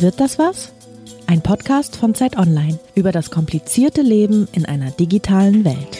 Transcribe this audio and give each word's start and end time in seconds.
Wird 0.00 0.18
das 0.18 0.38
was? 0.38 0.72
Ein 1.26 1.42
Podcast 1.42 1.94
von 1.94 2.14
Zeit 2.14 2.38
Online 2.38 2.80
über 2.94 3.12
das 3.12 3.30
komplizierte 3.30 4.00
Leben 4.00 4.48
in 4.52 4.64
einer 4.64 4.90
digitalen 4.90 5.62
Welt. 5.66 5.98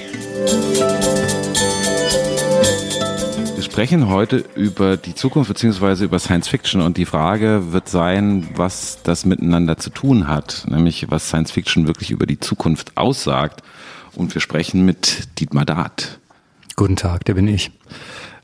Wir 3.56 3.62
sprechen 3.62 4.08
heute 4.08 4.42
über 4.54 4.96
die 4.96 5.14
Zukunft 5.14 5.52
bzw. 5.52 6.04
über 6.04 6.18
Science 6.18 6.48
Fiction 6.48 6.80
und 6.80 6.96
die 6.96 7.04
Frage 7.04 7.74
wird 7.74 7.90
sein, 7.90 8.48
was 8.54 9.02
das 9.02 9.26
miteinander 9.26 9.76
zu 9.76 9.90
tun 9.90 10.28
hat, 10.28 10.64
nämlich 10.66 11.10
was 11.10 11.28
Science 11.28 11.50
Fiction 11.50 11.86
wirklich 11.86 12.10
über 12.10 12.24
die 12.24 12.40
Zukunft 12.40 12.96
aussagt. 12.96 13.62
Und 14.16 14.32
wir 14.32 14.40
sprechen 14.40 14.86
mit 14.86 15.28
Dietmar 15.38 15.66
Dart. 15.66 16.20
Guten 16.74 16.96
Tag, 16.96 17.26
der 17.26 17.34
bin 17.34 17.46
ich. 17.46 17.70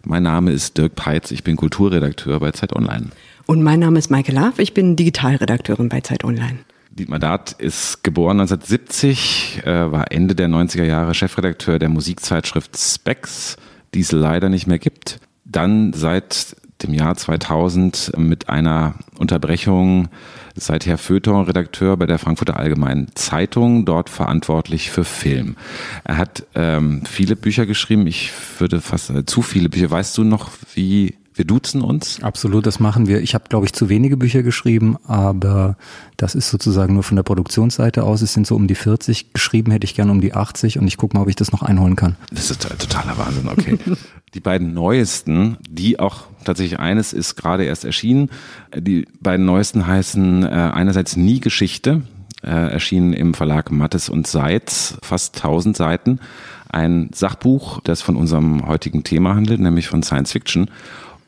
Mein 0.04 0.24
Name 0.24 0.52
ist 0.52 0.76
Dirk 0.76 0.96
Peitz, 0.96 1.30
ich 1.30 1.44
bin 1.44 1.56
Kulturredakteur 1.56 2.40
bei 2.40 2.52
Zeit 2.52 2.76
Online. 2.76 3.06
Und 3.46 3.62
mein 3.62 3.78
Name 3.78 3.98
ist 3.98 4.10
Maike 4.10 4.32
Laff, 4.32 4.58
ich 4.58 4.74
bin 4.74 4.96
Digitalredakteurin 4.96 5.88
bei 5.88 6.00
Zeit 6.00 6.24
Online. 6.24 6.58
Dietmar 6.90 7.20
Dart 7.20 7.52
ist 7.52 8.02
geboren 8.02 8.40
1970, 8.40 9.62
äh, 9.64 9.92
war 9.92 10.10
Ende 10.10 10.34
der 10.34 10.48
90er 10.48 10.84
Jahre 10.84 11.14
Chefredakteur 11.14 11.78
der 11.78 11.88
Musikzeitschrift 11.88 12.76
Specs, 12.76 13.56
die 13.94 14.00
es 14.00 14.10
leider 14.10 14.48
nicht 14.48 14.66
mehr 14.66 14.80
gibt. 14.80 15.20
Dann 15.44 15.92
seit 15.92 16.56
dem 16.82 16.92
Jahr 16.92 17.16
2000 17.16 18.12
mit 18.16 18.48
einer 18.48 18.94
Unterbrechung 19.18 20.08
seither 20.56 20.98
Feuilleton-Redakteur 20.98 21.96
bei 21.96 22.06
der 22.06 22.18
Frankfurter 22.18 22.56
Allgemeinen 22.56 23.08
Zeitung, 23.14 23.84
dort 23.84 24.10
verantwortlich 24.10 24.90
für 24.90 25.04
Film. 25.04 25.56
Er 26.04 26.16
hat 26.16 26.46
ähm, 26.54 27.02
viele 27.06 27.36
Bücher 27.36 27.66
geschrieben, 27.66 28.06
ich 28.06 28.32
würde 28.58 28.80
fast 28.80 29.10
äh, 29.10 29.24
zu 29.24 29.42
viele 29.42 29.68
Bücher. 29.68 29.90
Weißt 29.90 30.16
du 30.18 30.24
noch, 30.24 30.50
wie 30.74 31.14
wir 31.36 31.44
duzen 31.44 31.82
uns? 31.82 32.22
Absolut, 32.22 32.66
das 32.66 32.80
machen 32.80 33.06
wir. 33.06 33.20
Ich 33.20 33.34
habe, 33.34 33.44
glaube 33.48 33.66
ich, 33.66 33.72
zu 33.72 33.88
wenige 33.88 34.16
Bücher 34.16 34.42
geschrieben, 34.42 34.96
aber 35.06 35.76
das 36.16 36.34
ist 36.34 36.50
sozusagen 36.50 36.94
nur 36.94 37.02
von 37.02 37.16
der 37.16 37.24
Produktionsseite 37.24 38.04
aus. 38.04 38.22
Es 38.22 38.32
sind 38.32 38.46
so 38.46 38.56
um 38.56 38.66
die 38.66 38.74
40. 38.74 39.34
Geschrieben 39.34 39.70
hätte 39.70 39.84
ich 39.84 39.94
gerne 39.94 40.12
um 40.12 40.20
die 40.20 40.32
80 40.32 40.78
und 40.78 40.86
ich 40.86 40.96
gucke 40.96 41.16
mal, 41.16 41.22
ob 41.22 41.28
ich 41.28 41.36
das 41.36 41.52
noch 41.52 41.62
einholen 41.62 41.94
kann. 41.94 42.16
Das 42.32 42.50
ist 42.50 42.62
totaler 42.62 43.18
Wahnsinn, 43.18 43.48
okay. 43.48 43.78
die 44.34 44.40
beiden 44.40 44.72
neuesten, 44.72 45.58
die 45.68 45.98
auch 45.98 46.24
tatsächlich 46.44 46.78
eines 46.78 47.12
ist 47.12 47.36
gerade 47.36 47.64
erst 47.64 47.84
erschienen. 47.84 48.30
Die 48.74 49.06
beiden 49.20 49.44
neuesten 49.44 49.86
heißen 49.86 50.42
äh, 50.42 50.46
einerseits 50.46 51.16
Nie 51.16 51.40
Geschichte, 51.40 52.02
äh, 52.42 52.48
erschienen 52.48 53.12
im 53.12 53.34
Verlag 53.34 53.70
Mattes 53.70 54.08
und 54.08 54.26
Seitz, 54.26 54.96
fast 55.02 55.36
1000 55.36 55.76
Seiten. 55.76 56.20
Ein 56.68 57.10
Sachbuch, 57.12 57.80
das 57.84 58.02
von 58.02 58.16
unserem 58.16 58.66
heutigen 58.66 59.04
Thema 59.04 59.34
handelt, 59.34 59.60
nämlich 59.60 59.88
von 59.88 60.02
Science 60.02 60.32
Fiction. 60.32 60.70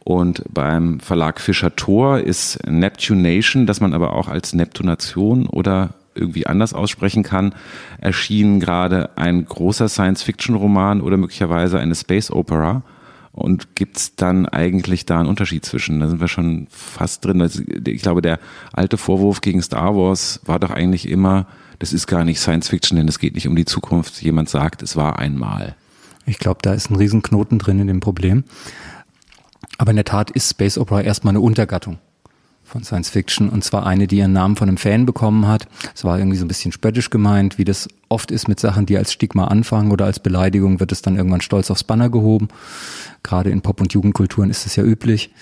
Und 0.09 0.43
beim 0.49 1.01
Verlag 1.01 1.39
Fischer 1.39 1.77
Thor 1.77 2.19
ist 2.19 2.67
Neptunation, 2.67 3.67
das 3.67 3.83
man 3.83 3.93
aber 3.93 4.15
auch 4.15 4.29
als 4.29 4.55
Neptunation 4.55 5.47
oder 5.47 5.91
irgendwie 6.15 6.47
anders 6.47 6.73
aussprechen 6.73 7.23
kann, 7.23 7.55
erschien 7.99 8.59
gerade 8.59 9.11
ein 9.19 9.45
großer 9.45 9.87
Science-Fiction-Roman 9.87 11.03
oder 11.03 11.19
möglicherweise 11.19 11.79
eine 11.79 11.95
Space 11.95 12.31
Opera. 12.31 12.85
Und 13.33 13.75
gibt 13.75 13.99
es 13.99 14.17
dann 14.17 14.47
eigentlich 14.47 15.05
da 15.05 15.21
einen 15.21 15.29
Unterschied 15.29 15.67
zwischen? 15.67 16.01
Da 16.01 16.09
sind 16.09 16.23
wir 16.23 16.29
schon 16.29 16.69
fast 16.71 17.27
drin. 17.27 17.47
Ich 17.87 18.01
glaube, 18.01 18.23
der 18.23 18.39
alte 18.73 18.97
Vorwurf 18.97 19.43
gegen 19.43 19.61
Star 19.61 19.95
Wars 19.95 20.41
war 20.47 20.59
doch 20.59 20.71
eigentlich 20.71 21.07
immer, 21.07 21.45
das 21.81 21.93
ist 21.93 22.07
gar 22.07 22.25
nicht 22.25 22.41
Science 22.41 22.69
Fiction, 22.71 22.97
denn 22.97 23.09
es 23.09 23.19
geht 23.19 23.35
nicht 23.35 23.47
um 23.47 23.57
die 23.57 23.67
Zukunft. 23.67 24.23
Jemand 24.23 24.49
sagt, 24.49 24.81
es 24.81 24.97
war 24.97 25.19
einmal. 25.19 25.77
Ich 26.25 26.39
glaube, 26.39 26.61
da 26.63 26.73
ist 26.73 26.91
ein 26.91 26.97
Riesenknoten 26.97 27.59
drin 27.59 27.79
in 27.81 27.89
dem 27.89 28.01
Problem. 28.01 28.45
Aber 29.79 29.91
in 29.91 29.97
der 29.97 30.05
Tat 30.05 30.31
ist 30.31 30.51
Space 30.51 30.77
Opera 30.77 31.01
erstmal 31.01 31.33
eine 31.33 31.41
Untergattung 31.41 31.99
von 32.65 32.85
Science 32.85 33.09
Fiction 33.09 33.49
und 33.49 33.65
zwar 33.65 33.87
eine, 33.87 34.07
die 34.07 34.19
ihren 34.19 34.33
Namen 34.33 34.57
von 34.57 34.69
einem 34.69 34.77
Fan 34.77 35.07
bekommen 35.07 35.47
hat. 35.47 35.67
Es 35.95 36.05
war 36.05 36.19
irgendwie 36.19 36.37
so 36.37 36.45
ein 36.45 36.49
bisschen 36.49 36.73
spöttisch 36.73 37.09
gemeint, 37.09 37.57
wie 37.57 37.65
das 37.65 37.89
oft 38.09 38.31
ist 38.31 38.47
mit 38.47 38.61
Sachen, 38.61 38.85
die 38.85 38.99
als 38.99 39.13
Stigma 39.13 39.47
anfangen 39.47 39.91
oder 39.91 40.05
als 40.05 40.21
Beleidigung 40.21 40.79
wird 40.79 40.93
es 40.93 41.01
dann 41.01 41.17
irgendwann 41.17 41.41
stolz 41.41 41.71
aufs 41.71 41.85
Banner 41.85 42.11
gehoben. 42.11 42.49
Gerade 43.23 43.51
in 43.51 43.63
Pop- 43.63 43.81
und 43.81 43.93
Jugendkulturen 43.95 44.51
ist 44.51 44.67
es 44.67 44.77
ja 44.77 44.85
üblich. 44.85 45.33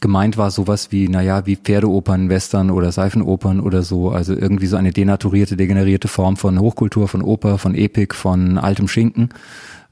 Gemeint 0.00 0.36
war 0.36 0.50
sowas 0.50 0.90
wie, 0.90 1.08
naja, 1.08 1.46
wie 1.46 1.56
Pferdeopern, 1.56 2.28
Western 2.28 2.70
oder 2.70 2.90
Seifenopern 2.90 3.60
oder 3.60 3.82
so. 3.82 4.10
Also 4.10 4.34
irgendwie 4.34 4.66
so 4.66 4.76
eine 4.76 4.92
denaturierte, 4.92 5.56
degenerierte 5.56 6.08
Form 6.08 6.36
von 6.36 6.58
Hochkultur, 6.58 7.06
von 7.06 7.22
Oper, 7.22 7.58
von 7.58 7.74
Epik, 7.74 8.14
von 8.14 8.58
altem 8.58 8.88
Schinken. 8.88 9.28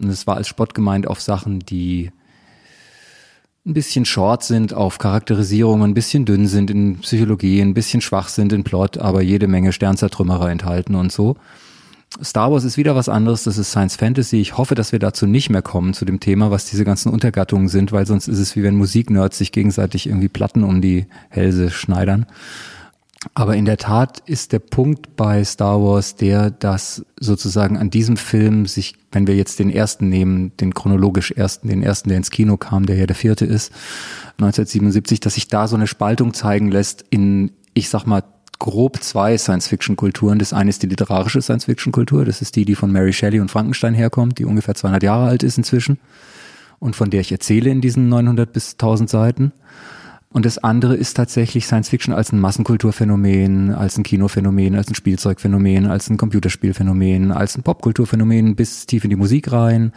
Und 0.01 0.09
es 0.09 0.27
war 0.27 0.37
als 0.37 0.49
Spott 0.49 0.75
gemeint 0.75 1.07
auf 1.07 1.21
Sachen, 1.21 1.61
die 1.61 2.11
ein 3.67 3.75
bisschen 3.75 4.07
short 4.07 4.43
sind 4.43 4.73
auf 4.73 4.99
Charakterisierung, 4.99 5.83
ein 5.83 5.95
bisschen 5.95 6.25
dünn 6.25 6.47
sind 6.47 6.71
in 6.71 6.99
Psychologie, 7.01 7.61
ein 7.61 7.75
bisschen 7.75 8.01
schwach 8.01 8.29
sind 8.29 8.53
in 8.53 8.65
Plot, 8.65 8.99
aber 8.99 9.21
jede 9.21 9.49
Menge 9.49 9.73
Sternzertrümmerer 9.73 10.51
enthalten 10.51 10.95
und 10.95 11.13
so. 11.13 11.37
Star 12.23 12.51
Wars 12.51 12.65
ist 12.65 12.77
wieder 12.77 12.97
was 12.97 13.09
anderes, 13.09 13.45
das 13.45 13.59
ist 13.59 13.71
Science 13.71 13.97
Fantasy. 13.97 14.41
Ich 14.41 14.57
hoffe, 14.57 14.75
dass 14.75 14.93
wir 14.93 14.99
dazu 14.99 15.27
nicht 15.27 15.51
mehr 15.51 15.63
kommen, 15.63 15.95
zu 15.95 16.05
dem 16.05 16.19
Thema, 16.19 16.51
was 16.51 16.65
diese 16.65 16.85
ganzen 16.85 17.13
Untergattungen 17.13 17.69
sind, 17.69 17.93
weil 17.93 18.07
sonst 18.07 18.29
ist 18.29 18.39
es 18.39 18.57
wie 18.57 18.63
wenn 18.63 18.77
Musiknerds 18.77 19.39
sich 19.39 19.53
gegenseitig 19.53 20.09
irgendwie 20.09 20.29
Platten 20.29 20.65
um 20.65 20.81
die 20.81 21.07
Hälse 21.29 21.71
schneidern. 21.71 22.27
Aber 23.35 23.55
in 23.55 23.67
der 23.67 23.77
Tat 23.77 24.23
ist 24.27 24.53
der 24.53 24.61
Punkt 24.61 25.15
bei 25.15 25.45
Star 25.45 25.83
Wars 25.83 26.17
der, 26.17 26.51
dass 26.51 27.05
sozusagen 27.19 27.77
an 27.77 27.91
diesem 27.91 28.17
Film 28.17 28.65
sich, 28.65 28.95
wenn 29.13 29.27
wir 29.27 29.37
jetzt 29.37 29.59
den 29.59 29.69
ersten 29.69 30.09
nehmen, 30.09 30.57
den 30.57 30.73
chronologisch 30.73 31.31
ersten, 31.33 31.69
den 31.69 31.83
ersten, 31.83 32.09
der 32.09 32.17
ins 32.17 32.31
Kino 32.31 32.57
kam, 32.57 32.87
der 32.87 32.97
ja 32.97 33.07
der 33.07 33.17
vierte 33.17 33.45
ist, 33.45 33.73
1977, 34.39 35.21
dass 35.21 35.35
sich 35.35 35.49
da 35.49 35.69
so 35.69 35.77
eine 35.77 35.87
Spaltung 35.87 36.33
zeigen 36.33 36.71
lässt 36.71 37.05
in, 37.11 37.53
ich 37.75 37.91
sag 37.91 38.07
mal, 38.07 38.25
grob 38.59 39.03
zwei 39.03 39.37
Science-Fiction-Kulturen. 39.37 40.39
Das 40.39 40.53
eine 40.55 40.71
ist 40.71 40.83
die 40.83 40.87
literarische 40.87 41.43
Science-Fiction-Kultur, 41.43 42.25
das 42.25 42.41
ist 42.41 42.57
die, 42.57 42.65
die 42.65 42.75
von 42.75 42.91
Mary 42.91 43.13
Shelley 43.13 43.41
und 43.41 43.51
Frankenstein 43.51 43.95
herkommt, 43.95 44.39
die 44.39 44.47
ungefähr 44.47 44.75
200 44.75 45.03
Jahre 45.03 45.29
alt 45.29 45.43
ist 45.43 45.59
inzwischen 45.59 45.99
und 46.81 46.97
von 46.97 47.11
der 47.11 47.21
ich 47.21 47.31
erzähle 47.31 47.71
in 47.71 47.81
diesen 47.81 48.09
900 48.09 48.53
bis 48.53 48.73
1000 48.73 49.09
Seiten. 49.09 49.53
Und 50.33 50.47
das 50.47 50.59
andere 50.59 50.95
ist 50.95 51.17
tatsächlich 51.17 51.67
Science 51.67 51.89
Fiction 51.89 52.15
als 52.15 52.33
ein 52.33 52.39
Massenkulturphänomen, 52.39 53.75
als 53.75 53.99
ein 53.99 54.05
Kinophänomen, 54.05 54.77
als 54.77 54.89
ein 54.89 54.95
Spielzeugphänomen, 54.95 55.87
als 55.87 56.09
ein 56.09 56.19
Computerspielphänomen, 56.19 57.33
als 57.33 57.57
ein 57.57 57.65
Popkulturphänomen 57.65 58.55
bis 58.55 58.87
tief 58.87 59.03
in 59.03 59.11
die 59.11 59.17
Musik 59.17 59.51
rein, 59.51 59.93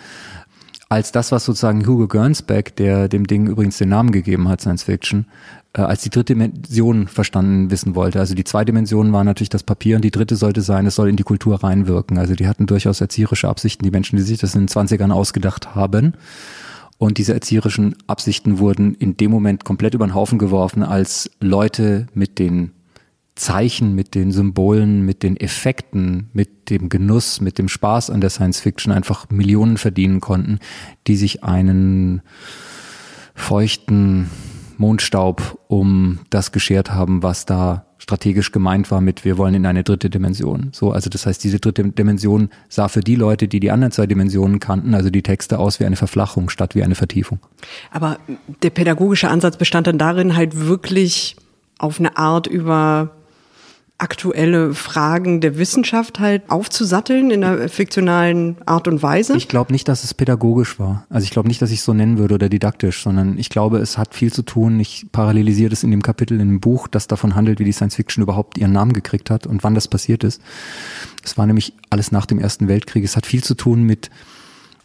als 0.89 1.11
das, 1.11 1.31
was 1.31 1.45
sozusagen 1.45 1.85
Hugo 1.85 2.07
Gernsback, 2.07 2.75
der 2.75 3.07
dem 3.09 3.27
Ding 3.27 3.45
übrigens 3.47 3.77
den 3.77 3.89
Namen 3.89 4.11
gegeben 4.11 4.49
hat, 4.49 4.61
Science 4.61 4.83
Fiction, 4.83 5.27
äh, 5.73 5.81
als 5.81 6.01
die 6.01 6.09
dritte 6.09 6.33
Dimension 6.33 7.07
verstanden 7.07 7.69
wissen 7.69 7.94
wollte. 7.94 8.19
Also 8.19 8.33
die 8.33 8.44
zwei 8.44 8.65
Dimensionen 8.65 9.13
waren 9.13 9.27
natürlich 9.27 9.50
das 9.50 9.63
Papier 9.63 9.97
und 9.97 10.03
die 10.03 10.11
dritte 10.11 10.35
sollte 10.35 10.61
sein, 10.61 10.88
es 10.88 10.95
soll 10.95 11.09
in 11.09 11.15
die 11.15 11.23
Kultur 11.23 11.63
reinwirken. 11.63 12.17
Also 12.17 12.33
die 12.33 12.47
hatten 12.47 12.65
durchaus 12.65 13.01
erzieherische 13.01 13.50
Absichten, 13.50 13.83
die 13.83 13.91
Menschen, 13.91 14.17
die 14.17 14.23
sich 14.23 14.39
das 14.39 14.55
in 14.55 14.65
den 14.65 14.69
20ern 14.69 15.11
ausgedacht 15.11 15.75
haben. 15.75 16.13
Und 17.03 17.17
diese 17.17 17.33
erzieherischen 17.33 17.97
Absichten 18.07 18.59
wurden 18.59 18.95
in 18.95 19.17
dem 19.17 19.29
Moment 19.29 19.65
komplett 19.65 19.93
über 19.93 20.07
den 20.07 20.15
Haufen 20.15 20.39
geworfen, 20.39 20.83
als 20.83 21.29
Leute 21.41 22.07
mit 22.13 22.39
den 22.39 22.71
Zeichen, 23.35 23.93
mit 23.93 24.15
den 24.15 24.31
Symbolen, 24.31 25.05
mit 25.05 25.21
den 25.21 25.35
Effekten, 25.35 26.29
mit 26.31 26.69
dem 26.69 26.87
Genuss, 26.87 27.41
mit 27.41 27.57
dem 27.57 27.67
Spaß 27.67 28.09
an 28.09 28.21
der 28.21 28.29
Science 28.29 28.61
Fiction 28.61 28.93
einfach 28.93 29.29
Millionen 29.29 29.75
verdienen 29.75 30.21
konnten, 30.21 30.59
die 31.07 31.17
sich 31.17 31.43
einen 31.43 32.21
feuchten 33.35 34.29
Mondstaub 34.77 35.59
um 35.67 36.19
das 36.29 36.53
geschert 36.53 36.93
haben, 36.93 37.21
was 37.21 37.45
da 37.45 37.85
strategisch 38.03 38.51
gemeint 38.51 38.91
war 38.91 38.99
mit, 38.99 39.23
wir 39.23 39.37
wollen 39.37 39.53
in 39.53 39.65
eine 39.65 39.83
dritte 39.83 40.09
Dimension. 40.09 40.69
So, 40.73 40.91
also 40.91 41.09
das 41.09 41.25
heißt, 41.25 41.41
diese 41.41 41.59
dritte 41.59 41.85
Dimension 41.85 42.49
sah 42.67 42.89
für 42.89 42.99
die 42.99 43.15
Leute, 43.15 43.47
die 43.47 43.61
die 43.61 43.71
anderen 43.71 43.94
zwei 43.94 44.07
Dimensionen 44.07 44.59
kannten, 44.59 44.94
also 44.94 45.09
die 45.09 45.23
Texte 45.23 45.57
aus 45.57 45.79
wie 45.79 45.85
eine 45.85 45.95
Verflachung 45.95 46.50
statt 46.50 46.75
wie 46.75 46.83
eine 46.83 46.95
Vertiefung. 46.95 47.39
Aber 47.91 48.17
der 48.61 48.71
pädagogische 48.71 49.29
Ansatz 49.29 49.55
bestand 49.55 49.88
dann 49.88 49.97
darin, 49.97 50.35
halt 50.35 50.67
wirklich 50.67 51.38
auf 51.79 51.97
eine 51.97 52.17
Art 52.17 52.45
über 52.45 53.11
aktuelle 53.98 54.74
Fragen 54.74 55.40
der 55.40 55.57
Wissenschaft 55.57 56.19
halt 56.19 56.50
aufzusatteln 56.50 57.31
in 57.31 57.44
einer 57.44 57.69
fiktionalen 57.69 58.57
Art 58.66 58.88
und 58.88 59.01
Weise? 59.01 59.38
Ich 59.38 59.48
glaube 59.48 59.72
nicht, 59.72 59.88
dass 59.88 60.04
es 60.04 60.13
pädagogisch 60.13 60.80
war. 60.80 61.06
Also 61.10 61.24
ich 61.24 61.31
glaube 61.31 61.48
nicht, 61.48 61.62
dass 61.62 61.72
ich 61.72 61.80
es 61.80 61.86
so 61.86 61.94
nennen 61.94 62.18
würde 62.18 62.36
oder 62.36 62.50
didaktisch, 62.50 63.04
sondern 63.04 63.38
ich 63.38 63.50
glaube, 63.50 63.78
es 63.78 63.98
hat 63.98 64.13
viel 64.13 64.34
zu 64.34 64.42
tun. 64.42 64.80
Ich 64.80 65.06
parallelisiere 65.12 65.69
das 65.69 65.84
in 65.84 65.92
dem 65.92 66.01
Kapitel 66.01 66.40
in 66.40 66.50
dem 66.50 66.60
Buch, 66.60 66.88
das 66.88 67.07
davon 67.07 67.36
handelt, 67.36 67.60
wie 67.60 67.66
die 67.66 67.72
Science 67.72 67.95
Fiction 67.95 68.24
überhaupt 68.24 68.57
ihren 68.57 68.74
Namen 68.74 68.94
gekriegt 68.94 69.30
hat 69.30 69.48
und 69.48 69.63
wann 69.63 69.75
das 69.75 69.88
passiert 69.88 70.24
ist. 70.24 70.42
Es 71.24 71.38
war 71.38 71.45
nämlich 71.45 71.74
alles 71.90 72.12
nach 72.12 72.25
dem 72.25 72.40
Ersten 72.40 72.68
Weltkrieg. 72.68 73.04
Es 73.04 73.16
hat 73.16 73.25
viel 73.25 73.44
zu 73.44 73.56
tun 73.56 73.84
mit 73.84 74.10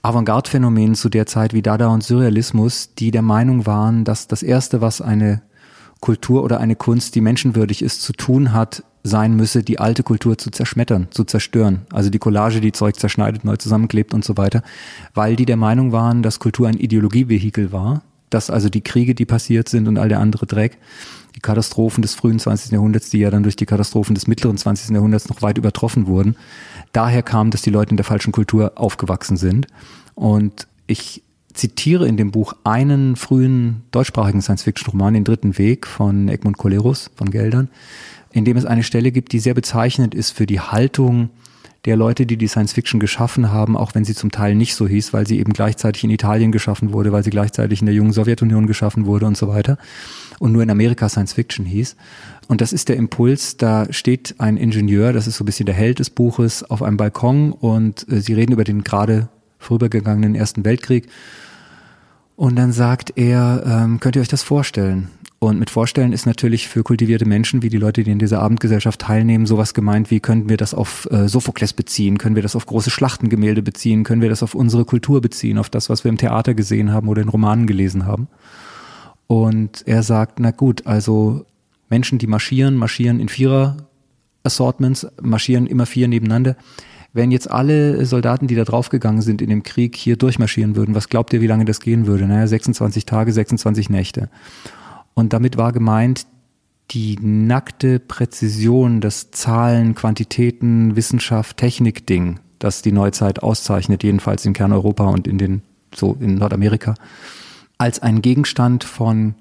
Avantgarde-Phänomenen 0.03 0.95
zu 0.95 1.09
der 1.09 1.27
Zeit 1.27 1.53
wie 1.55 1.63
Dada 1.63 1.89
und 1.89 2.05
Surrealismus, 2.05 2.95
die 2.95 3.11
der 3.11 3.23
Meinung 3.23 3.67
waren, 3.67 4.05
dass 4.05 4.29
das 4.29 4.43
Erste, 4.43 4.81
was 4.81 5.01
eine 5.01 5.43
Kultur 6.01 6.45
oder 6.45 6.61
eine 6.61 6.77
Kunst, 6.77 7.15
die 7.15 7.21
menschenwürdig 7.21 7.83
ist, 7.83 8.03
zu 8.03 8.13
tun 8.13 8.53
hat, 8.53 8.85
sein 9.03 9.35
müsse, 9.37 9.63
die 9.63 9.79
alte 9.79 10.03
Kultur 10.03 10.39
zu 10.39 10.51
zerschmettern, 10.51 11.09
zu 11.11 11.25
zerstören. 11.25 11.87
Also 11.93 12.11
die 12.11 12.19
Collage, 12.19 12.61
die 12.61 12.73
Zeug 12.73 12.97
zerschneidet, 12.97 13.45
neu 13.45 13.57
zusammenklebt 13.57 14.13
und 14.13 14.25
so 14.25 14.37
weiter, 14.37 14.63
weil 15.15 15.37
die 15.37 15.47
der 15.47 15.57
Meinung 15.57 15.93
waren, 15.93 16.23
dass 16.23 16.41
Kultur 16.41 16.69
ein 16.69 16.79
Ideologievehikel 16.79 17.73
war 17.73 18.03
dass 18.31 18.51
also 18.51 18.69
die 18.69 18.83
Kriege, 18.83 19.15
die 19.15 19.25
passiert 19.25 19.69
sind 19.69 19.89
und 19.89 19.99
all 19.99 20.09
der 20.09 20.21
andere 20.21 20.47
Dreck, 20.47 20.79
die 21.35 21.41
Katastrophen 21.41 22.03
des 22.03 22.15
frühen 22.15 22.39
20. 22.39 22.73
Jahrhunderts, 22.73 23.11
die 23.11 23.19
ja 23.19 23.31
dann 23.31 23.43
durch 23.43 23.57
die 23.57 23.67
Katastrophen 23.67 24.15
des 24.15 24.27
mittleren 24.27 24.57
20. 24.57 24.91
Jahrhunderts 24.91 25.29
noch 25.29 25.43
weit 25.43 25.59
übertroffen 25.59 26.07
wurden, 26.07 26.37
daher 26.93 27.23
kam, 27.23 27.51
dass 27.51 27.63
die 27.63 27.71
Leute 27.71 27.91
in 27.91 27.97
der 27.97 28.05
falschen 28.05 28.33
Kultur 28.33 28.73
aufgewachsen 28.77 29.37
sind. 29.37 29.67
Und 30.15 30.67
ich 30.87 31.23
zitiere 31.59 32.07
in 32.07 32.17
dem 32.17 32.31
Buch 32.31 32.55
einen 32.65 33.17
frühen 33.17 33.83
deutschsprachigen 33.91 34.41
Science-Fiction-Roman, 34.41 35.15
Den 35.15 35.25
dritten 35.25 35.59
Weg 35.59 35.87
von 35.87 36.29
Egmont 36.29 36.57
Colerus 36.57 37.11
von 37.17 37.31
Geldern, 37.31 37.69
in 38.33 38.45
dem 38.45 38.57
es 38.57 38.65
eine 38.65 38.83
Stelle 38.83 39.13
gibt, 39.13 39.33
die 39.33 39.41
sehr 39.41 39.55
bezeichnend 39.55 40.15
ist 40.15 40.31
für 40.31 40.47
die 40.47 40.61
Haltung 40.61 41.31
der 41.85 41.97
Leute, 41.97 42.27
die 42.27 42.37
die 42.37 42.49
Science 42.49 42.73
Fiction 42.73 43.01
geschaffen 43.01 43.51
haben, 43.51 43.77
auch 43.77 43.95
wenn 43.95 44.05
sie 44.05 44.15
zum 44.15 44.31
Teil 44.31 44.55
nicht 44.55 44.75
so 44.75 44.87
hieß, 44.87 45.13
weil 45.13 45.27
sie 45.27 45.39
eben 45.39 45.53
gleichzeitig 45.53 46.05
in 46.05 46.11
Italien 46.11 46.53
geschaffen 46.53 46.93
wurde, 46.93 47.13
weil 47.13 47.23
sie 47.23 47.31
gleichzeitig 47.31 47.81
in 47.81 47.87
der 47.87 47.95
jungen 47.95 48.13
Sowjetunion 48.13 48.67
geschaffen 48.67 49.07
wurde 49.07 49.27
und 49.27 49.37
so 49.37 49.49
weiter 49.49 49.79
und 50.39 50.53
nur 50.53 50.63
in 50.63 50.71
Amerika 50.71 51.09
Science 51.09 51.33
Fiction 51.33 51.65
hieß. 51.65 51.97
Und 52.49 52.61
das 52.61 52.73
ist 52.73 52.89
der 52.89 52.97
Impuls, 52.97 53.57
da 53.57 53.87
steht 53.91 54.35
ein 54.39 54.57
Ingenieur, 54.57 55.13
das 55.13 55.27
ist 55.27 55.37
so 55.37 55.45
ein 55.45 55.47
bisschen 55.47 55.67
der 55.67 55.75
Held 55.75 55.99
des 55.99 56.11
Buches, 56.11 56.69
auf 56.69 56.83
einem 56.83 56.97
Balkon 56.97 57.53
und 57.53 58.07
äh, 58.11 58.21
sie 58.21 58.35
reden 58.35 58.53
über 58.53 58.65
den 58.65 58.85
gerade 58.85 59.29
vorübergegangenen 59.59 60.35
Ersten 60.35 60.65
Weltkrieg. 60.65 61.09
Und 62.39 62.55
dann 62.55 62.71
sagt 62.71 63.15
er, 63.17 63.65
ähm, 63.67 63.99
könnt 63.99 64.15
ihr 64.15 64.23
euch 64.23 64.29
das 64.29 64.45
vorstellen? 64.45 65.11
Und 65.41 65.59
mit 65.59 65.71
Vorstellen 65.71 66.13
ist 66.13 66.25
natürlich 66.25 66.69
für 66.69 66.85
kultivierte 66.85 67.27
Menschen, 67.27 67.63
wie 67.63 67.69
die 67.69 67.79
Leute, 67.79 68.05
die 68.05 68.13
in 68.13 68.21
dieser 68.21 68.41
Abendgesellschaft 68.41 69.01
teilnehmen, 69.01 69.45
sowas 69.45 69.75
gemeint 69.75 70.13
wie, 70.13 70.21
können 70.21 70.49
wir 70.49 70.57
das 70.57 70.73
auf 70.73 71.09
äh, 71.11 71.27
Sophokles 71.27 71.73
beziehen, 71.73 72.17
können 72.17 72.37
wir 72.37 72.45
das 72.45 72.55
auf 72.55 72.65
große 72.65 72.91
Schlachtengemälde 72.91 73.61
beziehen, 73.61 74.05
können 74.05 74.23
wir 74.23 74.29
das 74.29 74.45
auf 74.45 74.55
unsere 74.55 74.85
Kultur 74.85 75.21
beziehen, 75.21 75.59
auf 75.59 75.69
das, 75.69 75.91
was 75.91 76.05
wir 76.05 76.11
im 76.11 76.17
Theater 76.17 76.55
gesehen 76.55 76.93
haben 76.93 77.09
oder 77.09 77.23
in 77.23 77.29
Romanen 77.29 77.67
gelesen 77.67 78.07
haben. 78.07 78.29
Und 79.27 79.83
er 79.89 80.05
sagt, 80.05 80.39
na 80.39 80.53
gut, 80.53 80.87
also 80.87 81.45
Menschen, 81.91 82.19
die 82.19 82.29
marschieren, 82.29 82.77
marschieren 82.77 83.19
in 83.19 83.29
Vierer-Assortments, 83.29 85.09
marschieren 85.21 85.67
immer 85.67 85.87
vier 85.87 86.07
nebeneinander. 86.07 86.55
Wenn 87.13 87.31
jetzt 87.31 87.51
alle 87.51 88.05
Soldaten, 88.05 88.47
die 88.47 88.55
da 88.55 88.65
draufgegangen 88.65 89.23
sind 89.23 89.41
in 89.41 89.49
dem 89.49 89.63
Krieg, 89.63 89.97
hier 89.97 90.17
durchmarschieren 90.17 90.77
würden, 90.77 90.95
was 90.95 91.09
glaubt 91.09 91.33
ihr, 91.33 91.41
wie 91.41 91.47
lange 91.47 91.65
das 91.65 91.81
gehen 91.81 92.07
würde? 92.07 92.27
Naja, 92.27 92.47
26 92.47 93.07
Tage, 93.07 93.33
26 93.33 93.89
Nächte. 93.89 94.29
Und 95.15 95.33
damit 95.33 95.57
war 95.57 95.73
gemeint, 95.73 96.27
die 96.91 97.19
nackte 97.21 97.99
Präzision, 97.99 99.01
das 99.01 99.31
Zahlen, 99.31 99.95
Quantitäten, 99.95 100.97
Wissenschaft, 100.97 101.57
Technik-Ding, 101.57 102.41
das 102.59 102.83
die 102.83 102.93
Neuzeit 102.93 103.43
auszeichnet, 103.43 104.03
jedenfalls 104.03 104.45
in 104.47 104.53
Kerneuropa 104.53 105.07
und 105.07 105.27
in 105.27 105.39
den, 105.39 105.63
so 105.95 106.17
in 106.21 106.37
Nordamerika, 106.37 106.95
als 107.79 108.01
ein 108.01 108.23
Gegenstand 108.23 108.85
von 108.85 109.35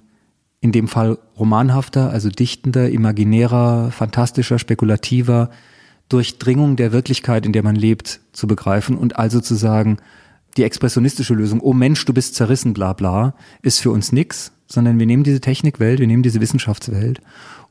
in 0.59 0.71
dem 0.71 0.87
Fall 0.87 1.17
romanhafter, 1.37 2.09
also 2.09 2.29
dichtender, 2.29 2.89
imaginärer, 2.89 3.91
fantastischer, 3.91 4.59
spekulativer 4.59 5.49
Durchdringung 6.09 6.75
der 6.75 6.91
Wirklichkeit, 6.91 7.45
in 7.45 7.53
der 7.53 7.63
man 7.63 7.75
lebt, 7.75 8.21
zu 8.31 8.47
begreifen 8.47 8.97
und 8.97 9.17
also 9.17 9.41
zu 9.41 9.55
sagen, 9.55 9.97
die 10.55 10.63
expressionistische 10.63 11.33
Lösung, 11.33 11.59
oh 11.61 11.73
Mensch, 11.73 12.03
du 12.05 12.13
bist 12.13 12.35
zerrissen, 12.35 12.73
bla 12.73 12.93
bla, 12.93 13.35
ist 13.61 13.79
für 13.79 13.91
uns 13.91 14.11
nix, 14.11 14.51
sondern 14.67 14.97
wir 14.99 15.05
nehmen 15.05 15.23
diese 15.23 15.41
Technikwelt, 15.41 15.99
wir 15.99 16.07
nehmen 16.07 16.23
diese 16.23 16.41
Wissenschaftswelt 16.41 17.21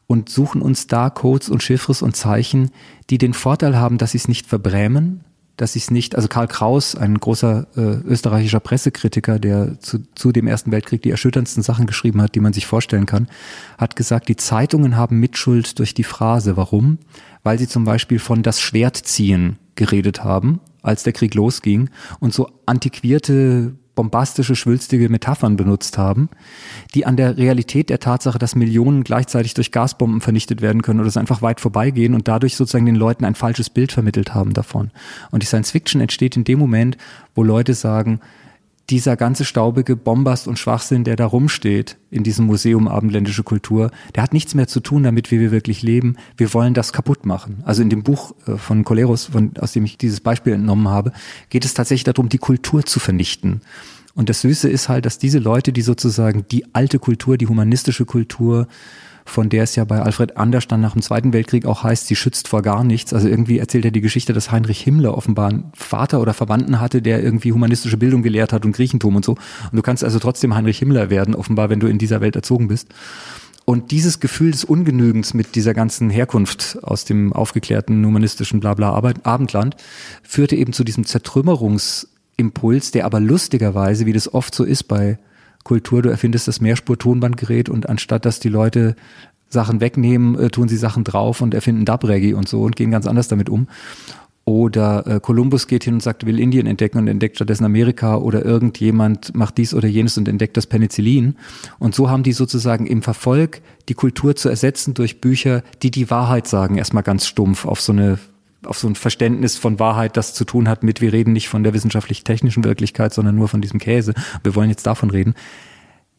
und 0.06 0.28
suchen 0.28 0.62
uns 0.62 0.86
da 0.86 1.10
Codes 1.10 1.48
und 1.48 1.62
Chiffres 1.62 2.02
und 2.02 2.14
Zeichen, 2.14 2.70
die 3.10 3.18
den 3.18 3.34
Vorteil 3.34 3.76
haben, 3.76 3.98
dass 3.98 4.12
sie 4.12 4.18
es 4.18 4.28
nicht 4.28 4.46
verbrämen, 4.46 5.24
dass 5.56 5.72
sie 5.72 5.78
es 5.78 5.90
nicht, 5.90 6.14
also 6.16 6.28
Karl 6.28 6.48
Kraus, 6.48 6.94
ein 6.94 7.18
großer 7.18 7.66
äh, 7.76 7.80
österreichischer 7.80 8.60
Pressekritiker, 8.60 9.38
der 9.38 9.80
zu, 9.80 10.00
zu 10.14 10.32
dem 10.32 10.46
Ersten 10.46 10.70
Weltkrieg 10.70 11.02
die 11.02 11.10
erschütterndsten 11.10 11.62
Sachen 11.62 11.86
geschrieben 11.86 12.20
hat, 12.20 12.34
die 12.34 12.40
man 12.40 12.52
sich 12.52 12.66
vorstellen 12.66 13.06
kann, 13.06 13.28
hat 13.78 13.96
gesagt, 13.96 14.28
die 14.28 14.36
Zeitungen 14.36 14.96
haben 14.96 15.18
Mitschuld 15.18 15.78
durch 15.78 15.94
die 15.94 16.04
Phrase. 16.04 16.56
Warum? 16.56 16.98
Weil 17.42 17.58
sie 17.58 17.68
zum 17.68 17.84
Beispiel 17.84 18.18
von 18.18 18.42
das 18.42 18.60
Schwert 18.60 18.96
ziehen 18.96 19.58
geredet 19.76 20.24
haben, 20.24 20.60
als 20.82 21.02
der 21.04 21.12
Krieg 21.12 21.34
losging 21.34 21.90
und 22.20 22.34
so 22.34 22.50
antiquierte 22.66 23.76
bombastische, 23.96 24.54
schwülstige 24.54 25.08
Metaphern 25.08 25.56
benutzt 25.56 25.98
haben, 25.98 26.28
die 26.94 27.04
an 27.04 27.16
der 27.16 27.36
Realität 27.36 27.90
der 27.90 27.98
Tatsache, 27.98 28.38
dass 28.38 28.54
Millionen 28.54 29.02
gleichzeitig 29.02 29.54
durch 29.54 29.72
Gasbomben 29.72 30.20
vernichtet 30.20 30.62
werden 30.62 30.82
können 30.82 31.00
oder 31.00 31.08
es 31.08 31.16
einfach 31.16 31.42
weit 31.42 31.60
vorbeigehen 31.60 32.14
und 32.14 32.28
dadurch 32.28 32.54
sozusagen 32.54 32.86
den 32.86 32.94
Leuten 32.94 33.24
ein 33.24 33.34
falsches 33.34 33.70
Bild 33.70 33.90
vermittelt 33.90 34.34
haben 34.34 34.52
davon. 34.52 34.92
Und 35.32 35.42
die 35.42 35.46
Science 35.46 35.72
Fiction 35.72 36.00
entsteht 36.00 36.36
in 36.36 36.44
dem 36.44 36.60
Moment, 36.60 36.96
wo 37.34 37.42
Leute 37.42 37.74
sagen, 37.74 38.20
dieser 38.90 39.16
ganze 39.16 39.44
staubige 39.44 39.96
Bombast 39.96 40.46
und 40.46 40.58
Schwachsinn, 40.58 41.02
der 41.04 41.16
da 41.16 41.26
rumsteht 41.26 41.96
in 42.10 42.22
diesem 42.22 42.46
Museum 42.46 42.86
Abendländische 42.86 43.42
Kultur, 43.42 43.90
der 44.14 44.22
hat 44.22 44.32
nichts 44.32 44.54
mehr 44.54 44.68
zu 44.68 44.80
tun 44.80 45.02
damit, 45.02 45.30
wie 45.30 45.40
wir 45.40 45.50
wirklich 45.50 45.82
leben. 45.82 46.16
Wir 46.36 46.54
wollen 46.54 46.72
das 46.72 46.92
kaputt 46.92 47.26
machen. 47.26 47.62
Also 47.64 47.82
in 47.82 47.90
dem 47.90 48.02
Buch 48.02 48.34
äh, 48.46 48.56
von 48.56 48.84
Coleros, 48.84 49.26
von, 49.26 49.52
aus 49.58 49.72
dem 49.72 49.84
ich 49.84 49.98
dieses 49.98 50.20
Beispiel 50.20 50.52
entnommen 50.52 50.88
habe, 50.88 51.12
geht 51.50 51.64
es 51.64 51.74
tatsächlich 51.74 52.04
darum, 52.04 52.28
die 52.28 52.38
Kultur 52.38 52.84
zu 52.84 53.00
vernichten. 53.00 53.60
Und 54.14 54.30
das 54.30 54.40
Süße 54.40 54.68
ist 54.68 54.88
halt, 54.88 55.04
dass 55.04 55.18
diese 55.18 55.38
Leute, 55.38 55.72
die 55.72 55.82
sozusagen 55.82 56.46
die 56.50 56.64
alte 56.74 56.98
Kultur, 56.98 57.36
die 57.36 57.48
humanistische 57.48 58.06
Kultur, 58.06 58.66
von 59.26 59.48
der 59.48 59.64
es 59.64 59.74
ja 59.76 59.84
bei 59.84 60.00
Alfred 60.00 60.36
Anders 60.36 60.68
dann 60.68 60.80
nach 60.80 60.92
dem 60.92 61.02
Zweiten 61.02 61.32
Weltkrieg 61.32 61.66
auch 61.66 61.82
heißt, 61.82 62.06
sie 62.06 62.16
schützt 62.16 62.48
vor 62.48 62.62
gar 62.62 62.84
nichts. 62.84 63.12
Also 63.12 63.28
irgendwie 63.28 63.58
erzählt 63.58 63.84
er 63.84 63.90
die 63.90 64.00
Geschichte, 64.00 64.32
dass 64.32 64.52
Heinrich 64.52 64.80
Himmler 64.80 65.18
offenbar 65.18 65.50
einen 65.50 65.72
Vater 65.74 66.20
oder 66.20 66.32
Verwandten 66.32 66.80
hatte, 66.80 67.02
der 67.02 67.22
irgendwie 67.22 67.52
humanistische 67.52 67.98
Bildung 67.98 68.22
gelehrt 68.22 68.52
hat 68.52 68.64
und 68.64 68.72
Griechentum 68.72 69.16
und 69.16 69.24
so. 69.24 69.32
Und 69.32 69.72
du 69.72 69.82
kannst 69.82 70.04
also 70.04 70.20
trotzdem 70.20 70.54
Heinrich 70.54 70.78
Himmler 70.78 71.10
werden, 71.10 71.34
offenbar, 71.34 71.68
wenn 71.68 71.80
du 71.80 71.88
in 71.88 71.98
dieser 71.98 72.20
Welt 72.20 72.36
erzogen 72.36 72.68
bist. 72.68 72.88
Und 73.64 73.90
dieses 73.90 74.20
Gefühl 74.20 74.52
des 74.52 74.64
Ungenügens 74.64 75.34
mit 75.34 75.56
dieser 75.56 75.74
ganzen 75.74 76.08
Herkunft 76.08 76.78
aus 76.82 77.04
dem 77.04 77.32
aufgeklärten 77.32 78.06
humanistischen 78.06 78.60
Blabla 78.60 78.92
Abendland 79.24 79.74
führte 80.22 80.54
eben 80.54 80.72
zu 80.72 80.84
diesem 80.84 81.04
Zertrümmerungsimpuls, 81.04 82.92
der 82.92 83.06
aber 83.06 83.18
lustigerweise, 83.18 84.06
wie 84.06 84.12
das 84.12 84.32
oft 84.32 84.54
so 84.54 84.62
ist 84.62 84.84
bei 84.84 85.18
Kultur, 85.66 86.00
du 86.00 86.10
erfindest 86.10 86.46
das 86.46 86.60
Mehrspur-Tonbandgerät 86.60 87.68
und 87.68 87.88
anstatt 87.88 88.24
dass 88.24 88.38
die 88.38 88.48
Leute 88.48 88.94
Sachen 89.48 89.80
wegnehmen, 89.80 90.38
äh, 90.38 90.48
tun 90.48 90.68
sie 90.68 90.76
Sachen 90.76 91.02
drauf 91.02 91.40
und 91.40 91.54
erfinden 91.54 91.84
Dub-Reggae 91.84 92.34
und 92.34 92.48
so 92.48 92.62
und 92.62 92.76
gehen 92.76 92.92
ganz 92.92 93.04
anders 93.08 93.26
damit 93.26 93.48
um. 93.48 93.66
Oder 94.44 95.04
äh, 95.08 95.18
Kolumbus 95.18 95.66
geht 95.66 95.82
hin 95.82 95.94
und 95.94 96.04
sagt, 96.04 96.24
will 96.24 96.38
Indien 96.38 96.68
entdecken 96.68 96.98
und 96.98 97.08
entdeckt 97.08 97.34
stattdessen 97.34 97.64
Amerika 97.64 98.14
oder 98.14 98.44
irgendjemand 98.44 99.34
macht 99.34 99.58
dies 99.58 99.74
oder 99.74 99.88
jenes 99.88 100.16
und 100.16 100.28
entdeckt 100.28 100.56
das 100.56 100.68
Penicillin. 100.68 101.34
Und 101.80 101.96
so 101.96 102.08
haben 102.08 102.22
die 102.22 102.32
sozusagen 102.32 102.86
im 102.86 103.02
Verfolg 103.02 103.60
die 103.88 103.94
Kultur 103.94 104.36
zu 104.36 104.48
ersetzen 104.48 104.94
durch 104.94 105.20
Bücher, 105.20 105.64
die 105.82 105.90
die 105.90 106.10
Wahrheit 106.10 106.46
sagen, 106.46 106.78
erstmal 106.78 107.02
ganz 107.02 107.26
stumpf 107.26 107.64
auf 107.64 107.80
so 107.80 107.90
eine 107.90 108.20
auf 108.66 108.78
so 108.78 108.88
ein 108.88 108.94
Verständnis 108.94 109.56
von 109.56 109.78
Wahrheit, 109.78 110.16
das 110.16 110.34
zu 110.34 110.44
tun 110.44 110.68
hat 110.68 110.82
mit, 110.82 111.00
wir 111.00 111.12
reden 111.12 111.32
nicht 111.32 111.48
von 111.48 111.62
der 111.62 111.74
wissenschaftlich-technischen 111.74 112.64
Wirklichkeit, 112.64 113.14
sondern 113.14 113.34
nur 113.34 113.48
von 113.48 113.60
diesem 113.60 113.80
Käse. 113.80 114.14
Wir 114.42 114.54
wollen 114.54 114.70
jetzt 114.70 114.86
davon 114.86 115.10
reden. 115.10 115.34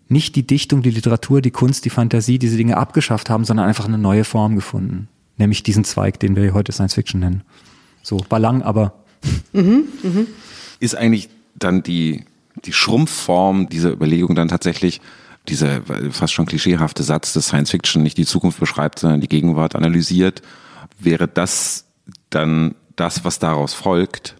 Nicht 0.09 0.35
die 0.35 0.47
Dichtung, 0.47 0.81
die 0.81 0.91
Literatur, 0.91 1.41
die 1.41 1.51
Kunst, 1.51 1.85
die 1.85 1.89
Fantasie, 1.89 2.39
diese 2.39 2.57
Dinge 2.57 2.77
abgeschafft 2.77 3.29
haben, 3.29 3.43
sondern 3.43 3.67
einfach 3.67 3.85
eine 3.85 3.97
neue 3.97 4.23
Form 4.23 4.55
gefunden. 4.55 5.09
Nämlich 5.37 5.63
diesen 5.63 5.83
Zweig, 5.83 6.19
den 6.19 6.35
wir 6.35 6.53
heute 6.53 6.71
Science 6.71 6.93
Fiction 6.93 7.19
nennen. 7.19 7.43
So, 8.01 8.17
ballang, 8.29 8.61
aber. 8.61 8.93
Mhm, 9.51 9.83
mh. 10.01 10.25
Ist 10.79 10.95
eigentlich 10.95 11.29
dann 11.55 11.83
die, 11.83 12.23
die 12.63 12.73
Schrumpfform 12.73 13.67
dieser 13.69 13.91
Überlegung 13.91 14.35
dann 14.35 14.47
tatsächlich 14.47 15.01
dieser 15.49 15.81
fast 16.11 16.33
schon 16.33 16.45
klischeehafte 16.45 17.03
Satz, 17.03 17.33
dass 17.33 17.47
Science 17.47 17.71
Fiction 17.71 18.03
nicht 18.03 18.17
die 18.17 18.25
Zukunft 18.25 18.59
beschreibt, 18.59 18.99
sondern 18.99 19.21
die 19.21 19.29
Gegenwart 19.29 19.75
analysiert. 19.75 20.41
Wäre 20.99 21.27
das 21.27 21.86
dann 22.29 22.75
das, 22.95 23.23
was 23.23 23.39
daraus 23.39 23.73
folgt? 23.73 24.35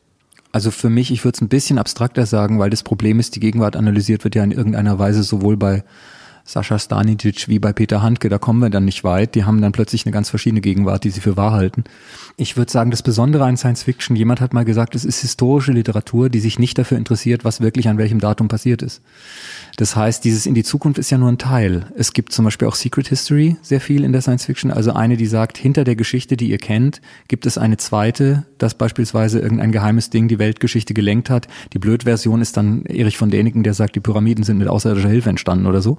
Also 0.52 0.72
für 0.72 0.90
mich, 0.90 1.12
ich 1.12 1.24
würde 1.24 1.36
es 1.36 1.42
ein 1.42 1.50
bisschen 1.50 1.78
abstrakter 1.78 2.26
sagen, 2.26 2.60
weil 2.60 2.70
das 2.70 2.84
Problem 2.84 3.20
ist, 3.20 3.36
die 3.36 3.40
Gegenwart 3.40 3.76
analysiert 3.76 4.24
wird 4.24 4.36
ja 4.36 4.44
in 4.44 4.52
irgendeiner 4.52 4.98
Weise 4.98 5.24
sowohl 5.24 5.58
bei 5.58 5.84
Sascha 6.48 6.80
Stanicic 6.80 7.50
wie 7.50 7.60
bei 7.60 7.74
Peter 7.74 8.02
Handke, 8.02 8.30
da 8.30 8.38
kommen 8.38 8.62
wir 8.62 8.70
dann 8.70 8.86
nicht 8.86 9.04
weit. 9.04 9.36
Die 9.36 9.44
haben 9.44 9.62
dann 9.62 9.74
plötzlich 9.74 10.06
eine 10.06 10.14
ganz 10.14 10.30
verschiedene 10.30 10.62
Gegenwart, 10.62 11.04
die 11.04 11.10
sie 11.10 11.20
für 11.20 11.36
wahr 11.36 11.52
halten. 11.52 11.84
Ich 12.38 12.56
würde 12.56 12.72
sagen, 12.72 12.90
das 12.90 13.02
Besondere 13.02 13.44
an 13.44 13.58
Science 13.58 13.84
Fiction, 13.84 14.16
jemand 14.16 14.40
hat 14.40 14.54
mal 14.54 14.64
gesagt, 14.64 14.96
es 14.96 15.04
ist 15.04 15.20
historische 15.20 15.74
Literatur, 15.74 16.30
die 16.30 16.40
sich 16.40 16.58
nicht 16.58 16.78
dafür 16.78 16.98
interessiert, 16.98 17.44
was 17.44 17.60
wirklich 17.60 17.90
an 17.90 17.98
welchem 17.98 18.20
Datum 18.20 18.48
passiert 18.48 18.82
ist. 18.82 19.02
Das 19.76 19.98
heißt, 19.98 20.24
dieses 20.24 20.46
in 20.46 20.56
die 20.56 20.64
Zukunft 20.64 21.00
ist 21.00 21.10
ja 21.10 21.18
nur 21.18 21.30
ein 21.30 21.38
Teil. 21.38 21.88
Es 21.98 22.14
gibt 22.14 22.32
zum 22.32 22.46
Beispiel 22.46 22.68
auch 22.70 22.76
Secret 22.76 23.10
History 23.10 23.58
sehr 23.62 23.82
viel 23.82 24.06
in 24.06 24.14
der 24.14 24.22
Science 24.22 24.46
Fiction. 24.46 24.72
Also 24.72 24.94
eine, 24.94 25.18
die 25.18 25.26
sagt, 25.26 25.58
hinter 25.58 25.84
der 25.84 25.98
Geschichte, 25.98 26.38
die 26.38 26.50
ihr 26.50 26.60
kennt, 26.60 27.02
gibt 27.28 27.46
es 27.46 27.58
eine 27.58 27.76
zweite, 27.76 28.46
dass 28.58 28.74
beispielsweise 28.74 29.40
irgendein 29.40 29.74
geheimes 29.74 30.10
Ding 30.10 30.30
die 30.30 30.40
Weltgeschichte 30.40 30.94
gelenkt 30.94 31.30
hat. 31.30 31.50
Die 31.74 31.80
Blödversion 31.80 32.42
ist 32.42 32.56
dann 32.56 32.86
Erich 32.86 33.18
von 33.18 33.30
Däniken, 33.30 33.64
der 33.64 33.74
sagt, 33.74 33.96
die 33.96 34.00
Pyramiden 34.00 34.46
sind 34.46 34.60
mit 34.60 34.70
außerirdischer 34.70 35.10
Hilfe 35.10 35.30
entstanden 35.30 35.66
oder 35.66 35.82
so. 35.82 35.98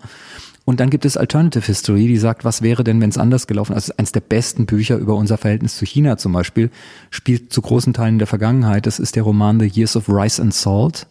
Und 0.68 0.80
dann 0.80 0.90
gibt 0.90 1.06
es 1.06 1.16
Alternative 1.16 1.64
History, 1.64 2.06
die 2.08 2.18
sagt, 2.18 2.44
was 2.44 2.60
wäre 2.60 2.84
denn, 2.84 3.00
wenn 3.00 3.08
es 3.08 3.16
anders 3.16 3.46
gelaufen 3.46 3.72
ist. 3.72 3.84
Also 3.84 3.94
eines 3.96 4.12
der 4.12 4.20
besten 4.20 4.66
Bücher 4.66 4.98
über 4.98 5.14
unser 5.14 5.38
Verhältnis 5.38 5.78
zu 5.78 5.86
China 5.86 6.18
zum 6.18 6.32
Beispiel, 6.32 6.68
spielt 7.08 7.50
zu 7.54 7.62
großen 7.62 7.94
Teilen 7.94 8.18
der 8.18 8.26
Vergangenheit. 8.26 8.84
Das 8.84 8.98
ist 8.98 9.16
der 9.16 9.22
Roman 9.22 9.58
The 9.58 9.66
Years 9.66 9.96
of 9.96 10.10
Rice 10.10 10.38
and 10.38 10.52
Salt, 10.52 11.06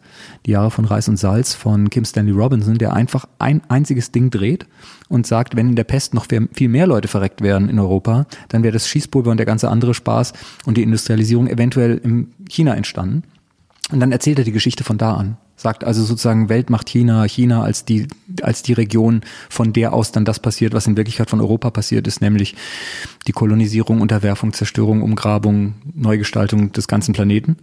die 0.45 0.51
Jahre 0.51 0.69
von 0.69 0.85
Reis 0.85 1.09
und 1.09 1.17
Salz 1.17 1.55
von 1.55 1.89
Kim 1.89 2.05
Stanley 2.05 2.33
Robinson, 2.33 2.77
der 2.77 2.93
einfach 2.93 3.25
ein 3.39 3.63
einziges 3.67 4.11
Ding 4.11 4.29
dreht 4.29 4.67
und 5.09 5.25
sagt, 5.25 5.55
wenn 5.55 5.69
in 5.69 5.75
der 5.75 5.85
Pest 5.85 6.13
noch 6.13 6.27
viel 6.53 6.69
mehr 6.69 6.85
Leute 6.85 7.07
verreckt 7.07 7.41
werden 7.41 7.67
in 7.67 7.79
Europa, 7.79 8.27
dann 8.49 8.61
wäre 8.61 8.73
das 8.73 8.87
Schießpulver 8.87 9.31
und 9.31 9.37
der 9.37 9.47
ganze 9.47 9.69
andere 9.69 9.95
Spaß 9.95 10.33
und 10.67 10.77
die 10.77 10.83
Industrialisierung 10.83 11.47
eventuell 11.47 11.97
in 11.97 12.27
China 12.47 12.75
entstanden. 12.75 13.23
Und 13.91 14.01
dann 14.01 14.11
erzählt 14.11 14.37
er 14.37 14.45
die 14.45 14.51
Geschichte 14.51 14.83
von 14.83 14.99
da 14.99 15.15
an. 15.15 15.37
Sagt 15.59 15.83
also 15.83 16.03
sozusagen 16.03 16.49
Weltmacht 16.49 16.87
China, 16.87 17.23
China 17.25 17.63
als 17.63 17.83
die, 17.83 18.07
als 18.43 18.61
die 18.61 18.73
Region, 18.73 19.21
von 19.49 19.73
der 19.73 19.91
aus 19.91 20.11
dann 20.11 20.23
das 20.23 20.39
passiert, 20.39 20.73
was 20.73 20.85
in 20.85 20.95
Wirklichkeit 20.95 21.29
von 21.31 21.41
Europa 21.41 21.71
passiert 21.71 22.07
ist, 22.07 22.21
nämlich 22.21 22.55
die 23.25 23.31
Kolonisierung, 23.31 23.99
Unterwerfung, 23.99 24.53
Zerstörung, 24.53 25.01
Umgrabung, 25.01 25.73
Neugestaltung 25.95 26.71
des 26.71 26.87
ganzen 26.87 27.13
Planeten. 27.13 27.57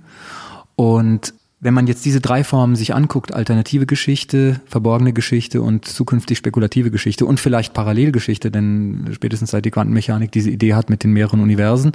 Und 0.77 1.35
wenn 1.65 1.73
man 1.73 1.87
jetzt 1.87 2.05
diese 2.05 2.21
drei 2.21 2.45
Formen 2.45 2.77
sich 2.77 2.95
anguckt, 2.95 3.33
alternative 3.33 3.87
Geschichte, 3.87 4.61
verborgene 4.67 5.15
Geschichte 5.15 5.63
und 5.63 5.87
zukünftig 5.87 6.37
spekulative 6.37 6.91
Geschichte 6.91 7.25
und 7.25 7.41
vielleicht 7.41 7.73
Parallelgeschichte, 7.73 8.51
denn 8.51 9.09
spätestens 9.15 9.53
seit 9.53 9.65
die 9.65 9.71
Quantenmechanik 9.71 10.31
diese 10.31 10.51
Idee 10.51 10.75
hat 10.75 10.91
mit 10.91 11.05
den 11.05 11.13
mehreren 11.13 11.41
Universen, 11.41 11.93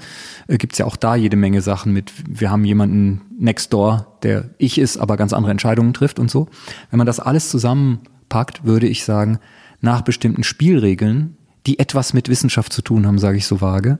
äh, 0.48 0.58
gibt's 0.58 0.80
ja 0.80 0.88
auch 0.88 0.96
da 0.96 1.16
jede 1.16 1.38
Menge 1.38 1.62
Sachen 1.62 1.94
mit, 1.94 2.12
wir 2.28 2.50
haben 2.50 2.66
jemanden 2.66 3.22
next 3.38 3.72
door, 3.72 4.18
der 4.24 4.50
ich 4.58 4.80
ist, 4.80 4.98
aber 4.98 5.18
ganz 5.18 5.34
andere 5.34 5.52
Entscheidungen 5.52 5.94
trifft 5.94 6.18
und 6.18 6.32
so. 6.32 6.48
Wenn 6.90 6.98
man 6.98 7.08
das 7.08 7.20
alles 7.20 7.50
zusammenpackt, 7.50 8.66
würde 8.66 8.88
ich 8.88 9.04
sagen, 9.04 9.38
nach 9.82 10.02
bestimmten 10.02 10.44
Spielregeln, 10.44 11.38
die 11.68 11.78
etwas 11.78 12.16
mit 12.16 12.28
Wissenschaft 12.28 12.74
zu 12.74 12.82
tun 12.82 13.06
haben, 13.06 13.20
sage 13.20 13.38
ich 13.38 13.46
so 13.46 13.62
vage, 13.62 14.00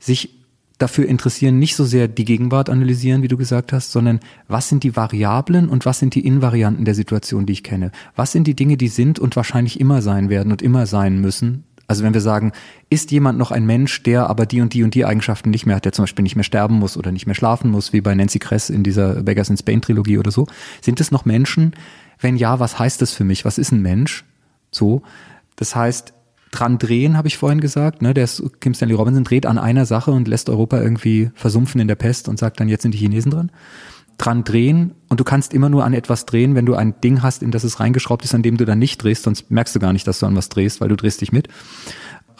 sich 0.00 0.39
dafür 0.80 1.06
interessieren, 1.06 1.58
nicht 1.58 1.76
so 1.76 1.84
sehr 1.84 2.08
die 2.08 2.24
Gegenwart 2.24 2.70
analysieren, 2.70 3.22
wie 3.22 3.28
du 3.28 3.36
gesagt 3.36 3.72
hast, 3.72 3.92
sondern 3.92 4.20
was 4.48 4.68
sind 4.68 4.82
die 4.82 4.96
Variablen 4.96 5.68
und 5.68 5.86
was 5.86 5.98
sind 5.98 6.14
die 6.14 6.26
Invarianten 6.26 6.84
der 6.84 6.94
Situation, 6.94 7.46
die 7.46 7.52
ich 7.52 7.62
kenne? 7.62 7.92
Was 8.16 8.32
sind 8.32 8.46
die 8.46 8.56
Dinge, 8.56 8.76
die 8.76 8.88
sind 8.88 9.18
und 9.18 9.36
wahrscheinlich 9.36 9.78
immer 9.78 10.02
sein 10.02 10.30
werden 10.30 10.50
und 10.50 10.62
immer 10.62 10.86
sein 10.86 11.20
müssen? 11.20 11.64
Also 11.86 12.04
wenn 12.04 12.14
wir 12.14 12.20
sagen, 12.20 12.52
ist 12.88 13.10
jemand 13.10 13.36
noch 13.36 13.50
ein 13.50 13.66
Mensch, 13.66 14.04
der 14.04 14.30
aber 14.30 14.46
die 14.46 14.60
und 14.60 14.74
die 14.74 14.84
und 14.84 14.94
die 14.94 15.04
Eigenschaften 15.04 15.50
nicht 15.50 15.66
mehr 15.66 15.74
hat, 15.76 15.84
der 15.84 15.92
zum 15.92 16.04
Beispiel 16.04 16.22
nicht 16.22 16.36
mehr 16.36 16.44
sterben 16.44 16.76
muss 16.76 16.96
oder 16.96 17.10
nicht 17.10 17.26
mehr 17.26 17.34
schlafen 17.34 17.70
muss, 17.70 17.92
wie 17.92 18.00
bei 18.00 18.14
Nancy 18.14 18.38
Kress 18.38 18.70
in 18.70 18.84
dieser 18.84 19.24
Beggars 19.24 19.50
in 19.50 19.56
Spain 19.56 19.82
Trilogie 19.82 20.18
oder 20.18 20.30
so, 20.30 20.46
sind 20.80 21.00
es 21.00 21.10
noch 21.10 21.24
Menschen? 21.24 21.74
Wenn 22.20 22.36
ja, 22.36 22.60
was 22.60 22.78
heißt 22.78 23.02
das 23.02 23.12
für 23.12 23.24
mich? 23.24 23.44
Was 23.44 23.58
ist 23.58 23.72
ein 23.72 23.82
Mensch? 23.82 24.24
So. 24.70 25.02
Das 25.56 25.74
heißt, 25.74 26.14
dran 26.50 26.78
drehen, 26.78 27.16
habe 27.16 27.28
ich 27.28 27.38
vorhin 27.38 27.60
gesagt. 27.60 28.02
Ne? 28.02 28.14
Der 28.14 28.24
ist, 28.24 28.42
Kim 28.60 28.74
Stanley 28.74 28.94
Robinson 28.94 29.24
dreht 29.24 29.46
an 29.46 29.58
einer 29.58 29.86
Sache 29.86 30.10
und 30.10 30.28
lässt 30.28 30.48
Europa 30.48 30.80
irgendwie 30.80 31.30
versumpfen 31.34 31.80
in 31.80 31.88
der 31.88 31.94
Pest 31.94 32.28
und 32.28 32.38
sagt 32.38 32.60
dann, 32.60 32.68
jetzt 32.68 32.82
sind 32.82 32.92
die 32.92 32.98
Chinesen 32.98 33.30
dran. 33.30 33.52
Dran 34.18 34.44
drehen 34.44 34.92
und 35.08 35.20
du 35.20 35.24
kannst 35.24 35.54
immer 35.54 35.68
nur 35.68 35.84
an 35.84 35.94
etwas 35.94 36.26
drehen, 36.26 36.54
wenn 36.54 36.66
du 36.66 36.74
ein 36.74 37.00
Ding 37.00 37.22
hast, 37.22 37.42
in 37.42 37.52
das 37.52 37.64
es 37.64 37.80
reingeschraubt 37.80 38.24
ist, 38.24 38.34
an 38.34 38.42
dem 38.42 38.56
du 38.56 38.66
dann 38.66 38.78
nicht 38.78 39.02
drehst, 39.02 39.22
sonst 39.22 39.50
merkst 39.50 39.74
du 39.74 39.78
gar 39.80 39.92
nicht, 39.92 40.06
dass 40.06 40.18
du 40.18 40.26
an 40.26 40.36
was 40.36 40.50
drehst, 40.50 40.80
weil 40.80 40.88
du 40.88 40.96
drehst 40.96 41.20
dich 41.22 41.32
mit. 41.32 41.48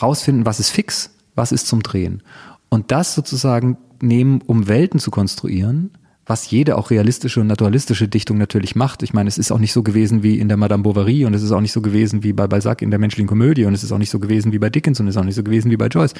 Rausfinden, 0.02 0.44
was 0.44 0.60
ist 0.60 0.70
fix, 0.70 1.14
was 1.34 1.52
ist 1.52 1.66
zum 1.66 1.82
Drehen. 1.82 2.22
Und 2.68 2.90
das 2.90 3.14
sozusagen 3.14 3.78
nehmen, 4.02 4.42
um 4.46 4.68
Welten 4.68 5.00
zu 5.00 5.10
konstruieren, 5.10 5.90
was 6.30 6.48
jede 6.48 6.78
auch 6.78 6.90
realistische 6.90 7.40
und 7.40 7.48
naturalistische 7.48 8.06
Dichtung 8.06 8.38
natürlich 8.38 8.76
macht. 8.76 9.02
Ich 9.02 9.12
meine, 9.12 9.26
es 9.26 9.36
ist 9.36 9.50
auch 9.50 9.58
nicht 9.58 9.72
so 9.72 9.82
gewesen 9.82 10.22
wie 10.22 10.38
in 10.38 10.46
der 10.46 10.56
Madame 10.56 10.84
Bovary 10.84 11.24
und 11.24 11.34
es 11.34 11.42
ist 11.42 11.50
auch 11.50 11.60
nicht 11.60 11.72
so 11.72 11.82
gewesen 11.82 12.22
wie 12.22 12.32
bei 12.32 12.46
Balzac 12.46 12.82
in 12.82 12.90
der 12.90 13.00
menschlichen 13.00 13.26
Komödie 13.26 13.64
und 13.64 13.74
es 13.74 13.82
ist 13.82 13.90
auch 13.90 13.98
nicht 13.98 14.10
so 14.10 14.20
gewesen 14.20 14.52
wie 14.52 14.60
bei 14.60 14.70
Dickens 14.70 15.00
und 15.00 15.08
es 15.08 15.16
ist 15.16 15.20
auch 15.20 15.24
nicht 15.24 15.34
so 15.34 15.42
gewesen 15.42 15.72
wie 15.72 15.76
bei 15.76 15.88
Joyce. 15.88 16.14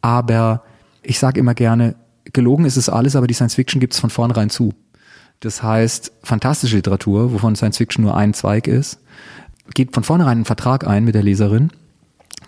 Aber 0.00 0.62
ich 1.02 1.18
sage 1.18 1.38
immer 1.38 1.52
gerne, 1.52 1.94
gelogen 2.32 2.64
ist 2.64 2.78
es 2.78 2.88
alles, 2.88 3.16
aber 3.16 3.26
die 3.26 3.34
Science 3.34 3.54
Fiction 3.54 3.80
gibt 3.80 3.92
es 3.92 4.00
von 4.00 4.08
vornherein 4.08 4.48
zu. 4.48 4.72
Das 5.40 5.62
heißt, 5.62 6.10
fantastische 6.22 6.76
Literatur, 6.76 7.30
wovon 7.34 7.54
Science 7.54 7.76
Fiction 7.76 8.04
nur 8.04 8.16
ein 8.16 8.32
Zweig 8.32 8.66
ist, 8.66 8.98
geht 9.74 9.92
von 9.92 10.04
vornherein 10.04 10.38
einen 10.38 10.44
Vertrag 10.46 10.86
ein 10.86 11.04
mit 11.04 11.14
der 11.14 11.22
Leserin, 11.22 11.70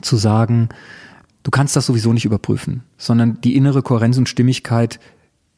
zu 0.00 0.16
sagen, 0.16 0.70
du 1.42 1.50
kannst 1.50 1.76
das 1.76 1.84
sowieso 1.84 2.14
nicht 2.14 2.24
überprüfen, 2.24 2.84
sondern 2.96 3.38
die 3.42 3.54
innere 3.54 3.82
Kohärenz 3.82 4.16
und 4.16 4.30
Stimmigkeit 4.30 4.98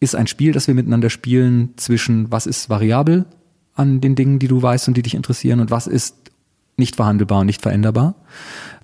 ist 0.02 0.16
ein 0.16 0.26
Spiel, 0.26 0.52
das 0.52 0.66
wir 0.66 0.74
miteinander 0.74 1.10
spielen 1.10 1.74
zwischen 1.76 2.32
was 2.32 2.46
ist 2.46 2.68
variabel 2.68 3.24
an 3.74 4.00
den 4.00 4.16
Dingen, 4.16 4.40
die 4.40 4.48
du 4.48 4.60
weißt 4.60 4.88
und 4.88 4.96
die 4.96 5.02
dich 5.02 5.14
interessieren 5.14 5.60
und 5.60 5.70
was 5.70 5.86
ist 5.86 6.16
nicht 6.76 6.96
verhandelbar 6.96 7.40
und 7.40 7.46
nicht 7.46 7.62
veränderbar. 7.62 8.16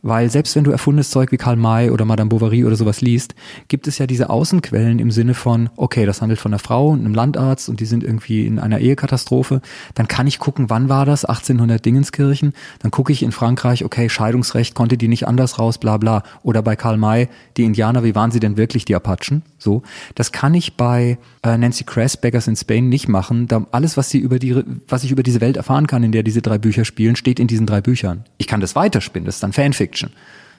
Weil 0.02 0.31
selbst 0.31 0.55
wenn 0.57 0.64
du 0.64 0.71
erfundenes 0.71 1.11
Zeug 1.11 1.33
wie 1.33 1.37
Karl 1.37 1.57
May 1.57 1.90
oder 1.90 2.05
Madame 2.05 2.28
Bovary 2.28 2.64
oder 2.64 2.76
sowas 2.76 3.00
liest, 3.00 3.35
gibt 3.69 3.87
es 3.87 3.99
ja 3.99 4.07
diese 4.07 4.31
Außenquellen 4.31 4.99
im 4.99 5.11
Sinne 5.11 5.35
von, 5.35 5.71
okay, 5.76 6.07
das 6.07 6.23
handelt 6.23 6.40
von 6.40 6.52
einer 6.52 6.59
Frau 6.59 6.88
und 6.88 7.00
einem 7.00 7.14
Landarzt 7.14 7.69
und 7.69 7.81
die 7.81 7.87
sind 7.87 8.05
irgendwie 8.05 8.47
in 8.47 8.59
einer 8.59 8.78
Ehekatastrophe. 8.78 9.61
Dann 9.95 10.09
kann 10.09 10.26
ich 10.26 10.38
gucken, 10.38 10.71
wann 10.71 10.88
war 10.88 11.07
das? 11.07 11.25
1800 11.25 11.85
Dingenskirchen. 11.85 12.52
Dann 12.81 12.90
gucke 12.90 13.12
ich 13.12 13.23
in 13.23 13.33
Frankreich, 13.33 13.85
okay, 13.85 14.09
Scheidungsrecht, 14.09 14.75
konnte 14.75 14.97
die 14.97 15.09
nicht 15.09 15.26
anders 15.26 15.59
raus, 15.59 15.78
bla 15.78 15.97
bla. 15.97 16.23
Oder 16.43 16.62
bei 16.62 16.76
Karl 16.76 16.97
May, 16.97 17.28
die 17.57 17.64
Indianer, 17.64 18.05
wie 18.05 18.14
waren 18.14 18.31
sie 18.31 18.40
denn 18.40 18.57
wirklich, 18.57 18.85
die 18.85 18.95
Apachen? 18.95 19.43
So. 19.59 19.83
Das 20.14 20.33
kann 20.33 20.55
ich 20.55 20.75
bei 20.75 21.19
äh, 21.43 21.57
Nancy 21.57 21.85
Kress, 21.85 22.17
Beggars 22.17 22.47
in 22.47 22.57
Spain, 22.57 22.88
nicht 22.88 23.09
machen. 23.09 23.49
Da 23.49 23.67
alles, 23.73 23.97
was 23.97 24.11
sie 24.11 24.19
über 24.19 24.38
die, 24.38 24.62
was 24.88 25.05
ich 25.05 25.11
über 25.11 25.23
diese 25.23 25.40
Welt 25.40 25.57
erfahren 25.57 25.87
kann, 25.87 26.02
in 26.02 26.12
der 26.12 26.23
diese 26.23 26.43
drei 26.43 26.59
Bücher 26.59 26.85
spielen, 26.85 27.17
steht 27.17 27.40
in 27.40 27.47
diesen 27.47 27.67
drei 27.67 27.81
Büchern. 27.81 28.25
Ich 28.38 28.47
kann 28.47 28.61
das 28.61 28.75
weiterspinnen, 28.75 29.26
das 29.26 29.37
ist 29.37 29.43
dann 29.43 29.52
Fanfic. 29.52 29.88
Fiction. 29.88 30.11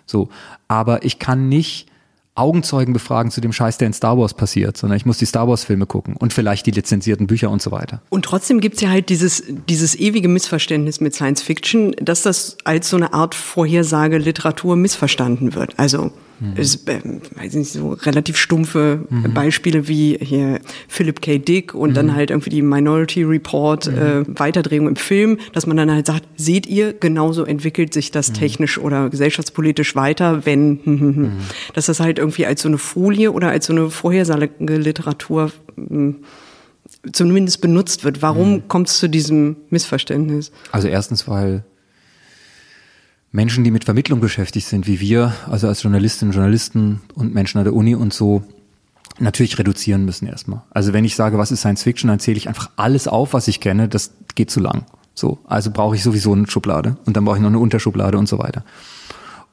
So. 0.06 0.30
Aber 0.68 1.06
ich 1.06 1.20
kann 1.20 1.50
nicht 1.50 1.88
Augenzeugen 2.36 2.94
befragen 2.94 3.32
zu 3.32 3.42
dem 3.42 3.52
Scheiß, 3.52 3.78
der 3.78 3.88
in 3.88 3.94
Star 3.94 4.18
Wars 4.18 4.34
passiert, 4.34 4.78
sondern 4.78 4.96
ich 4.96 5.06
muss 5.06 5.18
die 5.18 5.26
Star 5.26 5.48
Wars 5.48 5.66
Filme 5.66 5.86
gucken 5.86 6.16
und 6.16 6.32
vielleicht 6.32 6.66
die 6.66 6.72
lizenzierten 6.72 7.28
Bücher 7.28 7.50
und 7.50 7.62
so 7.62 7.72
weiter. 7.72 8.02
Und 8.10 8.24
trotzdem 8.24 8.62
gibt 8.62 8.76
es 8.76 8.82
ja 8.82 8.90
halt 8.90 9.10
dieses, 9.10 9.44
dieses 9.68 9.96
ewige 9.96 10.30
Missverständnis 10.30 11.02
mit 11.02 11.14
Science 11.14 11.42
Fiction, 11.42 11.94
dass 12.02 12.22
das 12.22 12.58
als 12.64 12.90
so 12.90 12.96
eine 12.96 13.14
Art 13.14 13.36
Vorhersage 13.36 14.18
Literatur 14.18 14.78
missverstanden 14.78 15.54
wird. 15.54 15.78
Also 15.78 16.12
Mhm. 16.40 16.54
Es, 16.56 16.76
äh, 16.88 17.00
weiß 17.36 17.54
nicht, 17.56 17.72
so 17.72 17.92
relativ 17.92 18.38
stumpfe 18.38 19.06
mhm. 19.10 19.34
Beispiele 19.34 19.88
wie 19.88 20.18
hier 20.22 20.60
Philip 20.88 21.22
K. 21.22 21.38
Dick 21.38 21.74
und 21.74 21.92
mhm. 21.92 21.94
dann 21.96 22.16
halt 22.16 22.30
irgendwie 22.32 22.50
die 22.50 22.62
Minority 22.62 23.24
Report 23.24 23.88
mhm. 23.88 23.98
äh, 23.98 24.40
Weiterdrehung 24.40 24.88
im 24.88 24.96
Film, 24.96 25.38
dass 25.54 25.68
man 25.68 25.78
dann 25.78 25.92
halt 25.92 26.06
sagt, 26.06 26.28
seht 26.38 26.66
ihr, 26.68 26.94
genauso 26.94 27.44
entwickelt 27.44 27.94
sich 27.94 28.12
das 28.12 28.30
mhm. 28.30 28.34
technisch 28.36 28.78
oder 28.78 29.10
gesellschaftspolitisch 29.10 29.96
weiter, 29.96 30.46
wenn, 30.46 30.80
hm, 30.84 31.00
hm, 31.00 31.16
hm. 31.16 31.22
Mhm. 31.24 31.32
dass 31.74 31.88
das 31.88 32.00
halt 32.00 32.20
irgendwie 32.20 32.46
als 32.46 32.62
so 32.62 32.68
eine 32.68 32.78
Folie 32.78 33.32
oder 33.32 33.50
als 33.50 33.66
so 33.66 33.74
eine 33.74 33.90
Vorhersageliteratur 33.90 35.52
zumindest 37.14 37.62
benutzt 37.62 38.04
wird. 38.04 38.22
Warum 38.22 38.68
kommt 38.68 38.90
es 38.90 39.00
zu 39.00 39.10
diesem 39.10 39.58
Missverständnis? 39.70 40.52
Also 40.72 40.88
erstens, 40.88 41.28
weil 41.28 41.64
Menschen, 43.32 43.64
die 43.64 43.72
mit 43.72 43.84
Vermittlung 43.84 44.20
beschäftigt 44.20 44.68
sind, 44.68 44.88
wie 44.88 45.00
wir, 45.00 45.34
also 45.50 45.68
als 45.68 45.84
Journalistinnen, 45.84 46.34
Journalisten 46.34 47.02
und 47.14 47.34
Menschen 47.34 47.60
an 47.60 47.64
der 47.64 47.74
Uni 47.74 47.96
und 47.96 48.14
so, 48.14 48.44
natürlich 49.20 49.60
reduzieren 49.60 50.06
müssen 50.06 50.28
erstmal. 50.28 50.62
Also 50.72 50.94
wenn 50.94 51.06
ich 51.06 51.16
sage, 51.16 51.38
was 51.38 51.52
ist 51.52 51.60
Science 51.60 51.84
Fiction, 51.84 52.08
dann 52.08 52.20
zähle 52.20 52.38
ich 52.38 52.48
einfach 52.48 52.72
alles 52.76 53.08
auf, 53.08 53.34
was 53.34 53.48
ich 53.48 53.60
kenne, 53.60 53.88
das 53.88 54.12
geht 54.36 54.50
zu 54.50 54.60
lang. 54.60 54.86
So, 55.14 55.40
also 55.46 55.70
brauche 55.72 55.96
ich 55.96 56.04
sowieso 56.04 56.34
eine 56.34 56.48
Schublade 56.48 56.98
und 57.06 57.18
dann 57.18 57.26
brauche 57.26 57.36
ich 57.36 57.42
noch 57.42 57.50
eine 57.50 57.60
Unterschublade 57.60 58.18
und 58.18 58.28
so 58.28 58.40
weiter. 58.40 58.64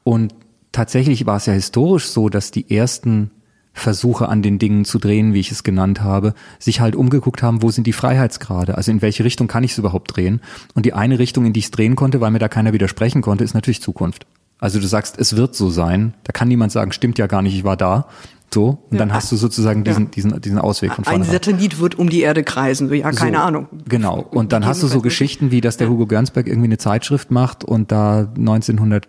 Und 0.03 0.33
tatsächlich 0.71 1.25
war 1.25 1.37
es 1.37 1.45
ja 1.45 1.53
historisch 1.53 2.07
so, 2.07 2.29
dass 2.29 2.51
die 2.51 2.73
ersten 2.73 3.31
Versuche 3.79 4.29
an 4.29 4.41
den 4.41 4.59
Dingen 4.59 4.85
zu 4.85 4.99
drehen, 4.99 5.33
wie 5.33 5.39
ich 5.39 5.51
es 5.51 5.63
genannt 5.63 6.01
habe, 6.01 6.33
sich 6.59 6.81
halt 6.81 6.95
umgeguckt 6.95 7.43
haben, 7.43 7.61
wo 7.61 7.69
sind 7.69 7.87
die 7.87 7.93
Freiheitsgrade? 7.93 8.77
Also 8.77 8.91
in 8.91 9.01
welche 9.01 9.23
Richtung 9.23 9.47
kann 9.47 9.63
ich 9.63 9.71
es 9.71 9.77
überhaupt 9.77 10.15
drehen? 10.15 10.41
Und 10.73 10.85
die 10.85 10.93
eine 10.93 11.19
Richtung, 11.19 11.45
in 11.45 11.53
die 11.53 11.59
ich 11.59 11.65
es 11.65 11.71
drehen 11.71 11.95
konnte, 11.95 12.21
weil 12.21 12.31
mir 12.31 12.39
da 12.39 12.47
keiner 12.47 12.73
widersprechen 12.73 13.21
konnte, 13.21 13.43
ist 13.43 13.53
natürlich 13.53 13.81
Zukunft. 13.81 14.25
Also 14.59 14.79
du 14.79 14.87
sagst, 14.87 15.19
es 15.19 15.35
wird 15.35 15.55
so 15.55 15.69
sein. 15.69 16.15
Da 16.23 16.31
kann 16.31 16.47
niemand 16.47 16.71
sagen, 16.71 16.91
stimmt 16.91 17.19
ja 17.19 17.27
gar 17.27 17.41
nicht, 17.41 17.55
ich 17.55 17.63
war 17.63 17.77
da. 17.77 18.07
So, 18.53 18.79
und 18.89 18.93
ja. 18.93 18.99
dann 18.99 19.13
hast 19.13 19.31
du 19.31 19.35
sozusagen 19.35 19.83
diesen, 19.83 20.05
ja. 20.05 20.11
diesen, 20.11 20.41
diesen 20.41 20.57
Ausweg 20.57 20.93
von 20.93 21.03
vorne. 21.03 21.25
Ein 21.25 21.29
Satellit 21.29 21.79
wird 21.79 21.99
um 21.99 22.09
die 22.09 22.21
Erde 22.21 22.43
kreisen, 22.43 22.91
ja, 22.93 23.11
keine 23.11 23.37
so, 23.37 23.43
Ahnung. 23.43 23.67
Genau. 23.87 24.21
Und 24.21 24.53
dann 24.53 24.65
hast 24.65 24.81
du 24.81 24.87
so 24.87 25.01
Geschichten 25.01 25.51
wie, 25.51 25.59
dass 25.59 25.75
der 25.75 25.89
Hugo 25.89 26.05
Gernsberg 26.07 26.47
irgendwie 26.47 26.67
eine 26.67 26.77
Zeitschrift 26.77 27.29
macht 27.29 27.65
und 27.65 27.91
da 27.91 28.31
1900 28.37 29.07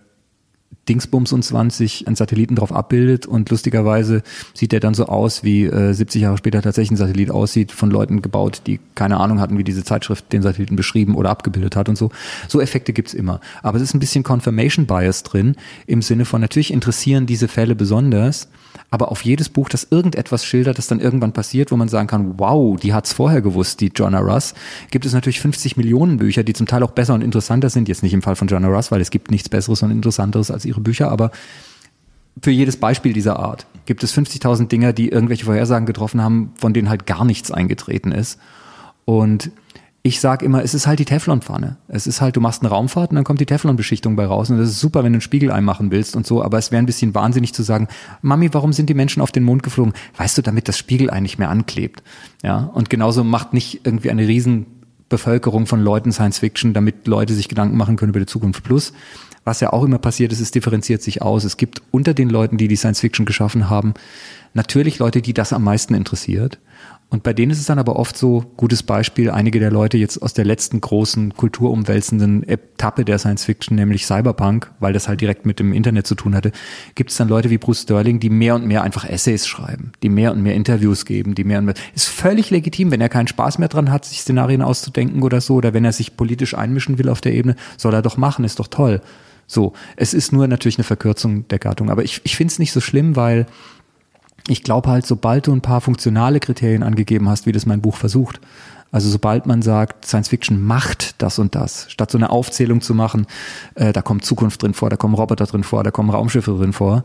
Dingsbums 0.89 1.33
und 1.33 1.43
20 1.43 2.07
einen 2.07 2.17
Satelliten 2.17 2.57
drauf 2.57 2.73
abbildet 2.73 3.27
und 3.27 3.51
lustigerweise 3.51 4.23
sieht 4.55 4.73
der 4.73 4.81
dann 4.81 4.95
so 4.95 5.07
aus, 5.07 5.45
wie 5.45 5.65
äh, 5.65 5.93
70 5.93 6.23
Jahre 6.23 6.39
später 6.39 6.63
tatsächlich 6.63 6.93
ein 6.93 6.97
Satellit 6.97 7.31
aussieht, 7.31 7.73
von 7.73 7.91
Leuten 7.91 8.23
gebaut, 8.23 8.63
die 8.67 8.81
keine 8.95 9.19
Ahnung 9.19 9.41
hatten, 9.41 9.59
wie 9.59 9.65
diese 9.65 9.85
Zeitschrift 9.85 10.33
den 10.33 10.43
Satelliten 10.43 10.77
beschrieben 10.77 11.15
oder 11.15 11.31
abgebildet 11.31 11.77
hat 11.77 11.89
und 11.89 11.97
so. 11.97 12.11
So 12.49 12.61
Effekte 12.61 12.93
gibt's 12.93 13.15
immer. 13.15 13.41
Aber 13.63 13.77
es 13.77 13.83
ist 13.83 13.95
ein 13.95 14.01
bisschen 14.01 14.25
Confirmation 14.25 14.87
Bias 14.87 15.23
drin, 15.23 15.57
im 15.87 16.03
Sinne 16.03 16.25
von 16.25 16.41
natürlich 16.41 16.73
interessieren 16.73 17.27
diese 17.27 17.49
Fälle 17.49 17.75
besonders, 17.75 18.49
aber 18.91 19.11
auf 19.11 19.23
jedes 19.23 19.49
Buch, 19.49 19.69
das 19.69 19.89
irgendetwas 19.91 20.45
schildert, 20.45 20.79
das 20.79 20.87
dann 20.87 21.01
irgendwann 21.01 21.33
passiert, 21.33 21.71
wo 21.71 21.77
man 21.77 21.89
sagen 21.89 22.07
kann, 22.07 22.39
wow, 22.39 22.79
die 22.79 22.95
hat's 22.95 23.13
vorher 23.13 23.43
gewusst, 23.43 23.81
die 23.81 23.91
Joanna 23.95 24.21
Russ, 24.21 24.55
gibt 24.91 25.05
es 25.05 25.13
natürlich 25.13 25.41
50 25.41 25.77
Millionen 25.77 26.17
Bücher, 26.17 26.43
die 26.43 26.55
zum 26.55 26.67
Teil 26.67 26.83
auch 26.83 26.93
besser 26.93 27.15
und 27.15 27.23
interessanter 27.23 27.69
sind. 27.69 27.89
Jetzt 27.89 28.03
nicht 28.03 28.15
im 28.15 28.23
Fall 28.23 28.37
von 28.37 28.49
Joanna 28.49 28.69
Russ, 28.69 28.91
weil 28.91 29.01
es 29.01 29.11
gibt 29.11 29.31
nichts 29.31 29.49
Besseres 29.49 29.83
und 29.83 29.91
Interessanteres 29.91 30.51
als 30.51 30.65
ihre 30.65 30.78
Bücher, 30.81 31.11
aber 31.11 31.31
für 32.43 32.51
jedes 32.51 32.77
Beispiel 32.77 33.13
dieser 33.13 33.39
Art 33.39 33.67
gibt 33.87 34.05
es 34.05 34.17
50.000 34.17 34.69
Dinger, 34.69 34.93
die 34.93 35.09
irgendwelche 35.09 35.47
Vorhersagen 35.47 35.87
getroffen 35.87 36.23
haben, 36.23 36.53
von 36.57 36.75
denen 36.75 36.89
halt 36.89 37.07
gar 37.07 37.25
nichts 37.25 37.51
eingetreten 37.51 38.13
ist. 38.13 38.39
Und 39.05 39.51
ich 40.03 40.21
sage 40.21 40.45
immer, 40.45 40.63
es 40.63 40.75
ist 40.75 40.87
halt 40.87 41.01
die 41.01 41.05
Teflonpfanne. 41.05 41.77
Es 41.89 42.07
ist 42.07 42.21
halt, 42.21 42.37
du 42.37 42.41
machst 42.41 42.63
eine 42.63 42.71
Raumfahrt 42.71 43.11
und 43.11 43.17
dann 43.17 43.25
kommt 43.25 43.41
die 43.41 43.47
Teflonbeschichtung 43.47 44.15
bei 44.17 44.27
raus. 44.27 44.49
Und 44.51 44.59
das 44.59 44.71
ist 44.71 44.81
super, 44.81 45.05
wenn 45.05 45.13
du 45.13 45.19
ein 45.19 45.23
Spiegelei 45.23 45.61
machen 45.61 45.91
willst 45.91 46.17
und 46.17 46.27
so, 46.27 46.43
aber 46.43 46.59
es 46.59 46.71
wäre 46.71 46.83
ein 46.83 46.87
bisschen 46.87 47.15
wahnsinnig 47.15 47.53
zu 47.53 47.63
sagen, 47.63 47.89
Mami, 48.23 48.53
warum 48.55 48.73
sind 48.73 48.89
die 48.89 48.95
Menschen 48.95 49.21
auf 49.21 49.33
den 49.33 49.45
Mond 49.45 49.63
geflogen? 49.63 49.93
Weißt 50.17 50.39
du, 50.39 50.43
damit 50.43 50.69
das 50.69 50.79
Spiegelei 50.79 51.21
nicht 51.21 51.39
mehr 51.39 51.51
anklebt. 51.51 52.03
Ja, 52.43 52.71
und 52.75 52.91
genauso 52.91 53.25
macht 53.25 53.53
nicht 53.53 53.81
irgendwie 53.85 54.11
eine 54.11 54.27
Riesenbevölkerung 54.27 55.67
von 55.67 55.83
Leuten 55.83 56.13
Science 56.13 56.39
Fiction, 56.39 56.75
damit 56.75 57.07
Leute 57.07 57.35
sich 57.35 57.49
Gedanken 57.49 57.77
machen 57.77 57.97
können 57.97 58.11
über 58.11 58.21
die 58.21 58.27
Zukunft. 58.27 58.65
Plus, 58.65 58.93
was 59.49 59.61
ja 59.61 59.73
auch 59.73 59.83
immer 59.83 59.99
passiert 59.99 60.31
ist, 60.31 60.41
es 60.41 60.51
differenziert 60.51 61.01
sich 61.01 61.23
aus. 61.23 61.43
Es 61.43 61.57
gibt 61.57 61.81
unter 61.91 62.13
den 62.13 62.29
Leuten, 62.29 62.59
die 62.59 62.69
die 62.69 62.77
Science 62.77 63.01
Fiction 63.01 63.25
geschaffen 63.25 63.71
haben, 63.71 63.95
natürlich 64.53 64.99
Leute, 64.99 65.23
die 65.23 65.33
das 65.33 65.55
am 65.55 65.65
meisten 65.65 65.95
interessiert. 65.95 66.59
Und 67.09 67.23
bei 67.23 67.33
denen 67.33 67.51
ist 67.51 67.61
es 67.61 67.65
dann 67.65 67.79
aber 67.79 67.97
oft 67.97 68.19
so, 68.19 68.45
gutes 68.59 68.83
Beispiel, 68.83 69.31
einige 69.31 69.59
der 69.59 69.71
Leute 69.71 69.97
jetzt 69.97 70.21
aus 70.21 70.35
der 70.35 70.45
letzten 70.45 70.83
großen 70.83 71.35
kulturumwälzenden 71.35 72.47
Etappe 72.47 73.07
der 73.07 73.19
Science 73.19 73.47
Fiction, 73.47 73.77
nämlich 73.77 74.05
Cyberpunk, 74.05 74.71
weil 74.81 74.93
das 74.93 75.09
halt 75.09 75.23
direkt 75.23 75.47
mit 75.47 75.59
dem 75.59 75.73
Internet 75.73 76.07
zu 76.07 76.15
tun 76.15 76.35
hatte, 76.35 76.53
gibt 76.95 77.11
es 77.11 77.17
dann 77.17 77.29
Leute 77.29 77.49
wie 77.49 77.57
Bruce 77.57 77.85
Sterling, 77.85 78.21
die 78.21 78.29
mehr 78.29 78.55
und 78.55 78.67
mehr 78.67 78.83
einfach 78.83 79.09
Essays 79.09 79.47
schreiben, 79.47 79.93
die 80.03 80.11
mehr 80.11 80.33
und 80.33 80.43
mehr 80.43 80.55
Interviews 80.55 81.07
geben, 81.07 81.35
die 81.35 81.45
mehr 81.45 81.61
und 81.61 81.65
mehr, 81.65 81.75
ist 81.95 82.09
völlig 82.09 82.51
legitim, 82.51 82.91
wenn 82.91 83.01
er 83.01 83.09
keinen 83.09 83.29
Spaß 83.29 83.57
mehr 83.57 83.69
dran 83.69 83.91
hat, 83.91 84.05
sich 84.05 84.21
Szenarien 84.21 84.61
auszudenken 84.61 85.23
oder 85.23 85.41
so, 85.41 85.55
oder 85.55 85.73
wenn 85.73 85.87
er 85.87 85.93
sich 85.93 86.15
politisch 86.19 86.55
einmischen 86.55 86.99
will 86.99 87.09
auf 87.09 87.23
der 87.23 87.33
Ebene, 87.33 87.57
soll 87.79 87.95
er 87.95 88.03
doch 88.03 88.19
machen, 88.19 88.45
ist 88.45 88.59
doch 88.59 88.69
toll. 88.69 89.01
So, 89.49 89.73
es 89.97 90.15
ist 90.15 90.31
nur 90.31 90.47
natürlich 90.47 90.77
eine 90.79 90.85
Verkürzung 90.85 91.49
der 91.49 91.59
Gattung, 91.59 91.91
aber 91.91 92.05
ich, 92.05 92.21
ich 92.23 92.37
finde 92.37 92.53
es 92.53 92.59
nicht 92.59 92.71
so 92.71 92.81
schlimm, 92.81 93.17
weil 93.17 93.47
ich 94.47 94.63
glaube 94.63 94.91
halt, 94.91 95.07
sobald 95.07 95.47
du 95.47 95.53
ein 95.53 95.63
paar 95.63 95.81
funktionale 95.81 96.39
Kriterien 96.39 96.83
angegeben 96.83 97.29
hast, 97.29 97.47
wie 97.47 97.53
das 97.53 97.67
mein 97.67 97.81
Buch 97.81 97.97
versucht, 97.97 98.41
also 98.93 99.09
sobald 99.09 99.47
man 99.47 99.63
sagt, 99.63 100.07
Science 100.07 100.29
Fiction 100.29 100.63
macht 100.63 101.21
das 101.21 101.39
und 101.39 101.55
das, 101.55 101.91
statt 101.91 102.11
so 102.11 102.19
eine 102.19 102.31
Aufzählung 102.31 102.83
zu 102.83 102.95
machen, 102.95 103.27
äh, 103.75 103.93
da 103.93 104.03
kommt 104.03 104.25
Zukunft 104.25 104.63
drin 104.63 104.75
vor, 104.75 104.91
da 104.91 104.97
kommen 104.97 105.15
Roboter 105.15 105.47
drin 105.47 105.65
vor, 105.65 105.83
da 105.83 105.91
kommen 105.91 106.11
Raumschiffe 106.11 106.53
drin 106.53 106.73
vor, 106.73 107.05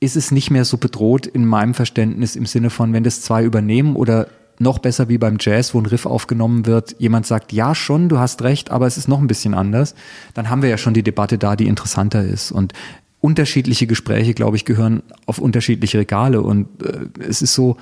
ist 0.00 0.16
es 0.16 0.30
nicht 0.30 0.50
mehr 0.50 0.66
so 0.66 0.76
bedroht 0.76 1.26
in 1.26 1.46
meinem 1.46 1.72
Verständnis 1.72 2.36
im 2.36 2.46
Sinne 2.46 2.68
von, 2.68 2.92
wenn 2.92 3.04
das 3.04 3.22
zwei 3.22 3.42
übernehmen 3.42 3.96
oder 3.96 4.28
noch 4.58 4.78
besser 4.78 5.08
wie 5.08 5.18
beim 5.18 5.36
Jazz, 5.40 5.74
wo 5.74 5.80
ein 5.80 5.86
Riff 5.86 6.06
aufgenommen 6.06 6.66
wird, 6.66 6.96
jemand 6.98 7.26
sagt, 7.26 7.52
ja 7.52 7.74
schon, 7.74 8.08
du 8.08 8.18
hast 8.18 8.42
recht, 8.42 8.70
aber 8.70 8.86
es 8.86 8.96
ist 8.96 9.08
noch 9.08 9.20
ein 9.20 9.26
bisschen 9.26 9.54
anders, 9.54 9.94
dann 10.34 10.50
haben 10.50 10.62
wir 10.62 10.68
ja 10.68 10.78
schon 10.78 10.94
die 10.94 11.02
Debatte 11.02 11.38
da, 11.38 11.56
die 11.56 11.66
interessanter 11.66 12.22
ist. 12.22 12.52
Und 12.52 12.72
unterschiedliche 13.20 13.86
Gespräche, 13.86 14.34
glaube 14.34 14.56
ich, 14.56 14.64
gehören 14.64 15.02
auf 15.26 15.38
unterschiedliche 15.38 15.98
Regale. 15.98 16.42
Und 16.42 16.82
äh, 16.82 17.06
es 17.26 17.42
ist 17.42 17.54
so, 17.54 17.78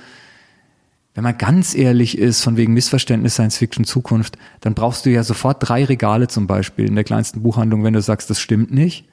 wenn 1.15 1.23
man 1.23 1.37
ganz 1.37 1.75
ehrlich 1.75 2.17
ist, 2.17 2.41
von 2.41 2.57
wegen 2.57 2.73
Missverständnis 2.73 3.33
Science 3.33 3.57
Fiction 3.57 3.85
Zukunft, 3.85 4.37
dann 4.61 4.73
brauchst 4.73 5.05
du 5.05 5.11
ja 5.11 5.21
sofort 5.21 5.57
drei 5.67 5.85
Regale 5.85 6.27
zum 6.27 6.47
Beispiel 6.47 6.87
in 6.87 6.95
der 6.95 7.03
kleinsten 7.03 7.43
Buchhandlung, 7.43 7.83
wenn 7.83 7.93
du 7.93 8.01
sagst, 8.01 8.29
das 8.29 8.39
stimmt 8.39 8.71
nicht. 8.73 9.05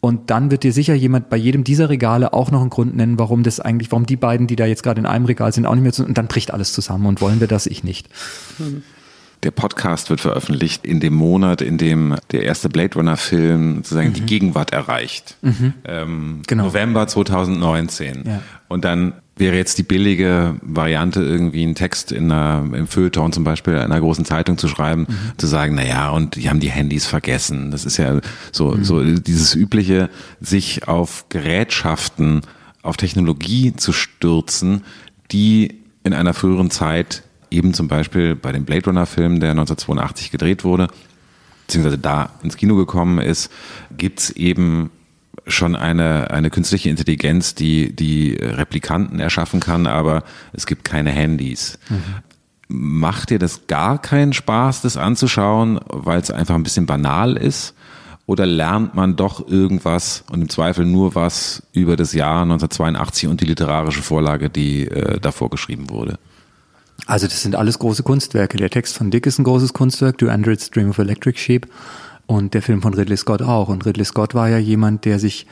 Und 0.00 0.30
dann 0.30 0.50
wird 0.50 0.62
dir 0.62 0.72
sicher 0.72 0.94
jemand 0.94 1.30
bei 1.30 1.36
jedem 1.36 1.64
dieser 1.64 1.88
Regale 1.88 2.32
auch 2.32 2.50
noch 2.50 2.60
einen 2.60 2.70
Grund 2.70 2.96
nennen, 2.96 3.18
warum 3.18 3.42
das 3.42 3.60
eigentlich, 3.60 3.90
warum 3.90 4.06
die 4.06 4.16
beiden, 4.16 4.46
die 4.46 4.56
da 4.56 4.66
jetzt 4.66 4.82
gerade 4.82 5.00
in 5.00 5.06
einem 5.06 5.24
Regal 5.24 5.52
sind, 5.52 5.66
auch 5.66 5.74
nicht 5.74 5.82
mehr 5.82 5.92
zu, 5.92 6.04
und 6.04 6.16
dann 6.16 6.28
bricht 6.28 6.52
alles 6.52 6.72
zusammen 6.72 7.06
und 7.06 7.20
wollen 7.20 7.40
wir 7.40 7.48
das, 7.48 7.66
ich 7.66 7.82
nicht. 7.82 8.08
Mhm. 8.58 8.82
Der 9.42 9.50
Podcast 9.50 10.08
wird 10.10 10.20
veröffentlicht 10.20 10.86
in 10.86 11.00
dem 11.00 11.14
Monat, 11.14 11.60
in 11.60 11.78
dem 11.78 12.16
der 12.32 12.42
erste 12.42 12.68
Blade 12.68 12.94
Runner 12.94 13.16
Film 13.16 13.76
sozusagen 13.76 14.08
mhm. 14.10 14.14
die 14.14 14.22
Gegenwart 14.22 14.72
erreicht. 14.72 15.36
Mhm. 15.42 15.74
Ähm, 15.84 16.42
genau. 16.46 16.64
November 16.64 17.06
2019. 17.06 18.24
Ja. 18.26 18.42
Und 18.68 18.84
dann 18.84 19.14
wäre 19.36 19.56
jetzt 19.56 19.76
die 19.76 19.82
billige 19.82 20.56
Variante, 20.62 21.22
irgendwie 21.22 21.62
einen 21.62 21.74
Text 21.74 22.10
in 22.10 22.32
einer, 22.32 22.64
im 22.74 22.86
Feuilleton 22.86 23.32
zum 23.32 23.44
Beispiel 23.44 23.74
in 23.74 23.80
einer 23.80 24.00
großen 24.00 24.24
Zeitung 24.24 24.56
zu 24.56 24.66
schreiben, 24.66 25.06
mhm. 25.08 25.38
zu 25.38 25.46
sagen, 25.46 25.74
na 25.74 25.84
ja, 25.84 26.10
und 26.10 26.36
die 26.36 26.48
haben 26.48 26.60
die 26.60 26.70
Handys 26.70 27.06
vergessen. 27.06 27.70
Das 27.70 27.84
ist 27.84 27.98
ja 27.98 28.20
so, 28.50 28.72
mhm. 28.72 28.84
so 28.84 29.02
dieses 29.02 29.54
übliche, 29.54 30.08
sich 30.40 30.88
auf 30.88 31.26
Gerätschaften, 31.28 32.40
auf 32.82 32.96
Technologie 32.96 33.76
zu 33.76 33.92
stürzen, 33.92 34.84
die 35.32 35.82
in 36.02 36.14
einer 36.14 36.32
früheren 36.32 36.70
Zeit 36.70 37.22
eben 37.50 37.74
zum 37.74 37.88
Beispiel 37.88 38.36
bei 38.36 38.52
dem 38.52 38.64
Blade 38.64 38.86
Runner 38.86 39.06
Film, 39.06 39.40
der 39.40 39.50
1982 39.50 40.30
gedreht 40.30 40.64
wurde, 40.64 40.88
beziehungsweise 41.66 41.98
da 41.98 42.30
ins 42.42 42.56
Kino 42.56 42.76
gekommen 42.76 43.18
ist, 43.18 43.50
gibt's 43.96 44.30
eben 44.30 44.90
schon 45.46 45.76
eine, 45.76 46.30
eine 46.30 46.50
künstliche 46.50 46.90
Intelligenz, 46.90 47.54
die 47.54 47.94
die 47.94 48.34
Replikanten 48.34 49.20
erschaffen 49.20 49.60
kann, 49.60 49.86
aber 49.86 50.24
es 50.52 50.66
gibt 50.66 50.84
keine 50.84 51.10
Handys. 51.10 51.78
Mhm. 51.88 52.02
Macht 52.68 53.30
dir 53.30 53.38
das 53.38 53.68
gar 53.68 54.00
keinen 54.00 54.32
Spaß, 54.32 54.82
das 54.82 54.96
anzuschauen, 54.96 55.78
weil 55.88 56.20
es 56.20 56.30
einfach 56.30 56.56
ein 56.56 56.64
bisschen 56.64 56.86
banal 56.86 57.36
ist? 57.36 57.74
Oder 58.26 58.44
lernt 58.44 58.96
man 58.96 59.14
doch 59.14 59.46
irgendwas 59.46 60.24
und 60.32 60.42
im 60.42 60.48
Zweifel 60.48 60.84
nur 60.84 61.14
was 61.14 61.62
über 61.72 61.94
das 61.94 62.12
Jahr 62.12 62.42
1982 62.42 63.28
und 63.28 63.40
die 63.40 63.44
literarische 63.44 64.02
Vorlage, 64.02 64.50
die 64.50 64.88
äh, 64.88 65.20
davor 65.20 65.48
geschrieben 65.48 65.90
wurde? 65.90 66.18
Also 67.06 67.28
das 67.28 67.42
sind 67.42 67.54
alles 67.54 67.78
große 67.78 68.02
Kunstwerke. 68.02 68.56
Der 68.56 68.70
Text 68.70 68.96
von 68.96 69.12
Dick 69.12 69.26
ist 69.26 69.38
ein 69.38 69.44
großes 69.44 69.72
Kunstwerk, 69.72 70.18
Do 70.18 70.28
Androids 70.28 70.70
Dream 70.70 70.90
of 70.90 70.98
Electric 70.98 71.38
Sheep. 71.38 71.68
Und 72.26 72.54
der 72.54 72.62
Film 72.62 72.82
von 72.82 72.94
Ridley 72.94 73.16
Scott 73.16 73.42
auch. 73.42 73.68
Und 73.68 73.86
Ridley 73.86 74.04
Scott 74.04 74.34
war 74.34 74.48
ja 74.48 74.58
jemand, 74.58 75.04
der 75.04 75.18
sich 75.18 75.46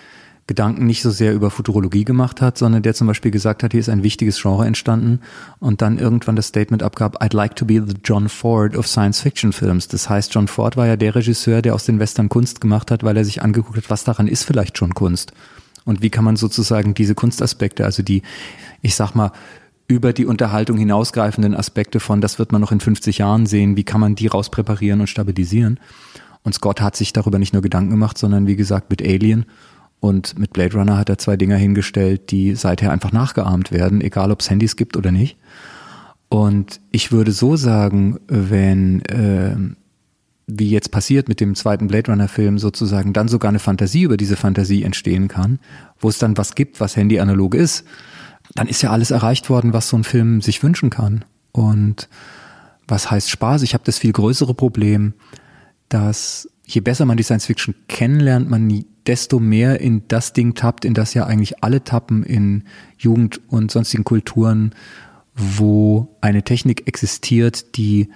Gedanken 0.47 0.85
nicht 0.85 1.01
so 1.01 1.11
sehr 1.11 1.33
über 1.33 1.51
Futurologie 1.51 2.05
gemacht 2.05 2.43
hat, 2.43 2.59
sondern 2.59 2.83
der 2.83 2.93
zum 2.95 3.07
Beispiel 3.07 3.31
gesagt 3.31 3.63
hat, 3.63 3.73
hier 3.73 3.81
ist 3.81 3.89
ein 3.89 4.03
wichtiges 4.03 4.41
Genre 4.41 4.67
entstanden 4.67 5.21
und 5.59 5.81
dann 5.81 5.99
irgendwann 5.99 6.37
das 6.37 6.49
Statement 6.49 6.83
abgab, 6.83 7.23
I'd 7.23 7.35
like 7.35 7.57
to 7.57 7.65
be 7.65 7.83
the 7.83 7.95
John 8.05 8.29
Ford 8.29 8.77
of 8.77 8.87
Science 8.87 9.23
Fiction 9.23 9.55
Films. 9.55 9.89
Das 9.89 10.11
heißt, 10.11 10.35
John 10.35 10.47
Ford 10.47 10.77
war 10.77 10.87
ja 10.87 10.97
der 10.97 11.15
Regisseur, 11.15 11.63
der 11.63 11.75
aus 11.75 11.87
den 11.87 11.99
Western 11.99 12.29
Kunst 12.29 12.61
gemacht 12.61 12.91
hat, 12.91 13.03
weil 13.03 13.17
er 13.17 13.25
sich 13.25 13.41
angeguckt 13.41 13.79
hat, 13.79 13.89
was 13.89 14.05
daran 14.05 14.29
ist 14.29 14.45
vielleicht 14.45 14.77
schon 14.77 14.95
Kunst. 14.95 15.33
Und 15.87 16.03
wie 16.03 16.11
kann 16.11 16.25
man 16.25 16.37
sozusagen 16.37 16.93
diese 16.93 17.15
Kunstaspekte, 17.15 17.87
also 17.87 18.03
die, 18.03 18.23
ich 18.83 18.97
sag 18.97 19.15
mal, 19.15 19.33
über 19.87 20.13
die 20.13 20.27
Unterhaltung 20.27 20.77
hinausgreifenden 20.77 21.55
Aspekte 21.55 22.01
von, 22.01 22.21
das 22.21 22.39
wird 22.39 22.53
man 22.53 22.61
noch 22.61 22.73
in 22.73 22.81
50 22.81 23.19
Jahren 23.19 23.47
sehen, 23.47 23.77
wie 23.77 23.85
kann 23.85 24.01
man 24.01 24.15
die 24.15 24.27
rauspräparieren 24.27 25.01
und 25.01 25.09
stabilisieren. 25.09 25.79
Und 26.45 26.55
Scott 26.55 26.81
hat 26.81 26.95
sich 26.95 27.13
darüber 27.13 27.39
nicht 27.39 27.53
nur 27.53 27.63
Gedanken 27.63 27.91
gemacht, 27.91 28.19
sondern 28.19 28.47
wie 28.47 28.57
gesagt 28.57 28.91
mit 28.91 29.03
Alien 29.03 29.47
und 29.99 30.39
mit 30.39 30.53
Blade 30.53 30.77
Runner 30.77 30.99
hat 30.99 31.09
er 31.09 31.17
zwei 31.17 31.39
Dinger 31.39 31.57
hingestellt, 31.57 32.31
die 32.31 32.55
seither 32.55 32.93
einfach 32.93 33.11
nachgeahmt 33.11 33.73
werden, 33.73 34.03
egal 34.03 34.31
ob 34.31 34.41
es 34.41 34.51
Handys 34.51 34.77
gibt 34.77 34.99
oder 34.99 35.11
nicht. 35.11 35.39
Und 36.29 36.81
ich 36.91 37.11
würde 37.11 37.33
so 37.33 37.57
sagen, 37.57 38.19
wenn, 38.27 39.01
äh, 39.07 39.57
wie 40.47 40.69
jetzt 40.69 40.91
passiert 40.91 41.29
mit 41.29 41.41
dem 41.41 41.55
zweiten 41.55 41.87
Blade 41.87 42.11
Runner 42.11 42.29
Film 42.29 42.59
sozusagen, 42.59 43.15
dann 43.15 43.29
sogar 43.29 43.49
eine 43.49 43.61
Fantasie 43.61 44.03
über 44.03 44.19
diese 44.19 44.37
Fantasie 44.37 44.83
entstehen 44.83 45.29
kann, 45.29 45.59
wo 45.99 46.11
es 46.11 46.19
dann 46.19 46.37
was 46.37 46.55
gibt, 46.55 46.81
was 46.81 46.97
Handy 46.97 47.19
analog 47.19 47.55
ist, 47.55 47.85
dann 48.55 48.69
ist 48.69 48.83
ja 48.83 48.91
alles 48.91 49.11
erreicht 49.11 49.49
worden, 49.49 49.73
was 49.73 49.89
so 49.89 49.97
ein 49.97 50.05
Film 50.05 50.43
sich 50.43 50.63
wünschen 50.63 50.91
kann. 50.91 51.25
Und 51.53 52.11
was 52.87 53.11
heißt 53.11 53.31
Spaß? 53.31 53.63
Ich 53.63 53.73
habe 53.73 53.85
das 53.85 53.97
viel 53.97 54.13
größere 54.13 54.53
Problem, 54.53 55.15
dass 55.89 56.49
je 56.65 56.81
besser 56.81 57.05
man 57.05 57.17
die 57.17 57.23
Science 57.23 57.47
Fiction 57.47 57.75
kennenlernt, 57.89 58.49
man 58.49 58.85
desto 59.07 59.39
mehr 59.39 59.81
in 59.81 60.03
das 60.09 60.33
Ding 60.33 60.55
tappt, 60.55 60.85
in 60.85 60.95
das 60.95 61.15
ja 61.15 61.27
eigentlich 61.27 61.63
alle 61.63 61.85
tappen 61.85 62.23
in 62.23 62.65
Jugend 62.99 63.41
und 63.49 63.71
sonstigen 63.71 64.05
Kulturen, 64.05 64.75
wo 65.35 66.17
eine 66.21 66.43
Technik 66.43 66.87
existiert, 66.87 67.77
die 67.77 68.09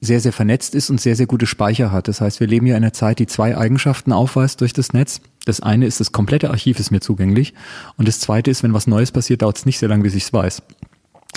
sehr, 0.00 0.20
sehr 0.20 0.32
vernetzt 0.32 0.74
ist 0.74 0.90
und 0.90 1.00
sehr, 1.00 1.16
sehr 1.16 1.26
gute 1.26 1.46
Speicher 1.46 1.90
hat. 1.90 2.08
Das 2.08 2.20
heißt, 2.20 2.40
wir 2.40 2.46
leben 2.46 2.66
ja 2.66 2.76
in 2.76 2.84
einer 2.84 2.92
Zeit, 2.92 3.18
die 3.18 3.26
zwei 3.26 3.56
Eigenschaften 3.56 4.12
aufweist 4.12 4.60
durch 4.60 4.72
das 4.72 4.92
Netz. 4.92 5.20
Das 5.44 5.60
eine 5.60 5.86
ist, 5.86 6.00
das 6.00 6.12
komplette 6.12 6.50
Archiv 6.50 6.78
ist 6.78 6.90
mir 6.90 7.00
zugänglich. 7.00 7.54
Und 7.96 8.06
das 8.06 8.20
zweite 8.20 8.50
ist, 8.50 8.62
wenn 8.62 8.74
was 8.74 8.86
Neues 8.86 9.10
passiert, 9.10 9.42
dauert 9.42 9.58
es 9.58 9.66
nicht 9.66 9.78
sehr 9.78 9.88
lange, 9.88 10.02
bis 10.02 10.14
ich 10.14 10.24
es 10.24 10.32
weiß. 10.32 10.62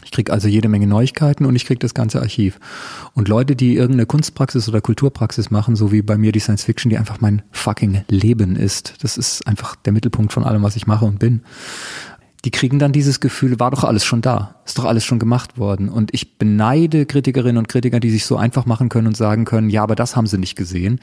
Ich 0.09 0.11
kriege 0.11 0.33
also 0.33 0.47
jede 0.47 0.69
Menge 0.69 0.87
Neuigkeiten 0.87 1.45
und 1.45 1.55
ich 1.55 1.65
kriege 1.65 1.77
das 1.77 1.93
ganze 1.93 2.19
Archiv. 2.19 2.59
Und 3.13 3.27
Leute, 3.27 3.55
die 3.55 3.75
irgendeine 3.75 4.07
Kunstpraxis 4.07 4.67
oder 4.67 4.81
Kulturpraxis 4.81 5.51
machen, 5.51 5.75
so 5.75 5.91
wie 5.91 6.01
bei 6.01 6.17
mir 6.17 6.31
die 6.31 6.39
Science 6.39 6.63
Fiction, 6.63 6.89
die 6.89 6.97
einfach 6.97 7.21
mein 7.21 7.43
fucking 7.51 8.01
Leben 8.09 8.55
ist. 8.55 8.95
Das 9.03 9.17
ist 9.19 9.45
einfach 9.45 9.75
der 9.75 9.93
Mittelpunkt 9.93 10.33
von 10.33 10.43
allem, 10.45 10.63
was 10.63 10.75
ich 10.75 10.87
mache 10.87 11.05
und 11.05 11.19
bin 11.19 11.43
die 12.45 12.51
kriegen 12.51 12.79
dann 12.79 12.93
dieses 12.93 13.19
Gefühl, 13.19 13.59
war 13.59 13.71
doch 13.71 13.83
alles 13.83 14.05
schon 14.05 14.21
da, 14.21 14.55
ist 14.65 14.77
doch 14.77 14.85
alles 14.85 15.03
schon 15.03 15.19
gemacht 15.19 15.57
worden. 15.57 15.89
Und 15.89 16.13
ich 16.13 16.37
beneide 16.37 17.05
Kritikerinnen 17.05 17.57
und 17.57 17.67
Kritiker, 17.67 17.99
die 17.99 18.09
sich 18.09 18.25
so 18.25 18.37
einfach 18.37 18.65
machen 18.65 18.87
können 18.87 19.07
und 19.07 19.17
sagen 19.17 19.43
können, 19.43 19.69
ja, 19.69 19.83
aber 19.83 19.95
das 19.95 20.15
haben 20.15 20.25
sie 20.25 20.37
nicht 20.37 20.55
gesehen, 20.55 21.01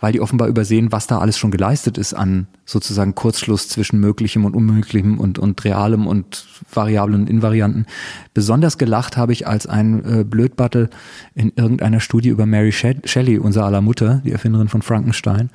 weil 0.00 0.12
die 0.12 0.20
offenbar 0.22 0.48
übersehen, 0.48 0.90
was 0.90 1.06
da 1.06 1.18
alles 1.18 1.36
schon 1.36 1.50
geleistet 1.50 1.98
ist 1.98 2.14
an 2.14 2.46
sozusagen 2.64 3.14
Kurzschluss 3.14 3.68
zwischen 3.68 4.00
Möglichem 4.00 4.46
und 4.46 4.54
Unmöglichem 4.54 5.18
und, 5.18 5.38
und 5.38 5.62
Realem 5.62 6.06
und 6.06 6.46
Variablen 6.72 7.22
und 7.22 7.30
Invarianten. 7.30 7.84
Besonders 8.32 8.78
gelacht 8.78 9.18
habe 9.18 9.34
ich 9.34 9.46
als 9.46 9.66
ein 9.66 10.20
äh, 10.20 10.24
Blödbattel 10.24 10.88
in 11.34 11.52
irgendeiner 11.54 12.00
Studie 12.00 12.30
über 12.30 12.46
Mary 12.46 12.72
Shelley, 12.72 13.38
unser 13.38 13.66
aller 13.66 13.82
Mutter, 13.82 14.22
die 14.24 14.32
Erfinderin 14.32 14.68
von 14.68 14.80
Frankenstein 14.80 15.50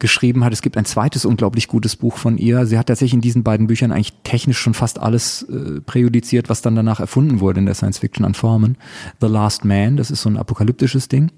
geschrieben 0.00 0.44
hat. 0.44 0.52
Es 0.52 0.62
gibt 0.62 0.76
ein 0.76 0.84
zweites 0.84 1.24
unglaublich 1.24 1.68
gutes 1.68 1.96
Buch 1.96 2.16
von 2.16 2.38
ihr. 2.38 2.66
Sie 2.66 2.78
hat 2.78 2.86
tatsächlich 2.86 3.14
in 3.14 3.20
diesen 3.20 3.42
beiden 3.42 3.66
Büchern 3.66 3.92
eigentlich 3.92 4.14
technisch 4.24 4.58
schon 4.58 4.74
fast 4.74 4.98
alles 4.98 5.42
äh, 5.42 5.80
präjudiziert, 5.80 6.48
was 6.48 6.62
dann 6.62 6.74
danach 6.74 7.00
erfunden 7.00 7.40
wurde 7.40 7.60
in 7.60 7.66
der 7.66 7.74
Science 7.74 7.98
Fiction 7.98 8.24
an 8.24 8.34
Formen. 8.34 8.76
The 9.20 9.28
Last 9.28 9.64
Man, 9.64 9.96
das 9.96 10.10
ist 10.10 10.22
so 10.22 10.28
ein 10.28 10.36
apokalyptisches 10.36 11.08
Ding. 11.08 11.30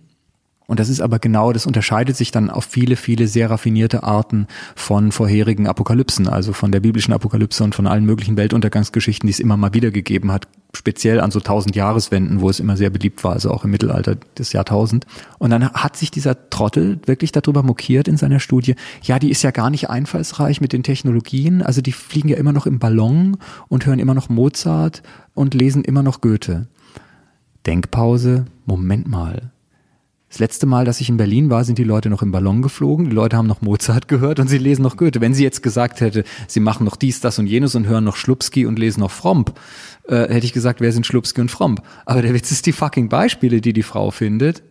Und 0.66 0.80
das 0.80 0.88
ist 0.88 1.00
aber 1.00 1.18
genau, 1.18 1.52
das 1.52 1.66
unterscheidet 1.66 2.16
sich 2.16 2.30
dann 2.30 2.48
auf 2.48 2.64
viele, 2.64 2.96
viele 2.96 3.26
sehr 3.26 3.50
raffinierte 3.50 4.04
Arten 4.04 4.46
von 4.74 5.12
vorherigen 5.12 5.66
Apokalypsen, 5.66 6.28
also 6.28 6.52
von 6.52 6.72
der 6.72 6.80
biblischen 6.80 7.12
Apokalypse 7.12 7.62
und 7.64 7.74
von 7.74 7.86
allen 7.86 8.04
möglichen 8.04 8.36
Weltuntergangsgeschichten, 8.36 9.26
die 9.26 9.32
es 9.32 9.40
immer 9.40 9.56
mal 9.56 9.74
wieder 9.74 9.90
gegeben 9.90 10.32
hat, 10.32 10.48
speziell 10.74 11.20
an 11.20 11.30
so 11.30 11.40
tausend 11.40 11.76
Jahreswenden, 11.76 12.40
wo 12.40 12.48
es 12.48 12.60
immer 12.60 12.76
sehr 12.76 12.90
beliebt 12.90 13.24
war, 13.24 13.32
also 13.32 13.50
auch 13.50 13.64
im 13.64 13.70
Mittelalter 13.70 14.16
des 14.38 14.52
Jahrtausend. 14.52 15.06
Und 15.38 15.50
dann 15.50 15.70
hat 15.70 15.96
sich 15.96 16.10
dieser 16.10 16.48
Trottel 16.48 17.00
wirklich 17.04 17.32
darüber 17.32 17.62
mokiert 17.62 18.08
in 18.08 18.16
seiner 18.16 18.40
Studie, 18.40 18.74
ja, 19.02 19.18
die 19.18 19.30
ist 19.30 19.42
ja 19.42 19.50
gar 19.50 19.68
nicht 19.68 19.90
einfallsreich 19.90 20.60
mit 20.60 20.72
den 20.72 20.82
Technologien, 20.82 21.62
also 21.62 21.82
die 21.82 21.92
fliegen 21.92 22.28
ja 22.28 22.36
immer 22.36 22.52
noch 22.52 22.66
im 22.66 22.78
Ballon 22.78 23.36
und 23.68 23.84
hören 23.84 23.98
immer 23.98 24.14
noch 24.14 24.28
Mozart 24.28 25.02
und 25.34 25.54
lesen 25.54 25.84
immer 25.84 26.02
noch 26.02 26.20
Goethe. 26.20 26.68
Denkpause, 27.66 28.46
Moment 28.64 29.06
mal. 29.06 29.51
Das 30.32 30.38
letzte 30.38 30.64
Mal, 30.64 30.86
dass 30.86 31.02
ich 31.02 31.10
in 31.10 31.18
Berlin 31.18 31.50
war, 31.50 31.62
sind 31.62 31.76
die 31.76 31.84
Leute 31.84 32.08
noch 32.08 32.22
im 32.22 32.32
Ballon 32.32 32.62
geflogen. 32.62 33.10
Die 33.10 33.14
Leute 33.14 33.36
haben 33.36 33.46
noch 33.46 33.60
Mozart 33.60 34.08
gehört 34.08 34.40
und 34.40 34.48
sie 34.48 34.56
lesen 34.56 34.80
noch 34.80 34.96
Goethe. 34.96 35.20
Wenn 35.20 35.34
sie 35.34 35.42
jetzt 35.44 35.62
gesagt 35.62 36.00
hätte, 36.00 36.24
sie 36.48 36.60
machen 36.60 36.86
noch 36.86 36.96
dies, 36.96 37.20
das 37.20 37.38
und 37.38 37.46
jenes 37.46 37.74
und 37.74 37.86
hören 37.86 38.04
noch 38.04 38.16
Schlupski 38.16 38.64
und 38.64 38.78
lesen 38.78 39.00
noch 39.00 39.10
Fromp, 39.10 39.52
äh, 40.08 40.32
hätte 40.32 40.46
ich 40.46 40.54
gesagt, 40.54 40.80
wer 40.80 40.90
sind 40.90 41.04
Schlupski 41.04 41.42
und 41.42 41.50
Fromp? 41.50 41.82
Aber 42.06 42.22
der 42.22 42.32
Witz 42.32 42.50
ist 42.50 42.64
die 42.64 42.72
fucking 42.72 43.10
Beispiele, 43.10 43.60
die 43.60 43.74
die 43.74 43.82
Frau 43.82 44.10
findet, 44.10 44.62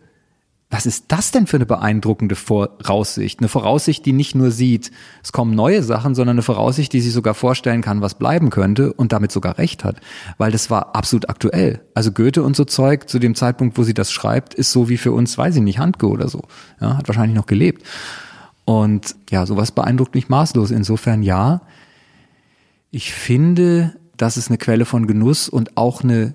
was 0.72 0.86
ist 0.86 1.04
das 1.08 1.32
denn 1.32 1.46
für 1.46 1.58
eine 1.58 1.66
beeindruckende 1.66 2.34
Voraussicht? 2.34 3.40
Eine 3.40 3.48
Voraussicht, 3.48 4.06
die 4.06 4.14
nicht 4.14 4.34
nur 4.34 4.50
sieht, 4.50 4.90
es 5.22 5.30
kommen 5.30 5.54
neue 5.54 5.82
Sachen, 5.82 6.14
sondern 6.14 6.36
eine 6.36 6.42
Voraussicht, 6.42 6.94
die 6.94 7.02
sich 7.02 7.12
sogar 7.12 7.34
vorstellen 7.34 7.82
kann, 7.82 8.00
was 8.00 8.14
bleiben 8.14 8.48
könnte 8.48 8.90
und 8.94 9.12
damit 9.12 9.32
sogar 9.32 9.58
recht 9.58 9.84
hat. 9.84 10.00
Weil 10.38 10.50
das 10.50 10.70
war 10.70 10.96
absolut 10.96 11.28
aktuell. 11.28 11.82
Also 11.92 12.10
Goethe 12.10 12.42
und 12.42 12.56
so 12.56 12.64
Zeug 12.64 13.10
zu 13.10 13.18
dem 13.18 13.34
Zeitpunkt, 13.34 13.76
wo 13.76 13.82
sie 13.82 13.92
das 13.92 14.10
schreibt, 14.10 14.54
ist 14.54 14.72
so 14.72 14.88
wie 14.88 14.96
für 14.96 15.12
uns, 15.12 15.36
weiß 15.36 15.56
ich 15.56 15.62
nicht, 15.62 15.78
Handke 15.78 16.08
oder 16.08 16.28
so. 16.28 16.40
Ja, 16.80 16.96
hat 16.96 17.06
wahrscheinlich 17.06 17.36
noch 17.36 17.46
gelebt. 17.46 17.86
Und 18.64 19.14
ja, 19.28 19.44
sowas 19.44 19.72
beeindruckt 19.72 20.14
mich 20.14 20.30
maßlos. 20.30 20.70
Insofern 20.70 21.22
ja. 21.22 21.60
Ich 22.90 23.12
finde, 23.12 23.94
das 24.16 24.38
ist 24.38 24.48
eine 24.48 24.56
Quelle 24.56 24.86
von 24.86 25.06
Genuss 25.06 25.50
und 25.50 25.76
auch 25.76 26.02
eine 26.02 26.32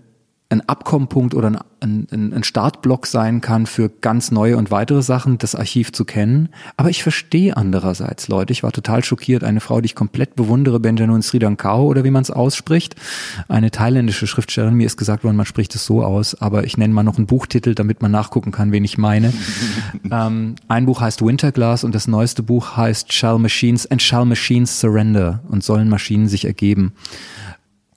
ein 0.49 0.67
Abkommenpunkt 0.67 1.35
oder 1.35 1.47
ein, 1.81 2.07
ein, 2.09 2.33
ein 2.33 2.43
Startblock 2.43 3.05
sein 3.05 3.41
kann 3.41 3.65
für 3.65 3.89
ganz 3.89 4.31
neue 4.31 4.55
und 4.57 4.71
weitere 4.71 5.01
Sachen, 5.01 5.37
das 5.37 5.55
Archiv 5.55 5.91
zu 5.91 6.05
kennen. 6.05 6.49
Aber 6.77 6.89
ich 6.89 7.03
verstehe 7.03 7.57
andererseits 7.57 8.29
Leute. 8.29 8.53
Ich 8.53 8.63
war 8.63 8.71
total 8.71 9.03
schockiert. 9.03 9.43
Eine 9.43 9.59
Frau, 9.59 9.81
die 9.81 9.87
ich 9.87 9.95
komplett 9.95 10.35
bewundere, 10.35 10.79
Benjamin 10.79 11.21
Sridankau 11.21 11.85
oder 11.85 12.05
wie 12.05 12.11
man 12.11 12.21
es 12.21 12.31
ausspricht. 12.31 12.95
Eine 13.49 13.71
thailändische 13.71 14.25
Schriftstellerin. 14.25 14.75
Mir 14.75 14.85
ist 14.85 14.95
gesagt 14.95 15.25
worden, 15.25 15.35
man 15.35 15.45
spricht 15.45 15.75
es 15.75 15.85
so 15.85 16.01
aus, 16.01 16.33
aber 16.35 16.63
ich 16.63 16.77
nenne 16.77 16.93
mal 16.93 17.03
noch 17.03 17.17
einen 17.17 17.27
Buchtitel, 17.27 17.75
damit 17.75 18.01
man 18.01 18.11
nachgucken 18.11 18.51
kann, 18.51 18.71
wen 18.71 18.85
ich 18.85 18.97
meine. 18.97 19.33
ähm, 20.11 20.55
ein 20.69 20.85
Buch 20.85 21.01
heißt 21.01 21.25
Winterglass 21.25 21.83
und 21.83 21.93
das 21.93 22.07
neueste 22.07 22.41
Buch 22.41 22.77
heißt 22.77 23.11
Shall 23.11 23.37
Machines 23.37 23.89
and 23.91 24.01
Shall 24.01 24.23
Machines 24.23 24.79
Surrender 24.79 25.41
und 25.49 25.61
sollen 25.61 25.89
Maschinen 25.89 26.29
sich 26.29 26.45
ergeben. 26.45 26.93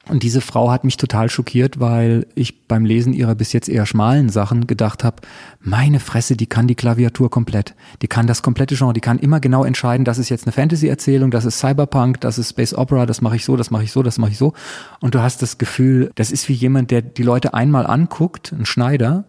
Und 0.09 0.23
diese 0.23 0.41
Frau 0.41 0.71
hat 0.71 0.83
mich 0.83 0.97
total 0.97 1.29
schockiert, 1.29 1.79
weil 1.79 2.27
ich 2.35 2.67
beim 2.67 2.85
Lesen 2.85 3.13
ihrer 3.13 3.35
bis 3.35 3.53
jetzt 3.53 3.69
eher 3.69 3.87
schmalen 3.87 4.29
Sachen 4.29 4.67
gedacht 4.67 5.05
habe, 5.05 5.17
meine 5.61 6.01
Fresse, 6.01 6.37
die 6.37 6.47
kann 6.47 6.67
die 6.67 6.75
Klaviatur 6.75 7.31
komplett. 7.31 7.75
Die 8.03 8.09
kann 8.09 8.27
das 8.27 8.43
komplette 8.43 8.75
Genre, 8.75 8.95
die 8.95 9.01
kann 9.01 9.19
immer 9.19 9.41
genau 9.41 9.63
entscheiden, 9.63 10.05
das 10.05 10.19
ist 10.19 10.31
jetzt 10.31 10.47
eine 10.47 10.53
Fantasy-Erzählung, 10.53 11.31
das 11.31 11.45
ist 11.45 11.59
Cyberpunk, 11.59 12.21
das 12.23 12.39
ist 12.39 12.51
Space 12.51 12.75
Opera, 12.75 13.05
das 13.07 13.21
mache 13.21 13.37
ich 13.37 13.45
so, 13.45 13.57
das 13.57 13.71
mache 13.71 13.85
ich 13.85 13.93
so, 13.93 14.03
das 14.03 14.19
mache 14.19 14.33
ich 14.33 14.39
so. 14.39 14.55
Und 15.01 15.15
du 15.15 15.21
hast 15.21 15.43
das 15.43 15.59
Gefühl, 15.59 16.11
das 16.15 16.33
ist 16.33 16.49
wie 16.49 16.55
jemand, 16.55 16.91
der 16.91 17.03
die 17.03 17.23
Leute 17.23 17.53
einmal 17.55 17.87
anguckt, 17.87 18.53
ein 18.53 18.67
Schneider, 18.67 19.27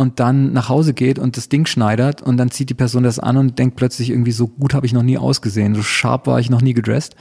und 0.00 0.18
dann 0.18 0.54
nach 0.54 0.70
Hause 0.70 0.94
geht 0.94 1.18
und 1.18 1.36
das 1.36 1.50
Ding 1.50 1.66
schneidert 1.66 2.22
und 2.22 2.38
dann 2.38 2.50
zieht 2.50 2.70
die 2.70 2.74
Person 2.74 3.02
das 3.02 3.18
an 3.18 3.36
und 3.36 3.58
denkt 3.58 3.76
plötzlich 3.76 4.08
irgendwie, 4.08 4.32
so 4.32 4.48
gut 4.48 4.72
habe 4.72 4.86
ich 4.86 4.94
noch 4.94 5.02
nie 5.02 5.18
ausgesehen, 5.18 5.74
so 5.74 5.82
scharf 5.82 6.26
war 6.26 6.40
ich 6.40 6.48
noch 6.48 6.62
nie 6.62 6.72
gedresst. 6.72 7.16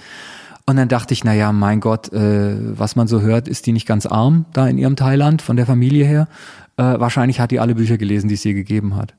Und 0.69 0.75
dann 0.75 0.88
dachte 0.88 1.15
ich, 1.15 1.23
na 1.23 1.34
ja, 1.34 1.51
mein 1.51 1.79
Gott, 1.79 2.13
äh, 2.13 2.77
was 2.77 2.95
man 2.95 3.08
so 3.08 3.21
hört, 3.21 3.47
ist 3.47 3.65
die 3.65 3.71
nicht 3.71 3.88
ganz 3.88 4.05
arm 4.05 4.45
da 4.53 4.67
in 4.67 4.77
ihrem 4.77 4.95
Thailand 4.95 5.41
von 5.41 5.55
der 5.55 5.65
Familie 5.65 6.05
her. 6.05 6.27
Äh, 6.77 6.84
wahrscheinlich 6.84 7.39
hat 7.39 7.49
die 7.49 7.60
alle 7.60 7.73
Bücher 7.73 7.97
gelesen, 7.97 8.27
die 8.27 8.36
es 8.36 8.43
je 8.43 8.53
gegeben 8.53 8.95
hat. 8.95 9.15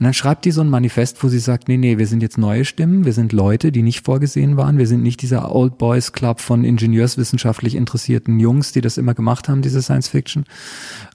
Und 0.00 0.04
dann 0.04 0.14
schreibt 0.14 0.46
die 0.46 0.50
so 0.50 0.62
ein 0.62 0.70
Manifest, 0.70 1.22
wo 1.22 1.28
sie 1.28 1.40
sagt, 1.40 1.68
nee, 1.68 1.76
nee, 1.76 1.98
wir 1.98 2.06
sind 2.06 2.22
jetzt 2.22 2.38
neue 2.38 2.64
Stimmen, 2.64 3.04
wir 3.04 3.12
sind 3.12 3.34
Leute, 3.34 3.70
die 3.70 3.82
nicht 3.82 4.02
vorgesehen 4.06 4.56
waren, 4.56 4.78
wir 4.78 4.86
sind 4.86 5.02
nicht 5.02 5.20
dieser 5.20 5.54
Old 5.54 5.76
Boys 5.76 6.12
Club 6.12 6.40
von 6.40 6.64
ingenieurswissenschaftlich 6.64 7.74
interessierten 7.74 8.40
Jungs, 8.40 8.72
die 8.72 8.80
das 8.80 8.96
immer 8.96 9.12
gemacht 9.12 9.46
haben, 9.50 9.60
diese 9.60 9.82
Science 9.82 10.08
Fiction. 10.08 10.46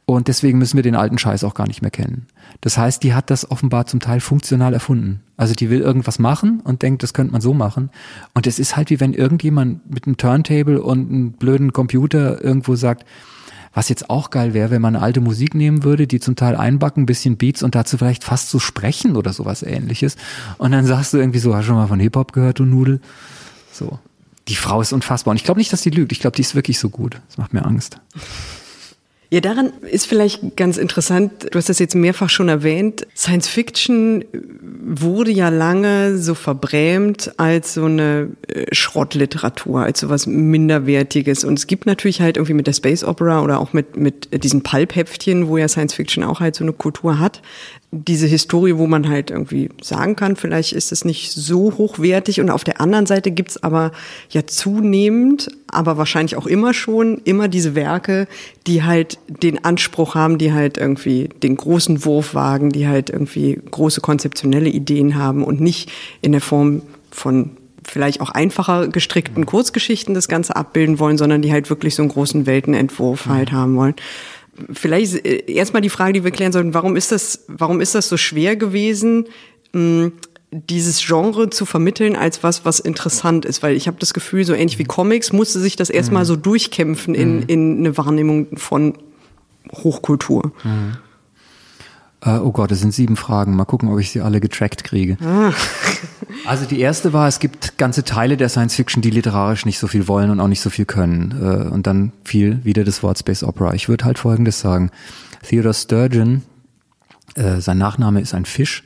Und 0.10 0.28
deswegen 0.28 0.58
müssen 0.58 0.76
wir 0.76 0.82
den 0.82 0.96
alten 0.96 1.20
Scheiß 1.20 1.44
auch 1.44 1.54
gar 1.54 1.68
nicht 1.68 1.84
mehr 1.84 1.92
kennen. 1.92 2.26
Das 2.62 2.80
heißt, 2.80 3.04
die 3.04 3.14
hat 3.14 3.30
das 3.30 3.52
offenbar 3.52 3.86
zum 3.86 4.00
Teil 4.00 4.22
funktional 4.22 4.74
erfunden. 4.74 5.22
Also 5.38 5.54
die 5.54 5.70
will 5.70 5.82
irgendwas 5.82 6.18
machen 6.18 6.62
und 6.62 6.82
denkt, 6.82 7.04
das 7.04 7.14
könnte 7.14 7.32
man 7.32 7.42
so 7.42 7.54
machen. 7.54 7.92
Und 8.34 8.48
es 8.48 8.58
ist 8.58 8.76
halt 8.76 8.90
wie 8.90 9.00
wenn 9.00 9.14
irgendjemand 9.14 9.88
mit 9.88 10.08
einem 10.08 10.18
Turntable 10.18 10.82
und 10.82 11.12
einem 11.12 11.32
blöden 11.34 11.74
Computer 11.74 12.44
irgendwo 12.44 12.76
sagt, 12.76 13.06
was 13.72 13.88
jetzt 13.88 14.10
auch 14.10 14.32
geil 14.32 14.56
wäre, 14.56 14.72
wenn 14.72 14.82
man 14.82 14.96
alte 14.96 15.22
Musik 15.22 15.54
nehmen 15.54 15.84
würde, 15.84 16.08
die 16.08 16.20
zum 16.20 16.36
Teil 16.36 16.56
einbacken, 16.56 17.04
ein 17.04 17.06
bisschen 17.06 17.38
Beats 17.38 17.62
und 17.62 17.76
dazu 17.76 18.00
vielleicht 18.00 18.24
fast 18.24 18.50
so 18.50 18.58
sprechen 18.58 19.16
oder 19.16 19.32
sowas 19.32 19.62
ähnliches. 19.62 20.16
Und 20.58 20.72
dann 20.72 20.88
sagst 20.88 21.14
du 21.14 21.20
irgendwie 21.20 21.38
so, 21.38 21.54
hast 21.54 21.66
du 21.66 21.68
schon 21.68 21.76
mal 21.76 21.86
von 21.86 22.00
Hip-Hop 22.00 22.34
gehört, 22.34 22.58
du 22.58 22.66
Nudel? 22.66 23.00
So. 23.72 24.00
Die 24.48 24.56
Frau 24.56 24.82
ist 24.82 24.92
unfassbar. 24.92 25.34
Und 25.34 25.38
ich 25.38 25.44
glaube 25.44 25.60
nicht, 25.60 25.72
dass 25.72 25.82
die 25.82 25.92
lügt. 25.92 26.12
Ich 26.12 26.20
glaube, 26.20 26.36
die 26.36 26.42
ist 26.42 26.56
wirklich 26.56 26.80
so 26.80 26.90
gut. 26.90 27.22
Das 27.28 27.38
macht 27.38 27.54
mir 27.54 27.64
Angst. 27.64 28.00
Ja, 29.32 29.42
daran 29.42 29.72
ist 29.84 30.08
vielleicht 30.08 30.58
ganz 30.58 30.78
interessant, 30.78 31.50
du 31.52 31.58
hast 31.60 31.70
das 31.70 31.78
jetzt 31.78 31.94
mehrfach 31.94 32.32
schon 32.32 32.50
erwähnt, 32.50 33.06
Science 33.16 33.48
Fiction 33.48 34.26
wurde 34.82 35.30
ja 35.30 35.50
lange 35.50 36.18
so 36.18 36.34
verbrämt 36.34 37.32
als 37.38 37.76
so 37.76 37.86
eine 37.86 38.32
äh, 38.48 38.66
Schrottliteratur, 38.72 39.82
als 39.82 40.00
so 40.00 40.10
was 40.10 40.26
Minderwertiges. 40.26 41.44
Und 41.44 41.60
es 41.60 41.68
gibt 41.68 41.86
natürlich 41.86 42.22
halt 42.22 42.38
irgendwie 42.38 42.56
mit 42.56 42.66
der 42.66 42.74
Space 42.74 43.04
Opera 43.04 43.44
oder 43.44 43.60
auch 43.60 43.72
mit, 43.72 43.98
mit 43.98 44.44
diesen 44.44 44.64
Pulp-Heftchen, 44.64 45.48
wo 45.48 45.58
ja 45.58 45.68
Science 45.68 45.94
Fiction 45.94 46.24
auch 46.24 46.40
halt 46.40 46.56
so 46.56 46.64
eine 46.64 46.74
Kultur 46.74 47.20
hat, 47.20 47.44
diese 47.92 48.28
Historie, 48.28 48.78
wo 48.78 48.86
man 48.86 49.10
halt 49.10 49.32
irgendwie 49.32 49.70
sagen 49.82 50.16
kann, 50.16 50.36
vielleicht 50.36 50.74
ist 50.74 50.92
es 50.92 51.06
nicht 51.06 51.32
so 51.32 51.74
hochwertig. 51.78 52.40
Und 52.40 52.52
auf 52.52 52.64
der 52.64 52.80
anderen 52.80 53.08
Seite 53.08 53.32
gibt's 53.32 53.62
aber 53.64 53.92
ja 54.30 54.46
zunehmend, 54.46 55.50
aber 55.72 55.98
wahrscheinlich 55.98 56.36
auch 56.36 56.46
immer 56.46 56.76
schon, 56.76 57.20
immer 57.24 57.48
diese 57.48 57.74
Werke, 57.74 58.28
die 58.68 58.84
halt 58.84 59.18
den 59.28 59.66
Anspruch 59.66 60.14
haben, 60.14 60.38
die 60.38 60.54
halt 60.54 60.78
irgendwie 60.78 61.30
den 61.42 61.58
großen 61.58 62.06
Wurf 62.06 62.36
wagen, 62.36 62.70
die 62.72 62.88
halt 62.88 63.10
irgendwie 63.10 63.60
große 63.72 64.02
konzeptionelle 64.02 64.70
Ideen 64.70 65.16
haben 65.16 65.44
und 65.44 65.60
nicht 65.60 65.92
in 66.22 66.32
der 66.32 66.42
Form 66.42 66.84
von 67.10 67.52
vielleicht 67.84 68.22
auch 68.22 68.30
einfacher 68.30 68.88
gestrickten 68.88 69.48
Kurzgeschichten 69.48 70.14
das 70.14 70.28
Ganze 70.28 70.56
abbilden 70.56 71.00
wollen, 71.00 71.18
sondern 71.18 71.42
die 71.42 71.52
halt 71.52 71.72
wirklich 71.72 71.96
so 71.96 72.04
einen 72.04 72.12
großen 72.12 72.46
Weltenentwurf 72.46 73.26
halt 73.26 73.52
haben 73.52 73.76
wollen 73.78 73.96
vielleicht 74.72 75.26
äh, 75.26 75.52
erstmal 75.52 75.82
die 75.82 75.90
Frage, 75.90 76.14
die 76.14 76.24
wir 76.24 76.32
klären 76.32 76.52
sollten, 76.52 76.74
warum 76.74 76.96
ist 76.96 77.12
das, 77.12 77.46
warum 77.48 77.82
ist 77.82 77.96
das 77.96 78.10
so 78.10 78.18
schwer 78.18 78.56
gewesen, 78.56 79.28
mh, 79.74 80.12
dieses 80.52 81.06
Genre 81.06 81.50
zu 81.50 81.66
vermitteln 81.66 82.16
als 82.16 82.42
was, 82.42 82.66
was 82.66 82.80
interessant 82.80 83.46
ist, 83.46 83.62
weil 83.62 83.76
ich 83.76 83.88
habe 83.88 83.98
das 84.00 84.14
Gefühl, 84.14 84.46
so 84.46 84.54
ähnlich 84.54 84.80
wie 84.80 84.84
Comics, 84.84 85.32
musste 85.32 85.60
sich 85.60 85.76
das 85.76 85.90
erstmal 85.90 86.24
mhm. 86.24 86.28
so 86.28 86.36
durchkämpfen 86.36 87.14
in, 87.14 87.36
mhm. 87.38 87.44
in 87.48 87.78
eine 87.80 87.98
Wahrnehmung 87.98 88.48
von 88.58 88.96
Hochkultur. 89.72 90.52
Mhm. 90.64 90.98
Äh, 92.22 92.38
oh 92.38 92.52
Gott, 92.52 92.72
es 92.72 92.82
sind 92.82 92.94
sieben 92.94 93.16
Fragen. 93.16 93.56
Mal 93.56 93.66
gucken, 93.66 93.90
ob 93.90 94.00
ich 94.00 94.12
sie 94.12 94.22
alle 94.22 94.42
getrackt 94.42 94.84
kriege. 94.84 95.18
Ah. 95.24 95.54
also 96.46 96.66
die 96.66 96.80
erste 96.80 97.14
war, 97.14 97.28
es 97.28 97.40
gibt 97.40 97.78
ganze 97.78 98.04
Teile 98.04 98.36
der 98.36 98.50
Science 98.50 98.76
Fiction, 98.76 99.02
die 99.02 99.10
literarisch 99.10 99.66
nicht 99.66 99.80
so 99.80 99.88
viel 99.88 100.08
wollen 100.08 100.30
und 100.30 100.40
auch 100.40 100.48
nicht 100.48 100.62
so 100.62 100.70
viel 100.70 100.86
können. 100.86 101.34
Äh, 101.42 101.70
und 101.70 101.88
dann 101.88 102.12
fiel 102.24 102.60
wieder 102.64 102.84
das 102.84 103.04
Wort 103.04 103.20
Space 103.20 103.44
Opera. 103.44 103.74
Ich 103.74 103.88
würde 103.88 104.06
halt 104.06 104.20
Folgendes 104.20 104.60
sagen. 104.60 104.92
Theodore 105.48 105.74
Sturgeon, 105.74 106.42
äh, 107.40 107.62
sein 107.62 107.78
Nachname 107.78 108.22
ist 108.22 108.34
ein 108.34 108.46
Fisch, 108.46 108.84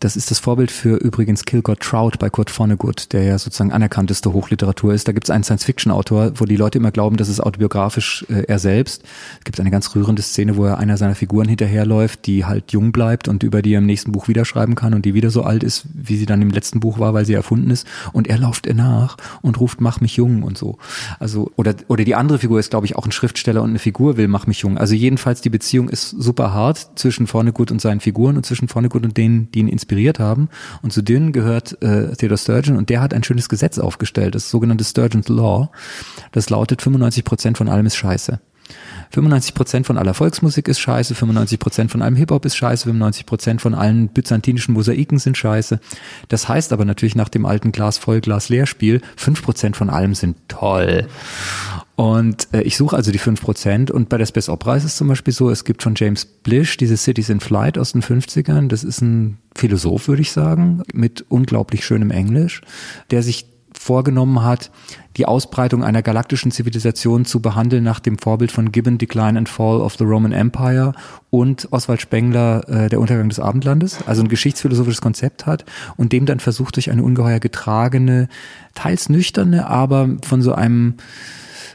das 0.00 0.14
ist 0.14 0.30
das 0.30 0.38
Vorbild 0.38 0.70
für 0.70 0.96
übrigens 0.96 1.44
Kill 1.44 1.60
God 1.60 1.80
Trout 1.80 2.12
bei 2.20 2.30
Kurt 2.30 2.50
Vonnegut, 2.50 3.12
der 3.12 3.24
ja 3.24 3.36
sozusagen 3.36 3.72
anerkannteste 3.72 4.32
Hochliteratur 4.32 4.94
ist. 4.94 5.08
Da 5.08 5.12
gibt 5.12 5.26
es 5.26 5.30
einen 5.30 5.42
Science-Fiction-Autor, 5.42 6.34
wo 6.36 6.44
die 6.44 6.54
Leute 6.54 6.78
immer 6.78 6.92
glauben, 6.92 7.16
das 7.16 7.28
ist 7.28 7.40
autobiografisch 7.40 8.24
äh, 8.28 8.44
er 8.46 8.60
selbst. 8.60 9.02
Es 9.38 9.44
gibt 9.44 9.58
eine 9.58 9.72
ganz 9.72 9.92
rührende 9.96 10.22
Szene, 10.22 10.56
wo 10.56 10.66
er 10.66 10.78
einer 10.78 10.96
seiner 10.96 11.16
Figuren 11.16 11.48
hinterherläuft, 11.48 12.26
die 12.26 12.44
halt 12.44 12.70
jung 12.70 12.92
bleibt 12.92 13.26
und 13.26 13.42
über 13.42 13.60
die 13.60 13.74
er 13.74 13.78
im 13.78 13.86
nächsten 13.86 14.12
Buch 14.12 14.28
wieder 14.28 14.44
schreiben 14.44 14.76
kann 14.76 14.94
und 14.94 15.04
die 15.04 15.14
wieder 15.14 15.30
so 15.30 15.42
alt 15.42 15.64
ist, 15.64 15.86
wie 15.92 16.16
sie 16.16 16.26
dann 16.26 16.42
im 16.42 16.50
letzten 16.50 16.78
Buch 16.78 17.00
war, 17.00 17.12
weil 17.12 17.24
sie 17.24 17.34
erfunden 17.34 17.70
ist. 17.70 17.84
Und 18.12 18.28
er 18.28 18.38
lauft 18.38 18.66
ihr 18.66 18.74
nach 18.74 19.16
und 19.42 19.58
ruft, 19.58 19.80
mach 19.80 20.00
mich 20.00 20.14
jung 20.14 20.44
und 20.44 20.56
so. 20.56 20.78
Also, 21.18 21.50
oder, 21.56 21.74
oder 21.88 22.04
die 22.04 22.14
andere 22.14 22.38
Figur 22.38 22.60
ist, 22.60 22.70
glaube 22.70 22.86
ich, 22.86 22.94
auch 22.94 23.04
ein 23.04 23.12
Schriftsteller 23.12 23.62
und 23.62 23.70
eine 23.70 23.80
Figur 23.80 24.16
will, 24.16 24.28
mach 24.28 24.46
mich 24.46 24.60
jung. 24.60 24.78
Also 24.78 24.94
jedenfalls 24.94 25.40
die 25.40 25.50
Beziehung 25.50 25.88
ist 25.88 26.10
super 26.10 26.54
hart 26.54 26.90
zwischen 26.94 27.26
Vonnegut 27.26 27.72
und 27.72 27.80
seinen 27.88 28.00
Figuren 28.00 28.36
und 28.36 28.44
zwischen 28.44 28.68
Vonnegut 28.68 29.04
und 29.04 29.16
denen, 29.16 29.50
die 29.52 29.60
ihn 29.60 29.68
inspiriert 29.68 30.18
haben. 30.18 30.48
Und 30.82 30.92
zu 30.92 31.02
denen 31.02 31.32
gehört 31.32 31.82
äh, 31.82 32.14
Theodore 32.14 32.38
Sturgeon 32.38 32.76
und 32.76 32.90
der 32.90 33.00
hat 33.00 33.14
ein 33.14 33.24
schönes 33.24 33.48
Gesetz 33.48 33.78
aufgestellt, 33.78 34.34
das 34.34 34.50
sogenannte 34.50 34.84
Sturgeon's 34.84 35.28
Law. 35.28 35.70
Das 36.32 36.50
lautet, 36.50 36.82
95 36.82 37.24
Prozent 37.24 37.58
von 37.58 37.68
allem 37.68 37.86
ist 37.86 37.96
scheiße. 37.96 38.40
95 39.10 39.54
Prozent 39.54 39.86
von 39.86 39.98
aller 39.98 40.14
Volksmusik 40.14 40.68
ist 40.68 40.80
scheiße, 40.80 41.14
95 41.14 41.58
Prozent 41.58 41.90
von 41.90 42.02
allem 42.02 42.16
Hip-Hop 42.16 42.44
ist 42.44 42.56
scheiße, 42.56 42.84
95 42.84 43.26
Prozent 43.26 43.60
von 43.60 43.74
allen 43.74 44.08
byzantinischen 44.08 44.74
Mosaiken 44.74 45.18
sind 45.18 45.36
scheiße. 45.36 45.80
Das 46.28 46.48
heißt 46.48 46.72
aber 46.72 46.84
natürlich 46.84 47.14
nach 47.14 47.28
dem 47.28 47.46
alten 47.46 47.72
Glas 47.72 47.98
voll, 47.98 48.20
Glas 48.20 48.48
leer 48.48 48.66
Spiel, 48.66 49.00
5 49.16 49.42
Prozent 49.42 49.76
von 49.76 49.90
allem 49.90 50.14
sind 50.14 50.36
toll. 50.48 51.06
Und 51.98 52.46
äh, 52.52 52.62
ich 52.62 52.76
suche 52.76 52.94
also 52.94 53.10
die 53.10 53.18
5%. 53.18 53.90
Und 53.90 54.08
bei 54.08 54.18
der 54.18 54.26
Space 54.26 54.48
Opera 54.48 54.76
ist 54.76 54.84
es 54.84 54.96
zum 54.96 55.08
Beispiel 55.08 55.34
so, 55.34 55.50
es 55.50 55.64
gibt 55.64 55.82
von 55.82 55.94
James 55.96 56.24
Blish 56.24 56.76
diese 56.76 56.96
Cities 56.96 57.28
in 57.28 57.40
Flight 57.40 57.76
aus 57.76 57.90
den 57.90 58.02
50ern. 58.02 58.68
Das 58.68 58.84
ist 58.84 59.00
ein 59.00 59.38
Philosoph, 59.56 60.06
würde 60.06 60.22
ich 60.22 60.30
sagen, 60.30 60.84
mit 60.92 61.24
unglaublich 61.28 61.84
schönem 61.84 62.12
Englisch, 62.12 62.60
der 63.10 63.24
sich 63.24 63.46
vorgenommen 63.72 64.42
hat, 64.42 64.70
die 65.16 65.26
Ausbreitung 65.26 65.82
einer 65.82 66.02
galaktischen 66.02 66.50
Zivilisation 66.50 67.24
zu 67.24 67.40
behandeln 67.40 67.82
nach 67.82 68.00
dem 68.00 68.18
Vorbild 68.18 68.52
von 68.52 68.70
Gibbon 68.70 68.98
Decline 68.98 69.36
and 69.36 69.48
Fall 69.48 69.80
of 69.80 69.96
the 69.96 70.04
Roman 70.04 70.32
Empire 70.32 70.92
und 71.30 71.68
Oswald 71.72 72.00
Spengler 72.00 72.68
äh, 72.68 72.88
Der 72.88 73.00
Untergang 73.00 73.28
des 73.28 73.40
Abendlandes, 73.40 73.98
also 74.06 74.22
ein 74.22 74.28
geschichtsphilosophisches 74.28 75.00
Konzept 75.00 75.46
hat 75.46 75.64
und 75.96 76.12
dem 76.12 76.26
dann 76.26 76.40
versucht 76.40 76.76
durch 76.76 76.90
eine 76.90 77.02
ungeheuer 77.02 77.40
getragene, 77.40 78.28
teils 78.74 79.08
nüchterne, 79.08 79.66
aber 79.66 80.08
von 80.22 80.40
so 80.40 80.52
einem 80.52 80.94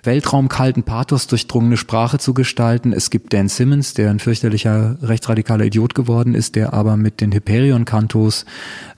weltraumkalten 0.03 0.83
Pathos 0.83 1.27
durchdrungene 1.27 1.77
Sprache 1.77 2.17
zu 2.17 2.33
gestalten. 2.33 2.91
Es 2.91 3.09
gibt 3.09 3.33
Dan 3.33 3.47
Simmons, 3.47 3.93
der 3.93 4.09
ein 4.09 4.19
fürchterlicher 4.19 4.97
rechtsradikaler 5.01 5.65
Idiot 5.65 5.95
geworden 5.95 6.35
ist, 6.35 6.55
der 6.55 6.73
aber 6.73 6.97
mit 6.97 7.21
den 7.21 7.31
Hyperion-Kantos 7.31 8.45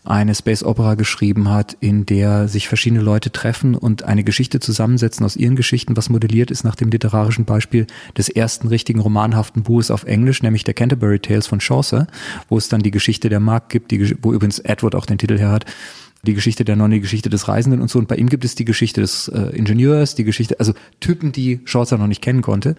eine 0.03 0.35
Space 0.35 0.63
Opera 0.63 0.95
geschrieben 0.95 1.49
hat, 1.49 1.77
in 1.79 2.05
der 2.05 2.47
sich 2.47 2.67
verschiedene 2.67 3.01
Leute 3.01 3.31
treffen 3.31 3.75
und 3.75 4.03
eine 4.03 4.23
Geschichte 4.23 4.59
zusammensetzen 4.59 5.25
aus 5.25 5.35
ihren 5.35 5.55
Geschichten, 5.55 5.97
was 5.97 6.09
modelliert 6.09 6.51
ist 6.51 6.63
nach 6.63 6.75
dem 6.75 6.89
literarischen 6.89 7.45
Beispiel 7.45 7.87
des 8.17 8.29
ersten 8.29 8.67
richtigen 8.67 8.99
romanhaften 8.99 9.63
Buches 9.63 9.91
auf 9.91 10.03
Englisch, 10.03 10.43
nämlich 10.43 10.63
der 10.63 10.73
Canterbury 10.73 11.19
Tales 11.19 11.47
von 11.47 11.59
Chaucer, 11.59 12.07
wo 12.49 12.57
es 12.57 12.69
dann 12.69 12.81
die 12.81 12.91
Geschichte 12.91 13.29
der 13.29 13.39
Mark 13.39 13.69
gibt, 13.69 13.91
die, 13.91 14.15
wo 14.21 14.33
übrigens 14.33 14.59
Edward 14.59 14.95
auch 14.95 15.05
den 15.05 15.17
Titel 15.17 15.37
her 15.37 15.51
hat, 15.51 15.65
die 16.25 16.33
Geschichte 16.33 16.65
der 16.65 16.75
Nonne, 16.75 16.95
die 16.95 17.01
Geschichte 17.01 17.29
des 17.29 17.47
Reisenden 17.47 17.81
und 17.81 17.89
so. 17.89 17.99
Und 17.99 18.07
bei 18.07 18.15
ihm 18.15 18.27
gibt 18.27 18.43
es 18.43 18.55
die 18.55 18.65
Geschichte 18.65 19.01
des 19.01 19.29
äh, 19.29 19.55
Ingenieurs, 19.55 20.15
die 20.15 20.25
Geschichte, 20.25 20.59
also 20.59 20.73
Typen, 20.99 21.31
die 21.31 21.61
Chaucer 21.65 21.97
noch 21.97 22.07
nicht 22.07 22.21
kennen 22.21 22.41
konnte. 22.41 22.75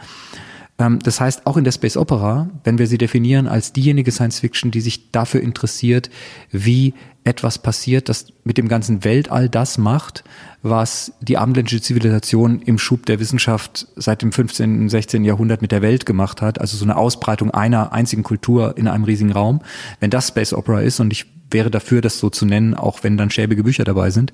Ähm, 0.78 0.98
das 0.98 1.20
heißt, 1.20 1.46
auch 1.46 1.56
in 1.56 1.64
der 1.64 1.72
Space 1.72 1.96
Opera, 1.96 2.50
wenn 2.64 2.78
wir 2.78 2.86
sie 2.86 2.98
definieren 2.98 3.46
als 3.46 3.72
diejenige 3.72 4.12
Science 4.12 4.40
Fiction, 4.40 4.70
die 4.70 4.80
sich 4.80 5.10
dafür 5.10 5.40
interessiert, 5.40 6.10
wie 6.50 6.94
etwas 7.24 7.58
passiert, 7.58 8.08
das 8.08 8.26
mit 8.44 8.56
dem 8.56 8.68
ganzen 8.68 9.02
Weltall 9.02 9.48
das 9.48 9.78
macht, 9.78 10.22
was 10.62 11.12
die 11.20 11.38
abendländische 11.38 11.80
Zivilisation 11.80 12.62
im 12.62 12.78
Schub 12.78 13.04
der 13.06 13.18
Wissenschaft 13.18 13.88
seit 13.96 14.22
dem 14.22 14.30
15., 14.30 14.82
und 14.82 14.88
16. 14.88 15.24
Jahrhundert 15.24 15.60
mit 15.60 15.72
der 15.72 15.82
Welt 15.82 16.06
gemacht 16.06 16.40
hat, 16.40 16.60
also 16.60 16.76
so 16.76 16.84
eine 16.84 16.96
Ausbreitung 16.96 17.50
einer 17.50 17.92
einzigen 17.92 18.22
Kultur 18.22 18.76
in 18.76 18.86
einem 18.86 19.04
riesigen 19.04 19.32
Raum. 19.32 19.60
Wenn 19.98 20.10
das 20.10 20.28
Space 20.28 20.52
Opera 20.52 20.80
ist, 20.80 21.00
und 21.00 21.12
ich 21.12 21.26
wäre 21.50 21.70
dafür, 21.70 22.00
das 22.00 22.18
so 22.18 22.30
zu 22.30 22.46
nennen, 22.46 22.74
auch 22.74 23.02
wenn 23.02 23.16
dann 23.16 23.30
schäbige 23.30 23.64
Bücher 23.64 23.84
dabei 23.84 24.10
sind. 24.10 24.32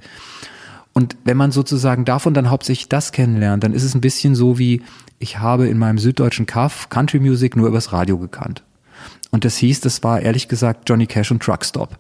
Und 0.93 1.17
wenn 1.25 1.37
man 1.37 1.53
sozusagen 1.53 2.05
davon 2.05 2.35
dann 2.35 2.51
hauptsächlich 2.51 2.89
das 2.89 3.13
kennenlernt, 3.13 3.65
dann 3.65 3.73
ist 3.73 3.83
es 3.83 3.95
ein 3.95 4.01
bisschen 4.01 4.35
so 4.35 4.59
wie, 4.59 4.83
ich 5.19 5.39
habe 5.39 5.69
in 5.69 5.79
meinem 5.79 5.99
süddeutschen 5.99 6.47
Kaff 6.47 6.89
Country 6.91 7.19
Music 7.19 7.57
nur 7.57 7.69
übers 7.69 7.93
Radio 7.93 8.19
gekannt. 8.19 8.63
Und 9.31 9.47
das 9.47 9.57
hieß, 9.57 9.81
das 9.81 10.03
war 10.03 10.21
ehrlich 10.21 10.49
gesagt 10.49 10.89
Johnny 10.89 11.07
Cash 11.07 11.31
und 11.31 11.43
Truckstop. 11.43 11.97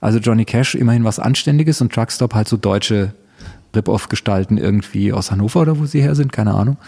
Also 0.00 0.18
Johnny 0.18 0.46
Cash 0.46 0.74
immerhin 0.74 1.04
was 1.04 1.18
Anständiges 1.18 1.82
und 1.82 1.92
Truckstop 1.92 2.34
halt 2.34 2.48
so 2.48 2.56
deutsche 2.56 3.12
Rip-Off-Gestalten 3.76 4.56
irgendwie 4.56 5.12
aus 5.12 5.30
Hannover 5.30 5.60
oder 5.60 5.78
wo 5.78 5.84
sie 5.86 6.00
her 6.00 6.14
sind, 6.14 6.32
keine 6.32 6.54
Ahnung. 6.54 6.78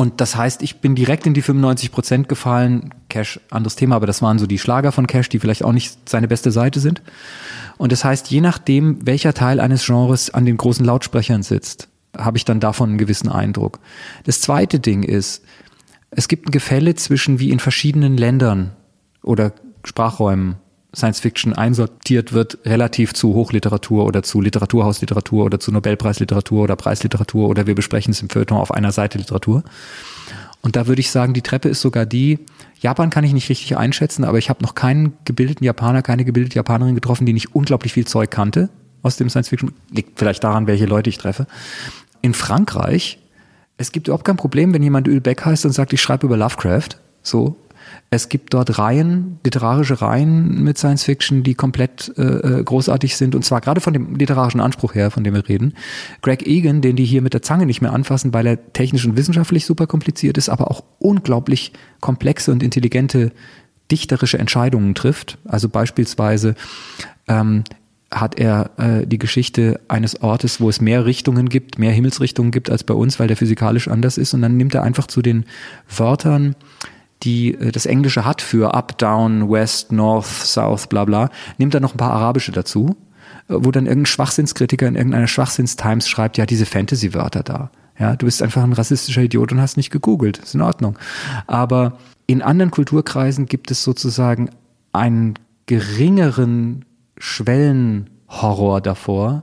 Und 0.00 0.20
das 0.20 0.36
heißt, 0.36 0.62
ich 0.62 0.76
bin 0.76 0.94
direkt 0.94 1.26
in 1.26 1.34
die 1.34 1.42
95 1.42 1.90
Prozent 1.90 2.28
gefallen. 2.28 2.94
Cash, 3.08 3.40
anderes 3.50 3.74
Thema, 3.74 3.96
aber 3.96 4.06
das 4.06 4.22
waren 4.22 4.38
so 4.38 4.46
die 4.46 4.60
Schlager 4.60 4.92
von 4.92 5.08
Cash, 5.08 5.28
die 5.28 5.40
vielleicht 5.40 5.64
auch 5.64 5.72
nicht 5.72 6.08
seine 6.08 6.28
beste 6.28 6.52
Seite 6.52 6.78
sind. 6.78 7.02
Und 7.78 7.90
das 7.90 8.04
heißt, 8.04 8.30
je 8.30 8.40
nachdem, 8.40 9.04
welcher 9.04 9.34
Teil 9.34 9.58
eines 9.58 9.84
Genres 9.84 10.30
an 10.30 10.44
den 10.44 10.56
großen 10.56 10.86
Lautsprechern 10.86 11.42
sitzt, 11.42 11.88
habe 12.16 12.36
ich 12.36 12.44
dann 12.44 12.60
davon 12.60 12.90
einen 12.90 12.98
gewissen 12.98 13.28
Eindruck. 13.28 13.80
Das 14.22 14.40
zweite 14.40 14.78
Ding 14.78 15.02
ist, 15.02 15.42
es 16.12 16.28
gibt 16.28 16.46
ein 16.46 16.52
Gefälle 16.52 16.94
zwischen 16.94 17.40
wie 17.40 17.50
in 17.50 17.58
verschiedenen 17.58 18.16
Ländern 18.16 18.76
oder 19.24 19.52
Sprachräumen 19.82 20.58
Science 20.94 21.20
Fiction 21.20 21.52
einsortiert 21.52 22.32
wird, 22.32 22.58
relativ 22.64 23.12
zu 23.12 23.34
Hochliteratur 23.34 24.06
oder 24.06 24.22
zu 24.22 24.40
Literaturhausliteratur 24.40 25.44
oder 25.44 25.60
zu 25.60 25.70
Nobelpreisliteratur 25.70 26.62
oder 26.62 26.76
Preisliteratur 26.76 27.48
oder 27.48 27.66
wir 27.66 27.74
besprechen 27.74 28.12
es 28.12 28.22
im 28.22 28.30
Feuilleton 28.30 28.58
auf 28.58 28.72
einer 28.72 28.92
Seite 28.92 29.18
Literatur. 29.18 29.62
Und 30.62 30.76
da 30.76 30.86
würde 30.86 31.00
ich 31.00 31.10
sagen, 31.10 31.34
die 31.34 31.42
Treppe 31.42 31.68
ist 31.68 31.80
sogar 31.80 32.06
die, 32.06 32.38
Japan 32.80 33.10
kann 33.10 33.24
ich 33.24 33.32
nicht 33.32 33.48
richtig 33.48 33.76
einschätzen, 33.76 34.24
aber 34.24 34.38
ich 34.38 34.50
habe 34.50 34.62
noch 34.62 34.74
keinen 34.74 35.12
gebildeten 35.24 35.64
Japaner, 35.64 36.02
keine 36.02 36.24
gebildete 36.24 36.56
Japanerin 36.56 36.94
getroffen, 36.94 37.26
die 37.26 37.32
nicht 37.32 37.54
unglaublich 37.54 37.92
viel 37.92 38.06
Zeug 38.06 38.30
kannte 38.30 38.68
aus 39.02 39.16
dem 39.16 39.28
Science 39.28 39.48
Fiction. 39.48 39.72
Liegt 39.90 40.18
vielleicht 40.18 40.42
daran, 40.42 40.66
welche 40.66 40.86
Leute 40.86 41.10
ich 41.10 41.18
treffe. 41.18 41.46
In 42.22 42.34
Frankreich, 42.34 43.18
es 43.76 43.92
gibt 43.92 44.08
überhaupt 44.08 44.24
kein 44.24 44.36
Problem, 44.36 44.72
wenn 44.74 44.82
jemand 44.82 45.06
Ölbeck 45.06 45.44
heißt 45.44 45.64
und 45.66 45.72
sagt, 45.72 45.92
ich 45.92 46.00
schreibe 46.00 46.26
über 46.26 46.36
Lovecraft. 46.36 46.90
So, 47.22 47.56
es 48.10 48.30
gibt 48.30 48.54
dort 48.54 48.78
Reihen, 48.78 49.38
literarische 49.44 50.00
Reihen 50.00 50.62
mit 50.62 50.78
Science 50.78 51.04
Fiction, 51.04 51.42
die 51.42 51.54
komplett 51.54 52.10
äh, 52.16 52.22
äh, 52.22 52.64
großartig 52.64 53.16
sind 53.16 53.34
und 53.34 53.44
zwar 53.44 53.60
gerade 53.60 53.82
von 53.82 53.92
dem 53.92 54.16
literarischen 54.16 54.60
Anspruch 54.60 54.94
her, 54.94 55.10
von 55.10 55.24
dem 55.24 55.34
wir 55.34 55.46
reden. 55.46 55.74
Greg 56.22 56.46
Egan, 56.46 56.80
den 56.80 56.96
die 56.96 57.04
hier 57.04 57.20
mit 57.20 57.34
der 57.34 57.42
Zange 57.42 57.66
nicht 57.66 57.82
mehr 57.82 57.92
anfassen, 57.92 58.32
weil 58.32 58.46
er 58.46 58.72
technisch 58.72 59.04
und 59.04 59.16
wissenschaftlich 59.16 59.66
super 59.66 59.86
kompliziert 59.86 60.38
ist, 60.38 60.48
aber 60.48 60.70
auch 60.70 60.84
unglaublich 60.98 61.72
komplexe 62.00 62.50
und 62.50 62.62
intelligente 62.62 63.30
dichterische 63.90 64.38
Entscheidungen 64.38 64.94
trifft. 64.94 65.36
Also 65.44 65.68
beispielsweise 65.68 66.54
ähm, 67.26 67.64
hat 68.10 68.38
er 68.38 68.70
äh, 68.78 69.06
die 69.06 69.18
Geschichte 69.18 69.80
eines 69.88 70.22
Ortes, 70.22 70.62
wo 70.62 70.70
es 70.70 70.80
mehr 70.80 71.04
Richtungen 71.04 71.50
gibt, 71.50 71.78
mehr 71.78 71.92
Himmelsrichtungen 71.92 72.52
gibt 72.52 72.70
als 72.70 72.84
bei 72.84 72.94
uns, 72.94 73.20
weil 73.20 73.28
der 73.28 73.36
physikalisch 73.36 73.88
anders 73.88 74.16
ist. 74.16 74.32
Und 74.32 74.40
dann 74.40 74.56
nimmt 74.56 74.74
er 74.74 74.82
einfach 74.82 75.06
zu 75.08 75.20
den 75.20 75.44
Wörtern 75.94 76.56
die 77.22 77.54
äh, 77.54 77.72
das 77.72 77.86
Englische 77.86 78.24
hat 78.24 78.42
für 78.42 78.74
Up, 78.74 78.98
Down, 78.98 79.50
West, 79.50 79.92
North, 79.92 80.26
South, 80.26 80.86
bla 80.88 81.04
bla, 81.04 81.30
nimmt 81.58 81.74
dann 81.74 81.82
noch 81.82 81.94
ein 81.94 81.98
paar 81.98 82.12
arabische 82.12 82.52
dazu, 82.52 82.96
äh, 83.48 83.54
wo 83.54 83.70
dann 83.70 83.86
irgendein 83.86 84.06
Schwachsinnskritiker 84.06 84.86
in 84.86 84.96
irgendeiner 84.96 85.26
Schwachsinns-Times 85.26 86.08
schreibt, 86.08 86.38
ja, 86.38 86.46
diese 86.46 86.66
Fantasy-Wörter 86.66 87.42
da. 87.42 87.70
Ja, 87.98 88.14
du 88.14 88.26
bist 88.26 88.42
einfach 88.42 88.62
ein 88.62 88.72
rassistischer 88.72 89.22
Idiot 89.22 89.50
und 89.50 89.60
hast 89.60 89.76
nicht 89.76 89.90
gegoogelt. 89.90 90.38
Ist 90.38 90.54
in 90.54 90.60
Ordnung. 90.60 90.96
Aber 91.48 91.98
in 92.26 92.42
anderen 92.42 92.70
Kulturkreisen 92.70 93.46
gibt 93.46 93.72
es 93.72 93.82
sozusagen 93.82 94.50
einen 94.92 95.34
geringeren 95.66 96.84
Schwellenhorror 97.16 98.80
davor, 98.80 99.42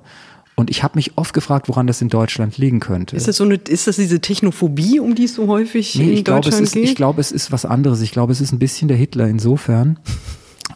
und 0.56 0.70
ich 0.70 0.84
habe 0.84 0.96
mich 0.96 1.18
oft 1.18 1.34
gefragt, 1.34 1.68
woran 1.68 1.86
das 1.86 2.02
in 2.02 2.08
Deutschland 2.08 2.58
liegen 2.58 2.80
könnte. 2.80 3.16
Ist 3.16 3.28
das 3.28 3.38
so 3.38 3.44
eine, 3.44 3.56
ist 3.56 3.88
das 3.88 3.98
diese 3.98 4.22
Technophobie, 4.22 5.02
um 5.02 5.14
die 5.14 5.26
es 5.26 5.36
so 5.36 5.48
häufig 5.48 5.96
nee, 5.96 6.18
in 6.18 6.24
Deutschland 6.24 6.44
glaube, 6.44 6.64
ist, 6.64 6.74
geht? 6.74 6.84
Ich 6.86 6.96
glaube, 6.96 7.22
es 7.22 7.32
ist 7.34 7.52
was 7.52 7.66
anderes. 7.66 8.02
Ich 8.02 8.12
glaube, 8.12 8.32
es 8.32 8.40
ist 8.40 8.54
ein 8.54 8.60
bisschen 8.60 8.88
der 8.88 8.96
Hitler 8.96 9.28
insofern, 9.28 10.00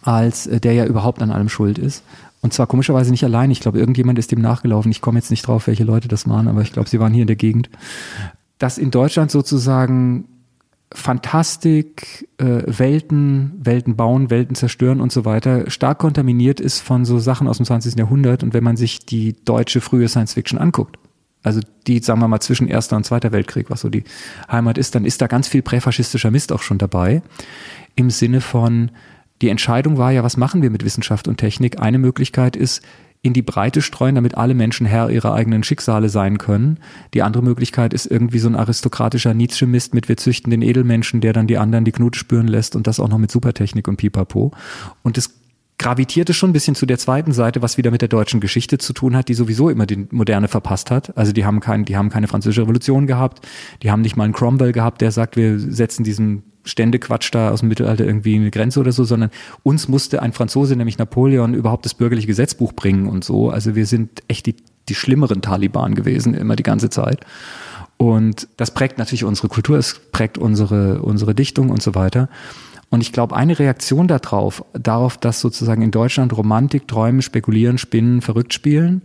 als 0.01 0.47
äh, 0.47 0.59
der 0.59 0.73
ja 0.73 0.85
überhaupt 0.85 1.21
an 1.21 1.31
allem 1.31 1.47
schuld 1.47 1.77
ist. 1.77 2.03
Und 2.41 2.53
zwar 2.53 2.67
komischerweise 2.67 3.11
nicht 3.11 3.23
allein. 3.23 3.51
Ich 3.51 3.61
glaube, 3.61 3.79
irgendjemand 3.79 4.19
ist 4.19 4.31
dem 4.31 4.41
nachgelaufen. 4.41 4.91
Ich 4.91 5.01
komme 5.01 5.17
jetzt 5.17 5.31
nicht 5.31 5.47
drauf, 5.47 5.67
welche 5.67 5.83
Leute 5.85 6.09
das 6.09 6.27
waren, 6.27 6.47
aber 6.47 6.61
ich 6.61 6.73
glaube, 6.73 6.89
sie 6.89 6.99
waren 6.99 7.13
hier 7.13 7.23
in 7.23 7.27
der 7.27 7.35
Gegend. 7.35 7.69
Dass 8.57 8.77
in 8.77 8.91
Deutschland 8.91 9.31
sozusagen 9.31 10.25
Fantastik, 10.91 12.27
äh, 12.37 12.63
Welten, 12.65 13.53
Welten 13.59 13.95
bauen, 13.95 14.31
Welten 14.31 14.55
zerstören 14.55 15.01
und 15.01 15.11
so 15.11 15.23
weiter 15.23 15.69
stark 15.69 15.99
kontaminiert 15.99 16.59
ist 16.59 16.79
von 16.79 17.05
so 17.05 17.19
Sachen 17.19 17.47
aus 17.47 17.57
dem 17.57 17.65
20. 17.65 17.95
Jahrhundert 17.97 18.41
und 18.41 18.53
wenn 18.53 18.63
man 18.63 18.75
sich 18.75 19.05
die 19.05 19.35
deutsche 19.45 19.81
frühe 19.81 20.07
Science 20.07 20.33
Fiction 20.33 20.57
anguckt, 20.57 20.97
also 21.43 21.61
die, 21.87 21.99
sagen 21.99 22.19
wir 22.19 22.27
mal, 22.27 22.39
zwischen 22.39 22.67
Erster 22.67 22.97
und 22.97 23.05
Zweiter 23.05 23.31
Weltkrieg, 23.31 23.69
was 23.69 23.81
so 23.81 23.89
die 23.89 24.03
Heimat 24.51 24.77
ist, 24.77 24.95
dann 24.95 25.05
ist 25.05 25.21
da 25.21 25.27
ganz 25.27 25.47
viel 25.47 25.61
präfaschistischer 25.61 26.31
Mist 26.31 26.51
auch 26.51 26.61
schon 26.61 26.79
dabei. 26.79 27.21
Im 27.95 28.09
Sinne 28.09 28.41
von, 28.41 28.91
die 29.41 29.49
Entscheidung 29.49 29.97
war 29.97 30.11
ja, 30.11 30.23
was 30.23 30.37
machen 30.37 30.61
wir 30.61 30.69
mit 30.69 30.83
Wissenschaft 30.83 31.27
und 31.27 31.37
Technik? 31.37 31.79
Eine 31.79 31.97
Möglichkeit 31.97 32.55
ist, 32.55 32.81
in 33.21 33.33
die 33.33 33.41
Breite 33.41 33.81
streuen, 33.81 34.15
damit 34.15 34.37
alle 34.37 34.53
Menschen 34.53 34.85
Herr 34.85 35.09
ihrer 35.09 35.33
eigenen 35.33 35.63
Schicksale 35.63 36.07
sein 36.07 36.37
können. 36.37 36.79
Die 37.13 37.21
andere 37.21 37.43
Möglichkeit 37.43 37.93
ist 37.93 38.05
irgendwie 38.05 38.39
so 38.39 38.47
ein 38.47 38.55
aristokratischer 38.55 39.33
Nietzsche-Mist 39.33 39.93
mit 39.93 40.07
wir 40.07 40.15
züchten 40.15 40.51
den 40.51 40.61
Edelmenschen, 40.61 41.19
der 41.19 41.33
dann 41.33 41.47
die 41.47 41.57
anderen 41.57 41.83
die 41.83 41.91
Knute 41.91 42.17
spüren 42.17 42.47
lässt 42.47 42.77
und 42.77 42.87
das 42.87 42.99
auch 42.99 43.09
noch 43.09 43.17
mit 43.17 43.29
Supertechnik 43.29 43.87
und 43.89 43.97
Pipapo. 43.97 44.51
Und 45.03 45.17
es 45.17 45.39
gravitierte 45.77 46.33
schon 46.33 46.51
ein 46.51 46.53
bisschen 46.53 46.75
zu 46.75 46.85
der 46.85 46.97
zweiten 46.97 47.31
Seite, 47.33 47.61
was 47.61 47.77
wieder 47.77 47.91
mit 47.91 48.01
der 48.01 48.09
deutschen 48.09 48.39
Geschichte 48.39 48.77
zu 48.77 48.93
tun 48.93 49.15
hat, 49.15 49.27
die 49.27 49.33
sowieso 49.33 49.69
immer 49.69 49.85
die 49.85 50.07
Moderne 50.11 50.47
verpasst 50.47 50.91
hat. 50.91 51.17
Also 51.17 51.33
die 51.33 51.45
haben 51.45 51.59
kein, 51.61 51.85
die 51.85 51.97
haben 51.97 52.09
keine 52.09 52.27
französische 52.27 52.61
Revolution 52.61 53.07
gehabt, 53.07 53.47
die 53.81 53.91
haben 53.91 54.01
nicht 54.01 54.15
mal 54.15 54.25
einen 54.25 54.33
Cromwell 54.33 54.71
gehabt, 54.71 55.01
der 55.01 55.11
sagt, 55.11 55.35
wir 55.35 55.57
setzen 55.59 56.03
diesen 56.03 56.43
Ständequatsch 56.63 57.29
da 57.33 57.51
aus 57.51 57.61
dem 57.61 57.69
Mittelalter 57.69 58.05
irgendwie 58.05 58.35
eine 58.35 58.51
Grenze 58.51 58.79
oder 58.79 58.91
so, 58.91 59.03
sondern 59.03 59.29
uns 59.63 59.87
musste 59.87 60.21
ein 60.21 60.33
Franzose, 60.33 60.75
nämlich 60.75 60.97
Napoleon, 60.97 61.53
überhaupt 61.53 61.85
das 61.85 61.93
bürgerliche 61.93 62.27
Gesetzbuch 62.27 62.73
bringen 62.73 63.07
und 63.07 63.23
so. 63.23 63.49
Also 63.49 63.75
wir 63.75 63.85
sind 63.85 64.23
echt 64.27 64.45
die, 64.45 64.55
die 64.87 64.95
schlimmeren 64.95 65.41
Taliban 65.41 65.95
gewesen, 65.95 66.33
immer 66.33 66.55
die 66.55 66.63
ganze 66.63 66.89
Zeit. 66.89 67.25
Und 67.97 68.47
das 68.57 68.71
prägt 68.71 68.97
natürlich 68.97 69.25
unsere 69.25 69.49
Kultur, 69.49 69.77
es 69.77 69.99
prägt 70.11 70.37
unsere, 70.37 71.01
unsere 71.01 71.35
Dichtung 71.35 71.69
und 71.69 71.81
so 71.81 71.95
weiter. 71.95 72.29
Und 72.89 73.01
ich 73.01 73.11
glaube, 73.11 73.35
eine 73.35 73.59
Reaktion 73.59 74.07
darauf, 74.07 74.63
darauf, 74.73 75.17
dass 75.17 75.41
sozusagen 75.41 75.81
in 75.81 75.91
Deutschland 75.91 76.35
Romantik, 76.35 76.87
Träumen, 76.87 77.21
Spekulieren, 77.21 77.77
Spinnen, 77.77 78.21
verrückt 78.21 78.53
spielen, 78.53 79.03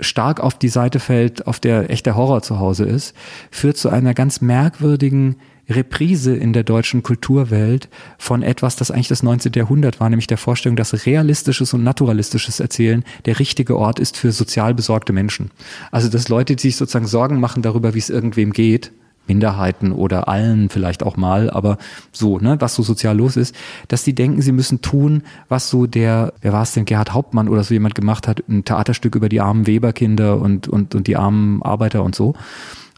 stark 0.00 0.40
auf 0.40 0.58
die 0.58 0.68
Seite 0.68 1.00
fällt, 1.00 1.46
auf 1.46 1.60
der 1.60 1.90
echter 1.90 2.14
Horror 2.16 2.42
zu 2.42 2.58
Hause 2.58 2.84
ist, 2.84 3.14
führt 3.50 3.76
zu 3.76 3.88
einer 3.88 4.14
ganz 4.14 4.40
merkwürdigen 4.40 5.36
Reprise 5.68 6.34
in 6.34 6.52
der 6.52 6.64
deutschen 6.64 7.02
Kulturwelt 7.02 7.88
von 8.18 8.42
etwas, 8.42 8.76
das 8.76 8.90
eigentlich 8.90 9.08
das 9.08 9.22
19. 9.22 9.52
Jahrhundert 9.54 10.00
war, 10.00 10.10
nämlich 10.10 10.26
der 10.26 10.38
Vorstellung, 10.38 10.76
dass 10.76 11.06
realistisches 11.06 11.72
und 11.72 11.84
naturalistisches 11.84 12.60
Erzählen 12.60 13.04
der 13.24 13.38
richtige 13.38 13.76
Ort 13.76 13.98
ist 13.98 14.16
für 14.16 14.32
sozial 14.32 14.74
besorgte 14.74 15.12
Menschen. 15.12 15.50
Also, 15.90 16.08
dass 16.08 16.28
Leute, 16.28 16.56
die 16.56 16.62
sich 16.62 16.76
sozusagen 16.76 17.06
Sorgen 17.06 17.40
machen 17.40 17.62
darüber, 17.62 17.94
wie 17.94 17.98
es 17.98 18.10
irgendwem 18.10 18.52
geht, 18.52 18.92
Minderheiten 19.28 19.92
oder 19.92 20.28
allen 20.28 20.68
vielleicht 20.68 21.02
auch 21.02 21.16
mal, 21.16 21.48
aber 21.50 21.78
so, 22.10 22.38
ne, 22.38 22.60
was 22.60 22.74
so 22.74 22.82
sozial 22.82 23.16
los 23.16 23.36
ist, 23.36 23.54
dass 23.88 24.02
die 24.02 24.14
denken, 24.14 24.42
sie 24.42 24.52
müssen 24.52 24.82
tun, 24.82 25.22
was 25.48 25.70
so 25.70 25.86
der, 25.86 26.32
wer 26.40 26.52
war 26.52 26.62
es 26.62 26.72
denn, 26.72 26.84
Gerhard 26.84 27.12
Hauptmann 27.12 27.48
oder 27.48 27.62
so 27.62 27.72
jemand 27.72 27.94
gemacht 27.94 28.26
hat, 28.26 28.42
ein 28.48 28.64
Theaterstück 28.64 29.14
über 29.14 29.28
die 29.28 29.40
armen 29.40 29.66
Weberkinder 29.66 30.40
und, 30.40 30.68
und, 30.68 30.94
und 30.94 31.06
die 31.06 31.16
armen 31.16 31.62
Arbeiter 31.62 32.02
und 32.02 32.14
so. 32.14 32.34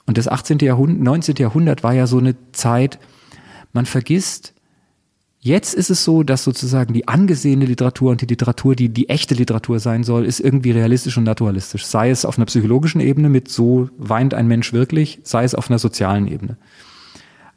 Und 0.06 0.18
das 0.18 0.28
18. 0.28 0.58
Jahrhundert, 0.58 1.02
19. 1.02 1.36
Jahrhundert 1.36 1.82
war 1.82 1.94
ja 1.94 2.06
so 2.06 2.18
eine 2.18 2.34
Zeit, 2.52 2.98
man 3.72 3.86
vergisst, 3.86 4.54
Jetzt 5.44 5.74
ist 5.74 5.90
es 5.90 6.04
so, 6.04 6.22
dass 6.22 6.42
sozusagen 6.42 6.94
die 6.94 7.06
angesehene 7.06 7.66
Literatur 7.66 8.10
und 8.10 8.22
die 8.22 8.26
Literatur, 8.26 8.74
die 8.74 8.88
die 8.88 9.10
echte 9.10 9.34
Literatur 9.34 9.78
sein 9.78 10.02
soll, 10.02 10.24
ist 10.24 10.40
irgendwie 10.40 10.70
realistisch 10.70 11.18
und 11.18 11.24
naturalistisch. 11.24 11.84
Sei 11.84 12.08
es 12.08 12.24
auf 12.24 12.38
einer 12.38 12.46
psychologischen 12.46 13.02
Ebene 13.02 13.28
mit 13.28 13.50
so 13.50 13.90
weint 13.98 14.32
ein 14.32 14.48
Mensch 14.48 14.72
wirklich, 14.72 15.20
sei 15.22 15.44
es 15.44 15.54
auf 15.54 15.68
einer 15.68 15.78
sozialen 15.78 16.28
Ebene. 16.28 16.56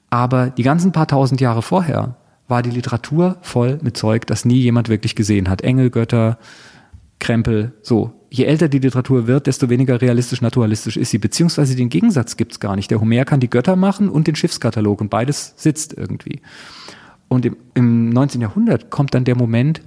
Aber 0.10 0.50
die 0.50 0.64
ganzen 0.64 0.92
paar 0.92 1.08
tausend 1.08 1.40
Jahre 1.40 1.62
vorher 1.62 2.18
war 2.50 2.62
die 2.62 2.72
Literatur 2.72 3.38
voll 3.42 3.80
mit 3.82 3.96
Zeug, 3.96 4.28
das 4.28 4.44
nie 4.44 4.60
jemand 4.60 4.90
wirklich 4.90 5.16
gesehen 5.16 5.50
hat. 5.50 5.62
Engelgötter, 5.62 6.40
Krempel, 7.20 7.74
so. 7.82 8.14
Je 8.30 8.44
älter 8.44 8.68
die 8.68 8.80
Literatur 8.80 9.26
wird, 9.26 9.48
desto 9.48 9.70
weniger 9.70 10.02
realistisch 10.02 10.42
naturalistisch 10.42 10.98
ist 10.98 11.12
sie. 11.12 11.18
Beziehungsweise 11.18 11.76
den 11.76 11.88
Gegensatz 11.88 12.36
gibt's 12.36 12.60
gar 12.60 12.76
nicht. 12.76 12.92
Der 12.92 13.00
Homer 13.00 13.24
kann 13.24 13.40
die 13.40 13.50
Götter 13.50 13.78
machen 13.78 14.10
und 14.10 14.28
den 14.28 14.36
Schiffskatalog 14.36 15.00
und 15.00 15.10
beides 15.10 15.54
sitzt 15.56 15.94
irgendwie. 15.94 16.42
Und 17.30 17.46
im, 17.46 17.56
im 17.74 18.10
19. 18.10 18.42
Jahrhundert 18.42 18.90
kommt 18.90 19.14
dann 19.14 19.24
der 19.24 19.38
Moment, 19.38 19.82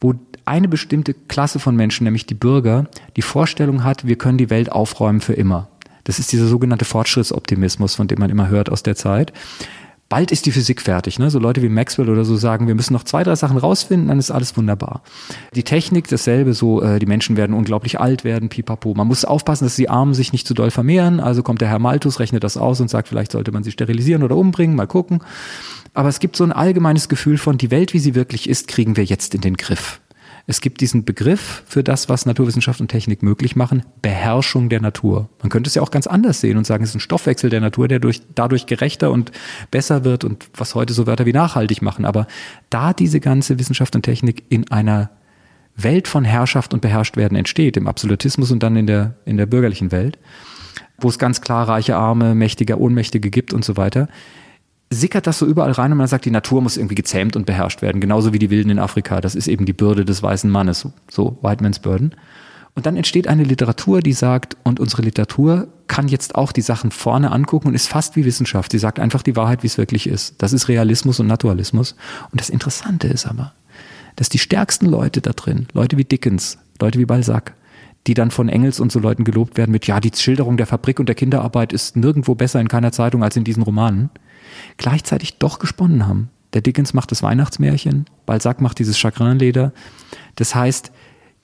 wo 0.00 0.14
eine 0.46 0.68
bestimmte 0.68 1.12
Klasse 1.12 1.58
von 1.58 1.76
Menschen, 1.76 2.04
nämlich 2.04 2.24
die 2.24 2.34
Bürger, 2.34 2.86
die 3.16 3.22
Vorstellung 3.22 3.84
hat, 3.84 4.06
wir 4.06 4.16
können 4.16 4.38
die 4.38 4.50
Welt 4.50 4.72
aufräumen 4.72 5.20
für 5.20 5.34
immer. 5.34 5.68
Das 6.04 6.20
ist 6.20 6.30
dieser 6.30 6.46
sogenannte 6.46 6.84
Fortschrittsoptimismus, 6.84 7.96
von 7.96 8.06
dem 8.06 8.20
man 8.20 8.30
immer 8.30 8.48
hört 8.48 8.70
aus 8.70 8.84
der 8.84 8.94
Zeit. 8.94 9.32
Bald 10.08 10.30
ist 10.30 10.46
die 10.46 10.52
Physik 10.52 10.82
fertig. 10.82 11.18
Ne? 11.18 11.30
So 11.30 11.40
Leute 11.40 11.62
wie 11.62 11.68
Maxwell 11.68 12.08
oder 12.08 12.24
so 12.24 12.36
sagen, 12.36 12.68
wir 12.68 12.76
müssen 12.76 12.92
noch 12.92 13.02
zwei, 13.02 13.24
drei 13.24 13.34
Sachen 13.34 13.58
rausfinden, 13.58 14.08
dann 14.08 14.20
ist 14.20 14.30
alles 14.30 14.56
wunderbar. 14.56 15.02
Die 15.54 15.64
Technik 15.64 16.06
dasselbe, 16.06 16.54
so 16.54 16.80
äh, 16.80 17.00
die 17.00 17.06
Menschen 17.06 17.36
werden 17.36 17.56
unglaublich 17.56 17.98
alt 17.98 18.22
werden, 18.22 18.48
pipapo. 18.48 18.94
Man 18.94 19.08
muss 19.08 19.24
aufpassen, 19.24 19.64
dass 19.64 19.74
die 19.74 19.88
Armen 19.88 20.14
sich 20.14 20.32
nicht 20.32 20.46
zu 20.46 20.54
doll 20.54 20.70
vermehren. 20.70 21.18
Also 21.18 21.42
kommt 21.42 21.60
der 21.60 21.68
Herr 21.68 21.80
Malthus, 21.80 22.20
rechnet 22.20 22.44
das 22.44 22.56
aus 22.56 22.80
und 22.80 22.88
sagt, 22.88 23.08
vielleicht 23.08 23.32
sollte 23.32 23.50
man 23.50 23.64
sie 23.64 23.72
sterilisieren 23.72 24.22
oder 24.22 24.36
umbringen, 24.36 24.76
mal 24.76 24.86
gucken. 24.86 25.22
Aber 25.92 26.08
es 26.08 26.20
gibt 26.20 26.36
so 26.36 26.44
ein 26.44 26.52
allgemeines 26.52 27.08
Gefühl 27.08 27.38
von, 27.38 27.58
die 27.58 27.72
Welt, 27.72 27.92
wie 27.92 27.98
sie 27.98 28.14
wirklich 28.14 28.48
ist, 28.48 28.68
kriegen 28.68 28.96
wir 28.96 29.04
jetzt 29.04 29.34
in 29.34 29.40
den 29.40 29.56
Griff. 29.56 30.00
Es 30.48 30.60
gibt 30.60 30.80
diesen 30.80 31.04
Begriff 31.04 31.64
für 31.66 31.82
das, 31.82 32.08
was 32.08 32.24
Naturwissenschaft 32.24 32.80
und 32.80 32.88
Technik 32.88 33.22
möglich 33.22 33.56
machen, 33.56 33.82
Beherrschung 34.00 34.68
der 34.68 34.80
Natur. 34.80 35.28
Man 35.40 35.50
könnte 35.50 35.66
es 35.66 35.74
ja 35.74 35.82
auch 35.82 35.90
ganz 35.90 36.06
anders 36.06 36.40
sehen 36.40 36.56
und 36.56 36.64
sagen, 36.64 36.84
es 36.84 36.90
ist 36.90 36.96
ein 36.96 37.00
Stoffwechsel 37.00 37.50
der 37.50 37.60
Natur, 37.60 37.88
der 37.88 37.98
durch, 37.98 38.22
dadurch 38.34 38.66
gerechter 38.66 39.10
und 39.10 39.32
besser 39.72 40.04
wird 40.04 40.22
und 40.22 40.48
was 40.56 40.76
heute 40.76 40.92
so 40.92 41.06
Wörter 41.08 41.26
wie 41.26 41.32
nachhaltig 41.32 41.82
machen. 41.82 42.04
Aber 42.04 42.28
da 42.70 42.92
diese 42.92 43.18
ganze 43.18 43.58
Wissenschaft 43.58 43.96
und 43.96 44.02
Technik 44.02 44.44
in 44.48 44.70
einer 44.70 45.10
Welt 45.74 46.06
von 46.06 46.24
Herrschaft 46.24 46.72
und 46.72 46.80
Beherrschtwerden 46.80 47.36
entsteht, 47.36 47.76
im 47.76 47.88
Absolutismus 47.88 48.52
und 48.52 48.62
dann 48.62 48.76
in 48.76 48.86
der, 48.86 49.16
in 49.24 49.36
der 49.36 49.46
bürgerlichen 49.46 49.90
Welt, 49.90 50.16
wo 50.98 51.08
es 51.08 51.18
ganz 51.18 51.40
klar 51.40 51.68
reiche, 51.68 51.96
arme, 51.96 52.36
mächtige, 52.36 52.80
ohnmächtige 52.80 53.30
gibt 53.30 53.52
und 53.52 53.64
so 53.64 53.76
weiter, 53.76 54.08
sickert 54.90 55.26
das 55.26 55.38
so 55.38 55.46
überall 55.46 55.72
rein 55.72 55.92
und 55.92 55.98
man 55.98 56.06
sagt, 56.06 56.24
die 56.24 56.30
Natur 56.30 56.62
muss 56.62 56.76
irgendwie 56.76 56.94
gezähmt 56.94 57.36
und 57.36 57.46
beherrscht 57.46 57.82
werden, 57.82 58.00
genauso 58.00 58.32
wie 58.32 58.38
die 58.38 58.50
Wilden 58.50 58.70
in 58.70 58.78
Afrika. 58.78 59.20
Das 59.20 59.34
ist 59.34 59.48
eben 59.48 59.66
die 59.66 59.72
Bürde 59.72 60.04
des 60.04 60.22
weißen 60.22 60.50
Mannes, 60.50 60.88
so 61.10 61.38
White 61.42 61.62
Man's 61.62 61.80
Burden. 61.80 62.14
Und 62.74 62.84
dann 62.84 62.96
entsteht 62.96 63.26
eine 63.26 63.42
Literatur, 63.42 64.00
die 64.00 64.12
sagt, 64.12 64.56
und 64.62 64.80
unsere 64.80 65.02
Literatur 65.02 65.68
kann 65.88 66.08
jetzt 66.08 66.34
auch 66.34 66.52
die 66.52 66.60
Sachen 66.60 66.90
vorne 66.90 67.32
angucken 67.32 67.68
und 67.68 67.74
ist 67.74 67.88
fast 67.88 68.16
wie 68.16 68.26
Wissenschaft. 68.26 68.70
Sie 68.70 68.78
sagt 68.78 69.00
einfach 69.00 69.22
die 69.22 69.34
Wahrheit, 69.34 69.62
wie 69.62 69.66
es 69.66 69.78
wirklich 69.78 70.06
ist. 70.06 70.34
Das 70.38 70.52
ist 70.52 70.68
Realismus 70.68 71.18
und 71.18 71.26
Naturalismus. 71.26 71.96
Und 72.30 72.40
das 72.40 72.50
Interessante 72.50 73.08
ist 73.08 73.26
aber, 73.26 73.54
dass 74.14 74.28
die 74.28 74.38
stärksten 74.38 74.86
Leute 74.86 75.22
da 75.22 75.32
drin, 75.32 75.66
Leute 75.72 75.96
wie 75.96 76.04
Dickens, 76.04 76.58
Leute 76.80 76.98
wie 76.98 77.06
Balzac, 77.06 77.54
die 78.06 78.14
dann 78.14 78.30
von 78.30 78.48
Engels 78.48 78.78
und 78.78 78.92
so 78.92 79.00
Leuten 79.00 79.24
gelobt 79.24 79.56
werden 79.56 79.72
mit, 79.72 79.86
ja, 79.86 79.98
die 79.98 80.12
Schilderung 80.14 80.58
der 80.58 80.66
Fabrik 80.66 81.00
und 81.00 81.08
der 81.08 81.16
Kinderarbeit 81.16 81.72
ist 81.72 81.96
nirgendwo 81.96 82.34
besser 82.34 82.60
in 82.60 82.68
keiner 82.68 82.92
Zeitung 82.92 83.24
als 83.24 83.36
in 83.36 83.44
diesen 83.44 83.62
Romanen 83.62 84.10
gleichzeitig 84.76 85.38
doch 85.38 85.58
gesponnen 85.58 86.06
haben. 86.06 86.30
Der 86.52 86.62
Dickens 86.62 86.94
macht 86.94 87.10
das 87.10 87.22
Weihnachtsmärchen, 87.22 88.06
Balzac 88.24 88.60
macht 88.60 88.78
dieses 88.78 88.98
Chagrinleder. 88.98 89.72
Das 90.36 90.54
heißt, 90.54 90.90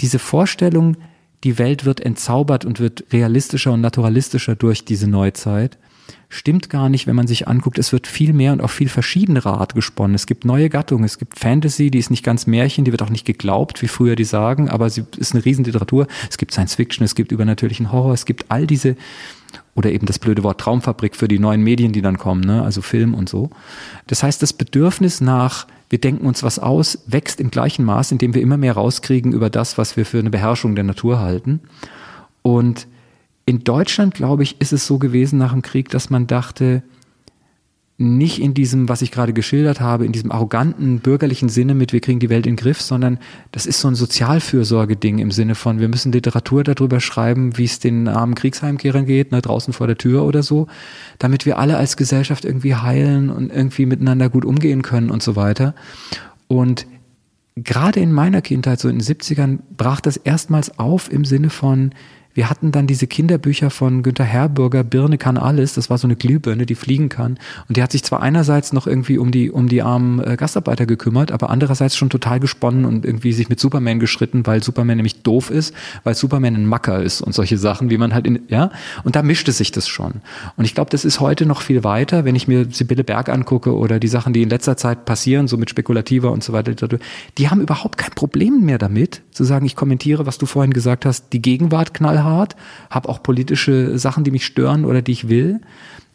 diese 0.01 0.19
Vorstellung, 0.19 0.97
die 1.45 1.59
Welt 1.59 1.85
wird 1.85 2.01
entzaubert 2.01 2.65
und 2.65 2.81
wird 2.81 3.05
realistischer 3.13 3.73
und 3.73 3.81
naturalistischer 3.81 4.57
durch 4.57 4.85
diese 4.85 5.09
Neuzeit, 5.09 5.79
stimmt 6.29 6.71
gar 6.71 6.89
nicht, 6.89 7.07
wenn 7.07 7.17
man 7.17 7.27
sich 7.27 7.47
anguckt, 7.47 7.79
es 7.79 7.93
wird 7.93 8.07
viel 8.07 8.33
mehr 8.33 8.53
und 8.53 8.63
auf 8.63 8.71
viel 8.71 8.89
verschiedenere 8.89 9.51
Art 9.51 9.75
gesponnen. 9.75 10.15
Es 10.15 10.27
gibt 10.27 10.45
neue 10.45 10.71
Gattungen, 10.71 11.05
es 11.05 11.19
gibt 11.19 11.39
Fantasy, 11.39 11.91
die 11.91 11.99
ist 11.99 12.11
nicht 12.11 12.25
ganz 12.25 12.47
Märchen, 12.47 12.85
die 12.85 12.91
wird 12.91 13.03
auch 13.03 13.11
nicht 13.11 13.27
geglaubt, 13.27 13.83
wie 13.83 13.89
früher 13.89 14.17
die 14.17 14.25
sagen, 14.25 14.71
aber 14.71 14.89
sie 14.89 15.05
ist 15.19 15.35
eine 15.35 15.45
Riesenliteratur. 15.45 16.07
Es 16.31 16.39
gibt 16.39 16.53
Science 16.53 16.75
Fiction, 16.77 17.05
es 17.05 17.15
gibt 17.15 17.33
übernatürlichen 17.33 17.93
Horror, 17.93 18.15
es 18.15 18.25
gibt 18.25 18.47
all 18.49 18.67
diese 18.67 18.97
oder 19.75 19.91
eben 19.91 20.07
das 20.07 20.19
blöde 20.19 20.43
Wort 20.43 20.61
Traumfabrik 20.61 21.17
für 21.17 21.29
die 21.29 21.39
neuen 21.39 21.63
Medien, 21.63 21.93
die 21.93 22.03
dann 22.03 22.19
kommen, 22.19 22.43
ne? 22.43 22.63
also 22.63 22.83
Film 22.83 23.15
und 23.15 23.29
so. 23.29 23.51
Das 24.07 24.23
heißt, 24.23 24.43
das 24.43 24.53
Bedürfnis 24.53 25.21
nach, 25.21 25.67
wir 25.89 25.99
denken 25.99 26.27
uns 26.27 26.43
was 26.43 26.59
aus, 26.59 26.99
wächst 27.07 27.41
im 27.41 27.51
gleichen 27.51 27.85
Maß, 27.85 28.13
indem 28.13 28.35
wir 28.35 28.43
immer 28.43 28.59
mehr 28.59 28.75
rauskriegen 28.75 29.33
über 29.33 29.49
das, 29.49 29.79
was 29.79 29.97
wir 29.97 30.05
für 30.05 30.19
eine 30.19 30.31
Beherrschung 30.31 30.75
der 30.75 30.85
Natur 30.85 31.21
halten. 31.21 31.61
Und 32.43 32.87
in 33.47 33.65
Deutschland, 33.65 34.15
glaube 34.15 34.43
ich, 34.43 34.61
ist 34.61 34.73
es 34.73 34.87
so 34.87 34.99
gewesen 34.99 35.39
nach 35.39 35.53
dem 35.53 35.63
Krieg, 35.63 35.89
dass 35.89 36.11
man 36.11 36.27
dachte, 36.27 36.83
nicht 38.03 38.41
in 38.41 38.55
diesem, 38.55 38.89
was 38.89 39.03
ich 39.03 39.11
gerade 39.11 39.33
geschildert 39.33 39.81
habe, 39.81 40.05
in 40.05 40.13
diesem 40.13 40.31
arroganten 40.31 41.01
bürgerlichen 41.01 41.49
Sinne 41.49 41.75
mit, 41.75 41.93
wir 41.93 42.01
kriegen 42.01 42.21
die 42.21 42.29
Welt 42.31 42.47
in 42.47 42.57
den 42.57 42.63
Griff, 42.63 42.81
sondern 42.81 43.19
das 43.53 43.67
ist 43.67 43.81
so 43.81 43.89
ein 43.89 43.95
Sozialfürsorgeding 43.95 45.19
im 45.19 45.31
Sinne 45.31 45.55
von, 45.55 45.81
wir 45.81 45.89
müssen 45.89 46.13
Literatur 46.13 46.65
darüber 46.65 47.01
schreiben, 47.01 47.57
wie 47.57 47.65
es 47.65 47.79
den 47.79 48.09
armen 48.09 48.35
Kriegsheimkehrern 48.35 49.07
geht, 49.07 49.33
ne, 49.33 49.41
draußen 49.41 49.73
vor 49.73 49.87
der 49.87 49.99
Tür 49.99 50.25
oder 50.25 50.43
so, 50.43 50.67
damit 51.19 51.47
wir 51.47 51.59
alle 51.59 51.77
als 51.77 51.97
Gesellschaft 51.97 52.45
irgendwie 52.45 52.75
heilen 52.75 53.31
und 53.31 53.53
irgendwie 53.53 53.87
miteinander 53.87 54.29
gut 54.29 54.45
umgehen 54.45 54.83
können 54.83 55.11
und 55.11 55.23
so 55.23 55.37
weiter. 55.37 55.75
Und 56.49 56.87
gerade 57.57 58.01
in 58.01 58.13
meiner 58.13 58.43
Kindheit, 58.43 58.81
so 58.81 58.89
in 58.89 58.99
den 58.99 59.07
70ern, 59.07 59.59
brach 59.77 60.01
das 60.01 60.17
erstmals 60.17 60.79
auf 60.79 61.11
im 61.11 61.25
Sinne 61.25 61.51
von, 61.51 61.93
wir 62.35 62.49
hatten 62.49 62.73
dann 62.73 62.87
diese 62.87 63.07
Kinderbücher 63.07 63.71
von 63.71 64.03
Günter 64.03 64.25
Herburger, 64.25 64.85
Birne 64.85 65.19
kann 65.19 65.37
alles, 65.37 65.75
das 65.75 65.91
war 65.91 65.99
so 65.99 66.07
eine 66.07 66.17
Glühbirne, 66.17 66.67
die 66.67 66.75
fliegen 66.75 67.09
kann. 67.09 67.39
Und 67.69 67.77
die 67.77 67.83
hat 67.83 67.93
sich 67.93 68.03
zwar 68.03 68.23
einerseits 68.23 68.73
noch 68.73 68.87
irgendwie 68.87 69.19
um 69.19 69.31
die, 69.31 69.51
um 69.51 69.69
die 69.69 69.83
armen 69.83 70.23
äh, 70.23 70.37
Gastarbeiter 70.37 70.87
gekümmert, 70.87 71.33
aber 71.33 71.51
andererseits 71.51 71.97
schon 71.97 72.11
total 72.11 72.41
gesponnen 72.41 72.85
und 72.85 73.05
irgendwie 73.05 73.33
sich 73.33 73.49
mit 73.49 73.61
Superman 73.61 74.01
geschritten, 74.01 74.47
weil 74.47 74.63
Superman 74.63 74.97
nämlich 74.97 75.23
doof 75.23 75.51
ist, 75.51 75.75
weil 76.05 76.15
Superman 76.15 76.55
ein 76.55 76.67
Macker 76.67 77.03
ist 77.03 77.21
und 77.21 77.35
solche 77.35 77.59
Sachen, 77.59 77.91
wie 77.91 77.99
man 77.99 78.15
halt 78.15 78.27
in, 78.27 78.41
ja, 78.49 78.71
und 79.05 79.17
da 79.17 79.23
mischte 79.23 79.53
sich 79.53 79.71
das 79.71 79.89
schon. 79.89 80.23
Und 80.57 80.65
ich 80.65 80.75
glaube, 80.75 80.91
das 80.91 81.05
ist 81.05 81.21
heute 81.21 81.47
noch 81.47 81.61
viel 81.61 81.85
weiter, 81.85 82.25
wenn 82.25 82.35
ich 82.35 82.49
mir 82.49 82.67
Sibylle 82.71 83.05
Berg 83.05 83.29
angucke 83.29 83.77
oder 83.77 83.99
die 83.99 84.09
Sachen, 84.09 84.33
die 84.33 84.43
in 84.43 84.49
letzter 84.49 84.77
Zeit 84.77 85.05
passieren, 85.05 85.49
so 85.49 85.57
mit 85.57 85.71
Spekulativer 85.71 86.33
und 86.33 86.43
so 86.43 86.53
weiter, 86.53 86.73
die 87.39 87.49
haben 87.51 87.61
überhaupt 87.61 87.99
kein 87.99 88.13
Problem 88.13 88.65
mehr 88.65 88.79
damit, 88.79 89.23
zu 89.31 89.45
sagen, 89.45 89.67
ich 89.67 89.77
kommentiere, 89.77 90.27
was 90.27 90.39
du 90.39 90.47
vorhin 90.47 90.73
gesagt 90.73 91.05
hast, 91.05 91.33
die 91.33 91.43
Gegenwart 91.43 91.95
knallhart, 91.95 92.22
habe 92.25 93.09
auch 93.09 93.23
politische 93.23 93.99
Sachen, 93.99 94.25
die 94.25 94.31
mich 94.31 94.47
stören 94.47 94.85
oder 94.85 95.03
die 95.03 95.13
ich 95.13 95.29
will. 95.29 95.61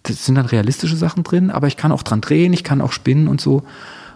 Das 0.04 0.26
sind 0.26 0.36
dann 0.36 0.46
realistische 0.46 0.96
Sachen 0.96 1.24
drin, 1.24 1.50
aber 1.50 1.68
ich 1.68 1.78
kann 1.78 1.92
auch 1.92 2.04
dran 2.04 2.22
drehen, 2.22 2.54
ich 2.54 2.64
kann 2.64 2.82
auch 2.82 2.92
spinnen 2.92 3.28
und 3.28 3.42
so. 3.42 3.64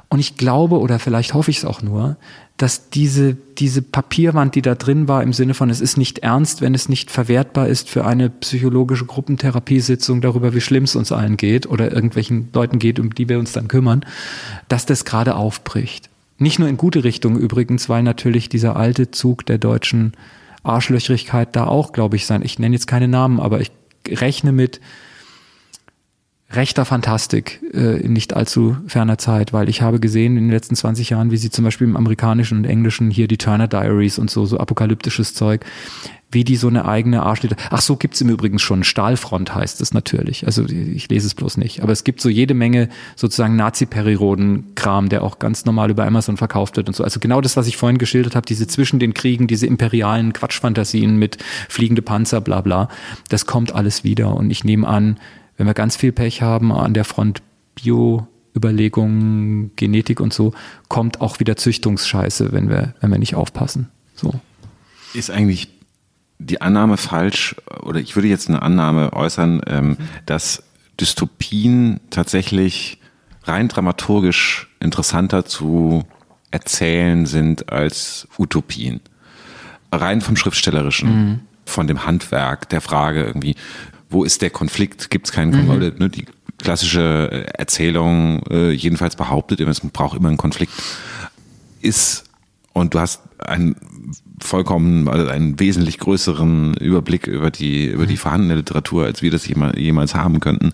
Und 0.10 0.20
ich 0.20 0.36
glaube, 0.36 0.80
oder 0.80 1.00
vielleicht 1.00 1.34
hoffe 1.34 1.52
ich 1.52 1.60
es 1.60 1.66
auch 1.66 1.82
nur, 1.82 2.18
dass 2.58 2.90
diese, 2.90 3.38
diese 3.58 3.82
Papierwand, 3.82 4.56
die 4.56 4.62
da 4.62 4.76
drin 4.76 5.08
war, 5.08 5.24
im 5.24 5.32
Sinne 5.32 5.54
von, 5.54 5.70
es 5.70 5.80
ist 5.80 5.98
nicht 5.98 6.20
ernst, 6.20 6.62
wenn 6.62 6.76
es 6.76 6.90
nicht 6.90 7.10
verwertbar 7.10 7.68
ist 7.68 7.90
für 7.90 8.06
eine 8.06 8.30
psychologische 8.30 9.06
Gruppentherapiesitzung 9.06 10.20
darüber, 10.20 10.54
wie 10.54 10.60
schlimm 10.62 10.84
es 10.84 10.98
uns 10.98 11.14
allen 11.14 11.38
geht 11.38 11.66
oder 11.66 11.92
irgendwelchen 11.92 12.50
Leuten 12.54 12.78
geht, 12.78 13.00
um 13.00 13.16
die 13.16 13.30
wir 13.30 13.40
uns 13.40 13.54
dann 13.54 13.70
kümmern, 13.70 14.06
dass 14.68 14.86
das 14.86 15.06
gerade 15.06 15.36
aufbricht. 15.36 16.10
Nicht 16.38 16.60
nur 16.60 16.68
in 16.68 16.76
gute 16.76 17.04
Richtung 17.04 17.38
übrigens, 17.38 17.88
weil 17.88 18.04
natürlich 18.04 18.50
dieser 18.50 18.76
alte 18.76 19.12
Zug 19.12 19.46
der 19.46 19.58
deutschen 19.58 20.12
Arschlöcherigkeit 20.64 21.56
da 21.56 21.68
auch, 21.68 21.92
glaube 21.92 22.16
ich, 22.16 22.26
sein. 22.26 22.42
Ich 22.44 22.60
nenne 22.60 22.76
jetzt 22.76 22.88
keine 22.88 23.08
Namen, 23.08 23.40
aber 23.40 23.62
ich 23.62 23.72
rechne 24.08 24.52
mit 24.52 24.80
rechter 26.54 26.86
Fantastik 26.86 27.62
äh, 27.74 28.02
in 28.02 28.14
nicht 28.14 28.34
allzu 28.36 28.78
ferner 28.88 29.18
Zeit, 29.18 29.54
weil 29.54 29.70
ich 29.70 29.82
habe 29.82 30.00
gesehen 30.00 30.38
in 30.38 30.46
den 30.46 30.52
letzten 30.52 30.76
20 30.76 31.10
Jahren, 31.10 31.32
wie 31.32 31.38
sie 31.38 31.50
zum 31.50 31.66
Beispiel 31.66 31.88
im 31.88 31.96
amerikanischen 31.96 32.60
und 32.60 32.66
englischen 32.66 33.12
hier 33.12 33.28
die 33.28 33.38
Turner 33.38 33.68
Diaries 33.68 34.20
und 34.20 34.30
so, 34.30 34.46
so 34.46 34.58
apokalyptisches 34.58 35.34
Zeug, 35.34 35.66
wie 36.32 36.44
die 36.44 36.56
so 36.56 36.68
eine 36.68 36.86
eigene 36.86 37.24
Arschlitter. 37.24 37.58
Ach 37.70 37.82
so, 37.82 37.98
gibt's 37.98 38.22
im 38.22 38.30
Übrigen 38.30 38.58
schon. 38.58 38.84
Stahlfront 38.84 39.54
heißt 39.54 39.82
es 39.82 39.94
natürlich. 39.94 40.46
Also 40.46 40.66
ich 40.66 41.10
lese 41.10 41.28
es 41.28 41.36
bloß 41.36 41.58
nicht. 41.58 41.84
Aber 41.84 41.92
es 41.92 42.04
gibt 42.04 42.22
so 42.22 42.30
jede 42.30 42.54
Menge 42.54 42.88
sozusagen 43.16 43.58
Nazi-Periroden-Kram, 43.58 45.10
der 45.10 45.24
auch 45.24 45.40
ganz 45.40 45.66
normal 45.66 45.92
über 45.92 46.06
Amazon 46.06 46.38
verkauft 46.38 46.78
wird 46.78 46.88
und 46.88 46.96
so. 46.96 47.04
Also 47.04 47.20
genau 47.20 47.42
das, 47.42 47.58
was 47.58 47.68
ich 47.68 47.76
vorhin 47.76 47.98
geschildert 47.98 48.36
habe, 48.36 48.46
diese 48.46 48.66
zwischen 48.66 49.00
den 49.00 49.14
Kriegen, 49.14 49.48
diese 49.48 49.68
imperialen 49.68 50.32
Quatschfantasien 50.32 51.18
mit 51.18 51.38
fliegende 51.68 52.02
Panzer, 52.02 52.40
bla 52.40 52.62
bla, 52.62 52.88
das 53.28 53.46
kommt 53.46 53.76
alles 53.76 54.06
wieder. 54.06 54.34
Und 54.34 54.52
ich 54.52 54.64
nehme 54.64 54.88
an, 54.88 55.18
wenn 55.58 55.68
wir 55.68 55.74
ganz 55.74 55.96
viel 55.96 56.12
Pech 56.12 56.42
haben 56.42 56.72
an 56.72 56.94
der 56.94 57.06
Front 57.06 57.42
Bio, 57.76 58.28
Überlegungen, 58.56 59.72
Genetik 59.76 60.20
und 60.20 60.34
so, 60.34 60.54
kommt 60.90 61.22
auch 61.22 61.40
wieder 61.40 61.56
Züchtungsscheiße, 61.56 62.52
wenn 62.52 62.70
wir, 62.70 62.96
wenn 63.00 63.12
wir 63.12 63.18
nicht 63.18 63.36
aufpassen. 63.36 63.90
So. 64.16 64.34
Ist 65.14 65.32
eigentlich 65.32 65.70
die 66.40 66.62
Annahme 66.62 66.98
falsch, 66.98 67.56
oder 67.84 68.00
ich 68.00 68.16
würde 68.16 68.28
jetzt 68.28 68.50
eine 68.50 68.62
Annahme 68.62 69.14
äußern, 69.14 69.62
ähm, 69.68 69.98
dass 70.26 70.64
Dystopien 71.00 72.00
tatsächlich 72.10 73.00
rein 73.44 73.68
dramaturgisch 73.68 74.70
interessanter 74.80 75.46
zu 75.46 76.06
erzählen 76.52 77.26
sind 77.26 77.72
als 77.72 78.28
Utopien. 78.38 79.00
Rein 79.92 80.22
vom 80.22 80.36
Schriftstellerischen, 80.36 81.10
mhm. 81.10 81.40
von 81.66 81.88
dem 81.88 82.06
Handwerk, 82.06 82.70
der 82.70 82.82
Frage 82.82 83.24
irgendwie, 83.24 83.56
wo 84.12 84.24
ist 84.24 84.42
der 84.42 84.50
Konflikt? 84.50 85.10
Gibt 85.10 85.28
es 85.28 85.32
keinen 85.32 85.52
Konflikt? 85.52 86.00
Mhm. 86.00 86.12
Die 86.12 86.26
klassische 86.58 87.48
Erzählung, 87.58 88.44
äh, 88.50 88.72
jedenfalls 88.72 89.16
behauptet, 89.16 89.60
es 89.60 89.80
braucht 89.80 90.18
immer 90.18 90.28
einen 90.28 90.38
Konflikt, 90.38 90.74
ist, 91.82 92.26
und 92.74 92.94
du 92.94 93.00
hast 93.00 93.22
einen 93.40 93.76
vollkommen, 94.40 95.08
also 95.08 95.28
einen 95.28 95.60
wesentlich 95.60 95.98
größeren 95.98 96.76
Überblick 96.76 97.28
über 97.28 97.52
die, 97.52 97.88
über 97.88 98.06
die 98.06 98.14
mhm. 98.14 98.18
vorhandene 98.18 98.56
Literatur, 98.56 99.06
als 99.06 99.22
wir 99.22 99.32
das 99.32 99.48
jemals 99.48 100.16
haben 100.16 100.40
könnten, 100.40 100.74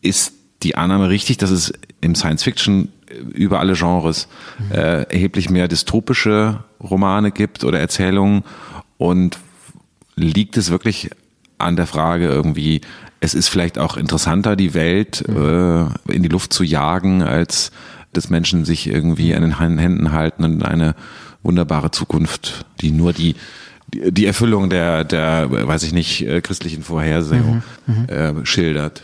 ist 0.00 0.34
die 0.62 0.76
Annahme 0.76 1.08
richtig, 1.08 1.38
dass 1.38 1.50
es 1.50 1.72
im 2.00 2.14
Science 2.14 2.42
Fiction 2.42 2.88
über 3.32 3.60
alle 3.60 3.74
Genres 3.74 4.28
mhm. 4.58 4.72
äh, 4.72 5.02
erheblich 5.02 5.50
mehr 5.50 5.68
dystopische 5.68 6.64
Romane 6.80 7.30
gibt 7.30 7.64
oder 7.64 7.80
Erzählungen 7.80 8.42
und 8.98 9.38
liegt 10.16 10.56
es 10.56 10.70
wirklich 10.70 11.10
an 11.60 11.76
der 11.76 11.86
Frage 11.86 12.26
irgendwie, 12.26 12.80
es 13.20 13.34
ist 13.34 13.48
vielleicht 13.48 13.78
auch 13.78 13.96
interessanter, 13.96 14.56
die 14.56 14.74
Welt 14.74 15.24
mhm. 15.28 15.88
äh, 16.06 16.12
in 16.12 16.22
die 16.22 16.28
Luft 16.28 16.52
zu 16.52 16.64
jagen, 16.64 17.22
als 17.22 17.70
dass 18.12 18.30
Menschen 18.30 18.64
sich 18.64 18.88
irgendwie 18.88 19.34
an 19.34 19.42
den 19.42 19.58
Händen 19.58 20.12
halten 20.12 20.44
und 20.44 20.64
eine 20.64 20.94
wunderbare 21.42 21.90
Zukunft, 21.90 22.66
die 22.80 22.90
nur 22.90 23.12
die 23.12 23.36
die 23.92 24.26
Erfüllung 24.26 24.70
der, 24.70 25.02
der, 25.02 25.50
weiß 25.50 25.82
ich 25.82 25.92
nicht, 25.92 26.24
äh, 26.24 26.40
christlichen 26.40 26.84
Vorhersehung 26.84 27.62
mhm, 27.86 27.94
mhm, 27.94 28.08
äh, 28.08 28.46
schildert. 28.46 29.02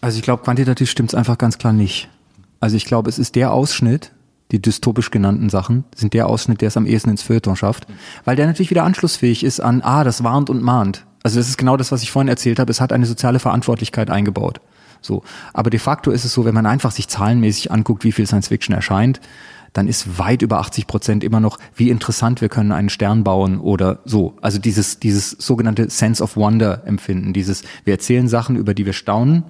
Also 0.00 0.18
ich 0.18 0.22
glaube, 0.22 0.42
quantitativ 0.42 0.90
stimmt 0.90 1.10
es 1.10 1.14
einfach 1.14 1.38
ganz 1.38 1.58
klar 1.58 1.72
nicht. 1.72 2.08
Also 2.60 2.76
ich 2.76 2.84
glaube, 2.84 3.08
es 3.08 3.18
ist 3.18 3.34
der 3.34 3.52
Ausschnitt, 3.52 4.12
die 4.50 4.60
dystopisch 4.60 5.10
genannten 5.10 5.48
Sachen, 5.48 5.84
sind 5.94 6.14
der 6.14 6.26
Ausschnitt, 6.28 6.60
der 6.60 6.68
es 6.68 6.76
am 6.76 6.86
ehesten 6.86 7.10
ins 7.10 7.22
Feuilleton 7.22 7.56
schafft, 7.56 7.86
weil 8.24 8.36
der 8.36 8.46
natürlich 8.46 8.70
wieder 8.70 8.84
anschlussfähig 8.84 9.44
ist 9.44 9.60
an, 9.60 9.82
ah, 9.82 10.04
das 10.04 10.24
warnt 10.24 10.50
und 10.50 10.62
mahnt. 10.62 11.04
Also 11.28 11.40
das 11.40 11.50
ist 11.50 11.58
genau 11.58 11.76
das, 11.76 11.92
was 11.92 12.02
ich 12.02 12.10
vorhin 12.10 12.28
erzählt 12.28 12.58
habe. 12.58 12.70
Es 12.70 12.80
hat 12.80 12.90
eine 12.90 13.04
soziale 13.04 13.38
Verantwortlichkeit 13.38 14.08
eingebaut. 14.08 14.62
So. 15.02 15.22
Aber 15.52 15.68
de 15.68 15.78
facto 15.78 16.10
ist 16.10 16.24
es 16.24 16.32
so, 16.32 16.46
wenn 16.46 16.54
man 16.54 16.64
einfach 16.64 16.90
sich 16.90 17.06
zahlenmäßig 17.06 17.70
anguckt, 17.70 18.02
wie 18.02 18.12
viel 18.12 18.26
Science 18.26 18.48
Fiction 18.48 18.74
erscheint, 18.74 19.20
dann 19.74 19.88
ist 19.88 20.18
weit 20.18 20.40
über 20.40 20.58
80 20.58 20.86
Prozent 20.86 21.22
immer 21.22 21.38
noch, 21.38 21.58
wie 21.74 21.90
interessant 21.90 22.40
wir 22.40 22.48
können 22.48 22.72
einen 22.72 22.88
Stern 22.88 23.24
bauen 23.24 23.60
oder 23.60 23.98
so. 24.06 24.38
Also 24.40 24.58
dieses, 24.58 25.00
dieses 25.00 25.32
sogenannte 25.32 25.90
Sense 25.90 26.22
of 26.22 26.34
Wonder 26.38 26.86
empfinden, 26.86 27.34
dieses, 27.34 27.62
wir 27.84 27.92
erzählen 27.92 28.26
Sachen, 28.26 28.56
über 28.56 28.72
die 28.72 28.86
wir 28.86 28.94
staunen, 28.94 29.44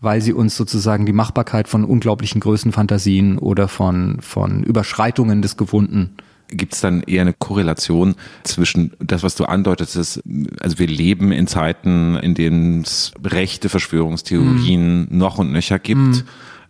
weil 0.00 0.20
sie 0.20 0.34
uns 0.34 0.54
sozusagen 0.54 1.06
die 1.06 1.14
Machbarkeit 1.14 1.66
von 1.66 1.82
unglaublichen 1.82 2.42
Größenfantasien 2.42 3.38
oder 3.38 3.68
von, 3.68 4.18
von 4.20 4.62
Überschreitungen 4.64 5.40
des 5.40 5.56
Gewohnten 5.56 6.18
Gibt 6.48 6.74
es 6.74 6.80
dann 6.80 7.02
eher 7.02 7.22
eine 7.22 7.32
Korrelation 7.32 8.14
zwischen 8.44 8.92
das, 9.00 9.22
was 9.22 9.34
du 9.34 9.44
andeutest, 9.44 9.96
ist, 9.96 10.22
also 10.60 10.78
wir 10.78 10.86
leben 10.86 11.32
in 11.32 11.46
Zeiten, 11.46 12.16
in 12.16 12.34
denen 12.34 12.82
es 12.82 13.12
rechte 13.24 13.68
Verschwörungstheorien 13.68 15.08
mm. 15.10 15.18
noch 15.18 15.38
und 15.38 15.52
nöcher 15.52 15.78
gibt. 15.78 15.98
Mm 15.98 16.22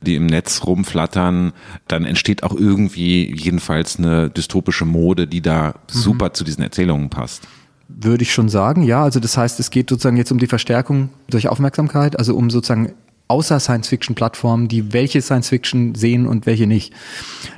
die 0.03 0.15
im 0.15 0.27
Netz 0.27 0.63
rumflattern, 0.65 1.53
dann 1.89 2.05
entsteht 2.05 2.43
auch 2.43 2.55
irgendwie 2.55 3.35
jedenfalls 3.35 3.99
eine 3.99 4.31
dystopische 4.31 4.85
Mode, 4.85 5.27
die 5.27 5.41
da 5.41 5.69
mhm. 5.69 5.73
super 5.89 6.33
zu 6.33 6.45
diesen 6.45 6.63
Erzählungen 6.63 7.11
passt. 7.11 7.49
Würde 7.89 8.23
ich 8.23 8.33
schon 8.33 8.49
sagen, 8.49 8.83
ja. 8.83 9.03
Also 9.03 9.21
das 9.21 9.37
heißt, 9.37 9.61
es 9.61 9.71
geht 9.71 9.91
sozusagen 9.91 10.17
jetzt 10.17 10.33
um 10.33 10.39
die 10.39 10.49
Verstärkung 10.49 11.11
durch 11.29 11.49
Aufmerksamkeit, 11.49 12.19
also 12.19 12.37
um 12.37 12.51
sozusagen 12.51 12.93
außer 13.29 13.59
Science-Fiction-Plattformen, 13.59 14.69
die 14.69 14.93
welche 14.93 15.21
Science-Fiction 15.21 15.95
sehen 15.95 16.27
und 16.27 16.47
welche 16.47 16.67
nicht. 16.67 16.93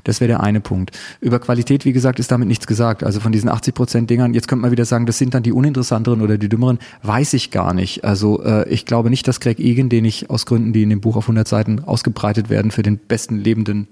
Das 0.05 0.21
wäre 0.21 0.29
der 0.29 0.43
eine 0.43 0.61
Punkt. 0.61 0.99
Über 1.21 1.39
Qualität, 1.39 1.85
wie 1.85 1.93
gesagt, 1.93 2.19
ist 2.19 2.31
damit 2.31 2.49
nichts 2.49 2.67
gesagt. 2.67 3.05
Also 3.05 3.21
von 3.21 3.33
diesen 3.33 3.49
80 3.49 3.75
Prozent 3.75 4.11
Dingern, 4.11 4.35
jetzt 4.35 4.49
könnte 4.49 4.63
man 4.63 4.71
wieder 4.71 4.85
sagen, 4.85 5.07
das 5.07 5.19
sind 5.19 5.35
dann 5.35 5.43
die 5.43 5.53
uninteressanteren 5.53 6.23
oder 6.23 6.39
die 6.39 6.49
dümmeren, 6.49 6.79
weiß 7.03 7.35
ich 7.35 7.51
gar 7.51 7.75
nicht. 7.75 8.05
Also 8.05 8.43
äh, 8.43 8.69
ich 8.69 8.87
glaube 8.87 9.11
nicht, 9.11 9.29
dass 9.29 9.41
Craig 9.41 9.59
Egan, 9.59 9.89
den 9.89 10.05
ich 10.05 10.31
aus 10.31 10.47
Gründen, 10.47 10.73
die 10.73 10.83
in 10.83 10.91
dem 10.91 11.01
Buch 11.01 11.17
auf 11.17 11.25
100 11.25 11.47
Seiten 11.47 11.85
ausgebreitet 11.85 12.49
werden, 12.51 12.71
für 12.71 12.83
den 12.83 12.99
besten 12.99 13.37
lebenden 13.37 13.89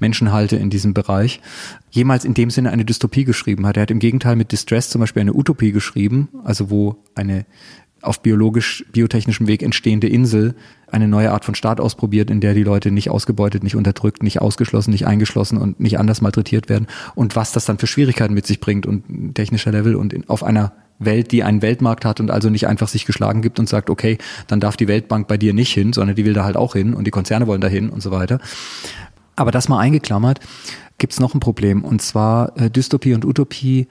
Menschen 0.00 0.32
halte 0.32 0.56
in 0.56 0.70
diesem 0.70 0.94
Bereich, 0.94 1.40
jemals 1.90 2.24
in 2.24 2.34
dem 2.34 2.50
Sinne 2.50 2.70
eine 2.70 2.84
Dystopie 2.84 3.24
geschrieben 3.24 3.66
hat. 3.66 3.76
Er 3.76 3.82
hat 3.82 3.90
im 3.90 3.98
Gegenteil 3.98 4.36
mit 4.36 4.52
Distress 4.52 4.90
zum 4.90 5.00
Beispiel 5.00 5.22
eine 5.22 5.34
Utopie 5.34 5.72
geschrieben, 5.72 6.28
also 6.44 6.70
wo 6.70 6.96
eine 7.14 7.46
auf 8.02 8.22
biologisch, 8.22 8.84
biotechnischem 8.92 9.46
Weg 9.46 9.62
entstehende 9.62 10.08
Insel 10.08 10.54
eine 10.90 11.08
neue 11.08 11.32
Art 11.32 11.44
von 11.44 11.54
Staat 11.54 11.80
ausprobiert, 11.80 12.30
in 12.30 12.40
der 12.40 12.54
die 12.54 12.62
Leute 12.62 12.90
nicht 12.90 13.10
ausgebeutet, 13.10 13.62
nicht 13.62 13.76
unterdrückt, 13.76 14.22
nicht 14.22 14.40
ausgeschlossen, 14.40 14.90
nicht 14.90 15.06
eingeschlossen 15.06 15.58
und 15.58 15.80
nicht 15.80 15.98
anders 15.98 16.20
malträtiert 16.20 16.68
werden 16.68 16.86
und 17.14 17.36
was 17.36 17.52
das 17.52 17.64
dann 17.64 17.78
für 17.78 17.86
Schwierigkeiten 17.86 18.34
mit 18.34 18.46
sich 18.46 18.60
bringt 18.60 18.86
und 18.86 19.34
technischer 19.34 19.72
Level 19.72 19.96
und 19.96 20.12
in, 20.12 20.28
auf 20.28 20.42
einer 20.42 20.72
Welt, 20.98 21.30
die 21.32 21.44
einen 21.44 21.62
Weltmarkt 21.62 22.04
hat 22.04 22.20
und 22.20 22.30
also 22.30 22.50
nicht 22.50 22.66
einfach 22.66 22.88
sich 22.88 23.06
geschlagen 23.06 23.42
gibt 23.42 23.58
und 23.58 23.68
sagt, 23.68 23.90
okay, 23.90 24.18
dann 24.46 24.60
darf 24.60 24.76
die 24.76 24.88
Weltbank 24.88 25.28
bei 25.28 25.36
dir 25.36 25.54
nicht 25.54 25.72
hin, 25.72 25.92
sondern 25.92 26.16
die 26.16 26.24
will 26.24 26.32
da 26.32 26.44
halt 26.44 26.56
auch 26.56 26.74
hin 26.74 26.94
und 26.94 27.06
die 27.06 27.10
Konzerne 27.10 27.46
wollen 27.46 27.60
da 27.60 27.68
hin 27.68 27.90
und 27.90 28.02
so 28.02 28.10
weiter. 28.10 28.40
Aber 29.36 29.52
das 29.52 29.68
mal 29.68 29.78
eingeklammert, 29.78 30.40
gibt's 30.98 31.20
noch 31.20 31.34
ein 31.34 31.40
Problem 31.40 31.84
und 31.84 32.02
zwar 32.02 32.56
äh, 32.56 32.70
Dystopie 32.70 33.14
und 33.14 33.24
Utopie 33.24 33.86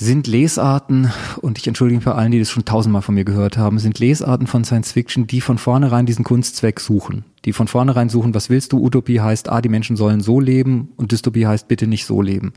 sind 0.00 0.26
Lesarten, 0.26 1.12
und 1.40 1.58
ich 1.58 1.66
entschuldige 1.66 1.98
mich 1.98 2.04
bei 2.04 2.12
allen, 2.12 2.32
die 2.32 2.38
das 2.38 2.50
schon 2.50 2.64
tausendmal 2.64 3.02
von 3.02 3.14
mir 3.14 3.24
gehört 3.24 3.56
haben, 3.56 3.78
sind 3.78 3.98
Lesarten 3.98 4.46
von 4.46 4.64
Science 4.64 4.92
Fiction, 4.92 5.26
die 5.26 5.40
von 5.40 5.58
vornherein 5.58 6.06
diesen 6.06 6.24
Kunstzweck 6.24 6.80
suchen. 6.80 7.24
Die 7.44 7.52
von 7.52 7.68
vornherein 7.68 8.08
suchen, 8.08 8.34
was 8.34 8.50
willst 8.50 8.72
du? 8.72 8.84
Utopie 8.84 9.20
heißt, 9.20 9.48
ah, 9.48 9.60
die 9.60 9.68
Menschen 9.68 9.96
sollen 9.96 10.20
so 10.20 10.40
leben 10.40 10.90
und 10.96 11.12
Dystopie 11.12 11.46
heißt, 11.46 11.68
bitte 11.68 11.86
nicht 11.86 12.04
so 12.04 12.22
leben. 12.22 12.52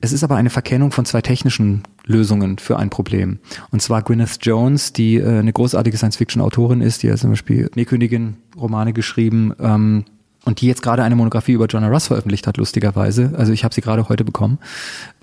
Es 0.00 0.12
ist 0.12 0.24
aber 0.24 0.34
eine 0.34 0.50
Verkennung 0.50 0.90
von 0.90 1.04
zwei 1.04 1.22
technischen 1.22 1.84
Lösungen 2.04 2.58
für 2.58 2.76
ein 2.76 2.90
Problem. 2.90 3.38
Und 3.70 3.82
zwar 3.82 4.02
Gwyneth 4.02 4.38
Jones, 4.42 4.92
die 4.92 5.16
äh, 5.16 5.38
eine 5.38 5.52
großartige 5.52 5.96
Science-Fiction-Autorin 5.96 6.80
ist, 6.80 7.04
die 7.04 7.12
hat 7.12 7.20
zum 7.20 7.30
Beispiel 7.30 7.70
Schneekönigin 7.72 8.36
Romane 8.56 8.92
geschrieben, 8.92 9.52
ähm, 9.60 10.04
und 10.44 10.60
die 10.60 10.66
jetzt 10.66 10.82
gerade 10.82 11.02
eine 11.02 11.14
Monographie 11.14 11.52
über 11.52 11.66
Joanna 11.66 11.88
Russ 11.88 12.08
veröffentlicht 12.08 12.46
hat, 12.46 12.56
lustigerweise. 12.56 13.32
Also 13.36 13.52
ich 13.52 13.64
habe 13.64 13.74
sie 13.74 13.80
gerade 13.80 14.08
heute 14.08 14.24
bekommen, 14.24 14.58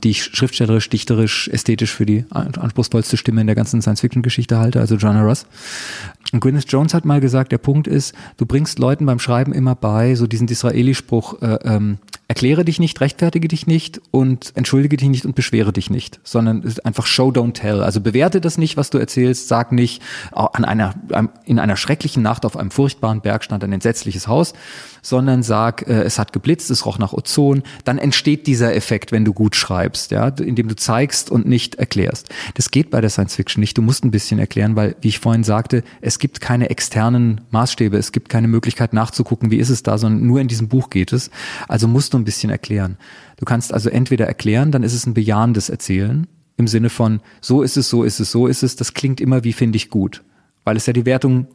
die 0.04 0.12
ich 0.12 0.24
schriftstellerisch, 0.24 0.90
dichterisch, 0.90 1.50
ästhetisch 1.50 1.94
für 1.94 2.06
die 2.06 2.26
anspruchsvollste 2.30 3.18
Stimme 3.18 3.42
in 3.42 3.48
der 3.48 3.56
ganzen 3.56 3.82
Science-Fiction-Geschichte 3.82 4.58
halte, 4.58 4.80
also 4.80 4.96
Joanna 4.96 5.24
Russ. 5.24 5.46
Und 6.32 6.40
Gwyneth 6.40 6.72
Jones 6.72 6.94
hat 6.94 7.06
mal 7.06 7.20
gesagt, 7.20 7.52
der 7.52 7.58
Punkt 7.58 7.88
ist, 7.88 8.14
du 8.38 8.46
bringst 8.46 8.80
Leuten 8.80 9.06
beim 9.06 9.20
Schreiben 9.20 9.52
immer 9.52 9.76
bei, 9.76 10.16
so 10.16 10.28
diesen 10.28 10.48
Disraeli-Spruch, 10.48 11.42
äh, 11.42 11.60
ähm, 11.64 11.98
erkläre 12.30 12.64
dich 12.64 12.80
nicht, 12.80 13.02
rechtfertige 13.02 13.48
dich 13.48 13.66
nicht 13.66 14.00
und 14.12 14.52
entschuldige 14.54 14.98
dich 14.98 15.10
nicht 15.10 15.26
und 15.26 15.34
beschwere 15.34 15.74
dich 15.74 15.90
nicht, 15.90 16.20
sondern 16.24 16.64
einfach 16.84 17.08
show, 17.08 17.30
don't 17.30 17.54
tell. 17.54 17.82
Also 17.82 18.02
bewerte 18.02 18.40
das 18.40 18.60
nicht, 18.60 18.78
was 18.78 18.92
du 18.92 19.00
erzählst, 19.00 19.48
sag 19.48 19.72
nicht, 19.72 20.04
an 20.32 20.64
einer, 20.64 20.94
in 21.46 21.58
einer 21.58 21.76
schrecklichen 21.76 22.22
Nacht 22.22 22.46
auf 22.46 22.56
einem 22.56 22.70
furchtbaren 22.70 23.22
Berg 23.22 23.44
stand 23.44 23.64
ein 23.64 23.74
entsetzliches 23.74 24.28
Haus, 24.28 24.54
sondern 25.02 25.42
sag, 25.42 25.88
äh, 25.88 26.04
es 26.04 26.20
hat 26.20 26.32
geblitzt, 26.32 26.70
es 26.70 26.86
roch 26.86 27.00
nach 27.00 27.14
Ozon, 27.14 27.64
dann 27.84 27.98
entsteht 27.98 28.46
dieser 28.46 28.76
Effekt, 28.76 29.12
wenn 29.12 29.26
du 29.26 29.34
gut 29.34 29.56
schreibst, 29.56 30.12
ja, 30.12 30.28
indem 30.28 30.68
du 30.68 30.76
zeigst 30.76 31.32
und 31.32 31.48
nicht 31.48 31.76
erklärst. 31.76 32.30
Das 32.54 32.70
geht 32.70 32.92
bei 32.92 33.02
der 33.02 33.10
Science 33.10 33.36
Fiction 33.36 33.60
nicht. 33.60 33.76
Du 33.76 33.82
musst 33.82 34.06
ein 34.06 34.12
bisschen 34.12 34.38
erklären, 34.38 34.76
weil, 34.76 34.96
wie 35.02 35.08
ich 35.08 35.18
vorhin 35.18 35.44
sagte, 35.44 35.84
es 36.00 36.20
gibt 36.20 36.42
keine 36.42 36.70
externen 36.70 37.42
Maßstäbe, 37.50 37.98
es 37.98 38.12
gibt 38.12 38.30
keine 38.30 38.48
Möglichkeit 38.48 38.94
nachzugucken, 38.94 39.50
wie 39.50 39.58
ist 39.58 39.70
es 39.70 39.82
da, 39.82 39.98
sondern 39.98 40.28
nur 40.28 40.42
in 40.42 40.48
diesem 40.48 40.68
Buch 40.68 40.92
geht 40.92 41.12
es. 41.12 41.32
Also 41.68 41.88
musst 41.88 42.14
du 42.14 42.19
ein 42.20 42.26
bisschen 42.26 42.50
erklären. 42.50 42.98
Du 43.38 43.46
kannst 43.46 43.74
also 43.74 43.90
entweder 43.90 44.28
erklären, 44.28 44.72
dann 44.72 44.84
ist 44.84 44.94
es 44.94 45.06
ein 45.06 45.14
bejahendes 45.14 45.70
Erzählen 45.70 46.28
im 46.58 46.68
Sinne 46.68 46.90
von 46.90 47.22
so 47.42 47.62
ist 47.64 47.78
es, 47.78 47.90
so 47.90 48.04
ist 48.04 48.20
es, 48.20 48.32
so 48.32 48.48
ist 48.48 48.64
es. 48.64 48.76
Das 48.76 48.94
klingt 48.94 49.22
immer 49.22 49.44
wie 49.44 49.54
finde 49.54 49.78
ich 49.78 49.90
gut, 49.90 50.24
weil 50.66 50.76
es 50.76 50.86
ja 50.86 50.94
die 50.94 51.06
Wertung 51.06 51.48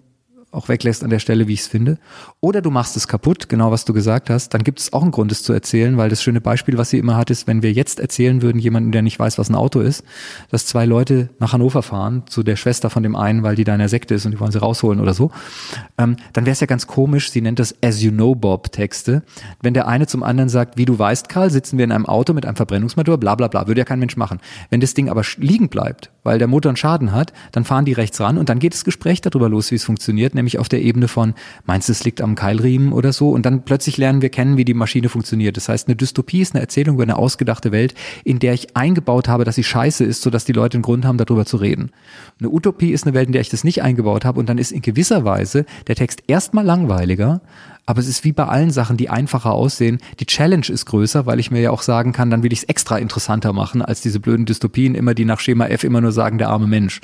auch 0.55 0.69
weglässt 0.69 1.05
an 1.05 1.11
der 1.11 1.19
Stelle, 1.19 1.49
wie 1.49 1.55
ich 1.55 1.61
es 1.61 1.67
finde. 1.67 1.99
Oder 2.41 2.63
du 2.63 2.71
machst 2.71 2.97
es 2.97 3.09
kaputt, 3.09 3.49
genau 3.49 3.71
was 3.71 3.85
du 3.85 3.93
gesagt 3.93 4.31
hast, 4.31 4.55
dann 4.55 4.65
gibt 4.65 4.81
es 4.81 4.93
auch 4.93 5.03
einen 5.03 5.11
Grund, 5.11 5.33
es 5.33 5.43
zu 5.43 5.53
erzählen, 5.53 5.97
weil 5.97 6.09
das 6.09 6.23
schöne 6.23 6.41
Beispiel, 6.41 6.79
was 6.79 6.91
sie 6.91 6.99
immer 6.99 7.17
hat, 7.17 7.31
ist, 7.31 7.47
wenn 7.47 7.63
wir 7.63 7.73
jetzt 7.73 8.01
erzählen 8.01 8.43
würden, 8.43 8.59
jemanden, 8.59 8.93
der 8.93 9.03
nicht 9.03 9.19
weiß, 9.19 9.39
was 9.39 9.51
ein 9.51 9.55
Auto 9.55 9.81
ist, 9.81 10.05
dass 10.51 10.67
zwei 10.67 10.87
Leute 10.87 11.31
nach 11.39 11.53
Hannover 11.53 11.83
fahren, 11.83 12.23
zu 12.27 12.43
der 12.43 12.57
Schwester 12.57 12.91
von 12.91 13.03
dem 13.03 13.17
einen, 13.17 13.43
weil 13.43 13.57
die 13.57 13.65
da 13.65 13.75
Sekte 13.89 14.15
ist 14.15 14.25
und 14.25 14.33
die 14.33 14.41
wollen 14.41 14.53
sie 14.53 14.61
rausholen 14.61 15.01
oder 15.01 15.15
so, 15.15 15.31
ähm, 15.99 16.17
dann 16.33 16.47
wäre 16.47 16.53
es 16.53 16.61
ja 16.61 16.67
ganz 16.67 16.87
komisch, 16.87 17.31
sie 17.31 17.41
nennt 17.41 17.59
das 17.59 17.75
As 17.83 18.03
You 18.03 18.13
Know 18.13 18.35
Bob 18.35 18.73
Texte, 18.73 19.23
wenn 19.63 19.75
der 19.75 19.89
eine 19.89 20.07
zum 20.07 20.23
anderen 20.23 20.49
sagt, 20.49 20.77
wie 20.79 20.85
du 20.85 20.99
weißt, 20.99 21.29
Karl, 21.29 21.51
sitzen 21.51 21.77
wir 21.77 21.85
in 21.85 21.93
einem 21.93 22.07
Auto 22.07 22.33
mit 22.33 22.47
einem 22.47 22.57
Verbrennungsmotor, 22.57 23.19
bla 23.19 23.35
bla 23.35 23.49
bla, 23.49 23.67
würde 23.67 23.81
ja 23.81 23.85
kein 23.85 23.99
Mensch 23.99 24.17
machen. 24.17 24.41
Wenn 24.71 24.81
das 24.81 24.95
Ding 24.95 25.09
aber 25.09 25.23
liegen 25.37 25.69
bleibt, 25.69 26.11
weil 26.23 26.39
der 26.39 26.49
Motor 26.49 26.71
einen 26.71 26.77
Schaden 26.77 27.13
hat, 27.13 27.33
dann 27.53 27.65
fahren 27.65 27.85
die 27.85 27.93
rechts 27.93 28.21
ran 28.21 28.39
und 28.39 28.49
dann 28.49 28.59
geht 28.59 28.75
das 28.75 28.85
Gespräch 28.85 29.21
darüber 29.21 29.49
los, 29.49 29.71
wie 29.71 29.77
es 29.77 29.85
funktioniert, 29.85 30.35
nämlich 30.35 30.44
auf 30.59 30.69
der 30.69 30.83
Ebene 30.83 31.09
von, 31.09 31.35
meinst 31.67 31.89
du, 31.89 31.93
es 31.93 32.05
liegt 32.05 32.21
am 32.21 32.35
Keilriemen 32.35 32.93
oder 32.93 33.13
so? 33.13 33.31
Und 33.31 33.47
dann 33.47 33.65
plötzlich 33.65 33.97
lernen 33.97 34.23
wir 34.23 34.29
kennen, 34.29 34.57
wie 34.57 34.65
die 34.65 34.75
Maschine 34.75 35.09
funktioniert. 35.09 35.57
Das 35.57 35.69
heißt, 35.69 35.89
eine 35.89 35.97
Dystopie 35.97 36.41
ist 36.41 36.55
eine 36.55 36.63
Erzählung 36.63 36.97
über 36.97 37.05
eine 37.05 37.17
ausgedachte 37.17 37.73
Welt, 37.73 37.95
in 38.25 38.39
der 38.39 38.55
ich 38.55 38.77
eingebaut 38.77 39.29
habe, 39.29 39.45
dass 39.45 39.57
sie 39.57 39.65
scheiße 39.65 40.05
ist, 40.05 40.23
sodass 40.23 40.45
die 40.45 40.53
Leute 40.53 40.77
einen 40.77 40.83
Grund 40.83 41.05
haben, 41.05 41.19
darüber 41.19 41.47
zu 41.47 41.57
reden. 41.57 41.91
Eine 42.39 42.51
Utopie 42.51 42.93
ist 42.93 43.07
eine 43.07 43.15
Welt, 43.15 43.27
in 43.27 43.33
der 43.33 43.41
ich 43.41 43.51
das 43.51 43.65
nicht 43.65 43.83
eingebaut 43.83 44.25
habe 44.25 44.41
und 44.41 44.49
dann 44.49 44.59
ist 44.59 44.73
in 44.73 44.83
gewisser 44.83 45.25
Weise 45.25 45.65
der 45.87 45.97
Text 45.97 46.23
erstmal 46.27 46.65
langweiliger, 46.65 47.41
aber 47.87 48.01
es 48.01 48.09
ist 48.09 48.25
wie 48.25 48.33
bei 48.33 48.47
allen 48.47 48.71
Sachen, 48.71 48.97
die 48.97 49.11
einfacher 49.11 49.53
aussehen. 49.53 49.99
Die 50.19 50.27
Challenge 50.27 50.67
ist 50.69 50.87
größer, 50.87 51.27
weil 51.27 51.39
ich 51.39 51.51
mir 51.51 51.61
ja 51.61 51.71
auch 51.71 51.83
sagen 51.83 52.13
kann, 52.13 52.31
dann 52.31 52.43
will 52.43 52.53
ich 52.53 52.61
es 52.61 52.65
extra 52.65 52.99
interessanter 52.99 53.53
machen, 53.53 53.83
als 53.83 54.01
diese 54.01 54.21
blöden 54.21 54.47
Dystopien 54.47 54.95
immer, 54.95 55.15
die 55.15 55.25
nach 55.25 55.41
Schema 55.41 55.67
F 55.67 55.85
immer 55.85 56.01
nur 56.01 56.13
sagen, 56.13 56.39
der 56.39 56.49
arme 56.49 56.67
Mensch. 56.67 57.01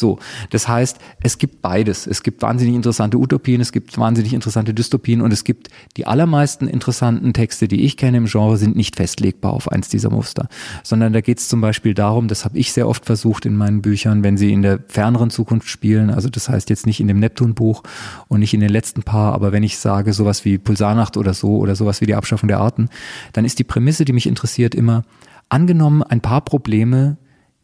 So, 0.00 0.18
das 0.48 0.66
heißt, 0.66 0.98
es 1.22 1.38
gibt 1.38 1.62
beides. 1.62 2.06
Es 2.06 2.22
gibt 2.22 2.42
wahnsinnig 2.42 2.74
interessante 2.74 3.18
Utopien, 3.18 3.60
es 3.60 3.70
gibt 3.70 3.96
wahnsinnig 3.98 4.32
interessante 4.32 4.72
Dystopien 4.72 5.20
und 5.20 5.32
es 5.32 5.44
gibt 5.44 5.68
die 5.96 6.06
allermeisten 6.06 6.66
interessanten 6.66 7.34
Texte, 7.34 7.68
die 7.68 7.82
ich 7.82 7.96
kenne 7.96 8.16
im 8.16 8.24
Genre, 8.24 8.56
sind 8.56 8.76
nicht 8.76 8.96
festlegbar 8.96 9.52
auf 9.52 9.70
eins 9.70 9.90
dieser 9.90 10.10
Muster, 10.10 10.48
sondern 10.82 11.12
da 11.12 11.20
geht 11.20 11.38
es 11.38 11.48
zum 11.48 11.60
Beispiel 11.60 11.92
darum, 11.92 12.28
das 12.28 12.44
habe 12.44 12.58
ich 12.58 12.72
sehr 12.72 12.88
oft 12.88 13.04
versucht 13.04 13.44
in 13.44 13.56
meinen 13.56 13.82
Büchern, 13.82 14.24
wenn 14.24 14.38
sie 14.38 14.52
in 14.52 14.62
der 14.62 14.80
ferneren 14.88 15.30
Zukunft 15.30 15.68
spielen, 15.68 16.10
also 16.10 16.30
das 16.30 16.48
heißt 16.48 16.70
jetzt 16.70 16.86
nicht 16.86 17.00
in 17.00 17.06
dem 17.06 17.18
Neptun-Buch 17.18 17.82
und 18.28 18.40
nicht 18.40 18.54
in 18.54 18.60
den 18.60 18.70
letzten 18.70 19.02
paar, 19.02 19.34
aber 19.34 19.52
wenn 19.52 19.62
ich 19.62 19.78
sage 19.78 20.14
sowas 20.14 20.46
wie 20.46 20.56
Pulsarnacht 20.56 21.18
oder 21.18 21.34
so 21.34 21.58
oder 21.58 21.76
sowas 21.76 22.00
wie 22.00 22.06
die 22.06 22.14
Abschaffung 22.14 22.48
der 22.48 22.60
Arten, 22.60 22.88
dann 23.34 23.44
ist 23.44 23.58
die 23.58 23.64
Prämisse, 23.64 24.06
die 24.06 24.14
mich 24.14 24.26
interessiert, 24.26 24.74
immer 24.74 25.04
angenommen 25.50 26.02
ein 26.02 26.22
paar 26.22 26.40
Probleme, 26.40 27.18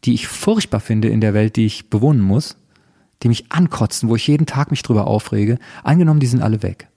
die 0.07 0.13
ich 0.13 0.27
furchtbar 0.27 0.79
finde 0.79 1.09
in 1.09 1.21
der 1.21 1.33
Welt, 1.33 1.57
die 1.57 1.65
ich 1.65 1.89
bewohnen 1.89 2.21
muss, 2.21 2.57
die 3.21 3.27
mich 3.27 3.51
ankotzen, 3.51 4.09
wo 4.09 4.15
ich 4.15 4.27
jeden 4.27 4.45
Tag 4.45 4.71
mich 4.71 4.81
drüber 4.81 5.05
aufrege, 5.05 5.59
angenommen, 5.83 6.19
die 6.19 6.27
sind 6.27 6.41
alle 6.41 6.63
weg. 6.63 6.87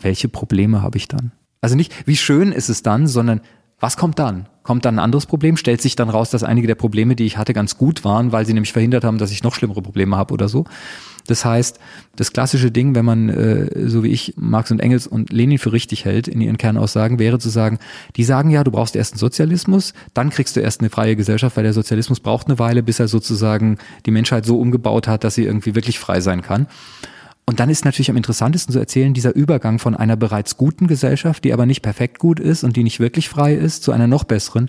Welche 0.00 0.28
Probleme 0.28 0.82
habe 0.82 0.96
ich 0.96 1.06
dann? 1.06 1.32
Also 1.60 1.76
nicht, 1.76 2.06
wie 2.06 2.16
schön 2.16 2.52
ist 2.52 2.68
es 2.68 2.82
dann, 2.82 3.06
sondern 3.06 3.40
was 3.78 3.96
kommt 3.96 4.18
dann? 4.18 4.48
Kommt 4.62 4.84
dann 4.84 4.96
ein 4.96 5.04
anderes 5.04 5.26
Problem? 5.26 5.56
Stellt 5.56 5.82
sich 5.82 5.96
dann 5.96 6.08
raus, 6.08 6.30
dass 6.30 6.42
einige 6.42 6.66
der 6.66 6.74
Probleme, 6.74 7.14
die 7.14 7.26
ich 7.26 7.36
hatte, 7.36 7.52
ganz 7.52 7.76
gut 7.76 8.04
waren, 8.04 8.32
weil 8.32 8.46
sie 8.46 8.54
nämlich 8.54 8.72
verhindert 8.72 9.04
haben, 9.04 9.18
dass 9.18 9.30
ich 9.30 9.42
noch 9.42 9.54
schlimmere 9.54 9.82
Probleme 9.82 10.16
habe 10.16 10.32
oder 10.32 10.48
so? 10.48 10.64
Das 11.26 11.44
heißt, 11.44 11.78
das 12.16 12.32
klassische 12.32 12.70
Ding, 12.70 12.94
wenn 12.94 13.04
man, 13.04 13.28
äh, 13.28 13.88
so 13.88 14.02
wie 14.02 14.08
ich, 14.08 14.34
Marx 14.36 14.70
und 14.70 14.80
Engels 14.80 15.06
und 15.06 15.32
Lenin 15.32 15.58
für 15.58 15.72
richtig 15.72 16.04
hält, 16.04 16.28
in 16.28 16.40
ihren 16.40 16.58
Kernaussagen, 16.58 17.18
wäre 17.18 17.38
zu 17.38 17.48
sagen, 17.48 17.78
die 18.16 18.24
sagen 18.24 18.50
ja, 18.50 18.64
du 18.64 18.70
brauchst 18.70 18.96
erst 18.96 19.14
einen 19.14 19.18
Sozialismus, 19.18 19.92
dann 20.14 20.30
kriegst 20.30 20.56
du 20.56 20.60
erst 20.60 20.80
eine 20.80 20.90
freie 20.90 21.16
Gesellschaft, 21.16 21.56
weil 21.56 21.64
der 21.64 21.72
Sozialismus 21.72 22.20
braucht 22.20 22.46
eine 22.46 22.58
Weile, 22.58 22.82
bis 22.82 23.00
er 23.00 23.08
sozusagen 23.08 23.78
die 24.06 24.10
Menschheit 24.10 24.46
so 24.46 24.58
umgebaut 24.58 25.08
hat, 25.08 25.24
dass 25.24 25.34
sie 25.34 25.44
irgendwie 25.44 25.74
wirklich 25.74 25.98
frei 25.98 26.20
sein 26.20 26.42
kann. 26.42 26.66
Und 27.48 27.60
dann 27.60 27.70
ist 27.70 27.84
natürlich 27.84 28.10
am 28.10 28.16
interessantesten 28.16 28.72
zu 28.72 28.80
erzählen, 28.80 29.14
dieser 29.14 29.34
Übergang 29.34 29.78
von 29.78 29.94
einer 29.94 30.16
bereits 30.16 30.56
guten 30.56 30.88
Gesellschaft, 30.88 31.44
die 31.44 31.52
aber 31.52 31.64
nicht 31.64 31.80
perfekt 31.80 32.18
gut 32.18 32.40
ist 32.40 32.64
und 32.64 32.76
die 32.76 32.82
nicht 32.82 32.98
wirklich 32.98 33.28
frei 33.28 33.54
ist, 33.54 33.84
zu 33.84 33.92
einer 33.92 34.08
noch 34.08 34.24
besseren, 34.24 34.68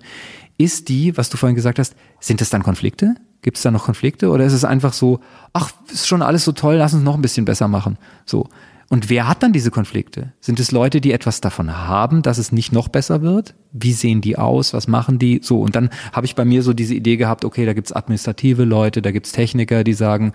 ist 0.58 0.88
die, 0.88 1.16
was 1.16 1.30
du 1.30 1.36
vorhin 1.36 1.56
gesagt 1.56 1.78
hast, 1.78 1.94
sind 2.20 2.42
es 2.42 2.50
dann 2.50 2.62
Konflikte? 2.62 3.14
Gibt 3.42 3.56
es 3.56 3.62
da 3.62 3.70
noch 3.70 3.84
Konflikte 3.84 4.30
oder 4.30 4.44
ist 4.44 4.52
es 4.52 4.64
einfach 4.64 4.92
so, 4.92 5.20
ach, 5.52 5.70
ist 5.90 6.08
schon 6.08 6.22
alles 6.22 6.44
so 6.44 6.52
toll, 6.52 6.74
lass 6.74 6.92
uns 6.92 7.04
noch 7.04 7.14
ein 7.14 7.22
bisschen 7.22 7.44
besser 7.44 7.68
machen. 7.68 7.96
So. 8.26 8.48
Und 8.90 9.10
wer 9.10 9.28
hat 9.28 9.42
dann 9.42 9.52
diese 9.52 9.70
Konflikte? 9.70 10.32
Sind 10.40 10.58
es 10.60 10.72
Leute, 10.72 11.02
die 11.02 11.12
etwas 11.12 11.42
davon 11.42 11.76
haben, 11.76 12.22
dass 12.22 12.38
es 12.38 12.52
nicht 12.52 12.72
noch 12.72 12.88
besser 12.88 13.20
wird? 13.20 13.54
Wie 13.70 13.92
sehen 13.92 14.22
die 14.22 14.38
aus? 14.38 14.72
Was 14.72 14.88
machen 14.88 15.18
die? 15.18 15.40
So, 15.42 15.60
und 15.60 15.76
dann 15.76 15.90
habe 16.12 16.24
ich 16.24 16.34
bei 16.34 16.46
mir 16.46 16.62
so 16.62 16.72
diese 16.72 16.94
Idee 16.94 17.18
gehabt, 17.18 17.44
okay, 17.44 17.66
da 17.66 17.74
gibt's 17.74 17.92
administrative 17.92 18.64
Leute, 18.64 19.02
da 19.02 19.10
gibt's 19.10 19.32
Techniker, 19.32 19.84
die 19.84 19.92
sagen, 19.92 20.32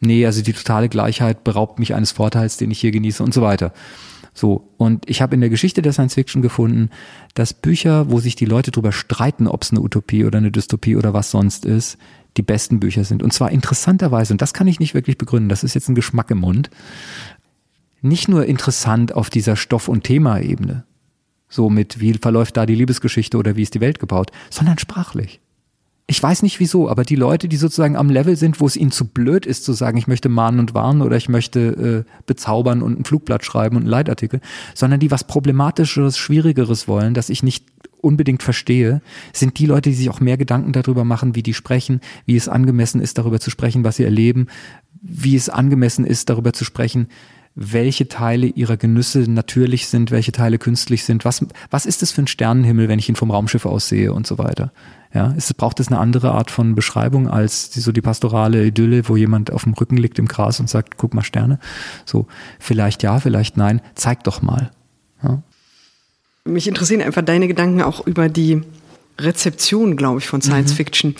nee, 0.00 0.26
also 0.26 0.42
die 0.42 0.52
totale 0.52 0.90
Gleichheit 0.90 1.44
beraubt 1.44 1.78
mich 1.78 1.94
eines 1.94 2.12
Vorteils, 2.12 2.58
den 2.58 2.70
ich 2.70 2.78
hier 2.78 2.90
genieße 2.90 3.22
und 3.22 3.32
so 3.32 3.40
weiter. 3.40 3.72
So, 4.34 4.68
und 4.76 5.08
ich 5.08 5.22
habe 5.22 5.36
in 5.36 5.40
der 5.40 5.48
Geschichte 5.48 5.80
der 5.80 5.92
Science 5.92 6.14
Fiction 6.14 6.42
gefunden, 6.42 6.90
dass 7.34 7.54
Bücher, 7.54 8.10
wo 8.10 8.18
sich 8.18 8.34
die 8.34 8.44
Leute 8.44 8.72
drüber 8.72 8.90
streiten, 8.90 9.46
ob 9.46 9.62
es 9.62 9.70
eine 9.70 9.80
Utopie 9.80 10.24
oder 10.24 10.38
eine 10.38 10.50
Dystopie 10.50 10.96
oder 10.96 11.14
was 11.14 11.30
sonst 11.30 11.64
ist, 11.64 11.98
die 12.36 12.42
besten 12.42 12.80
Bücher 12.80 13.04
sind. 13.04 13.22
Und 13.22 13.32
zwar 13.32 13.52
interessanterweise, 13.52 14.34
und 14.34 14.42
das 14.42 14.52
kann 14.52 14.66
ich 14.66 14.80
nicht 14.80 14.92
wirklich 14.92 15.18
begründen, 15.18 15.48
das 15.48 15.62
ist 15.62 15.74
jetzt 15.74 15.88
ein 15.88 15.94
Geschmack 15.94 16.32
im 16.32 16.38
Mund, 16.38 16.68
nicht 18.02 18.28
nur 18.28 18.44
interessant 18.44 19.14
auf 19.14 19.30
dieser 19.30 19.54
Stoff- 19.54 19.88
und 19.88 20.02
Thema-Ebene, 20.02 20.84
so 21.48 21.70
mit 21.70 22.00
wie 22.00 22.12
verläuft 22.14 22.56
da 22.56 22.66
die 22.66 22.74
Liebesgeschichte 22.74 23.38
oder 23.38 23.54
wie 23.54 23.62
ist 23.62 23.74
die 23.74 23.80
Welt 23.80 24.00
gebaut, 24.00 24.32
sondern 24.50 24.78
sprachlich. 24.78 25.40
Ich 26.06 26.22
weiß 26.22 26.42
nicht 26.42 26.60
wieso, 26.60 26.90
aber 26.90 27.04
die 27.04 27.16
Leute, 27.16 27.48
die 27.48 27.56
sozusagen 27.56 27.96
am 27.96 28.10
Level 28.10 28.36
sind, 28.36 28.60
wo 28.60 28.66
es 28.66 28.76
ihnen 28.76 28.90
zu 28.90 29.06
blöd 29.06 29.46
ist 29.46 29.64
zu 29.64 29.72
sagen, 29.72 29.96
ich 29.96 30.06
möchte 30.06 30.28
mahnen 30.28 30.60
und 30.60 30.74
warnen 30.74 31.00
oder 31.00 31.16
ich 31.16 31.30
möchte 31.30 32.04
äh, 32.06 32.22
bezaubern 32.26 32.82
und 32.82 33.00
ein 33.00 33.04
Flugblatt 33.06 33.42
schreiben 33.42 33.76
und 33.76 33.84
einen 33.84 33.90
Leitartikel, 33.90 34.40
sondern 34.74 35.00
die 35.00 35.10
was 35.10 35.24
Problematischeres, 35.24 36.18
Schwierigeres 36.18 36.88
wollen, 36.88 37.14
das 37.14 37.30
ich 37.30 37.42
nicht 37.42 37.64
unbedingt 38.02 38.42
verstehe, 38.42 39.00
sind 39.32 39.58
die 39.58 39.64
Leute, 39.64 39.88
die 39.88 39.96
sich 39.96 40.10
auch 40.10 40.20
mehr 40.20 40.36
Gedanken 40.36 40.72
darüber 40.72 41.04
machen, 41.04 41.34
wie 41.34 41.42
die 41.42 41.54
sprechen, 41.54 42.02
wie 42.26 42.36
es 42.36 42.48
angemessen 42.48 43.00
ist, 43.00 43.16
darüber 43.16 43.40
zu 43.40 43.48
sprechen, 43.48 43.82
was 43.82 43.96
sie 43.96 44.04
erleben, 44.04 44.48
wie 45.00 45.36
es 45.36 45.48
angemessen 45.48 46.04
ist, 46.04 46.28
darüber 46.28 46.52
zu 46.52 46.64
sprechen, 46.64 47.08
welche 47.54 48.08
Teile 48.08 48.46
ihrer 48.46 48.76
Genüsse 48.76 49.20
natürlich 49.30 49.86
sind, 49.86 50.10
welche 50.10 50.32
Teile 50.32 50.58
künstlich 50.58 51.04
sind, 51.04 51.24
was, 51.24 51.46
was 51.70 51.86
ist 51.86 52.02
es 52.02 52.10
für 52.10 52.22
ein 52.22 52.26
Sternenhimmel, 52.26 52.88
wenn 52.88 52.98
ich 52.98 53.08
ihn 53.08 53.16
vom 53.16 53.30
Raumschiff 53.30 53.64
aus 53.64 53.88
sehe 53.88 54.12
und 54.12 54.26
so 54.26 54.38
weiter. 54.38 54.72
Ja, 55.14 55.32
es 55.36 55.54
braucht 55.54 55.78
es 55.78 55.88
eine 55.88 56.00
andere 56.00 56.32
Art 56.32 56.50
von 56.50 56.74
Beschreibung 56.74 57.28
als 57.28 57.70
die, 57.70 57.78
so 57.78 57.92
die 57.92 58.00
pastorale 58.00 58.66
Idylle, 58.66 59.08
wo 59.08 59.16
jemand 59.16 59.52
auf 59.52 59.62
dem 59.62 59.74
Rücken 59.74 59.96
liegt 59.96 60.18
im 60.18 60.26
Gras 60.26 60.58
und 60.58 60.68
sagt, 60.68 60.96
guck 60.96 61.14
mal 61.14 61.22
Sterne. 61.22 61.60
So, 62.04 62.26
vielleicht 62.58 63.04
ja, 63.04 63.20
vielleicht 63.20 63.56
nein, 63.56 63.80
zeig 63.94 64.24
doch 64.24 64.42
mal. 64.42 64.72
Ja. 65.22 65.40
Mich 66.44 66.66
interessieren 66.66 67.00
einfach 67.00 67.22
deine 67.22 67.46
Gedanken 67.46 67.80
auch 67.80 68.04
über 68.06 68.28
die 68.28 68.62
Rezeption, 69.18 69.96
glaube 69.96 70.18
ich, 70.18 70.26
von 70.26 70.42
Science 70.42 70.72
Mhm. 70.72 70.76
Fiction. 70.76 71.14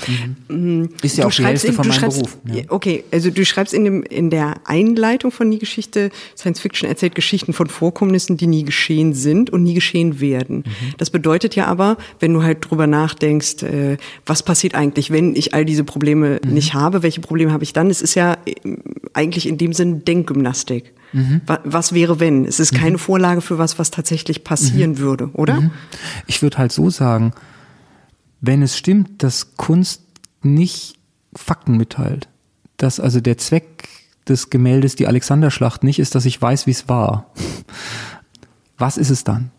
Mm, 0.49 0.85
Ist 1.03 1.17
ja 1.17 1.23
du 1.25 1.29
auch 1.29 1.33
die 1.33 1.45
Hälfte 1.45 1.69
in- 1.69 1.75
von 1.75 1.87
meinem 1.87 1.97
schreibst- 2.01 2.19
Beruf, 2.23 2.39
ja. 2.53 2.63
Okay, 2.69 3.05
also 3.13 3.31
du 3.31 3.45
schreibst 3.45 3.73
in, 3.73 3.85
dem, 3.85 4.03
in 4.03 4.31
der 4.31 4.55
Einleitung 4.65 5.31
von 5.31 5.49
Nie 5.49 5.59
Geschichte, 5.61 6.11
Science 6.37 6.59
Fiction 6.61 6.89
erzählt 6.89 7.15
Geschichten 7.15 7.53
von 7.53 7.69
Vorkommnissen, 7.69 8.37
die 8.37 8.49
nie 8.49 8.65
geschehen 8.65 9.15
sind 9.15 9.51
und 9.51 9.63
nie 9.63 9.75
geschehen 9.75 10.21
werden. 10.21 10.65
Mhm. 10.67 10.95
Das 10.99 11.11
bedeutet 11.11 11.55
ja 11.55 11.67
aber, 11.67 11.97
wenn 12.19 12.33
du 12.35 12.43
halt 12.43 12.69
drüber 12.69 12.87
nachdenkst, 12.89 13.63
äh, 13.63 13.97
was 14.27 14.43
passiert 14.43 14.75
eigentlich, 14.75 15.11
wenn 15.13 15.37
ich 15.37 15.55
all 15.55 15.65
diese 15.65 15.85
Probleme 15.85 16.41
Mhm. 16.45 16.53
nicht 16.53 16.75
habe, 16.75 17.03
welche 17.05 17.21
Probleme 17.21 17.53
habe 17.53 17.63
ich 17.63 17.73
dann? 17.73 17.91
Es 17.91 18.03
ist 18.03 18.15
ja 18.17 18.37
äh, 18.45 18.55
eigentlich 19.13 19.49
in 19.49 19.57
dem 19.57 19.73
Sinn 19.73 20.05
Denkgymnastik. 20.05 20.93
Mhm. 21.13 21.43
Wa- 21.47 21.61
Was 21.63 21.93
wäre, 21.95 22.19
wenn? 22.19 22.45
Es 22.45 22.59
ist 22.59 22.75
keine 22.75 22.99
Vorlage 22.99 23.41
für 23.41 23.57
was, 23.57 23.79
was 23.79 23.93
tatsächlich 23.93 24.43
passieren 24.43 24.93
Mhm. 24.93 24.99
würde, 24.99 25.31
oder? 25.33 25.71
Ich 26.27 26.43
würde 26.43 26.59
halt 26.59 26.73
so 26.73 26.91
sagen, 26.91 27.33
wenn 28.47 28.63
es 28.63 28.77
stimmt, 28.77 29.23
dass 29.23 29.57
Kunst 29.57 30.03
nicht 30.43 30.97
Fakten 31.35 31.77
mitteilt, 31.77 32.29
dass 32.77 32.99
also 33.01 33.21
der 33.21 33.39
Zweck 33.39 33.89
des 34.29 34.51
Gemäldes 34.51 34.95
die 34.97 35.07
Alexanderschlacht 35.07 35.83
nicht 35.85 35.99
ist, 35.99 36.15
dass 36.15 36.27
ich 36.27 36.41
weiß, 36.41 36.67
wie 36.67 36.73
es 36.73 36.89
war, 36.89 37.33
was 38.79 38.97
ist 38.99 39.11
es 39.11 39.25
dann? 39.25 39.51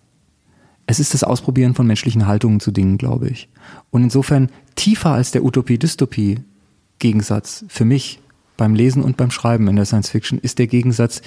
Es 0.87 0.99
ist 0.99 1.15
das 1.15 1.23
Ausprobieren 1.23 1.73
von 1.73 1.87
menschlichen 1.87 2.27
Haltungen 2.27 2.59
zu 2.59 2.69
Dingen, 2.71 2.99
glaube 2.99 3.29
ich. 3.29 3.49
Und 3.89 4.03
insofern 4.03 4.51
tiefer 4.75 5.09
als 5.11 5.31
der 5.31 5.43
Utopie-Dystopie-Gegensatz 5.43 7.65
für 7.67 7.85
mich 7.85 8.19
beim 8.55 8.75
Lesen 8.75 9.01
und 9.01 9.17
beim 9.17 9.31
Schreiben 9.31 9.67
in 9.67 9.77
der 9.77 9.85
Science 9.85 10.11
Fiction 10.11 10.37
ist 10.39 10.59
der 10.59 10.67
Gegensatz, 10.67 11.23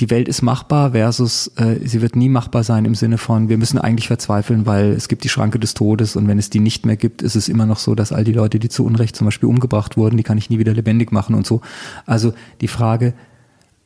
die 0.00 0.10
Welt 0.10 0.26
ist 0.28 0.42
machbar 0.42 0.90
versus 0.90 1.52
äh, 1.56 1.76
sie 1.84 2.02
wird 2.02 2.16
nie 2.16 2.28
machbar 2.28 2.64
sein 2.64 2.84
im 2.84 2.96
Sinne 2.96 3.16
von, 3.16 3.48
wir 3.48 3.58
müssen 3.58 3.78
eigentlich 3.78 4.08
verzweifeln, 4.08 4.66
weil 4.66 4.92
es 4.92 5.08
gibt 5.08 5.22
die 5.22 5.28
Schranke 5.28 5.60
des 5.60 5.74
Todes 5.74 6.16
und 6.16 6.26
wenn 6.26 6.38
es 6.38 6.50
die 6.50 6.58
nicht 6.58 6.84
mehr 6.84 6.96
gibt, 6.96 7.22
ist 7.22 7.36
es 7.36 7.48
immer 7.48 7.64
noch 7.64 7.78
so, 7.78 7.94
dass 7.94 8.10
all 8.10 8.24
die 8.24 8.32
Leute, 8.32 8.58
die 8.58 8.68
zu 8.68 8.84
Unrecht 8.84 9.14
zum 9.14 9.26
Beispiel 9.26 9.48
umgebracht 9.48 9.96
wurden, 9.96 10.16
die 10.16 10.24
kann 10.24 10.38
ich 10.38 10.50
nie 10.50 10.58
wieder 10.58 10.74
lebendig 10.74 11.12
machen 11.12 11.34
und 11.34 11.46
so. 11.46 11.60
Also 12.06 12.34
die 12.60 12.68
Frage, 12.68 13.14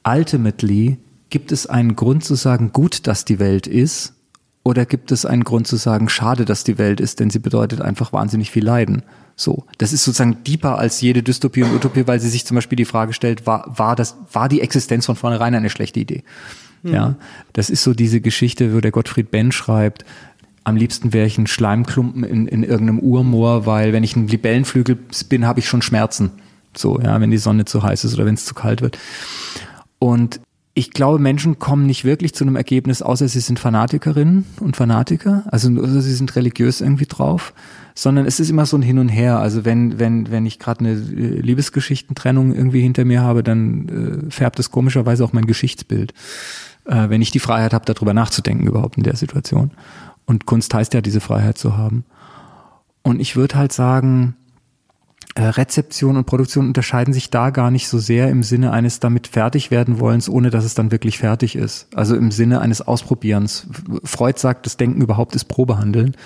ultimately, 0.03 0.97
gibt 1.29 1.53
es 1.53 1.67
einen 1.67 1.95
Grund 1.95 2.25
zu 2.25 2.37
sagen, 2.37 2.73
gut, 2.73 3.07
dass 3.07 3.27
die 3.27 3.39
Welt 3.39 3.67
ist 3.67 4.15
oder 4.69 4.85
gibt 4.85 5.12
es 5.12 5.25
einen 5.25 5.45
Grund 5.45 5.66
zu 5.66 5.77
sagen, 5.77 6.11
schade, 6.11 6.45
dass 6.45 6.62
die 6.62 6.77
Welt 6.77 7.01
ist, 7.01 7.21
denn 7.21 7.31
sie 7.31 7.39
bedeutet 7.39 7.81
einfach 7.81 8.12
wahnsinnig 8.12 8.51
viel 8.51 8.62
Leiden. 8.62 9.03
So, 9.35 9.64
das 9.79 9.95
ist 9.95 10.05
sozusagen 10.05 10.45
deeper 10.45 10.79
als 10.79 11.01
jede 11.01 11.23
Dystopie 11.23 11.62
und 11.62 11.75
Utopie, 11.75 12.07
weil 12.07 12.21
sie 12.21 12.29
sich 12.29 12.45
zum 12.45 12.55
Beispiel 12.55 12.77
die 12.77 12.85
Frage 12.85 13.14
stellt, 13.14 13.47
war, 13.47 13.64
war 13.79 13.97
das, 13.97 14.19
war 14.31 14.47
die 14.51 14.61
Existenz 14.61 15.07
von 15.07 15.16
vornherein 15.16 15.55
eine 15.55 15.71
schlechte 15.71 16.01
Idee? 16.01 16.23
Ja, 16.83 17.16
das 17.55 17.71
ist 17.71 17.83
so 17.83 17.95
diese 17.95 18.21
Geschichte, 18.21 18.75
wo 18.75 18.81
der 18.81 18.91
Gottfried 18.91 19.31
Benn 19.31 19.53
schreibt, 19.53 20.05
am 20.64 20.77
liebsten 20.77 21.14
wäre 21.14 21.27
ich 21.27 21.39
ein 21.39 21.47
Schleimklumpen 21.47 22.23
in, 22.23 22.47
in 22.47 22.62
irgendeinem 22.62 22.99
Urmoor, 22.99 23.64
weil 23.64 23.95
wenn 23.95 24.05
ich 24.05 24.16
ein 24.16 24.29
Libellenflügel 24.29 24.99
bin, 25.31 25.47
habe 25.47 25.61
ich 25.61 25.66
schon 25.66 25.81
Schmerzen. 25.81 26.31
So, 26.77 27.01
ja, 27.01 27.19
wenn 27.23 27.31
die 27.31 27.39
Sonne 27.39 27.64
zu 27.64 27.83
heiß 27.83 28.05
ist 28.05 28.12
oder 28.14 28.27
wenn 28.27 28.35
es 28.35 28.45
zu 28.45 28.53
kalt 28.53 28.83
wird. 28.83 28.99
Und 29.99 30.41
ich 30.79 30.93
glaube, 30.93 31.18
Menschen 31.18 31.59
kommen 31.59 31.87
nicht 31.87 32.05
wirklich 32.05 32.35
zu 32.35 32.45
einem 32.45 32.55
Ergebnis, 32.55 33.03
außer 33.03 33.26
sie 33.26 33.41
sind 33.41 33.59
Fanatikerinnen 33.59 34.47
und 34.61 34.76
Fanatiker, 34.76 35.43
also 35.49 35.68
oder 35.70 36.01
sie 36.01 36.14
sind 36.14 36.37
religiös 36.37 36.81
irgendwie 36.81 37.07
drauf, 37.07 37.53
sondern 37.97 38.26
es 38.26 38.39
ist 38.39 38.49
immer 38.49 38.64
so 38.64 38.79
ein 38.79 38.83
Hin 38.83 39.01
und 39.01 39.09
Her. 39.09 39.41
Also 39.41 39.64
wenn 39.64 39.99
wenn 39.99 40.31
wenn 40.31 40.47
ich 40.47 40.61
gerade 40.61 40.81
eine 40.81 40.93
äh, 40.93 41.41
Liebesgeschichtentrennung 41.41 42.55
irgendwie 42.55 42.81
hinter 42.81 43.05
mir 43.05 43.22
habe, 43.22 43.43
dann 43.43 44.29
äh, 44.29 44.31
färbt 44.31 44.61
es 44.61 44.70
komischerweise 44.70 45.24
auch 45.24 45.33
mein 45.33 45.49
Geschichtsbild, 45.49 46.14
äh, 46.85 47.09
wenn 47.09 47.22
ich 47.22 47.33
die 47.33 47.41
Freiheit 47.41 47.74
habe, 47.74 47.85
darüber 47.85 48.14
nachzudenken 48.14 48.68
überhaupt 48.68 48.97
in 48.99 49.03
der 49.03 49.16
Situation. 49.16 49.72
Und 50.26 50.47
Kunst 50.47 50.72
heißt 50.72 50.95
ja, 50.95 51.01
diese 51.01 51.20
Freiheit 51.20 51.59
zu 51.59 51.76
haben. 51.76 52.05
Und 53.03 53.18
ich 53.18 53.35
würde 53.35 53.57
halt 53.57 53.72
sagen, 53.72 54.37
Rezeption 55.41 56.16
und 56.16 56.24
Produktion 56.24 56.66
unterscheiden 56.66 57.14
sich 57.14 57.30
da 57.30 57.51
gar 57.51 57.70
nicht 57.70 57.89
so 57.89 57.99
sehr 57.99 58.28
im 58.28 58.43
Sinne 58.43 58.72
eines 58.72 58.99
damit 58.99 59.28
fertig 59.28 59.70
werden 59.70 60.01
wollens, 60.01 60.28
ohne 60.28 60.51
dass 60.51 60.64
es 60.64 60.74
dann 60.74 60.91
wirklich 60.91 61.18
fertig 61.18 61.55
ist. 61.55 61.86
Also 61.95 62.16
im 62.16 62.30
Sinne 62.30 62.61
eines 62.61 62.80
Ausprobierens. 62.80 63.68
Freud 64.03 64.39
sagt, 64.39 64.66
das 64.66 64.76
Denken 64.76 65.01
überhaupt 65.01 65.36
ist 65.36 65.45
Probehandeln. 65.45 66.16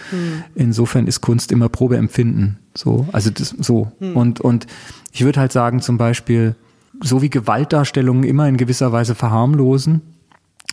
Insofern 0.54 1.06
ist 1.06 1.20
Kunst 1.20 1.52
immer 1.52 1.68
Probeempfinden. 1.68 2.58
So, 2.74 3.06
also 3.12 3.30
das, 3.30 3.50
so. 3.50 3.92
Und, 4.14 4.40
und 4.40 4.66
ich 5.12 5.24
würde 5.24 5.40
halt 5.40 5.52
sagen, 5.52 5.82
zum 5.82 5.98
Beispiel, 5.98 6.54
so 7.00 7.20
wie 7.20 7.30
Gewaltdarstellungen 7.30 8.24
immer 8.24 8.48
in 8.48 8.56
gewisser 8.56 8.92
Weise 8.92 9.14
verharmlosen, 9.14 10.00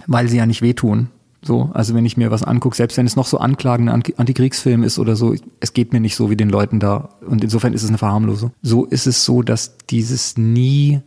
weil 0.07 0.29
sie 0.29 0.37
ja 0.37 0.45
nicht 0.45 0.61
wehtun. 0.61 1.09
So, 1.41 1.69
also 1.73 1.95
wenn 1.95 2.05
ich 2.05 2.17
mir 2.17 2.31
was 2.31 2.43
angucke, 2.43 2.75
selbst 2.75 2.97
wenn 2.97 3.05
es 3.05 3.15
noch 3.15 3.25
so 3.25 3.37
anklagender 3.37 3.93
Anti- 3.93 4.15
Antikriegsfilm 4.17 4.83
ist 4.83 4.99
oder 4.99 5.15
so, 5.15 5.35
es 5.61 5.73
geht 5.73 5.93
mir 5.93 6.01
nicht 6.01 6.15
so 6.15 6.29
wie 6.29 6.35
den 6.35 6.49
Leuten 6.49 6.79
da. 6.79 7.09
Und 7.25 7.43
insofern 7.43 7.73
ist 7.73 7.83
es 7.83 7.89
eine 7.89 7.97
Verharmlosung. 7.97 8.51
So 8.61 8.85
ist 8.85 9.07
es 9.07 9.23
so, 9.23 9.41
dass 9.41 9.77
dieses 9.89 10.37
nie 10.37 10.99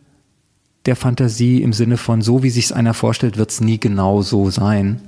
der 0.85 0.95
Fantasie 0.95 1.61
im 1.61 1.71
Sinne 1.71 1.97
von 1.97 2.21
so 2.21 2.43
wie 2.43 2.49
sich's 2.49 2.71
einer 2.71 2.93
vorstellt, 2.93 3.37
wird's 3.37 3.61
nie 3.61 3.79
genau 3.79 4.21
so 4.21 4.49
sein, 4.49 5.01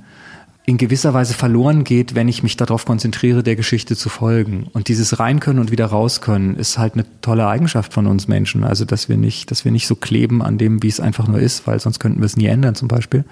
in 0.64 0.78
gewisser 0.78 1.14
Weise 1.14 1.34
verloren 1.34 1.84
geht, 1.84 2.16
wenn 2.16 2.26
ich 2.26 2.42
mich 2.42 2.56
darauf 2.56 2.84
konzentriere, 2.86 3.44
der 3.44 3.54
Geschichte 3.54 3.94
zu 3.94 4.08
folgen. 4.08 4.66
Und 4.72 4.88
dieses 4.88 5.20
rein 5.20 5.38
können 5.38 5.60
und 5.60 5.70
wieder 5.70 5.86
raus 5.86 6.20
können 6.20 6.56
ist 6.56 6.76
halt 6.76 6.94
eine 6.94 7.04
tolle 7.20 7.46
Eigenschaft 7.46 7.92
von 7.92 8.08
uns 8.08 8.26
Menschen. 8.26 8.64
Also 8.64 8.84
dass 8.84 9.08
wir 9.08 9.16
nicht, 9.16 9.50
dass 9.52 9.64
wir 9.64 9.70
nicht 9.70 9.86
so 9.86 9.94
kleben 9.94 10.42
an 10.42 10.58
dem, 10.58 10.82
wie 10.82 10.88
es 10.88 10.98
einfach 10.98 11.28
nur 11.28 11.38
ist, 11.38 11.68
weil 11.68 11.78
sonst 11.78 12.00
könnten 12.00 12.20
wir 12.20 12.26
es 12.26 12.36
nie 12.36 12.46
ändern 12.46 12.74
zum 12.74 12.88
Beispiel. 12.88 13.24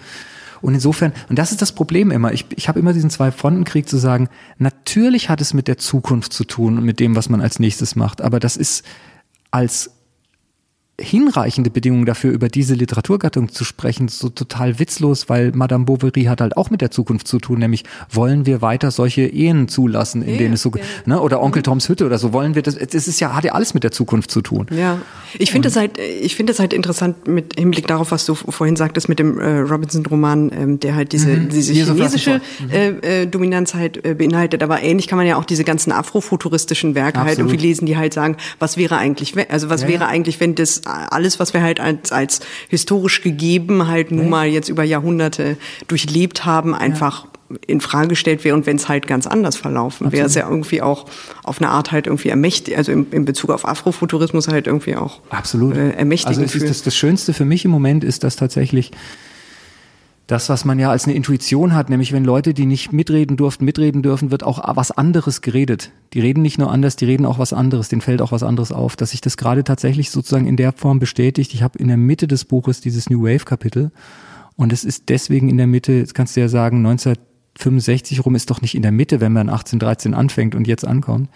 Und 0.65 0.73
insofern, 0.73 1.13
und 1.29 1.39
das 1.39 1.53
ist 1.53 1.61
das 1.61 1.73
Problem 1.73 2.11
immer, 2.11 2.33
ich, 2.33 2.47
ich 2.57 2.69
habe 2.69 2.79
immer 2.79 2.95
diesen 2.95 3.11
Zwei-Fronten-Krieg 3.11 3.87
zu 3.87 3.99
sagen, 3.99 4.31
natürlich 4.57 5.29
hat 5.29 5.43
es 5.43 5.53
mit 5.53 5.69
der 5.69 5.77
Zukunft 5.77 6.33
zu 6.33 6.45
tun 6.45 6.79
und 6.79 6.85
mit 6.85 7.01
dem, 7.01 7.15
was 7.15 7.29
man 7.29 7.43
als 7.43 7.59
nächstes 7.59 7.97
macht, 7.97 8.23
aber 8.23 8.41
das 8.41 8.57
ist 8.57 8.83
als 9.51 9.94
hinreichende 11.01 11.71
Bedingungen 11.71 12.07
dafür, 12.07 12.31
über 12.33 12.49
diese 12.49 12.75
Literaturgattung 12.75 13.49
zu 13.49 13.65
sprechen, 13.65 14.07
so 14.09 14.29
total 14.29 14.79
witzlos, 14.79 15.29
weil 15.29 15.51
Madame 15.53 15.85
Bovary 15.87 16.25
hat 16.25 16.41
halt 16.41 16.57
auch 16.57 16.71
mit 16.71 16.81
der 16.81 16.93
Zukunft 16.93 17.27
zu 17.27 17.39
tun, 17.41 17.59
nämlich 17.59 17.83
wollen 18.11 18.47
wir 18.47 18.63
weiter 18.63 18.93
solche 18.93 19.23
Ehen 19.23 19.67
zulassen, 19.67 20.23
in 20.23 20.33
Ja, 20.33 20.39
denen 20.39 20.55
es 20.55 20.63
so, 20.63 20.71
ja. 20.71 20.83
ne, 21.07 21.21
oder 21.21 21.43
Onkel 21.43 21.63
Toms 21.63 21.89
Hütte 21.89 22.07
oder 22.07 22.19
so, 22.19 22.33
wollen 22.33 22.55
wir 22.55 22.63
das, 22.63 22.77
das 22.77 23.09
ist 23.09 23.19
ja, 23.19 23.35
hat 23.35 23.43
ja 23.45 23.53
alles 23.53 23.75
mit 23.75 23.83
der 23.83 23.91
Zukunft 23.91 24.31
zu 24.31 24.41
tun. 24.41 24.67
Ja, 24.71 24.99
ich 25.37 25.51
finde 25.51 25.67
es 25.69 25.75
halt, 25.77 25.99
ich 25.99 26.37
finde 26.37 26.53
es 26.53 26.61
halt 26.61 26.73
interessant 26.73 27.27
mit 27.27 27.59
Hinblick 27.59 27.89
darauf, 27.89 28.13
was 28.13 28.25
du 28.25 28.37
vorhin 28.37 28.77
sagtest 28.77 29.09
mit 29.09 29.19
dem 29.19 29.41
äh, 29.41 29.59
Robinson-Roman, 29.59 30.53
ähm, 30.57 30.81
der 30.81 30.95
halt 30.95 31.11
diese, 31.13 31.37
diese 31.39 31.73
Years 31.73 31.91
of 31.91 31.97
chinesische 31.97 32.41
Rushmore. 32.61 33.01
äh, 33.03 33.23
äh, 33.23 33.27
Dominanz 33.27 33.75
halt 33.75 34.05
äh, 34.05 34.15
beinhaltet. 34.15 34.63
Aber 34.63 34.81
ähnlich 34.81 35.09
kann 35.09 35.17
man 35.17 35.27
ja 35.27 35.37
auch 35.37 35.45
diese 35.45 35.65
ganzen 35.65 35.91
afrofuturistischen 35.91 36.95
Werke 36.95 37.19
halt 37.19 37.31
Absolut. 37.31 37.51
irgendwie 37.51 37.67
lesen, 37.67 37.87
die 37.87 37.97
halt 37.97 38.15
sagen, 38.15 38.37
was 38.61 38.77
wäre 38.77 38.97
eigentlich, 38.97 39.35
also 39.51 39.69
was 39.71 39.83
Ja, 39.83 39.89
wäre 39.89 40.07
eigentlich, 40.07 40.39
wenn 40.39 40.55
das 40.55 40.84
alles, 40.85 41.41
was 41.41 41.55
wir 41.55 41.63
halt 41.63 41.81
als, 41.81 42.13
als 42.13 42.41
historisch 42.69 43.23
gegeben 43.23 43.89
halt 43.89 44.11
nun 44.11 44.29
mal 44.29 44.47
jetzt 44.47 44.69
über 44.69 44.85
Jahrhunderte 44.85 45.57
durchlebt 45.89 46.45
haben, 46.45 46.75
einfach 46.75 47.27
in 47.67 47.81
Frage 47.81 48.09
gestellt 48.09 48.45
wäre 48.45 48.57
und 48.57 48.67
wenn 48.67 48.77
es 48.77 48.89
halt 48.89 49.07
ganz 49.07 49.27
anders 49.27 49.57
verlaufen 49.57 50.13
wäre, 50.13 50.27
es 50.27 50.35
ja 50.35 50.49
irgendwie 50.49 50.83
auch 50.83 51.07
auf 51.43 51.61
eine 51.61 51.71
Art 51.71 51.93
halt 51.93 52.07
irgendwie 52.07 52.31
ermächtigt, 52.31 52.77
also 52.77 52.93
in, 52.93 53.07
in 53.11 53.25
Bezug 53.25 53.51
auf 53.51 53.67
Afrofuturismus 53.67 54.49
halt 54.49 54.67
irgendwie 54.67 54.97
auch 54.97 55.21
Absolut. 55.31 55.77
äh, 55.77 55.91
ermächtigend 55.91 56.43
also 56.43 56.59
ist 56.59 56.69
das, 56.69 56.83
das 56.83 56.97
Schönste 56.97 57.33
für 57.33 57.45
mich 57.45 57.65
im 57.65 57.71
Moment 57.71 58.03
ist, 58.03 58.25
dass 58.25 58.37
tatsächlich 58.37 58.93
das, 60.27 60.49
was 60.49 60.65
man 60.65 60.79
ja 60.79 60.91
als 60.91 61.05
eine 61.05 61.15
Intuition 61.15 61.75
hat, 61.75 61.91
nämlich 61.91 62.13
wenn 62.13 62.25
Leute, 62.25 62.55
die 62.55 62.65
nicht 62.65 62.93
mitreden 62.93 63.37
durften, 63.37 63.65
mitreden 63.65 64.03
dürfen, 64.03 64.31
wird 64.31 64.43
auch 64.43 64.59
was 64.75 64.91
anderes 64.91 65.43
geredet. 65.43 65.91
Die 66.15 66.21
reden 66.21 66.41
nicht 66.41 66.59
nur 66.59 66.71
anders, 66.71 66.97
die 66.97 67.05
reden 67.05 67.27
auch 67.27 67.39
was 67.39 67.53
anderes, 67.53 67.91
denen 67.91 68.01
fällt 68.01 68.23
auch 68.23 68.33
was 68.33 68.43
anderes 68.43 68.73
auf, 68.73 68.97
dass 68.97 69.11
sich 69.11 69.21
das 69.21 69.37
gerade 69.37 69.65
tatsächlich 69.65 70.11
sozusagen 70.11 70.47
in 70.47 70.57
der 70.57 70.73
Form 70.73 70.99
bestätigt. 70.99 71.53
Ich 71.53 71.63
habe 71.63 71.79
in 71.79 71.89
der 71.89 71.99
Mitte 71.99 72.27
des 72.27 72.47
Buches 72.47 72.81
dieses 72.81 73.11
New 73.11 73.23
Wave 73.23 73.45
Kapitel 73.45 73.93
und 74.57 74.73
es 74.73 74.85
ist 74.85 75.11
deswegen 75.11 75.51
in 75.51 75.59
der 75.59 75.67
Mitte, 75.67 75.93
jetzt 75.93 76.15
kannst 76.15 76.37
du 76.37 76.41
ja 76.41 76.49
sagen, 76.49 76.79
1965 76.79 78.25
rum 78.25 78.35
ist 78.35 78.49
doch 78.51 78.63
nicht 78.63 78.75
in 78.75 78.83
der 78.83 78.93
Mitte, 78.93 79.21
wenn 79.21 79.33
man 79.33 79.51
1813 79.51 80.15
anfängt 80.15 80.55
und 80.55 80.67
jetzt 80.67 80.87
ankommt. 80.87 81.29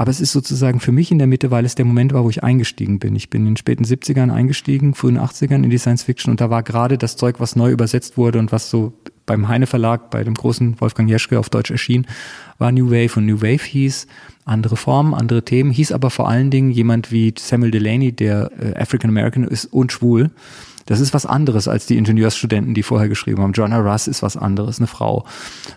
Aber 0.00 0.10
es 0.10 0.18
ist 0.18 0.32
sozusagen 0.32 0.80
für 0.80 0.92
mich 0.92 1.10
in 1.10 1.18
der 1.18 1.26
Mitte, 1.26 1.50
weil 1.50 1.66
es 1.66 1.74
der 1.74 1.84
Moment 1.84 2.14
war, 2.14 2.24
wo 2.24 2.30
ich 2.30 2.42
eingestiegen 2.42 3.00
bin. 3.00 3.14
Ich 3.16 3.28
bin 3.28 3.42
in 3.42 3.48
den 3.48 3.56
späten 3.58 3.84
70ern 3.84 4.32
eingestiegen, 4.32 4.94
frühen 4.94 5.18
80ern 5.18 5.62
in 5.62 5.68
die 5.68 5.76
Science 5.76 6.04
Fiction 6.04 6.30
und 6.30 6.40
da 6.40 6.48
war 6.48 6.62
gerade 6.62 6.96
das 6.96 7.16
Zeug, 7.16 7.38
was 7.38 7.54
neu 7.54 7.70
übersetzt 7.70 8.16
wurde 8.16 8.38
und 8.38 8.50
was 8.50 8.70
so 8.70 8.94
beim 9.26 9.48
Heine 9.48 9.66
Verlag, 9.66 10.10
bei 10.10 10.24
dem 10.24 10.32
großen 10.32 10.80
Wolfgang 10.80 11.10
Jeschke 11.10 11.38
auf 11.38 11.50
Deutsch 11.50 11.70
erschien, 11.70 12.06
war 12.56 12.72
New 12.72 12.90
Wave 12.90 13.18
und 13.18 13.26
New 13.26 13.42
Wave 13.42 13.62
hieß 13.62 14.06
andere 14.46 14.78
Formen, 14.78 15.12
andere 15.12 15.44
Themen, 15.44 15.70
hieß 15.70 15.92
aber 15.92 16.08
vor 16.08 16.30
allen 16.30 16.50
Dingen 16.50 16.70
jemand 16.70 17.12
wie 17.12 17.34
Samuel 17.38 17.70
Delaney, 17.70 18.10
der 18.10 18.52
äh, 18.58 18.80
African 18.80 19.10
American 19.10 19.44
ist 19.44 19.66
und 19.66 19.92
schwul. 19.92 20.30
Das 20.86 21.00
ist 21.00 21.12
was 21.12 21.26
anderes 21.26 21.68
als 21.68 21.84
die 21.84 21.98
Ingenieursstudenten, 21.98 22.72
die 22.72 22.84
vorher 22.84 23.10
geschrieben 23.10 23.42
haben. 23.42 23.52
Joanna 23.52 23.80
Russ 23.80 24.08
ist 24.08 24.22
was 24.22 24.38
anderes, 24.38 24.78
eine 24.78 24.86
Frau. 24.86 25.26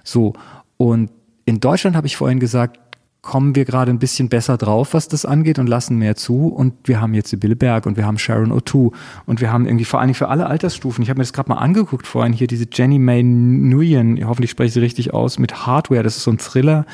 So. 0.05 0.31
Und 0.77 1.09
in 1.43 1.59
Deutschland 1.59 1.97
habe 1.97 2.07
ich 2.07 2.15
vorhin 2.15 2.39
gesagt, 2.39 2.79
kommen 3.23 3.55
wir 3.55 3.63
gerade 3.63 3.89
ein 3.89 3.99
bisschen 3.99 4.27
besser 4.27 4.57
drauf, 4.57 4.93
was 4.93 5.07
das 5.07 5.25
angeht 5.25 5.57
und 5.57 5.67
lassen 5.67 5.97
mehr 5.97 6.17
zu. 6.17 6.49
Und 6.49 6.73
wir 6.83 6.99
haben 6.99 7.13
jetzt 7.13 7.29
Sibylle 7.29 7.55
Berg 7.55 7.85
und 7.85 7.95
wir 7.95 8.05
haben 8.05 8.19
Sharon 8.19 8.51
O'Toole 8.51 8.91
und 9.25 9.39
wir 9.39 9.51
haben 9.51 9.65
irgendwie 9.65 9.85
vor 9.85 10.01
allen 10.01 10.09
Dingen 10.09 10.15
für 10.15 10.27
alle 10.27 10.45
Altersstufen, 10.45 11.01
ich 11.01 11.09
habe 11.09 11.19
mir 11.19 11.23
das 11.23 11.31
gerade 11.31 11.49
mal 11.49 11.55
angeguckt 11.55 12.05
vorhin, 12.05 12.33
hier 12.33 12.47
diese 12.47 12.65
Jenny 12.71 12.99
May 12.99 13.23
Nguyen, 13.23 14.27
hoffentlich 14.27 14.51
spreche 14.51 14.67
ich 14.67 14.73
sie 14.73 14.81
richtig 14.81 15.13
aus, 15.13 15.39
mit 15.39 15.65
Hardware, 15.65 16.03
das 16.03 16.17
ist 16.17 16.23
so 16.23 16.31
ein 16.31 16.37
Thriller, 16.37 16.85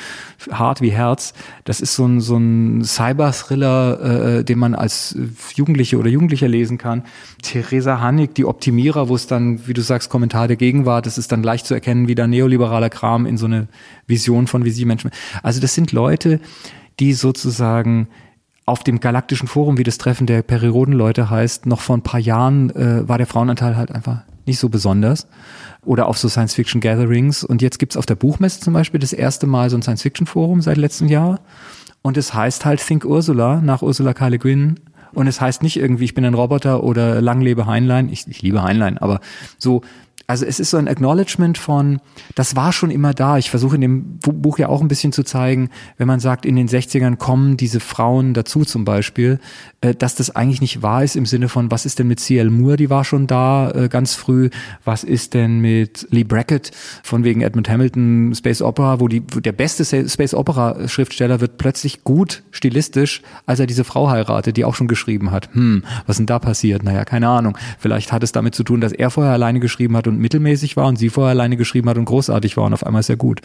hart 0.51 0.81
wie 0.81 0.91
Herz, 0.91 1.33
das 1.65 1.81
ist 1.81 1.95
so 1.95 2.05
ein, 2.05 2.21
so 2.21 2.37
ein 2.37 2.83
Cyber-Thriller, 2.83 4.37
äh, 4.37 4.43
den 4.43 4.59
man 4.59 4.75
als 4.75 5.17
Jugendliche 5.55 5.97
oder 5.97 6.09
Jugendlicher 6.09 6.47
lesen 6.47 6.77
kann. 6.77 7.03
Theresa 7.41 8.01
Hannig, 8.01 8.35
die 8.35 8.45
Optimierer, 8.45 9.09
wo 9.09 9.15
es 9.15 9.25
dann, 9.25 9.65
wie 9.67 9.73
du 9.73 9.81
sagst, 9.81 10.11
Kommentar 10.11 10.47
der 10.47 10.57
Gegenwart, 10.57 11.07
das 11.07 11.17
ist 11.17 11.31
dann 11.31 11.41
leicht 11.41 11.65
zu 11.65 11.73
erkennen, 11.73 12.07
wie 12.07 12.13
da 12.13 12.27
neoliberaler 12.27 12.91
Kram 12.91 13.25
in 13.25 13.37
so 13.37 13.47
eine 13.47 13.67
Vision 14.09 14.47
von 14.47 14.65
wie 14.65 14.71
sie 14.71 14.85
Menschen. 14.85 15.11
Also 15.43 15.61
das 15.61 15.75
sind 15.75 15.91
Leute, 15.91 16.18
die 16.99 17.13
sozusagen 17.13 18.07
auf 18.65 18.83
dem 18.83 18.99
galaktischen 18.99 19.47
Forum, 19.47 19.77
wie 19.77 19.83
das 19.83 19.97
Treffen 19.97 20.27
der 20.27 20.43
Periroden-Leute 20.43 21.29
heißt, 21.29 21.65
noch 21.65 21.81
vor 21.81 21.97
ein 21.97 22.03
paar 22.03 22.19
Jahren 22.19 22.69
äh, 22.75 23.07
war 23.07 23.17
der 23.17 23.27
Frauenanteil 23.27 23.75
halt 23.75 23.91
einfach 23.91 24.21
nicht 24.45 24.59
so 24.59 24.69
besonders. 24.69 25.27
Oder 25.85 26.07
auf 26.07 26.17
so 26.17 26.27
Science-Fiction-Gatherings. 26.29 27.43
Und 27.43 27.61
jetzt 27.61 27.79
gibt's 27.79 27.97
auf 27.97 28.05
der 28.05 28.15
Buchmesse 28.15 28.59
zum 28.59 28.73
Beispiel 28.73 28.99
das 28.99 29.13
erste 29.13 29.47
Mal 29.47 29.69
so 29.69 29.77
ein 29.77 29.81
Science-Fiction-Forum 29.81 30.61
seit 30.61 30.77
letztem 30.77 31.07
Jahr. 31.07 31.39
Und 32.01 32.17
es 32.17 32.33
heißt 32.33 32.65
halt 32.65 32.85
Think 32.85 33.05
Ursula 33.05 33.61
nach 33.61 33.81
Ursula 33.81 34.13
K. 34.13 34.27
Le 34.27 34.39
Guin. 34.39 34.79
Und 35.13 35.27
es 35.27 35.41
heißt 35.41 35.63
nicht 35.63 35.77
irgendwie, 35.77 36.05
ich 36.05 36.13
bin 36.13 36.25
ein 36.25 36.35
Roboter 36.35 36.83
oder 36.83 37.21
lang 37.21 37.41
lebe 37.41 37.65
Heinlein. 37.65 38.09
Ich, 38.09 38.27
ich 38.27 38.41
liebe 38.41 38.61
Heinlein, 38.61 38.97
aber 38.97 39.19
so 39.57 39.81
also 40.29 40.45
es 40.45 40.59
ist 40.59 40.69
so 40.69 40.77
ein 40.77 40.87
Acknowledgement 40.87 41.57
von, 41.57 42.01
das 42.35 42.55
war 42.55 42.71
schon 42.71 42.91
immer 42.91 43.15
da. 43.15 43.39
Ich 43.39 43.49
versuche 43.49 43.73
in 43.73 43.81
dem 43.81 44.19
Buch 44.19 44.59
ja 44.59 44.69
auch 44.69 44.79
ein 44.79 44.87
bisschen 44.87 45.11
zu 45.11 45.23
zeigen, 45.23 45.69
wenn 45.97 46.07
man 46.07 46.19
sagt, 46.19 46.45
in 46.45 46.55
den 46.55 46.69
60ern 46.69 47.15
kommen 47.15 47.57
diese 47.57 47.79
Frauen 47.79 48.35
dazu 48.35 48.63
zum 48.63 48.85
Beispiel, 48.85 49.39
äh, 49.81 49.95
dass 49.95 50.13
das 50.13 50.35
eigentlich 50.35 50.61
nicht 50.61 50.83
wahr 50.83 51.03
ist 51.03 51.15
im 51.15 51.25
Sinne 51.25 51.49
von, 51.49 51.71
was 51.71 51.87
ist 51.87 51.97
denn 51.97 52.07
mit 52.07 52.19
C.L. 52.19 52.51
Moore, 52.51 52.77
die 52.77 52.91
war 52.91 53.05
schon 53.05 53.25
da 53.25 53.71
äh, 53.71 53.89
ganz 53.89 54.13
früh, 54.13 54.51
was 54.85 55.03
ist 55.03 55.33
denn 55.33 55.61
mit 55.61 56.05
Lee 56.11 56.23
Brackett 56.23 56.69
von 57.01 57.23
wegen 57.23 57.41
Edmund 57.41 57.67
Hamilton 57.67 58.35
Space 58.35 58.61
Opera, 58.61 58.99
wo, 58.99 59.07
die, 59.07 59.23
wo 59.31 59.39
der 59.39 59.51
beste 59.51 59.83
Space 59.83 60.35
Opera 60.35 60.87
Schriftsteller 60.87 61.41
wird 61.41 61.57
plötzlich 61.57 62.03
gut 62.03 62.43
stilistisch, 62.51 63.23
als 63.47 63.59
er 63.59 63.65
diese 63.65 63.83
Frau 63.83 64.11
heiratet, 64.11 64.57
die 64.57 64.65
auch 64.65 64.75
schon 64.75 64.87
geschrieben 64.87 65.31
hat. 65.31 65.49
Hm, 65.55 65.83
was 66.05 66.17
denn 66.17 66.27
da 66.27 66.37
passiert? 66.37 66.83
Naja, 66.83 67.03
keine 67.03 67.29
Ahnung. 67.29 67.57
Vielleicht 67.79 68.11
hat 68.11 68.21
es 68.21 68.31
damit 68.31 68.53
zu 68.53 68.63
tun, 68.63 68.79
dass 68.79 68.91
er 68.91 69.09
vorher 69.09 69.33
alleine 69.33 69.59
geschrieben 69.59 69.97
hat 69.97 70.05
und 70.05 70.18
mittelmäßig 70.19 70.77
war 70.77 70.87
und 70.87 70.97
sie 70.97 71.09
vorher 71.09 71.31
alleine 71.31 71.57
geschrieben 71.57 71.89
hat 71.89 71.97
und 71.97 72.05
großartig 72.05 72.57
war 72.57 72.65
und 72.65 72.73
auf 72.73 72.85
einmal 72.85 73.03
er 73.07 73.17
gut. 73.17 73.41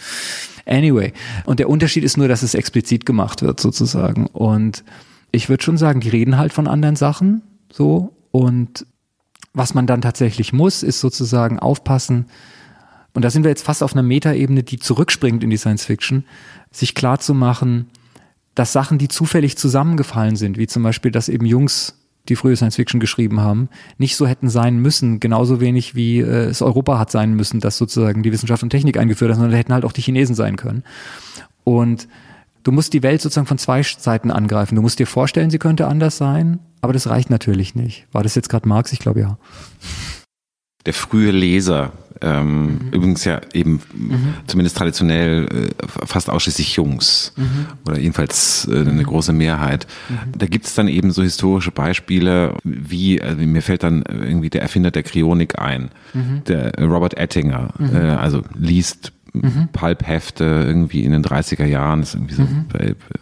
Anyway. 0.66 1.12
Und 1.44 1.60
der 1.60 1.68
Unterschied 1.68 2.04
ist 2.04 2.16
nur, 2.16 2.28
dass 2.28 2.42
es 2.42 2.54
explizit 2.54 3.06
gemacht 3.06 3.42
wird 3.42 3.60
sozusagen. 3.60 4.26
Und 4.26 4.84
ich 5.32 5.48
würde 5.48 5.62
schon 5.62 5.76
sagen, 5.76 6.00
die 6.00 6.08
reden 6.08 6.36
halt 6.36 6.52
von 6.52 6.66
anderen 6.66 6.96
Sachen 6.96 7.42
so 7.72 8.16
und 8.30 8.86
was 9.52 9.74
man 9.74 9.86
dann 9.86 10.02
tatsächlich 10.02 10.52
muss, 10.52 10.82
ist 10.82 11.00
sozusagen 11.00 11.58
aufpassen, 11.58 12.26
und 13.14 13.22
da 13.22 13.30
sind 13.30 13.44
wir 13.44 13.50
jetzt 13.50 13.64
fast 13.64 13.82
auf 13.82 13.92
einer 13.92 14.02
Metaebene, 14.02 14.64
die 14.64 14.78
zurückspringt 14.78 15.42
in 15.42 15.50
die 15.50 15.56
Science 15.56 15.84
Fiction, 15.84 16.24
sich 16.70 16.94
klar 16.94 17.20
zu 17.20 17.32
machen, 17.32 17.88
dass 18.54 18.72
Sachen, 18.72 18.98
die 18.98 19.08
zufällig 19.08 19.56
zusammengefallen 19.56 20.36
sind, 20.36 20.58
wie 20.58 20.66
zum 20.66 20.82
Beispiel, 20.82 21.10
dass 21.10 21.28
eben 21.28 21.46
Jungs 21.46 22.03
die 22.28 22.36
frühe 22.36 22.56
Science 22.56 22.76
Fiction 22.76 23.00
geschrieben 23.00 23.40
haben, 23.40 23.68
nicht 23.98 24.16
so 24.16 24.26
hätten 24.26 24.48
sein 24.48 24.78
müssen, 24.78 25.20
genauso 25.20 25.60
wenig 25.60 25.94
wie 25.94 26.20
äh, 26.20 26.46
es 26.46 26.62
Europa 26.62 26.98
hat 26.98 27.10
sein 27.10 27.34
müssen, 27.34 27.60
das 27.60 27.76
sozusagen 27.76 28.22
die 28.22 28.32
Wissenschaft 28.32 28.62
und 28.62 28.70
Technik 28.70 28.98
eingeführt 28.98 29.30
hat, 29.30 29.36
sondern 29.36 29.52
da 29.52 29.58
hätten 29.58 29.74
halt 29.74 29.84
auch 29.84 29.92
die 29.92 30.02
Chinesen 30.02 30.34
sein 30.34 30.56
können. 30.56 30.84
Und 31.64 32.08
du 32.62 32.72
musst 32.72 32.92
die 32.92 33.02
Welt 33.02 33.20
sozusagen 33.20 33.46
von 33.46 33.58
zwei 33.58 33.82
Seiten 33.82 34.30
angreifen. 34.30 34.74
Du 34.74 34.82
musst 34.82 34.98
dir 34.98 35.06
vorstellen, 35.06 35.50
sie 35.50 35.58
könnte 35.58 35.86
anders 35.86 36.16
sein, 36.16 36.60
aber 36.80 36.92
das 36.92 37.08
reicht 37.08 37.30
natürlich 37.30 37.74
nicht. 37.74 38.06
War 38.12 38.22
das 38.22 38.34
jetzt 38.34 38.48
gerade 38.48 38.68
Marx? 38.68 38.92
Ich 38.92 38.98
glaube 38.98 39.20
ja. 39.20 39.38
Der 40.86 40.94
frühe 40.94 41.30
Leser 41.30 41.92
ähm, 42.24 42.64
mhm. 42.64 42.88
Übrigens 42.92 43.24
ja 43.24 43.40
eben 43.52 43.80
mhm. 43.92 44.34
zumindest 44.46 44.76
traditionell 44.76 45.46
äh, 45.46 46.06
fast 46.06 46.30
ausschließlich 46.30 46.76
Jungs 46.76 47.32
mhm. 47.36 47.66
oder 47.86 47.98
jedenfalls 47.98 48.68
äh, 48.70 48.80
eine 48.80 49.02
große 49.02 49.32
Mehrheit. 49.32 49.86
Mhm. 50.08 50.38
Da 50.38 50.46
gibt 50.46 50.64
es 50.64 50.74
dann 50.74 50.88
eben 50.88 51.10
so 51.10 51.22
historische 51.22 51.70
Beispiele, 51.70 52.54
wie, 52.62 53.20
also 53.20 53.42
mir 53.42 53.62
fällt 53.62 53.82
dann 53.82 54.02
irgendwie 54.02 54.50
der 54.50 54.62
Erfinder 54.62 54.90
der 54.90 55.02
Kryonik 55.02 55.58
ein, 55.58 55.90
mhm. 56.12 56.42
der 56.46 56.72
Robert 56.78 57.14
Ettinger, 57.14 57.74
mhm. 57.78 57.94
äh, 57.94 57.98
also 58.10 58.42
liest 58.54 59.12
mhm. 59.34 59.68
Pulp-Hefte 59.72 60.44
irgendwie 60.44 61.04
in 61.04 61.12
den 61.12 61.24
30er 61.24 61.64
Jahren, 61.66 62.02
ist 62.02 62.14
irgendwie 62.14 62.34
so 62.34 62.42
mhm. 62.42 62.66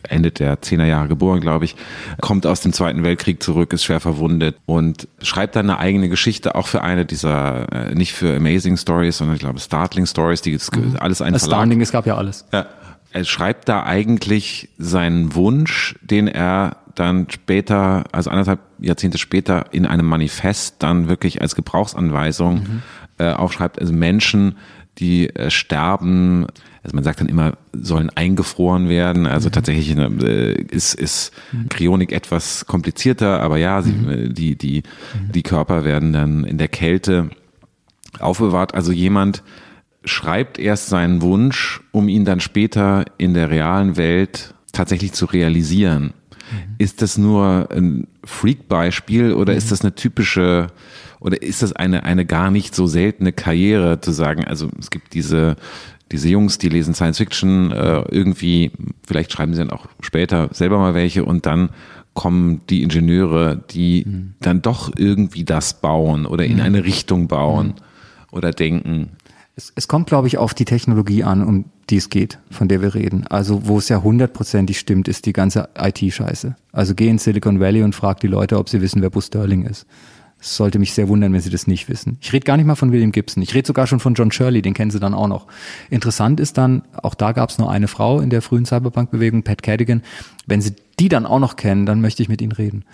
Ende 0.08 0.30
der 0.30 0.60
10er 0.60 0.84
Jahre 0.84 1.08
geboren, 1.08 1.40
glaube 1.40 1.64
ich, 1.64 1.76
kommt 2.20 2.46
aus 2.46 2.60
dem 2.60 2.72
Zweiten 2.72 3.02
Weltkrieg 3.02 3.42
zurück, 3.42 3.72
ist 3.72 3.84
schwer 3.84 4.00
verwundet 4.00 4.56
und 4.66 5.08
schreibt 5.20 5.56
dann 5.56 5.70
eine 5.70 5.78
eigene 5.78 6.08
Geschichte, 6.08 6.54
auch 6.54 6.66
für 6.66 6.82
eine 6.82 7.06
dieser, 7.06 7.72
äh, 7.72 7.94
nicht 7.94 8.12
für 8.12 8.36
Amazing 8.36 8.76
Stories, 8.76 9.18
sondern 9.18 9.36
ich 9.36 9.40
glaube 9.40 9.58
Startling 9.58 10.06
Stories, 10.06 10.42
die 10.42 10.52
mhm. 10.52 10.96
alles 10.98 11.22
ein. 11.22 11.38
Startling, 11.38 11.80
es 11.80 11.92
gab 11.92 12.06
ja 12.06 12.16
alles. 12.16 12.44
Ja. 12.52 12.66
Er 13.14 13.24
schreibt 13.24 13.68
da 13.68 13.84
eigentlich 13.84 14.70
seinen 14.78 15.34
Wunsch, 15.34 15.96
den 16.02 16.28
er 16.28 16.76
dann 16.94 17.26
später, 17.30 18.04
also 18.12 18.30
anderthalb 18.30 18.60
Jahrzehnte 18.78 19.18
später 19.18 19.66
in 19.72 19.86
einem 19.86 20.06
Manifest 20.06 20.76
dann 20.82 21.08
wirklich 21.08 21.40
als 21.40 21.54
Gebrauchsanweisung 21.54 22.54
mhm. 22.54 22.82
äh, 23.18 23.32
aufschreibt, 23.32 23.80
also 23.80 23.92
Menschen 23.92 24.56
die 24.98 25.28
äh, 25.34 25.50
sterben. 25.50 26.46
Also 26.82 26.94
man 26.94 27.04
sagt 27.04 27.20
dann 27.20 27.28
immer, 27.28 27.56
sollen 27.72 28.10
eingefroren 28.10 28.88
werden. 28.88 29.26
Also 29.26 29.48
mhm. 29.48 29.52
tatsächlich 29.52 29.96
äh, 29.96 30.52
ist, 30.62 30.94
ist 30.94 31.32
mhm. 31.52 31.68
Kryonik 31.68 32.12
etwas 32.12 32.66
komplizierter, 32.66 33.40
aber 33.40 33.56
ja, 33.56 33.82
sie, 33.82 33.92
mhm. 33.92 34.08
Äh, 34.08 34.28
die, 34.28 34.56
die, 34.56 34.82
mhm. 35.14 35.32
die 35.32 35.42
Körper 35.42 35.84
werden 35.84 36.12
dann 36.12 36.44
in 36.44 36.58
der 36.58 36.68
Kälte 36.68 37.30
aufbewahrt. 38.18 38.74
Also 38.74 38.92
jemand 38.92 39.42
schreibt 40.04 40.58
erst 40.58 40.88
seinen 40.88 41.22
Wunsch, 41.22 41.80
um 41.92 42.08
ihn 42.08 42.24
dann 42.24 42.40
später 42.40 43.04
in 43.18 43.34
der 43.34 43.50
realen 43.50 43.96
Welt 43.96 44.54
tatsächlich 44.72 45.12
zu 45.12 45.26
realisieren. 45.26 46.12
Mhm. 46.50 46.74
Ist 46.78 47.02
das 47.02 47.18
nur 47.18 47.68
ein 47.70 48.08
Freak-Beispiel 48.24 49.32
oder 49.32 49.54
ist 49.54 49.70
das 49.70 49.82
eine 49.82 49.94
typische 49.94 50.68
oder 51.22 51.40
ist 51.40 51.62
das 51.62 51.72
eine, 51.72 52.02
eine 52.02 52.26
gar 52.26 52.50
nicht 52.50 52.74
so 52.74 52.86
seltene 52.86 53.32
Karriere 53.32 54.00
zu 54.00 54.10
sagen, 54.10 54.44
also 54.44 54.68
es 54.78 54.90
gibt 54.90 55.14
diese, 55.14 55.56
diese 56.10 56.28
Jungs, 56.28 56.58
die 56.58 56.68
lesen 56.68 56.94
Science 56.94 57.18
Fiction, 57.18 57.70
äh, 57.70 58.02
irgendwie, 58.10 58.72
vielleicht 59.06 59.32
schreiben 59.32 59.54
sie 59.54 59.60
dann 59.60 59.70
auch 59.70 59.86
später 60.00 60.48
selber 60.52 60.78
mal 60.78 60.94
welche 60.94 61.24
und 61.24 61.46
dann 61.46 61.70
kommen 62.14 62.60
die 62.68 62.82
Ingenieure, 62.82 63.62
die 63.70 64.04
mhm. 64.04 64.34
dann 64.40 64.62
doch 64.62 64.90
irgendwie 64.96 65.44
das 65.44 65.80
bauen 65.80 66.26
oder 66.26 66.44
in 66.44 66.56
mhm. 66.56 66.62
eine 66.62 66.84
Richtung 66.84 67.28
bauen 67.28 67.68
mhm. 67.68 67.74
oder 68.32 68.50
denken. 68.50 69.10
Es, 69.54 69.72
es 69.76 69.86
kommt, 69.86 70.08
glaube 70.08 70.26
ich, 70.26 70.38
auf 70.38 70.54
die 70.54 70.64
Technologie 70.64 71.22
an, 71.22 71.46
um 71.46 71.66
die 71.88 71.98
es 71.98 72.10
geht, 72.10 72.38
von 72.50 72.66
der 72.66 72.82
wir 72.82 72.94
reden. 72.94 73.26
Also 73.28 73.68
wo 73.68 73.78
es 73.78 73.88
ja 73.88 74.02
hundertprozentig 74.02 74.78
stimmt, 74.78 75.06
ist 75.06 75.24
die 75.26 75.32
ganze 75.32 75.68
IT-Scheiße. 75.78 76.56
Also 76.72 76.94
geh 76.96 77.08
in 77.08 77.18
Silicon 77.18 77.60
Valley 77.60 77.82
und 77.82 77.94
frag 77.94 78.18
die 78.20 78.26
Leute, 78.26 78.58
ob 78.58 78.68
sie 78.68 78.80
wissen, 78.80 79.02
wer 79.02 79.10
Bruce 79.10 79.26
Sterling 79.26 79.64
ist. 79.64 79.86
Es 80.42 80.56
sollte 80.56 80.80
mich 80.80 80.92
sehr 80.92 81.08
wundern, 81.08 81.32
wenn 81.32 81.40
Sie 81.40 81.50
das 81.50 81.68
nicht 81.68 81.88
wissen. 81.88 82.18
Ich 82.20 82.32
rede 82.32 82.44
gar 82.44 82.56
nicht 82.56 82.66
mal 82.66 82.74
von 82.74 82.90
William 82.90 83.12
Gibson. 83.12 83.44
Ich 83.44 83.54
rede 83.54 83.64
sogar 83.64 83.86
schon 83.86 84.00
von 84.00 84.14
John 84.14 84.32
Shirley, 84.32 84.60
den 84.60 84.74
kennen 84.74 84.90
Sie 84.90 84.98
dann 84.98 85.14
auch 85.14 85.28
noch. 85.28 85.46
Interessant 85.88 86.40
ist 86.40 86.58
dann, 86.58 86.82
auch 87.00 87.14
da 87.14 87.30
gab 87.30 87.50
es 87.50 87.58
nur 87.58 87.70
eine 87.70 87.86
Frau 87.86 88.20
in 88.20 88.28
der 88.28 88.42
frühen 88.42 88.66
Cyberpunk-Bewegung, 88.66 89.44
Pat 89.44 89.62
Cadigan. 89.62 90.02
Wenn 90.46 90.60
Sie 90.60 90.74
die 90.98 91.08
dann 91.08 91.26
auch 91.26 91.38
noch 91.38 91.54
kennen, 91.54 91.86
dann 91.86 92.00
möchte 92.00 92.24
ich 92.24 92.28
mit 92.28 92.42
Ihnen 92.42 92.50
reden. 92.50 92.84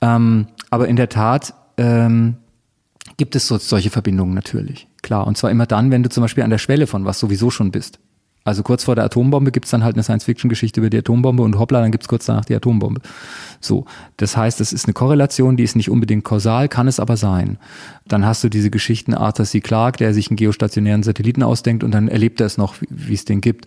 Ähm, 0.00 0.46
aber 0.70 0.88
in 0.88 0.96
der 0.96 1.10
Tat 1.10 1.52
ähm, 1.76 2.36
gibt 3.18 3.36
es 3.36 3.46
so, 3.46 3.58
solche 3.58 3.90
Verbindungen 3.90 4.32
natürlich. 4.32 4.88
Klar. 5.02 5.26
Und 5.26 5.36
zwar 5.36 5.50
immer 5.50 5.66
dann, 5.66 5.90
wenn 5.90 6.02
du 6.02 6.08
zum 6.08 6.22
Beispiel 6.22 6.42
an 6.42 6.50
der 6.50 6.58
Schwelle 6.58 6.86
von 6.86 7.04
was 7.04 7.18
sowieso 7.18 7.50
schon 7.50 7.70
bist. 7.70 7.98
Also 8.48 8.62
kurz 8.62 8.84
vor 8.84 8.94
der 8.94 9.04
Atombombe 9.04 9.52
gibt's 9.52 9.70
dann 9.70 9.84
halt 9.84 9.94
eine 9.94 10.02
Science-Fiction-Geschichte 10.02 10.80
über 10.80 10.90
die 10.90 10.98
Atombombe 10.98 11.42
und 11.42 11.58
hoppla, 11.58 11.80
dann 11.80 11.92
gibt's 11.92 12.08
kurz 12.08 12.26
danach 12.26 12.44
die 12.44 12.54
Atombombe. 12.54 13.00
So, 13.60 13.84
das 14.16 14.36
heißt, 14.36 14.60
es 14.60 14.72
ist 14.72 14.86
eine 14.86 14.94
Korrelation, 14.94 15.56
die 15.56 15.64
ist 15.64 15.76
nicht 15.76 15.90
unbedingt 15.90 16.24
kausal, 16.24 16.68
kann 16.68 16.88
es 16.88 16.98
aber 16.98 17.16
sein. 17.16 17.58
Dann 18.06 18.24
hast 18.24 18.42
du 18.42 18.48
diese 18.48 18.70
Geschichten 18.70 19.14
Arthur 19.14 19.44
C. 19.44 19.60
Clarke, 19.60 19.98
der 19.98 20.14
sich 20.14 20.30
einen 20.30 20.36
geostationären 20.36 21.02
Satelliten 21.02 21.42
ausdenkt 21.42 21.84
und 21.84 21.90
dann 21.92 22.08
erlebt 22.08 22.40
er 22.40 22.46
es 22.46 22.56
noch, 22.56 22.76
wie 22.88 23.14
es 23.14 23.24
den 23.24 23.40
gibt. 23.40 23.66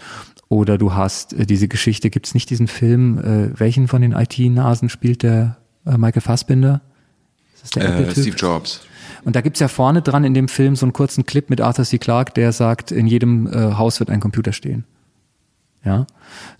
Oder 0.49 0.77
du 0.77 0.93
hast 0.93 1.33
äh, 1.33 1.45
diese 1.45 1.67
Geschichte, 1.67 2.09
gibt's 2.09 2.33
nicht 2.33 2.49
diesen 2.49 2.67
Film, 2.67 3.19
äh, 3.19 3.59
welchen 3.59 3.87
von 3.87 4.01
den 4.01 4.13
IT-Nasen 4.13 4.89
spielt 4.89 5.23
der 5.23 5.57
äh, 5.85 5.97
Michael 5.97 6.21
Fassbinder? 6.21 6.81
Ist 7.53 7.63
das 7.63 7.83
der 7.83 8.07
äh, 8.07 8.11
Steve 8.11 8.35
Jobs. 8.35 8.81
Und 9.23 9.35
da 9.35 9.41
gibt's 9.41 9.59
ja 9.59 9.67
vorne 9.67 10.01
dran 10.01 10.23
in 10.23 10.33
dem 10.33 10.47
Film 10.47 10.75
so 10.75 10.85
einen 10.85 10.93
kurzen 10.93 11.25
Clip 11.25 11.49
mit 11.49 11.61
Arthur 11.61 11.85
C. 11.85 11.97
Clarke, 11.97 12.33
der 12.33 12.51
sagt, 12.51 12.91
in 12.91 13.07
jedem 13.07 13.47
äh, 13.47 13.73
Haus 13.73 13.99
wird 13.99 14.09
ein 14.09 14.19
Computer 14.19 14.53
stehen. 14.53 14.85
Ja, 15.83 16.05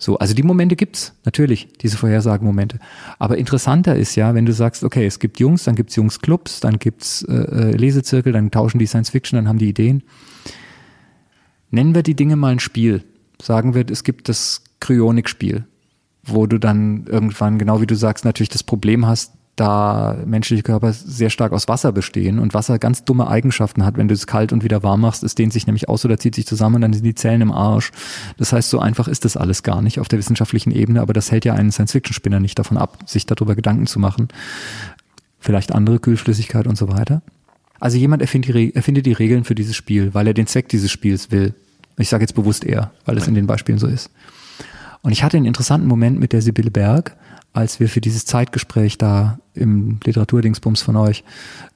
so, 0.00 0.18
also 0.18 0.34
die 0.34 0.42
Momente 0.42 0.74
gibt's 0.74 1.14
natürlich, 1.24 1.68
diese 1.80 1.96
Vorhersagenmomente. 1.96 2.80
Aber 3.20 3.38
interessanter 3.38 3.94
ist 3.94 4.16
ja, 4.16 4.34
wenn 4.34 4.46
du 4.46 4.52
sagst, 4.52 4.82
okay, 4.82 5.06
es 5.06 5.20
gibt 5.20 5.38
Jungs, 5.38 5.62
dann 5.62 5.76
gibt's 5.76 5.94
Jungsclubs, 5.94 6.58
dann 6.58 6.80
gibt's 6.80 7.22
äh, 7.22 7.34
äh, 7.34 7.76
Lesezirkel, 7.76 8.32
dann 8.32 8.50
tauschen 8.50 8.80
die 8.80 8.86
Science 8.86 9.10
Fiction, 9.10 9.36
dann 9.36 9.48
haben 9.48 9.58
die 9.58 9.68
Ideen. 9.68 10.02
Nennen 11.70 11.94
wir 11.94 12.02
die 12.02 12.16
Dinge 12.16 12.34
mal 12.34 12.50
ein 12.50 12.58
Spiel. 12.58 13.04
Sagen 13.40 13.74
wir, 13.74 13.88
es 13.88 14.02
gibt 14.02 14.28
das 14.28 14.64
Kryonik-Spiel. 14.80 15.66
wo 16.24 16.46
du 16.46 16.58
dann 16.58 17.06
irgendwann, 17.06 17.58
genau 17.58 17.80
wie 17.80 17.86
du 17.86 17.96
sagst, 17.96 18.24
natürlich 18.24 18.48
das 18.48 18.62
Problem 18.62 19.06
hast, 19.06 19.32
da 19.56 20.16
menschliche 20.24 20.62
Körper 20.62 20.92
sehr 20.94 21.28
stark 21.28 21.52
aus 21.52 21.68
Wasser 21.68 21.92
bestehen 21.92 22.38
und 22.38 22.54
Wasser 22.54 22.78
ganz 22.78 23.04
dumme 23.04 23.28
Eigenschaften 23.28 23.84
hat. 23.84 23.98
Wenn 23.98 24.08
du 24.08 24.14
es 24.14 24.26
kalt 24.26 24.52
und 24.52 24.64
wieder 24.64 24.82
warm 24.82 25.02
machst, 25.02 25.22
es 25.22 25.34
dehnt 25.34 25.52
sich 25.52 25.66
nämlich 25.66 25.88
aus 25.90 26.04
oder 26.04 26.16
zieht 26.16 26.34
sich 26.34 26.46
zusammen 26.46 26.76
und 26.76 26.80
dann 26.80 26.92
sind 26.94 27.04
die 27.04 27.14
Zellen 27.14 27.42
im 27.42 27.52
Arsch. 27.52 27.90
Das 28.38 28.52
heißt, 28.52 28.70
so 28.70 28.78
einfach 28.78 29.08
ist 29.08 29.26
das 29.26 29.36
alles 29.36 29.62
gar 29.62 29.82
nicht 29.82 30.00
auf 30.00 30.08
der 30.08 30.18
wissenschaftlichen 30.18 30.70
Ebene, 30.70 31.02
aber 31.02 31.12
das 31.12 31.30
hält 31.30 31.44
ja 31.44 31.52
einen 31.52 31.70
Science-Fiction-Spinner 31.70 32.40
nicht 32.40 32.58
davon 32.58 32.78
ab, 32.78 32.98
sich 33.06 33.26
darüber 33.26 33.54
Gedanken 33.54 33.86
zu 33.86 33.98
machen. 33.98 34.28
Vielleicht 35.38 35.72
andere 35.72 35.98
Kühlflüssigkeit 35.98 36.66
und 36.66 36.78
so 36.78 36.88
weiter. 36.88 37.20
Also 37.78 37.98
jemand 37.98 38.22
erfindet 38.22 38.54
die, 38.54 38.74
erfindet 38.74 39.04
die 39.04 39.12
Regeln 39.12 39.44
für 39.44 39.54
dieses 39.54 39.76
Spiel, 39.76 40.14
weil 40.14 40.26
er 40.28 40.34
den 40.34 40.46
Zweck 40.46 40.68
dieses 40.68 40.90
Spiels 40.90 41.30
will. 41.30 41.52
Ich 41.98 42.08
sage 42.08 42.22
jetzt 42.22 42.34
bewusst 42.34 42.64
er, 42.64 42.92
weil 43.04 43.18
es 43.18 43.28
in 43.28 43.34
den 43.34 43.46
Beispielen 43.46 43.78
so 43.78 43.86
ist. 43.86 44.10
Und 45.02 45.12
ich 45.12 45.22
hatte 45.22 45.36
einen 45.36 45.46
interessanten 45.46 45.88
Moment 45.88 46.18
mit 46.18 46.32
der 46.32 46.40
Sibylle 46.40 46.70
Berg, 46.70 47.16
als 47.52 47.80
wir 47.80 47.88
für 47.88 48.00
dieses 48.00 48.24
Zeitgespräch 48.24 48.98
da 48.98 49.38
im 49.54 50.00
Literaturdingsbums 50.04 50.82
von 50.82 50.96
euch 50.96 51.24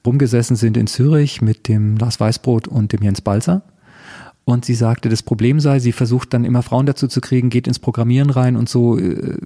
rumgesessen 0.05 0.55
sind 0.55 0.77
in 0.77 0.87
Zürich 0.87 1.41
mit 1.41 1.67
dem 1.67 1.97
Lars 1.97 2.19
Weißbrot 2.19 2.67
und 2.67 2.93
dem 2.93 3.03
Jens 3.03 3.21
Balzer. 3.21 3.61
Und 4.43 4.65
sie 4.65 4.75
sagte, 4.75 5.09
das 5.09 5.23
Problem 5.23 5.59
sei, 5.59 5.79
sie 5.79 5.91
versucht 5.91 6.33
dann 6.33 6.45
immer 6.45 6.63
Frauen 6.63 6.85
dazu 6.85 7.07
zu 7.07 7.19
kriegen, 7.19 7.49
geht 7.49 7.67
ins 7.67 7.79
Programmieren 7.79 8.29
rein 8.29 8.55
und 8.55 8.69
so. 8.69 8.97
Äh, 8.97 9.37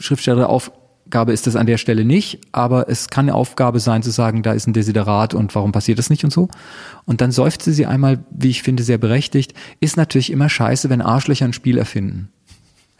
Schriftstelleraufgabe 0.00 1.32
ist 1.32 1.46
das 1.46 1.54
an 1.54 1.66
der 1.66 1.78
Stelle 1.78 2.04
nicht, 2.04 2.40
aber 2.50 2.88
es 2.88 3.08
kann 3.08 3.26
eine 3.26 3.36
Aufgabe 3.36 3.78
sein 3.78 4.02
zu 4.02 4.10
sagen, 4.10 4.42
da 4.42 4.52
ist 4.52 4.66
ein 4.66 4.72
Desiderat 4.72 5.32
und 5.32 5.54
warum 5.54 5.70
passiert 5.70 6.00
das 6.00 6.10
nicht 6.10 6.24
und 6.24 6.32
so. 6.32 6.48
Und 7.06 7.20
dann 7.20 7.30
seufzte 7.30 7.72
sie 7.72 7.86
einmal, 7.86 8.24
wie 8.30 8.50
ich 8.50 8.62
finde, 8.64 8.82
sehr 8.82 8.98
berechtigt, 8.98 9.54
ist 9.78 9.96
natürlich 9.96 10.32
immer 10.32 10.48
scheiße, 10.48 10.90
wenn 10.90 11.02
Arschlöcher 11.02 11.44
ein 11.44 11.52
Spiel 11.52 11.78
erfinden. 11.78 12.28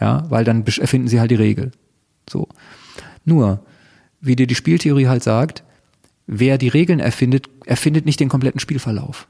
Ja, 0.00 0.26
weil 0.30 0.44
dann 0.44 0.64
erfinden 0.64 1.08
sie 1.08 1.18
halt 1.18 1.32
die 1.32 1.34
Regel. 1.34 1.72
So. 2.30 2.46
Nur, 3.28 3.60
wie 4.20 4.36
dir 4.36 4.46
die 4.46 4.54
Spieltheorie 4.54 5.06
halt 5.06 5.22
sagt, 5.22 5.62
wer 6.26 6.58
die 6.58 6.68
Regeln 6.68 6.98
erfindet, 6.98 7.48
erfindet 7.66 8.06
nicht 8.06 8.20
den 8.20 8.28
kompletten 8.28 8.60
Spielverlauf. 8.60 9.28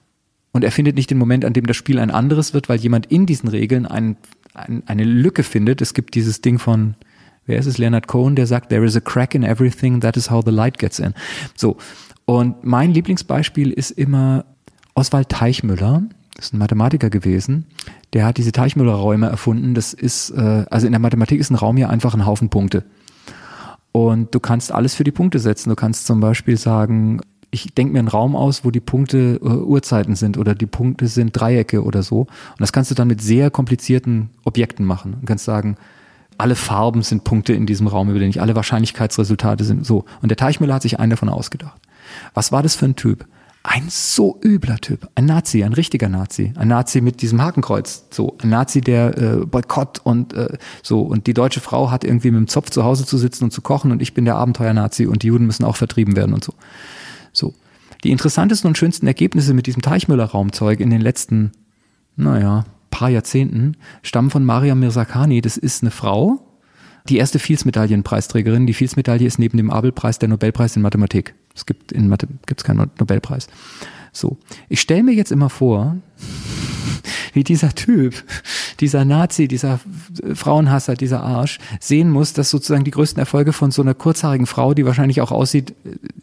Und 0.52 0.64
erfindet 0.64 0.96
nicht 0.96 1.10
den 1.10 1.18
Moment, 1.18 1.44
an 1.44 1.52
dem 1.52 1.66
das 1.66 1.76
Spiel 1.76 1.98
ein 1.98 2.10
anderes 2.10 2.54
wird, 2.54 2.68
weil 2.68 2.78
jemand 2.78 3.06
in 3.06 3.26
diesen 3.26 3.48
Regeln 3.48 3.86
ein, 3.86 4.16
ein, 4.54 4.82
eine 4.86 5.04
Lücke 5.04 5.42
findet. 5.42 5.82
Es 5.82 5.92
gibt 5.92 6.14
dieses 6.14 6.40
Ding 6.40 6.58
von, 6.58 6.94
wer 7.44 7.58
ist 7.58 7.66
es, 7.66 7.76
Leonard 7.76 8.08
Cohen, 8.08 8.34
der 8.34 8.46
sagt, 8.46 8.70
there 8.70 8.84
is 8.84 8.96
a 8.96 9.00
crack 9.00 9.34
in 9.34 9.42
everything, 9.42 10.00
that 10.00 10.16
is 10.16 10.30
how 10.30 10.42
the 10.44 10.50
light 10.50 10.78
gets 10.78 10.98
in. 10.98 11.12
So. 11.54 11.76
Und 12.24 12.64
mein 12.64 12.92
Lieblingsbeispiel 12.92 13.72
ist 13.72 13.90
immer 13.90 14.46
Oswald 14.94 15.28
Teichmüller, 15.28 16.02
das 16.34 16.46
ist 16.46 16.54
ein 16.54 16.58
Mathematiker 16.58 17.10
gewesen, 17.10 17.66
der 18.12 18.24
hat 18.24 18.38
diese 18.38 18.52
Teichmüller-Räume 18.52 19.28
erfunden. 19.28 19.74
Das 19.74 19.92
ist, 19.92 20.30
äh, 20.30 20.64
also 20.70 20.86
in 20.86 20.92
der 20.92 21.00
Mathematik 21.00 21.40
ist 21.40 21.50
ein 21.50 21.56
Raum 21.56 21.76
ja 21.76 21.88
einfach 21.88 22.14
ein 22.14 22.26
Haufen 22.26 22.48
Punkte. 22.48 22.84
Und 23.92 24.34
du 24.34 24.40
kannst 24.40 24.72
alles 24.72 24.94
für 24.94 25.04
die 25.04 25.12
Punkte 25.12 25.38
setzen. 25.38 25.70
Du 25.70 25.76
kannst 25.76 26.06
zum 26.06 26.20
Beispiel 26.20 26.56
sagen, 26.56 27.20
ich 27.50 27.74
denke 27.74 27.92
mir 27.92 28.00
einen 28.00 28.08
Raum 28.08 28.36
aus, 28.36 28.64
wo 28.64 28.70
die 28.70 28.80
Punkte 28.80 29.40
äh, 29.42 29.46
Uhrzeiten 29.46 30.16
sind 30.16 30.36
oder 30.36 30.54
die 30.54 30.66
Punkte 30.66 31.08
sind 31.08 31.30
Dreiecke 31.32 31.82
oder 31.82 32.02
so. 32.02 32.20
Und 32.20 32.60
das 32.60 32.72
kannst 32.72 32.90
du 32.90 32.94
dann 32.94 33.08
mit 33.08 33.22
sehr 33.22 33.50
komplizierten 33.50 34.30
Objekten 34.44 34.84
machen. 34.84 35.16
Du 35.20 35.26
kannst 35.26 35.44
sagen, 35.44 35.76
alle 36.36 36.54
Farben 36.54 37.02
sind 37.02 37.24
Punkte 37.24 37.52
in 37.54 37.66
diesem 37.66 37.86
Raum, 37.86 38.10
über 38.10 38.18
den 38.18 38.30
ich 38.30 38.40
alle 38.40 38.54
Wahrscheinlichkeitsresultate 38.54 39.64
sind 39.64 39.84
so. 39.84 40.04
Und 40.22 40.28
der 40.28 40.36
Teichmüller 40.36 40.74
hat 40.74 40.82
sich 40.82 41.00
einen 41.00 41.10
davon 41.10 41.28
ausgedacht. 41.28 41.80
Was 42.34 42.52
war 42.52 42.62
das 42.62 42.76
für 42.76 42.86
ein 42.86 42.96
Typ? 42.96 43.26
Ein 43.62 43.86
so 43.88 44.38
übler 44.42 44.78
Typ. 44.78 45.08
Ein 45.14 45.26
Nazi, 45.26 45.62
ein 45.64 45.72
richtiger 45.72 46.08
Nazi. 46.08 46.52
Ein 46.56 46.68
Nazi 46.68 47.00
mit 47.00 47.20
diesem 47.22 47.42
Hakenkreuz. 47.42 48.06
So, 48.10 48.36
ein 48.40 48.48
Nazi, 48.48 48.80
der 48.80 49.18
äh, 49.18 49.46
Boykott 49.46 50.00
und 50.04 50.32
äh, 50.32 50.56
so. 50.82 51.02
Und 51.02 51.26
die 51.26 51.34
deutsche 51.34 51.60
Frau 51.60 51.90
hat 51.90 52.04
irgendwie 52.04 52.30
mit 52.30 52.38
dem 52.38 52.48
Zopf 52.48 52.70
zu 52.70 52.84
Hause 52.84 53.04
zu 53.04 53.18
sitzen 53.18 53.44
und 53.44 53.50
zu 53.50 53.60
kochen 53.60 53.90
und 53.90 54.00
ich 54.00 54.14
bin 54.14 54.24
der 54.24 54.36
Abenteuer-Nazi 54.36 55.06
und 55.06 55.22
die 55.22 55.26
Juden 55.26 55.46
müssen 55.46 55.64
auch 55.64 55.76
vertrieben 55.76 56.16
werden 56.16 56.32
und 56.32 56.44
so. 56.44 56.54
So. 57.32 57.54
Die 58.04 58.12
interessantesten 58.12 58.68
und 58.68 58.78
schönsten 58.78 59.06
Ergebnisse 59.06 59.54
mit 59.54 59.66
diesem 59.66 59.82
Teichmüller-Raumzeug 59.82 60.78
in 60.78 60.90
den 60.90 61.00
letzten, 61.00 61.52
naja, 62.16 62.64
paar 62.90 63.10
Jahrzehnten 63.10 63.76
stammen 64.02 64.30
von 64.30 64.44
Maria 64.44 64.74
Mirzakhani. 64.76 65.40
Das 65.40 65.56
ist 65.56 65.82
eine 65.82 65.90
Frau, 65.90 66.47
die 67.08 67.16
erste 67.16 67.38
Fields-Medaillenpreisträgerin. 67.38 68.66
Die 68.66 68.74
Fields-Medaille 68.74 69.26
ist 69.26 69.38
neben 69.38 69.56
dem 69.56 69.70
Abel-Preis 69.70 70.18
der 70.18 70.28
Nobelpreis 70.28 70.76
in 70.76 70.82
Mathematik. 70.82 71.34
Es 71.54 71.66
gibt 71.66 71.92
in 71.92 72.08
Mathe 72.08 72.28
gibt's 72.46 72.64
keinen 72.64 72.90
Nobelpreis. 72.98 73.48
So, 74.12 74.36
ich 74.68 74.80
stelle 74.80 75.02
mir 75.02 75.12
jetzt 75.14 75.32
immer 75.32 75.50
vor, 75.50 75.96
wie 77.32 77.44
dieser 77.44 77.74
Typ, 77.74 78.24
dieser 78.80 79.04
Nazi, 79.04 79.48
dieser 79.48 79.80
Frauenhasser, 80.34 80.94
dieser 80.94 81.22
Arsch 81.22 81.58
sehen 81.80 82.10
muss, 82.10 82.32
dass 82.32 82.50
sozusagen 82.50 82.84
die 82.84 82.90
größten 82.90 83.20
Erfolge 83.20 83.52
von 83.52 83.70
so 83.70 83.82
einer 83.82 83.94
kurzhaarigen 83.94 84.46
Frau, 84.46 84.74
die 84.74 84.86
wahrscheinlich 84.86 85.20
auch 85.20 85.32
aussieht, 85.32 85.74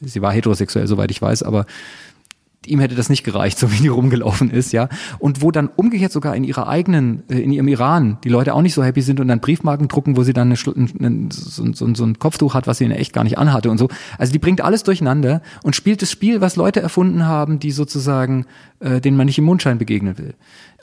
sie 0.01 0.21
war 0.21 0.33
heterosexuell, 0.33 0.87
soweit 0.87 1.11
ich 1.11 1.21
weiß, 1.21 1.43
aber 1.43 1.65
ihm 2.67 2.79
hätte 2.79 2.95
das 2.95 3.09
nicht 3.09 3.23
gereicht, 3.23 3.57
so 3.59 3.71
wie 3.71 3.77
die 3.77 3.87
rumgelaufen 3.87 4.49
ist, 4.49 4.71
ja. 4.71 4.89
Und 5.19 5.41
wo 5.41 5.51
dann 5.51 5.69
umgekehrt 5.75 6.11
sogar 6.11 6.35
in 6.35 6.43
ihrer 6.43 6.67
eigenen, 6.67 7.23
äh, 7.29 7.39
in 7.39 7.51
ihrem 7.51 7.67
Iran, 7.67 8.17
die 8.23 8.29
Leute 8.29 8.53
auch 8.53 8.61
nicht 8.61 8.73
so 8.73 8.83
happy 8.83 9.01
sind 9.01 9.19
und 9.19 9.27
dann 9.27 9.39
Briefmarken 9.39 9.87
drucken, 9.87 10.17
wo 10.17 10.23
sie 10.23 10.33
dann 10.33 10.51
eine, 10.51 10.89
eine, 10.99 11.29
so, 11.31 11.71
so, 11.73 11.93
so 11.93 12.05
ein 12.05 12.19
Kopftuch 12.19 12.53
hat, 12.53 12.67
was 12.67 12.77
sie 12.77 12.85
in 12.85 12.91
echt 12.91 13.13
gar 13.13 13.23
nicht 13.23 13.37
anhatte 13.37 13.69
und 13.69 13.77
so. 13.77 13.89
Also 14.17 14.33
die 14.33 14.39
bringt 14.39 14.61
alles 14.61 14.83
durcheinander 14.83 15.41
und 15.63 15.75
spielt 15.75 16.01
das 16.01 16.11
Spiel, 16.11 16.41
was 16.41 16.55
Leute 16.55 16.81
erfunden 16.81 17.25
haben, 17.25 17.59
die 17.59 17.71
sozusagen, 17.71 18.45
äh, 18.79 19.01
denen 19.01 19.17
man 19.17 19.25
nicht 19.25 19.37
im 19.37 19.45
Mundschein 19.45 19.77
begegnen 19.77 20.17
will. 20.17 20.35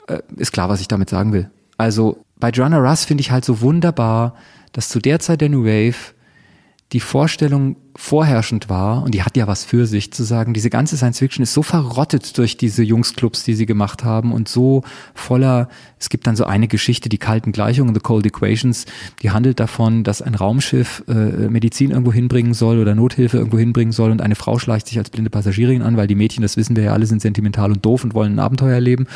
Äh, 0.07 0.19
ist 0.37 0.51
klar, 0.51 0.69
was 0.69 0.81
ich 0.81 0.87
damit 0.87 1.09
sagen 1.09 1.33
will. 1.33 1.49
Also 1.77 2.23
bei 2.39 2.49
Joanna 2.49 2.77
Russ 2.77 3.05
finde 3.05 3.21
ich 3.21 3.31
halt 3.31 3.45
so 3.45 3.61
wunderbar, 3.61 4.35
dass 4.73 4.89
zu 4.89 4.99
der 4.99 5.19
Zeit 5.19 5.41
der 5.41 5.49
New 5.49 5.63
Wave 5.63 6.13
die 6.91 6.99
Vorstellung 6.99 7.75
vorherrschend 7.95 8.69
war, 8.69 9.03
und 9.03 9.13
die 9.13 9.23
hat 9.23 9.37
ja 9.37 9.47
was 9.47 9.63
für 9.63 9.85
sich, 9.85 10.11
zu 10.11 10.23
sagen, 10.23 10.53
diese 10.53 10.69
ganze 10.69 10.97
Science 10.97 11.19
Fiction 11.19 11.43
ist 11.43 11.53
so 11.53 11.61
verrottet 11.61 12.37
durch 12.37 12.57
diese 12.57 12.83
Jungsclubs, 12.83 13.43
die 13.43 13.53
sie 13.53 13.65
gemacht 13.65 14.03
haben 14.03 14.31
und 14.31 14.49
so 14.49 14.83
voller, 15.13 15.69
es 15.99 16.09
gibt 16.09 16.25
dann 16.25 16.35
so 16.35 16.45
eine 16.45 16.67
Geschichte, 16.67 17.09
die 17.09 17.17
kalten 17.17 17.51
Gleichungen, 17.51 17.93
The 17.93 18.01
Cold 18.01 18.25
Equations, 18.25 18.85
die 19.21 19.31
handelt 19.31 19.59
davon, 19.59 20.03
dass 20.03 20.21
ein 20.21 20.35
Raumschiff 20.35 21.03
äh, 21.07 21.13
Medizin 21.49 21.91
irgendwo 21.91 22.11
hinbringen 22.11 22.53
soll 22.53 22.79
oder 22.79 22.95
Nothilfe 22.95 23.37
irgendwo 23.37 23.59
hinbringen 23.59 23.91
soll 23.91 24.11
und 24.11 24.21
eine 24.21 24.35
Frau 24.35 24.57
schleicht 24.57 24.87
sich 24.87 24.97
als 24.97 25.09
blinde 25.09 25.29
Passagierin 25.29 25.81
an, 25.81 25.95
weil 25.95 26.07
die 26.07 26.15
Mädchen, 26.15 26.41
das 26.41 26.57
wissen 26.57 26.75
wir 26.75 26.83
ja 26.83 26.93
alle, 26.93 27.05
sind 27.05 27.21
sentimental 27.21 27.71
und 27.71 27.85
doof 27.85 28.03
und 28.03 28.13
wollen 28.13 28.35
ein 28.35 28.39
Abenteuer 28.39 28.73
erleben. 28.73 29.07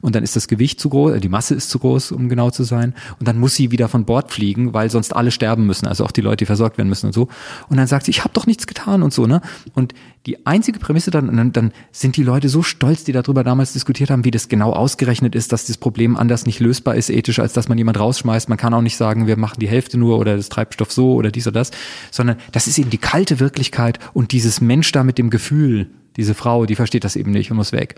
Und 0.00 0.14
dann 0.14 0.22
ist 0.22 0.36
das 0.36 0.46
Gewicht 0.46 0.80
zu 0.80 0.88
groß, 0.88 1.16
äh, 1.16 1.20
die 1.20 1.28
Masse 1.28 1.54
ist 1.54 1.70
zu 1.70 1.78
groß, 1.78 2.12
um 2.12 2.28
genau 2.28 2.50
zu 2.50 2.62
sein. 2.62 2.94
Und 3.18 3.26
dann 3.26 3.38
muss 3.38 3.56
sie 3.56 3.70
wieder 3.70 3.88
von 3.88 4.04
Bord 4.04 4.32
fliegen, 4.32 4.72
weil 4.72 4.90
sonst 4.90 5.14
alle 5.16 5.30
sterben 5.30 5.66
müssen, 5.66 5.86
also 5.86 6.04
auch 6.04 6.12
die 6.12 6.20
Leute, 6.20 6.38
die 6.38 6.46
versorgt 6.46 6.78
werden 6.78 6.88
müssen 6.88 7.06
und 7.06 7.12
so. 7.12 7.28
Und 7.68 7.76
dann 7.76 7.86
sagt 7.86 8.06
sie, 8.06 8.10
ich 8.10 8.19
habe 8.24 8.34
doch 8.34 8.46
nichts 8.46 8.66
getan 8.66 9.02
und 9.02 9.12
so, 9.12 9.26
ne? 9.26 9.40
Und 9.74 9.94
die 10.26 10.46
einzige 10.46 10.78
Prämisse 10.78 11.10
dann, 11.10 11.34
dann, 11.34 11.52
dann 11.52 11.72
sind 11.92 12.16
die 12.16 12.22
Leute 12.22 12.48
so 12.48 12.62
stolz, 12.62 13.04
die 13.04 13.12
darüber 13.12 13.42
damals 13.42 13.72
diskutiert 13.72 14.10
haben, 14.10 14.24
wie 14.24 14.30
das 14.30 14.48
genau 14.48 14.72
ausgerechnet 14.72 15.34
ist, 15.34 15.52
dass 15.52 15.66
das 15.66 15.78
Problem 15.78 16.16
anders 16.16 16.44
nicht 16.44 16.60
lösbar 16.60 16.94
ist 16.94 17.08
ethisch, 17.08 17.38
als 17.38 17.54
dass 17.54 17.68
man 17.68 17.78
jemand 17.78 17.98
rausschmeißt. 17.98 18.48
Man 18.48 18.58
kann 18.58 18.74
auch 18.74 18.82
nicht 18.82 18.96
sagen, 18.96 19.26
wir 19.26 19.38
machen 19.38 19.60
die 19.60 19.68
Hälfte 19.68 19.96
nur 19.96 20.18
oder 20.18 20.36
das 20.36 20.50
Treibstoff 20.50 20.92
so 20.92 21.14
oder 21.14 21.30
dies 21.30 21.46
oder 21.46 21.60
das, 21.60 21.70
sondern 22.10 22.36
das 22.52 22.66
ist 22.66 22.78
eben 22.78 22.90
die 22.90 22.98
kalte 22.98 23.40
Wirklichkeit 23.40 23.98
und 24.12 24.32
dieses 24.32 24.60
Mensch 24.60 24.92
da 24.92 25.04
mit 25.04 25.16
dem 25.16 25.30
Gefühl, 25.30 25.88
diese 26.20 26.34
Frau, 26.34 26.66
die 26.66 26.74
versteht 26.74 27.02
das 27.02 27.16
eben 27.16 27.30
nicht 27.30 27.50
und 27.50 27.56
muss 27.56 27.72
weg. 27.72 27.94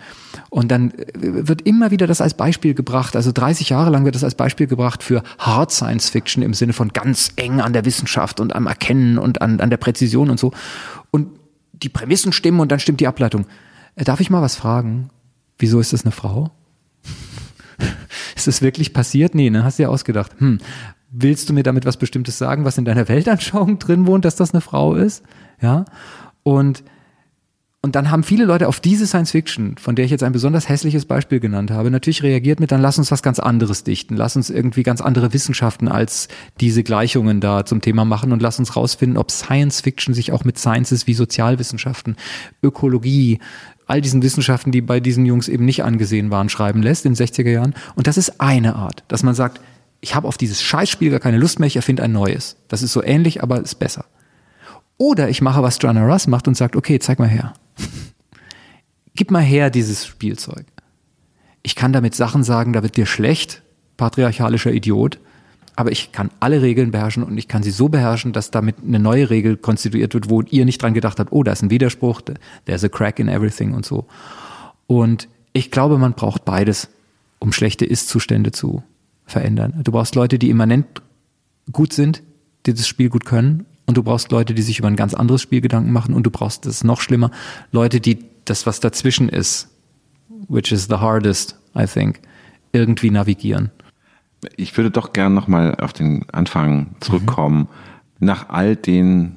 Und 0.48 0.70
dann 0.70 0.92
äh, 0.92 1.46
wird 1.48 1.62
immer 1.62 1.90
wieder 1.90 2.06
das 2.06 2.20
als 2.20 2.34
Beispiel 2.34 2.72
gebracht, 2.72 3.16
also 3.16 3.32
30 3.32 3.70
Jahre 3.70 3.90
lang 3.90 4.04
wird 4.04 4.14
das 4.14 4.22
als 4.22 4.36
Beispiel 4.36 4.68
gebracht 4.68 5.02
für 5.02 5.24
Hard 5.38 5.72
Science 5.72 6.08
Fiction 6.08 6.42
im 6.42 6.54
Sinne 6.54 6.72
von 6.72 6.90
ganz 6.90 7.32
eng 7.34 7.60
an 7.60 7.72
der 7.72 7.84
Wissenschaft 7.84 8.38
und 8.38 8.54
am 8.54 8.68
Erkennen 8.68 9.18
und 9.18 9.42
an, 9.42 9.60
an 9.60 9.70
der 9.70 9.76
Präzision 9.76 10.30
und 10.30 10.38
so. 10.38 10.52
Und 11.10 11.28
die 11.72 11.88
Prämissen 11.88 12.32
stimmen 12.32 12.60
und 12.60 12.70
dann 12.70 12.78
stimmt 12.78 13.00
die 13.00 13.08
Ableitung. 13.08 13.46
Äh, 13.96 14.04
darf 14.04 14.20
ich 14.20 14.30
mal 14.30 14.40
was 14.40 14.54
fragen? 14.54 15.10
Wieso 15.58 15.80
ist 15.80 15.92
das 15.92 16.04
eine 16.04 16.12
Frau? 16.12 16.52
ist 18.36 18.46
das 18.46 18.62
wirklich 18.62 18.94
passiert? 18.94 19.34
Nee, 19.34 19.50
ne? 19.50 19.64
Hast 19.64 19.80
du 19.80 19.82
ja 19.82 19.88
ausgedacht. 19.88 20.30
Hm. 20.38 20.58
Willst 21.10 21.48
du 21.48 21.52
mir 21.52 21.64
damit 21.64 21.84
was 21.84 21.96
Bestimmtes 21.96 22.38
sagen, 22.38 22.64
was 22.64 22.78
in 22.78 22.84
deiner 22.84 23.08
Weltanschauung 23.08 23.80
drin 23.80 24.06
wohnt, 24.06 24.24
dass 24.24 24.36
das 24.36 24.52
eine 24.52 24.60
Frau 24.60 24.94
ist? 24.94 25.24
Ja. 25.60 25.84
Und 26.44 26.84
und 27.84 27.96
dann 27.96 28.12
haben 28.12 28.22
viele 28.22 28.44
Leute 28.44 28.68
auf 28.68 28.78
diese 28.78 29.08
Science 29.08 29.32
Fiction, 29.32 29.76
von 29.76 29.96
der 29.96 30.04
ich 30.04 30.12
jetzt 30.12 30.22
ein 30.22 30.30
besonders 30.30 30.68
hässliches 30.68 31.04
Beispiel 31.04 31.40
genannt 31.40 31.72
habe, 31.72 31.90
natürlich 31.90 32.22
reagiert 32.22 32.60
mit, 32.60 32.70
dann 32.70 32.80
lass 32.80 32.96
uns 32.96 33.10
was 33.10 33.24
ganz 33.24 33.40
anderes 33.40 33.82
dichten, 33.82 34.16
lass 34.16 34.36
uns 34.36 34.50
irgendwie 34.50 34.84
ganz 34.84 35.00
andere 35.00 35.32
Wissenschaften 35.32 35.88
als 35.88 36.28
diese 36.60 36.84
Gleichungen 36.84 37.40
da 37.40 37.66
zum 37.66 37.80
Thema 37.80 38.04
machen 38.04 38.30
und 38.30 38.40
lass 38.40 38.60
uns 38.60 38.76
rausfinden, 38.76 39.18
ob 39.18 39.32
Science 39.32 39.80
Fiction 39.80 40.14
sich 40.14 40.30
auch 40.30 40.44
mit 40.44 40.60
Sciences 40.60 41.08
wie 41.08 41.14
Sozialwissenschaften, 41.14 42.14
Ökologie, 42.62 43.40
all 43.86 44.00
diesen 44.00 44.22
Wissenschaften, 44.22 44.70
die 44.70 44.80
bei 44.80 45.00
diesen 45.00 45.26
Jungs 45.26 45.48
eben 45.48 45.64
nicht 45.64 45.82
angesehen 45.82 46.30
waren, 46.30 46.48
schreiben 46.48 46.82
lässt 46.82 47.04
in 47.04 47.14
den 47.14 47.26
60er 47.26 47.50
Jahren. 47.50 47.74
Und 47.96 48.06
das 48.06 48.16
ist 48.16 48.40
eine 48.40 48.76
Art, 48.76 49.02
dass 49.08 49.24
man 49.24 49.34
sagt, 49.34 49.60
ich 50.00 50.14
habe 50.14 50.28
auf 50.28 50.38
dieses 50.38 50.62
Scheißspiel 50.62 51.10
gar 51.10 51.20
keine 51.20 51.38
Lust 51.38 51.58
mehr, 51.58 51.66
ich 51.66 51.76
erfinde 51.76 52.04
ein 52.04 52.12
neues. 52.12 52.56
Das 52.68 52.82
ist 52.82 52.92
so 52.92 53.02
ähnlich, 53.02 53.42
aber 53.42 53.60
ist 53.60 53.80
besser. 53.80 54.04
Oder 54.98 55.28
ich 55.30 55.42
mache, 55.42 55.64
was 55.64 55.78
Joanna 55.80 56.06
Russ 56.06 56.28
macht 56.28 56.46
und 56.46 56.56
sagt, 56.56 56.76
okay, 56.76 57.00
zeig 57.00 57.18
mal 57.18 57.26
her. 57.28 57.54
Gib 59.14 59.30
mal 59.30 59.42
her 59.42 59.70
dieses 59.70 60.06
Spielzeug. 60.06 60.66
Ich 61.62 61.76
kann 61.76 61.92
damit 61.92 62.14
Sachen 62.14 62.42
sagen, 62.42 62.72
da 62.72 62.82
wird 62.82 62.96
dir 62.96 63.06
schlecht, 63.06 63.62
patriarchalischer 63.96 64.72
Idiot. 64.72 65.18
aber 65.76 65.92
ich 65.92 66.12
kann 66.12 66.30
alle 66.40 66.60
Regeln 66.60 66.90
beherrschen 66.90 67.22
und 67.22 67.38
ich 67.38 67.48
kann 67.48 67.62
sie 67.62 67.70
so 67.70 67.88
beherrschen, 67.88 68.32
dass 68.32 68.50
damit 68.50 68.76
eine 68.86 68.98
neue 68.98 69.30
Regel 69.30 69.56
konstituiert 69.56 70.14
wird, 70.14 70.28
wo 70.28 70.42
ihr 70.42 70.64
nicht 70.64 70.82
dran 70.82 70.94
gedacht 70.94 71.18
habt, 71.18 71.32
oh, 71.32 71.42
da 71.42 71.52
ist 71.52 71.62
ein 71.62 71.70
Widerspruch, 71.70 72.22
there's 72.66 72.84
a 72.84 72.88
crack 72.88 73.18
in 73.18 73.28
everything 73.28 73.72
und 73.72 73.86
so. 73.86 74.06
Und 74.86 75.28
ich 75.52 75.70
glaube, 75.70 75.98
man 75.98 76.14
braucht 76.14 76.44
beides, 76.44 76.88
um 77.38 77.52
schlechte 77.52 77.84
Ist-Zustände 77.84 78.52
zu 78.52 78.82
verändern. 79.24 79.80
Du 79.82 79.92
brauchst 79.92 80.14
Leute, 80.14 80.38
die 80.38 80.50
immanent 80.50 81.02
gut 81.70 81.92
sind, 81.92 82.22
die 82.66 82.74
das 82.74 82.86
Spiel 82.86 83.08
gut 83.08 83.24
können 83.24 83.66
und 83.86 83.96
du 83.96 84.02
brauchst 84.02 84.30
Leute, 84.30 84.54
die 84.54 84.62
sich 84.62 84.78
über 84.78 84.88
ein 84.88 84.96
ganz 84.96 85.14
anderes 85.14 85.42
Spiel 85.42 85.60
Gedanken 85.60 85.92
machen 85.92 86.14
und 86.14 86.24
du 86.24 86.30
brauchst, 86.30 86.66
das 86.66 86.76
ist 86.76 86.84
noch 86.84 87.00
schlimmer, 87.00 87.30
Leute, 87.72 88.00
die 88.00 88.18
das, 88.44 88.66
was 88.66 88.80
dazwischen 88.80 89.28
ist, 89.28 89.68
which 90.48 90.72
is 90.72 90.86
the 90.88 90.96
hardest, 90.96 91.56
I 91.76 91.86
think, 91.86 92.20
irgendwie 92.72 93.10
navigieren. 93.10 93.70
Ich 94.56 94.76
würde 94.76 94.90
doch 94.90 95.12
gern 95.12 95.34
nochmal 95.34 95.76
auf 95.76 95.92
den 95.92 96.28
Anfang 96.32 96.96
zurückkommen. 97.00 97.68
Mhm. 98.18 98.26
Nach 98.26 98.48
all 98.48 98.76
den, 98.76 99.36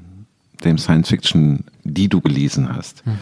dem 0.63 0.77
Science 0.77 1.09
Fiction, 1.09 1.65
die 1.83 2.07
du 2.07 2.21
gelesen 2.21 2.75
hast, 2.75 3.05
mhm. 3.05 3.17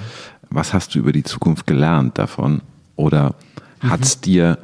was 0.49 0.73
hast 0.73 0.95
du 0.95 0.99
über 0.99 1.11
die 1.11 1.23
Zukunft 1.23 1.67
gelernt 1.67 2.17
davon? 2.17 2.61
Oder 2.95 3.35
mhm. 3.81 3.89
hat 3.89 4.01
es 4.01 4.21
dir 4.21 4.59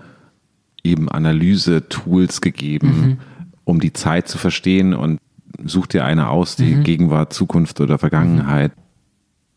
eben 0.83 1.09
Analyse-Tools 1.09 2.41
gegeben, 2.41 3.01
mhm. 3.01 3.17
um 3.65 3.79
die 3.79 3.91
Zeit 3.91 4.29
zu 4.29 4.37
verstehen 4.37 4.93
und 4.93 5.19
such 5.65 5.87
dir 5.87 6.05
eine 6.05 6.29
aus, 6.29 6.55
die 6.55 6.75
mhm. 6.75 6.83
Gegenwart, 6.83 7.33
Zukunft 7.33 7.79
oder 7.81 7.97
Vergangenheit. 7.97 8.71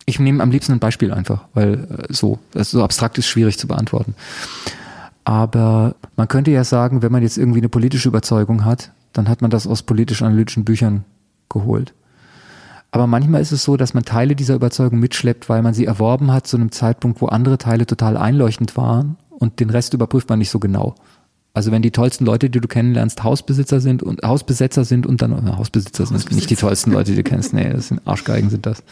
Ich 0.05 0.19
nehme 0.19 0.43
am 0.43 0.51
liebsten 0.51 0.73
ein 0.73 0.81
Beispiel 0.81 1.13
einfach, 1.13 1.45
weil 1.55 1.75
äh, 1.75 2.13
so, 2.13 2.39
so 2.55 2.83
abstrakt 2.83 3.19
ist 3.19 3.27
schwierig 3.27 3.59
zu 3.59 3.69
beantworten. 3.69 4.15
Aber 5.25 5.95
man 6.17 6.29
könnte 6.29 6.51
ja 6.51 6.65
sagen, 6.65 7.03
wenn 7.03 7.13
man 7.13 7.23
jetzt 7.23 7.39
irgendwie 7.39 7.61
eine 7.61 7.69
politische 7.69 8.09
Überzeugung 8.09 8.65
hat, 8.65 8.91
dann 9.13 9.29
hat 9.29 9.43
man 9.43 9.51
das 9.51 9.67
aus 9.67 9.83
politisch-analytischen 9.83 10.65
Büchern 10.65 11.05
geholt. 11.49 11.95
Aber 12.91 13.07
manchmal 13.07 13.41
ist 13.41 13.53
es 13.53 13.63
so, 13.63 13.77
dass 13.77 13.95
man 13.95 14.05
Teile 14.05 14.35
dieser 14.35 14.55
Überzeugung 14.55 14.99
mitschleppt, 14.99 15.49
weil 15.49 15.63
man 15.63 15.75
sie 15.75 15.87
erworben 15.87 16.33
hat 16.33 16.47
zu 16.47 16.57
einem 16.57 16.73
Zeitpunkt, 16.73 17.21
wo 17.21 17.27
andere 17.27 17.57
Teile 17.59 17.87
total 17.87 18.17
einleuchtend 18.17 18.77
waren 18.77 19.17
und 19.31 19.61
den 19.61 19.71
Rest 19.71 19.95
überprüft 19.95 20.29
man 20.29 20.39
nicht 20.39 20.51
so 20.51 20.59
genau. 20.59 20.95
Also 21.55 21.71
wenn 21.71 21.83
die 21.83 21.91
tollsten 21.91 22.25
Leute, 22.25 22.49
die 22.49 22.61
du 22.61 22.69
kennenlernst, 22.69 23.23
Hausbesitzer 23.25 23.81
sind 23.81 24.03
und 24.03 24.23
Hausbesetzer 24.23 24.85
sind 24.85 25.05
und 25.05 25.21
dann 25.21 25.33
äh, 25.33 25.53
Hausbesitzer 25.53 26.07
sind 26.07 26.15
Hausbesitzer. 26.17 26.35
nicht 26.35 26.51
die 26.51 26.57
tollsten 26.57 26.93
Leute, 26.93 27.11
die 27.11 27.19
du 27.19 27.23
kennst. 27.23 27.53
Nee, 27.53 27.71
das 27.71 27.89
sind 27.89 28.01
Arschgeigen 28.07 28.49
sind 28.49 28.65
das. 28.65 28.83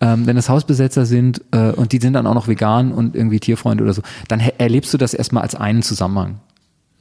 Ähm, 0.00 0.26
wenn 0.26 0.36
das 0.36 0.48
Hausbesetzer 0.48 1.04
sind 1.04 1.42
äh, 1.50 1.72
und 1.72 1.92
die 1.92 1.98
sind 1.98 2.14
dann 2.14 2.26
auch 2.26 2.34
noch 2.34 2.48
vegan 2.48 2.92
und 2.92 3.14
irgendwie 3.14 3.38
Tierfreunde 3.38 3.84
oder 3.84 3.92
so, 3.92 4.02
dann 4.28 4.40
erlebst 4.40 4.94
du 4.94 4.98
das 4.98 5.12
erstmal 5.12 5.42
als 5.42 5.54
einen 5.54 5.82
Zusammenhang. 5.82 6.40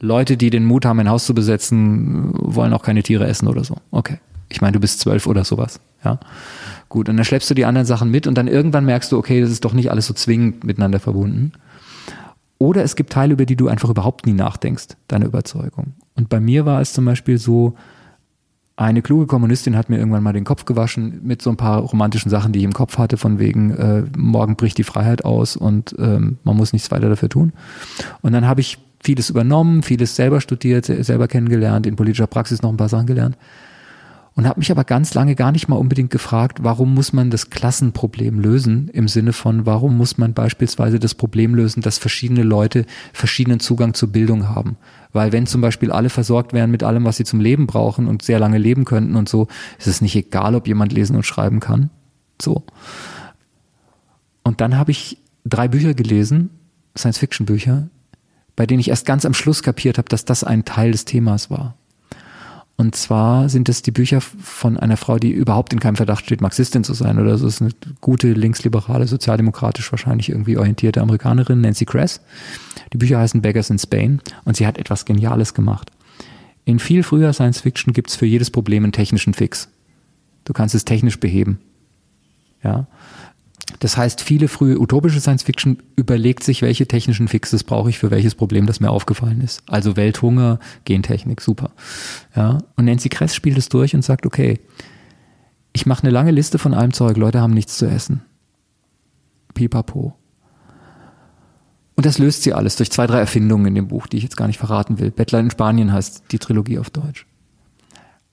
Leute, 0.01 0.35
die 0.35 0.49
den 0.49 0.65
Mut 0.65 0.85
haben, 0.85 0.99
ein 0.99 1.09
Haus 1.09 1.25
zu 1.25 1.33
besetzen, 1.33 2.31
wollen 2.33 2.73
auch 2.73 2.83
keine 2.83 3.03
Tiere 3.03 3.25
essen 3.25 3.47
oder 3.47 3.63
so. 3.63 3.77
Okay. 3.91 4.17
Ich 4.49 4.59
meine, 4.59 4.73
du 4.73 4.81
bist 4.81 4.99
zwölf 4.99 5.27
oder 5.27 5.45
sowas. 5.45 5.79
Ja. 6.03 6.19
Gut. 6.89 7.07
Und 7.07 7.15
dann 7.15 7.25
schleppst 7.25 7.49
du 7.49 7.53
die 7.53 7.63
anderen 7.63 7.87
Sachen 7.87 8.11
mit 8.11 8.27
und 8.27 8.37
dann 8.37 8.49
irgendwann 8.49 8.85
merkst 8.85 9.13
du, 9.13 9.17
okay, 9.17 9.39
das 9.39 9.49
ist 9.49 9.63
doch 9.63 9.73
nicht 9.73 9.91
alles 9.91 10.07
so 10.07 10.13
zwingend 10.13 10.65
miteinander 10.65 10.99
verbunden. 10.99 11.53
Oder 12.63 12.81
es 12.81 12.95
gibt 12.95 13.11
Teile, 13.11 13.33
über 13.33 13.45
die 13.45 13.57
du 13.57 13.67
einfach 13.67 13.89
überhaupt 13.89 14.25
nie 14.25 14.31
nachdenkst, 14.31 14.95
deine 15.09 15.25
Überzeugung. 15.25 15.95
Und 16.15 16.29
bei 16.29 16.39
mir 16.39 16.65
war 16.65 16.79
es 16.79 16.93
zum 16.93 17.03
Beispiel 17.03 17.37
so, 17.37 17.75
eine 18.77 19.01
kluge 19.01 19.27
Kommunistin 19.27 19.75
hat 19.75 19.89
mir 19.89 19.97
irgendwann 19.97 20.23
mal 20.23 20.31
den 20.31 20.45
Kopf 20.45 20.63
gewaschen 20.63 21.19
mit 21.23 21.41
so 21.41 21.49
ein 21.49 21.57
paar 21.57 21.81
romantischen 21.81 22.31
Sachen, 22.31 22.53
die 22.53 22.59
ich 22.59 22.65
im 22.65 22.71
Kopf 22.71 22.97
hatte, 22.97 23.17
von 23.17 23.37
wegen, 23.37 23.71
äh, 23.71 24.03
morgen 24.17 24.55
bricht 24.55 24.77
die 24.77 24.85
Freiheit 24.85 25.25
aus 25.25 25.57
und 25.57 25.93
ähm, 25.99 26.37
man 26.45 26.55
muss 26.55 26.71
nichts 26.71 26.89
weiter 26.89 27.09
dafür 27.09 27.27
tun. 27.27 27.51
Und 28.21 28.31
dann 28.31 28.47
habe 28.47 28.61
ich 28.61 28.77
vieles 29.03 29.29
übernommen, 29.29 29.83
vieles 29.83 30.15
selber 30.15 30.39
studiert, 30.39 30.85
selber 30.85 31.27
kennengelernt, 31.27 31.85
in 31.85 31.97
politischer 31.97 32.27
Praxis 32.27 32.61
noch 32.61 32.69
ein 32.69 32.77
paar 32.77 32.87
Sachen 32.87 33.07
gelernt 33.07 33.37
und 34.35 34.47
habe 34.47 34.59
mich 34.59 34.71
aber 34.71 34.83
ganz 34.83 35.13
lange 35.13 35.35
gar 35.35 35.51
nicht 35.51 35.67
mal 35.67 35.75
unbedingt 35.75 36.09
gefragt, 36.09 36.63
warum 36.63 36.93
muss 36.93 37.13
man 37.13 37.29
das 37.29 37.51
Klassenproblem 37.51 38.39
lösen, 38.39 38.89
im 38.89 39.07
Sinne 39.07 39.31
von, 39.31 39.65
warum 39.65 39.95
muss 39.95 40.17
man 40.17 40.33
beispielsweise 40.33 40.99
das 40.99 41.13
Problem 41.13 41.53
lösen, 41.53 41.81
dass 41.81 41.99
verschiedene 41.99 42.41
Leute 42.41 42.85
verschiedenen 43.13 43.59
Zugang 43.59 43.93
zur 43.93 44.11
Bildung 44.11 44.49
haben. 44.49 44.77
Weil 45.11 45.31
wenn 45.31 45.45
zum 45.45 45.61
Beispiel 45.61 45.91
alle 45.91 46.09
versorgt 46.09 46.53
wären 46.53 46.71
mit 46.71 46.83
allem, 46.83 47.05
was 47.05 47.17
sie 47.17 47.25
zum 47.25 47.39
Leben 47.39 47.67
brauchen 47.67 48.07
und 48.07 48.23
sehr 48.23 48.39
lange 48.39 48.57
leben 48.57 48.85
könnten 48.85 49.15
und 49.15 49.29
so, 49.29 49.47
ist 49.77 49.87
es 49.87 50.01
nicht 50.01 50.15
egal, 50.15 50.55
ob 50.55 50.67
jemand 50.67 50.93
lesen 50.93 51.15
und 51.15 51.25
schreiben 51.25 51.59
kann. 51.59 51.91
So. 52.41 52.63
Und 54.43 54.61
dann 54.61 54.77
habe 54.77 54.89
ich 54.89 55.19
drei 55.45 55.67
Bücher 55.67 55.93
gelesen, 55.93 56.49
Science-Fiction-Bücher, 56.97 57.89
bei 58.55 58.65
denen 58.65 58.79
ich 58.79 58.89
erst 58.89 59.05
ganz 59.05 59.25
am 59.25 59.35
Schluss 59.35 59.61
kapiert 59.61 59.99
habe, 59.99 60.09
dass 60.09 60.25
das 60.25 60.43
ein 60.43 60.65
Teil 60.65 60.91
des 60.91 61.05
Themas 61.05 61.51
war. 61.51 61.75
Und 62.75 62.95
zwar 62.95 63.49
sind 63.49 63.69
es 63.69 63.83
die 63.83 63.91
Bücher 63.91 64.19
von 64.19 64.77
einer 64.77 64.97
Frau, 64.97 65.17
die 65.17 65.31
überhaupt 65.31 65.73
in 65.73 65.79
keinem 65.79 65.95
Verdacht 65.95 66.25
steht, 66.25 66.41
Marxistin 66.41 66.83
zu 66.83 66.93
sein 66.93 67.19
oder 67.19 67.37
so. 67.37 67.45
Das 67.45 67.55
ist 67.55 67.61
eine 67.61 67.71
gute, 68.01 68.33
linksliberale, 68.33 69.07
sozialdemokratisch 69.07 69.91
wahrscheinlich 69.91 70.29
irgendwie 70.29 70.57
orientierte 70.57 71.01
Amerikanerin, 71.01 71.61
Nancy 71.61 71.85
Kress. 71.85 72.19
Die 72.91 72.97
Bücher 72.97 73.19
heißen 73.19 73.41
Beggars 73.41 73.69
in 73.69 73.77
Spain 73.77 74.21
und 74.43 74.57
sie 74.57 74.65
hat 74.65 74.79
etwas 74.79 75.05
Geniales 75.05 75.53
gemacht. 75.53 75.91
In 76.65 76.79
viel 76.79 77.03
früher 77.03 77.31
Science 77.33 77.61
Fiction 77.61 77.93
gibt 77.93 78.09
es 78.09 78.15
für 78.15 78.25
jedes 78.25 78.49
Problem 78.49 78.83
einen 78.83 78.91
technischen 78.91 79.33
Fix. 79.33 79.69
Du 80.45 80.53
kannst 80.53 80.73
es 80.73 80.85
technisch 80.85 81.19
beheben. 81.19 81.59
Ja. 82.63 82.87
Das 83.79 83.97
heißt, 83.97 84.21
viele 84.21 84.47
frühe 84.47 84.79
utopische 84.79 85.19
Science 85.19 85.43
Fiction 85.43 85.81
überlegt 85.95 86.43
sich, 86.43 86.61
welche 86.61 86.87
technischen 86.87 87.27
Fixes 87.27 87.63
brauche 87.63 87.89
ich 87.89 87.97
für 87.97 88.11
welches 88.11 88.35
Problem, 88.35 88.65
das 88.65 88.79
mir 88.79 88.89
aufgefallen 88.89 89.41
ist. 89.41 89.63
Also 89.67 89.95
Welthunger, 89.95 90.59
Gentechnik, 90.85 91.41
super. 91.41 91.71
Ja, 92.35 92.59
und 92.75 92.85
Nancy 92.85 93.09
Kress 93.09 93.35
spielt 93.35 93.57
es 93.57 93.69
durch 93.69 93.95
und 93.95 94.03
sagt, 94.03 94.25
okay, 94.25 94.59
ich 95.71 95.85
mache 95.85 96.03
eine 96.03 96.11
lange 96.11 96.31
Liste 96.31 96.59
von 96.59 96.73
allem 96.73 96.93
Zeug, 96.93 97.17
Leute 97.17 97.41
haben 97.41 97.53
nichts 97.53 97.77
zu 97.77 97.85
essen. 97.87 98.21
Pipapo. 99.53 100.15
Und 101.95 102.05
das 102.05 102.17
löst 102.17 102.43
sie 102.43 102.53
alles 102.53 102.75
durch 102.75 102.91
zwei, 102.91 103.07
drei 103.07 103.19
Erfindungen 103.19 103.67
in 103.67 103.75
dem 103.75 103.87
Buch, 103.87 104.07
die 104.07 104.17
ich 104.17 104.23
jetzt 104.23 104.37
gar 104.37 104.47
nicht 104.47 104.57
verraten 104.57 104.99
will. 104.99 105.11
Bettler 105.11 105.39
in 105.39 105.51
Spanien 105.51 105.91
heißt 105.91 106.23
die 106.31 106.39
Trilogie 106.39 106.79
auf 106.79 106.89
Deutsch. 106.89 107.27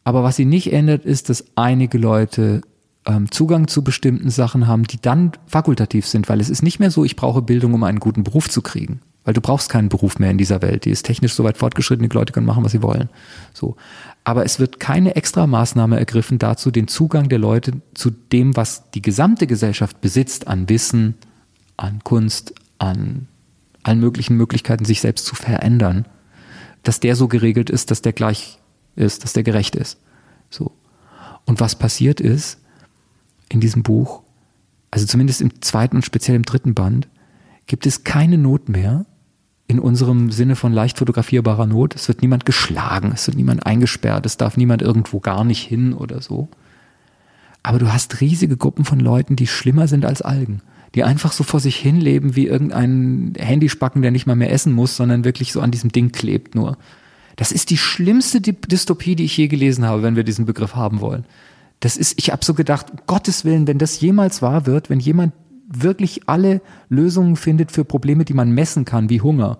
Aber 0.02 0.22
was 0.22 0.36
sie 0.36 0.46
nicht 0.46 0.72
ändert, 0.72 1.04
ist, 1.04 1.28
dass 1.28 1.44
einige 1.56 1.98
Leute 1.98 2.62
ähm, 3.06 3.30
Zugang 3.30 3.68
zu 3.68 3.82
bestimmten 3.82 4.30
Sachen 4.30 4.66
haben, 4.66 4.84
die 4.84 5.00
dann 5.00 5.32
fakultativ 5.46 6.06
sind, 6.06 6.28
weil 6.28 6.40
es 6.40 6.50
ist 6.50 6.62
nicht 6.62 6.80
mehr 6.80 6.90
so, 6.90 7.04
ich 7.04 7.16
brauche 7.16 7.42
Bildung, 7.42 7.74
um 7.74 7.82
einen 7.84 8.00
guten 8.00 8.24
Beruf 8.24 8.48
zu 8.48 8.62
kriegen. 8.62 9.00
Weil 9.24 9.34
du 9.34 9.42
brauchst 9.42 9.68
keinen 9.68 9.90
Beruf 9.90 10.18
mehr 10.18 10.30
in 10.30 10.38
dieser 10.38 10.62
Welt. 10.62 10.86
Die 10.86 10.90
ist 10.90 11.04
technisch 11.04 11.34
so 11.34 11.44
weit 11.44 11.58
fortgeschritten, 11.58 12.08
die 12.08 12.14
Leute 12.14 12.32
können 12.32 12.46
machen, 12.46 12.64
was 12.64 12.72
sie 12.72 12.82
wollen. 12.82 13.10
So. 13.52 13.76
Aber 14.24 14.44
es 14.46 14.58
wird 14.58 14.80
keine 14.80 15.14
extra 15.14 15.46
Maßnahme 15.46 15.98
ergriffen 15.98 16.38
dazu, 16.38 16.70
den 16.70 16.88
Zugang 16.88 17.28
der 17.28 17.38
Leute 17.38 17.72
zu 17.92 18.10
dem, 18.10 18.56
was 18.56 18.90
die 18.92 19.02
gesamte 19.02 19.46
Gesellschaft 19.46 20.00
besitzt, 20.00 20.48
an 20.48 20.68
Wissen, 20.70 21.16
an 21.76 22.00
Kunst, 22.02 22.54
an 22.78 23.28
allen 23.82 24.00
möglichen 24.00 24.36
Möglichkeiten, 24.36 24.84
sich 24.84 25.00
selbst 25.00 25.26
zu 25.26 25.34
verändern, 25.34 26.06
dass 26.82 27.00
der 27.00 27.14
so 27.14 27.28
geregelt 27.28 27.68
ist, 27.70 27.90
dass 27.90 28.02
der 28.02 28.12
gleich 28.12 28.58
ist, 28.96 29.24
dass 29.24 29.32
der 29.32 29.42
gerecht 29.42 29.76
ist. 29.76 29.98
So. 30.48 30.72
Und 31.44 31.60
was 31.60 31.74
passiert 31.74 32.20
ist, 32.20 32.58
in 33.50 33.60
diesem 33.60 33.82
Buch, 33.82 34.22
also 34.90 35.06
zumindest 35.06 35.42
im 35.42 35.60
zweiten 35.60 35.96
und 35.96 36.04
speziell 36.04 36.36
im 36.36 36.44
dritten 36.44 36.74
Band, 36.74 37.08
gibt 37.66 37.86
es 37.86 38.04
keine 38.04 38.38
Not 38.38 38.68
mehr 38.68 39.04
in 39.66 39.78
unserem 39.78 40.32
Sinne 40.32 40.56
von 40.56 40.72
leicht 40.72 40.98
fotografierbarer 40.98 41.66
Not. 41.66 41.94
Es 41.94 42.08
wird 42.08 42.22
niemand 42.22 42.46
geschlagen, 42.46 43.12
es 43.14 43.26
wird 43.26 43.36
niemand 43.36 43.66
eingesperrt, 43.66 44.26
es 44.26 44.36
darf 44.36 44.56
niemand 44.56 44.82
irgendwo 44.82 45.20
gar 45.20 45.44
nicht 45.44 45.62
hin 45.62 45.92
oder 45.92 46.20
so. 46.22 46.48
Aber 47.62 47.78
du 47.78 47.92
hast 47.92 48.20
riesige 48.20 48.56
Gruppen 48.56 48.84
von 48.84 48.98
Leuten, 48.98 49.36
die 49.36 49.46
schlimmer 49.46 49.86
sind 49.86 50.04
als 50.04 50.22
Algen, 50.22 50.62
die 50.94 51.04
einfach 51.04 51.30
so 51.30 51.44
vor 51.44 51.60
sich 51.60 51.76
hin 51.76 52.00
leben 52.00 52.34
wie 52.34 52.46
irgendein 52.46 53.34
Handyspacken, 53.38 54.02
der 54.02 54.10
nicht 54.10 54.26
mal 54.26 54.34
mehr 54.34 54.50
essen 54.50 54.72
muss, 54.72 54.96
sondern 54.96 55.24
wirklich 55.24 55.52
so 55.52 55.60
an 55.60 55.70
diesem 55.70 55.92
Ding 55.92 56.10
klebt 56.10 56.54
nur. 56.54 56.78
Das 57.36 57.52
ist 57.52 57.70
die 57.70 57.78
schlimmste 57.78 58.40
Dystopie, 58.40 59.14
die 59.14 59.24
ich 59.24 59.36
je 59.36 59.46
gelesen 59.46 59.84
habe, 59.84 60.02
wenn 60.02 60.16
wir 60.16 60.24
diesen 60.24 60.46
Begriff 60.46 60.74
haben 60.74 61.00
wollen. 61.00 61.24
Das 61.80 61.96
ist, 61.96 62.18
ich 62.18 62.30
habe 62.30 62.44
so 62.44 62.54
gedacht, 62.54 62.90
um 62.90 62.98
Gottes 63.06 63.44
Willen, 63.44 63.66
wenn 63.66 63.78
das 63.78 64.00
jemals 64.00 64.42
wahr 64.42 64.66
wird, 64.66 64.90
wenn 64.90 65.00
jemand 65.00 65.32
wirklich 65.66 66.28
alle 66.28 66.60
Lösungen 66.88 67.36
findet 67.36 67.72
für 67.72 67.84
Probleme, 67.84 68.24
die 68.24 68.34
man 68.34 68.52
messen 68.52 68.84
kann, 68.84 69.08
wie 69.08 69.20
Hunger, 69.20 69.58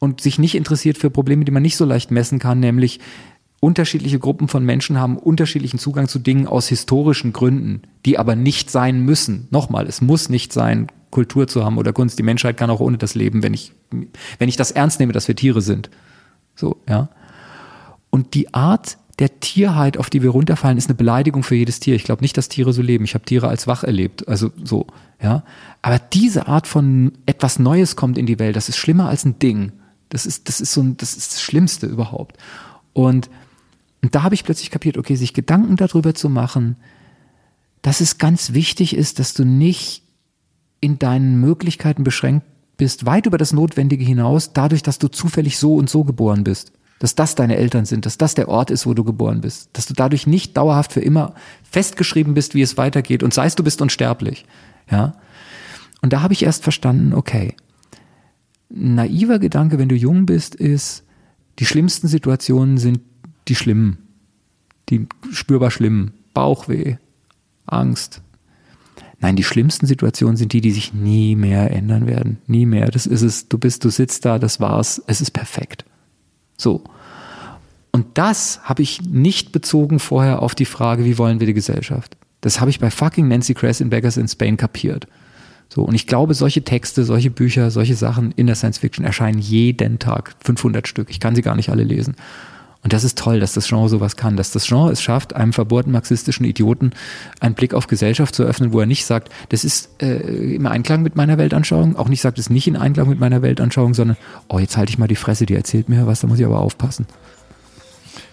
und 0.00 0.20
sich 0.20 0.38
nicht 0.38 0.54
interessiert 0.54 0.98
für 0.98 1.10
Probleme, 1.10 1.44
die 1.44 1.52
man 1.52 1.62
nicht 1.62 1.76
so 1.76 1.84
leicht 1.84 2.10
messen 2.10 2.38
kann, 2.38 2.60
nämlich 2.60 3.00
unterschiedliche 3.60 4.20
Gruppen 4.20 4.48
von 4.48 4.64
Menschen 4.64 4.98
haben 4.98 5.18
unterschiedlichen 5.18 5.78
Zugang 5.78 6.08
zu 6.08 6.20
Dingen 6.20 6.46
aus 6.46 6.68
historischen 6.68 7.32
Gründen, 7.32 7.82
die 8.06 8.18
aber 8.18 8.36
nicht 8.36 8.70
sein 8.70 9.00
müssen. 9.00 9.48
Nochmal, 9.50 9.86
es 9.86 10.00
muss 10.00 10.28
nicht 10.28 10.52
sein, 10.52 10.86
Kultur 11.10 11.48
zu 11.48 11.64
haben 11.64 11.78
oder 11.78 11.92
Kunst. 11.92 12.18
Die 12.18 12.22
Menschheit 12.22 12.56
kann 12.56 12.70
auch 12.70 12.80
ohne 12.80 12.98
das 12.98 13.14
leben, 13.14 13.42
wenn 13.42 13.54
ich, 13.54 13.72
wenn 14.38 14.48
ich 14.48 14.56
das 14.56 14.70
ernst 14.70 15.00
nehme, 15.00 15.12
dass 15.12 15.26
wir 15.26 15.34
Tiere 15.34 15.62
sind. 15.62 15.90
So, 16.54 16.76
ja. 16.88 17.08
Und 18.10 18.34
die 18.34 18.54
Art 18.54 18.98
der 19.18 19.40
Tierheit, 19.40 19.96
auf 19.96 20.10
die 20.10 20.22
wir 20.22 20.30
runterfallen, 20.30 20.78
ist 20.78 20.88
eine 20.88 20.94
Beleidigung 20.94 21.42
für 21.42 21.56
jedes 21.56 21.80
Tier. 21.80 21.96
Ich 21.96 22.04
glaube 22.04 22.22
nicht, 22.22 22.36
dass 22.36 22.48
Tiere 22.48 22.72
so 22.72 22.82
leben. 22.82 23.04
Ich 23.04 23.14
habe 23.14 23.24
Tiere 23.24 23.48
als 23.48 23.66
wach 23.66 23.82
erlebt, 23.82 24.28
also 24.28 24.52
so, 24.62 24.86
ja. 25.20 25.42
Aber 25.82 25.98
diese 25.98 26.46
Art 26.46 26.66
von 26.66 27.12
etwas 27.26 27.58
Neues 27.58 27.96
kommt 27.96 28.16
in 28.16 28.26
die 28.26 28.38
Welt, 28.38 28.54
das 28.54 28.68
ist 28.68 28.76
schlimmer 28.76 29.08
als 29.08 29.24
ein 29.24 29.38
Ding. 29.38 29.72
Das 30.08 30.24
ist, 30.24 30.48
das 30.48 30.60
ist 30.60 30.72
so 30.72 30.82
ein, 30.82 30.96
das 30.96 31.16
ist 31.16 31.32
das 31.32 31.42
Schlimmste 31.42 31.86
überhaupt. 31.86 32.36
Und, 32.92 33.28
und 34.02 34.14
da 34.14 34.22
habe 34.22 34.34
ich 34.34 34.44
plötzlich 34.44 34.70
kapiert, 34.70 34.96
okay, 34.96 35.16
sich 35.16 35.34
Gedanken 35.34 35.76
darüber 35.76 36.14
zu 36.14 36.28
machen, 36.28 36.76
dass 37.82 38.00
es 38.00 38.18
ganz 38.18 38.52
wichtig 38.52 38.94
ist, 38.94 39.18
dass 39.18 39.34
du 39.34 39.44
nicht 39.44 40.02
in 40.80 40.98
deinen 40.98 41.40
Möglichkeiten 41.40 42.04
beschränkt 42.04 42.46
bist, 42.76 43.04
weit 43.04 43.26
über 43.26 43.38
das 43.38 43.52
Notwendige 43.52 44.04
hinaus, 44.04 44.52
dadurch, 44.52 44.82
dass 44.82 44.98
du 44.98 45.08
zufällig 45.08 45.58
so 45.58 45.74
und 45.74 45.90
so 45.90 46.04
geboren 46.04 46.44
bist. 46.44 46.72
Dass 46.98 47.14
das 47.14 47.34
deine 47.34 47.56
Eltern 47.56 47.84
sind, 47.84 48.06
dass 48.06 48.18
das 48.18 48.34
der 48.34 48.48
Ort 48.48 48.70
ist, 48.70 48.86
wo 48.86 48.94
du 48.94 49.04
geboren 49.04 49.40
bist. 49.40 49.70
Dass 49.74 49.86
du 49.86 49.94
dadurch 49.94 50.26
nicht 50.26 50.56
dauerhaft 50.56 50.92
für 50.92 51.00
immer 51.00 51.34
festgeschrieben 51.62 52.34
bist, 52.34 52.54
wie 52.54 52.62
es 52.62 52.76
weitergeht 52.76 53.22
und 53.22 53.32
seist 53.32 53.58
du 53.58 53.64
bist 53.64 53.80
unsterblich. 53.80 54.44
Ja. 54.90 55.14
Und 56.02 56.12
da 56.12 56.22
habe 56.22 56.32
ich 56.32 56.44
erst 56.44 56.62
verstanden, 56.62 57.14
okay, 57.14 57.54
naiver 58.68 59.38
Gedanke, 59.38 59.78
wenn 59.78 59.88
du 59.88 59.94
jung 59.94 60.26
bist, 60.26 60.54
ist, 60.54 61.04
die 61.58 61.66
schlimmsten 61.66 62.08
Situationen 62.08 62.78
sind 62.78 63.00
die 63.48 63.54
schlimmen, 63.54 63.98
die 64.88 65.06
spürbar 65.32 65.70
schlimmen. 65.70 66.12
Bauchweh, 66.34 66.96
Angst. 67.66 68.22
Nein, 69.20 69.34
die 69.34 69.42
schlimmsten 69.42 69.86
Situationen 69.86 70.36
sind 70.36 70.52
die, 70.52 70.60
die 70.60 70.70
sich 70.70 70.94
nie 70.94 71.34
mehr 71.34 71.72
ändern 71.72 72.06
werden. 72.06 72.38
Nie 72.46 72.66
mehr. 72.66 72.86
Das 72.86 73.06
ist 73.06 73.22
es. 73.22 73.48
Du 73.48 73.58
bist, 73.58 73.84
du 73.84 73.90
sitzt 73.90 74.24
da, 74.24 74.38
das 74.38 74.60
war's. 74.60 75.02
Es 75.08 75.20
ist 75.20 75.32
perfekt. 75.32 75.84
So. 76.58 76.82
Und 77.92 78.06
das 78.18 78.60
habe 78.64 78.82
ich 78.82 79.02
nicht 79.02 79.52
bezogen 79.52 79.98
vorher 79.98 80.42
auf 80.42 80.54
die 80.54 80.66
Frage, 80.66 81.04
wie 81.04 81.16
wollen 81.16 81.40
wir 81.40 81.46
die 81.46 81.54
Gesellschaft? 81.54 82.16
Das 82.42 82.60
habe 82.60 82.70
ich 82.70 82.78
bei 82.78 82.90
fucking 82.90 83.26
Nancy 83.26 83.54
Kress 83.54 83.80
in 83.80 83.90
Beggars 83.90 84.16
in 84.16 84.28
Spain 84.28 84.56
kapiert. 84.56 85.06
So, 85.68 85.82
und 85.82 85.94
ich 85.94 86.06
glaube, 86.06 86.34
solche 86.34 86.62
Texte, 86.62 87.04
solche 87.04 87.30
Bücher, 87.30 87.70
solche 87.70 87.94
Sachen 87.94 88.32
in 88.32 88.46
der 88.46 88.56
Science 88.56 88.78
Fiction 88.78 89.04
erscheinen 89.04 89.38
jeden 89.38 89.98
Tag. 89.98 90.34
500 90.40 90.88
Stück. 90.88 91.10
Ich 91.10 91.20
kann 91.20 91.34
sie 91.34 91.42
gar 91.42 91.56
nicht 91.56 91.70
alle 91.70 91.84
lesen. 91.84 92.16
Und 92.82 92.92
das 92.92 93.02
ist 93.02 93.18
toll, 93.18 93.40
dass 93.40 93.54
das 93.54 93.68
Genre 93.68 93.88
sowas 93.88 94.16
kann, 94.16 94.36
dass 94.36 94.52
das 94.52 94.66
Genre 94.66 94.92
es 94.92 95.02
schafft, 95.02 95.34
einem 95.34 95.52
verbohrten 95.52 95.90
marxistischen 95.90 96.46
Idioten 96.46 96.92
einen 97.40 97.54
Blick 97.54 97.74
auf 97.74 97.88
Gesellschaft 97.88 98.34
zu 98.34 98.44
öffnen, 98.44 98.72
wo 98.72 98.80
er 98.80 98.86
nicht 98.86 99.04
sagt, 99.04 99.32
das 99.48 99.64
ist 99.64 99.90
äh, 100.00 100.54
im 100.54 100.64
Einklang 100.66 101.02
mit 101.02 101.16
meiner 101.16 101.38
Weltanschauung, 101.38 101.96
auch 101.96 102.08
nicht 102.08 102.20
sagt, 102.20 102.38
es 102.38 102.46
ist 102.46 102.50
nicht 102.50 102.68
in 102.68 102.76
Einklang 102.76 103.08
mit 103.08 103.18
meiner 103.18 103.42
Weltanschauung, 103.42 103.94
sondern, 103.94 104.16
oh, 104.48 104.60
jetzt 104.60 104.76
halte 104.76 104.90
ich 104.90 104.98
mal 104.98 105.08
die 105.08 105.16
Fresse, 105.16 105.44
die 105.44 105.54
erzählt 105.54 105.88
mir 105.88 106.06
was, 106.06 106.20
da 106.20 106.28
muss 106.28 106.38
ich 106.38 106.46
aber 106.46 106.60
aufpassen. 106.60 107.06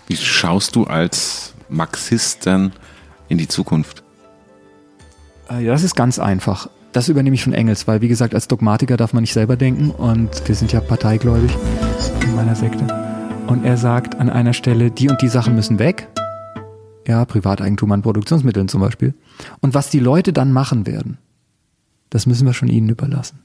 Wie 0.08 0.16
schaust 0.16 0.76
du 0.76 0.84
als 0.84 1.54
Marxist 1.68 2.46
dann 2.46 2.72
in 3.28 3.39
die 3.39 3.48
Zukunft? 3.48 4.04
Äh, 5.50 5.66
ja, 5.66 5.72
das 5.72 5.84
ist 5.84 5.96
ganz 5.96 6.20
einfach. 6.20 6.70
Das 6.91 7.10
übernehme 7.10 7.34
ich 7.34 7.43
von 7.43 7.54
Engels, 7.54 7.88
weil 7.88 8.02
wie 8.02 8.08
gesagt, 8.08 8.36
als 8.36 8.48
Dogmatiker 8.48 8.96
darf 8.96 9.12
man 9.12 9.24
nicht 9.24 9.34
selber 9.34 9.58
denken 9.58 9.89
und 9.89 10.48
wir 10.48 10.56
sind 10.56 10.72
ja 10.72 10.80
parteigläubig 10.80 11.52
in 12.22 12.36
meiner 12.36 12.56
Sekte. 12.56 13.14
Und 13.48 13.64
er 13.64 13.78
sagt 13.78 14.16
an 14.16 14.30
einer 14.30 14.54
Stelle, 14.54 14.89
die 14.89 15.10
und 15.10 15.22
die 15.22 15.28
Sachen 15.28 15.56
müssen 15.56 15.78
weg. 15.78 16.08
Ja, 17.08 17.24
Privateigentum 17.26 17.91
an 17.91 18.02
Produktionsmitteln 18.02 18.68
zum 18.68 18.82
Beispiel. 18.82 19.14
Und 19.62 19.74
was 19.74 19.89
die 19.89 20.00
Leute 20.00 20.34
dann 20.34 20.52
machen 20.52 20.88
werden, 20.88 21.20
das 22.10 22.26
müssen 22.26 22.46
wir 22.48 22.54
schon 22.54 22.70
ihnen 22.70 22.89
überlassen. 22.89 23.39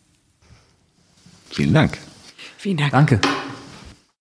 Vielen 1.51 1.75
Dank. 1.75 1.99
Vielen 2.57 2.79
Dank. 2.79 2.93
Danke. 2.93 3.21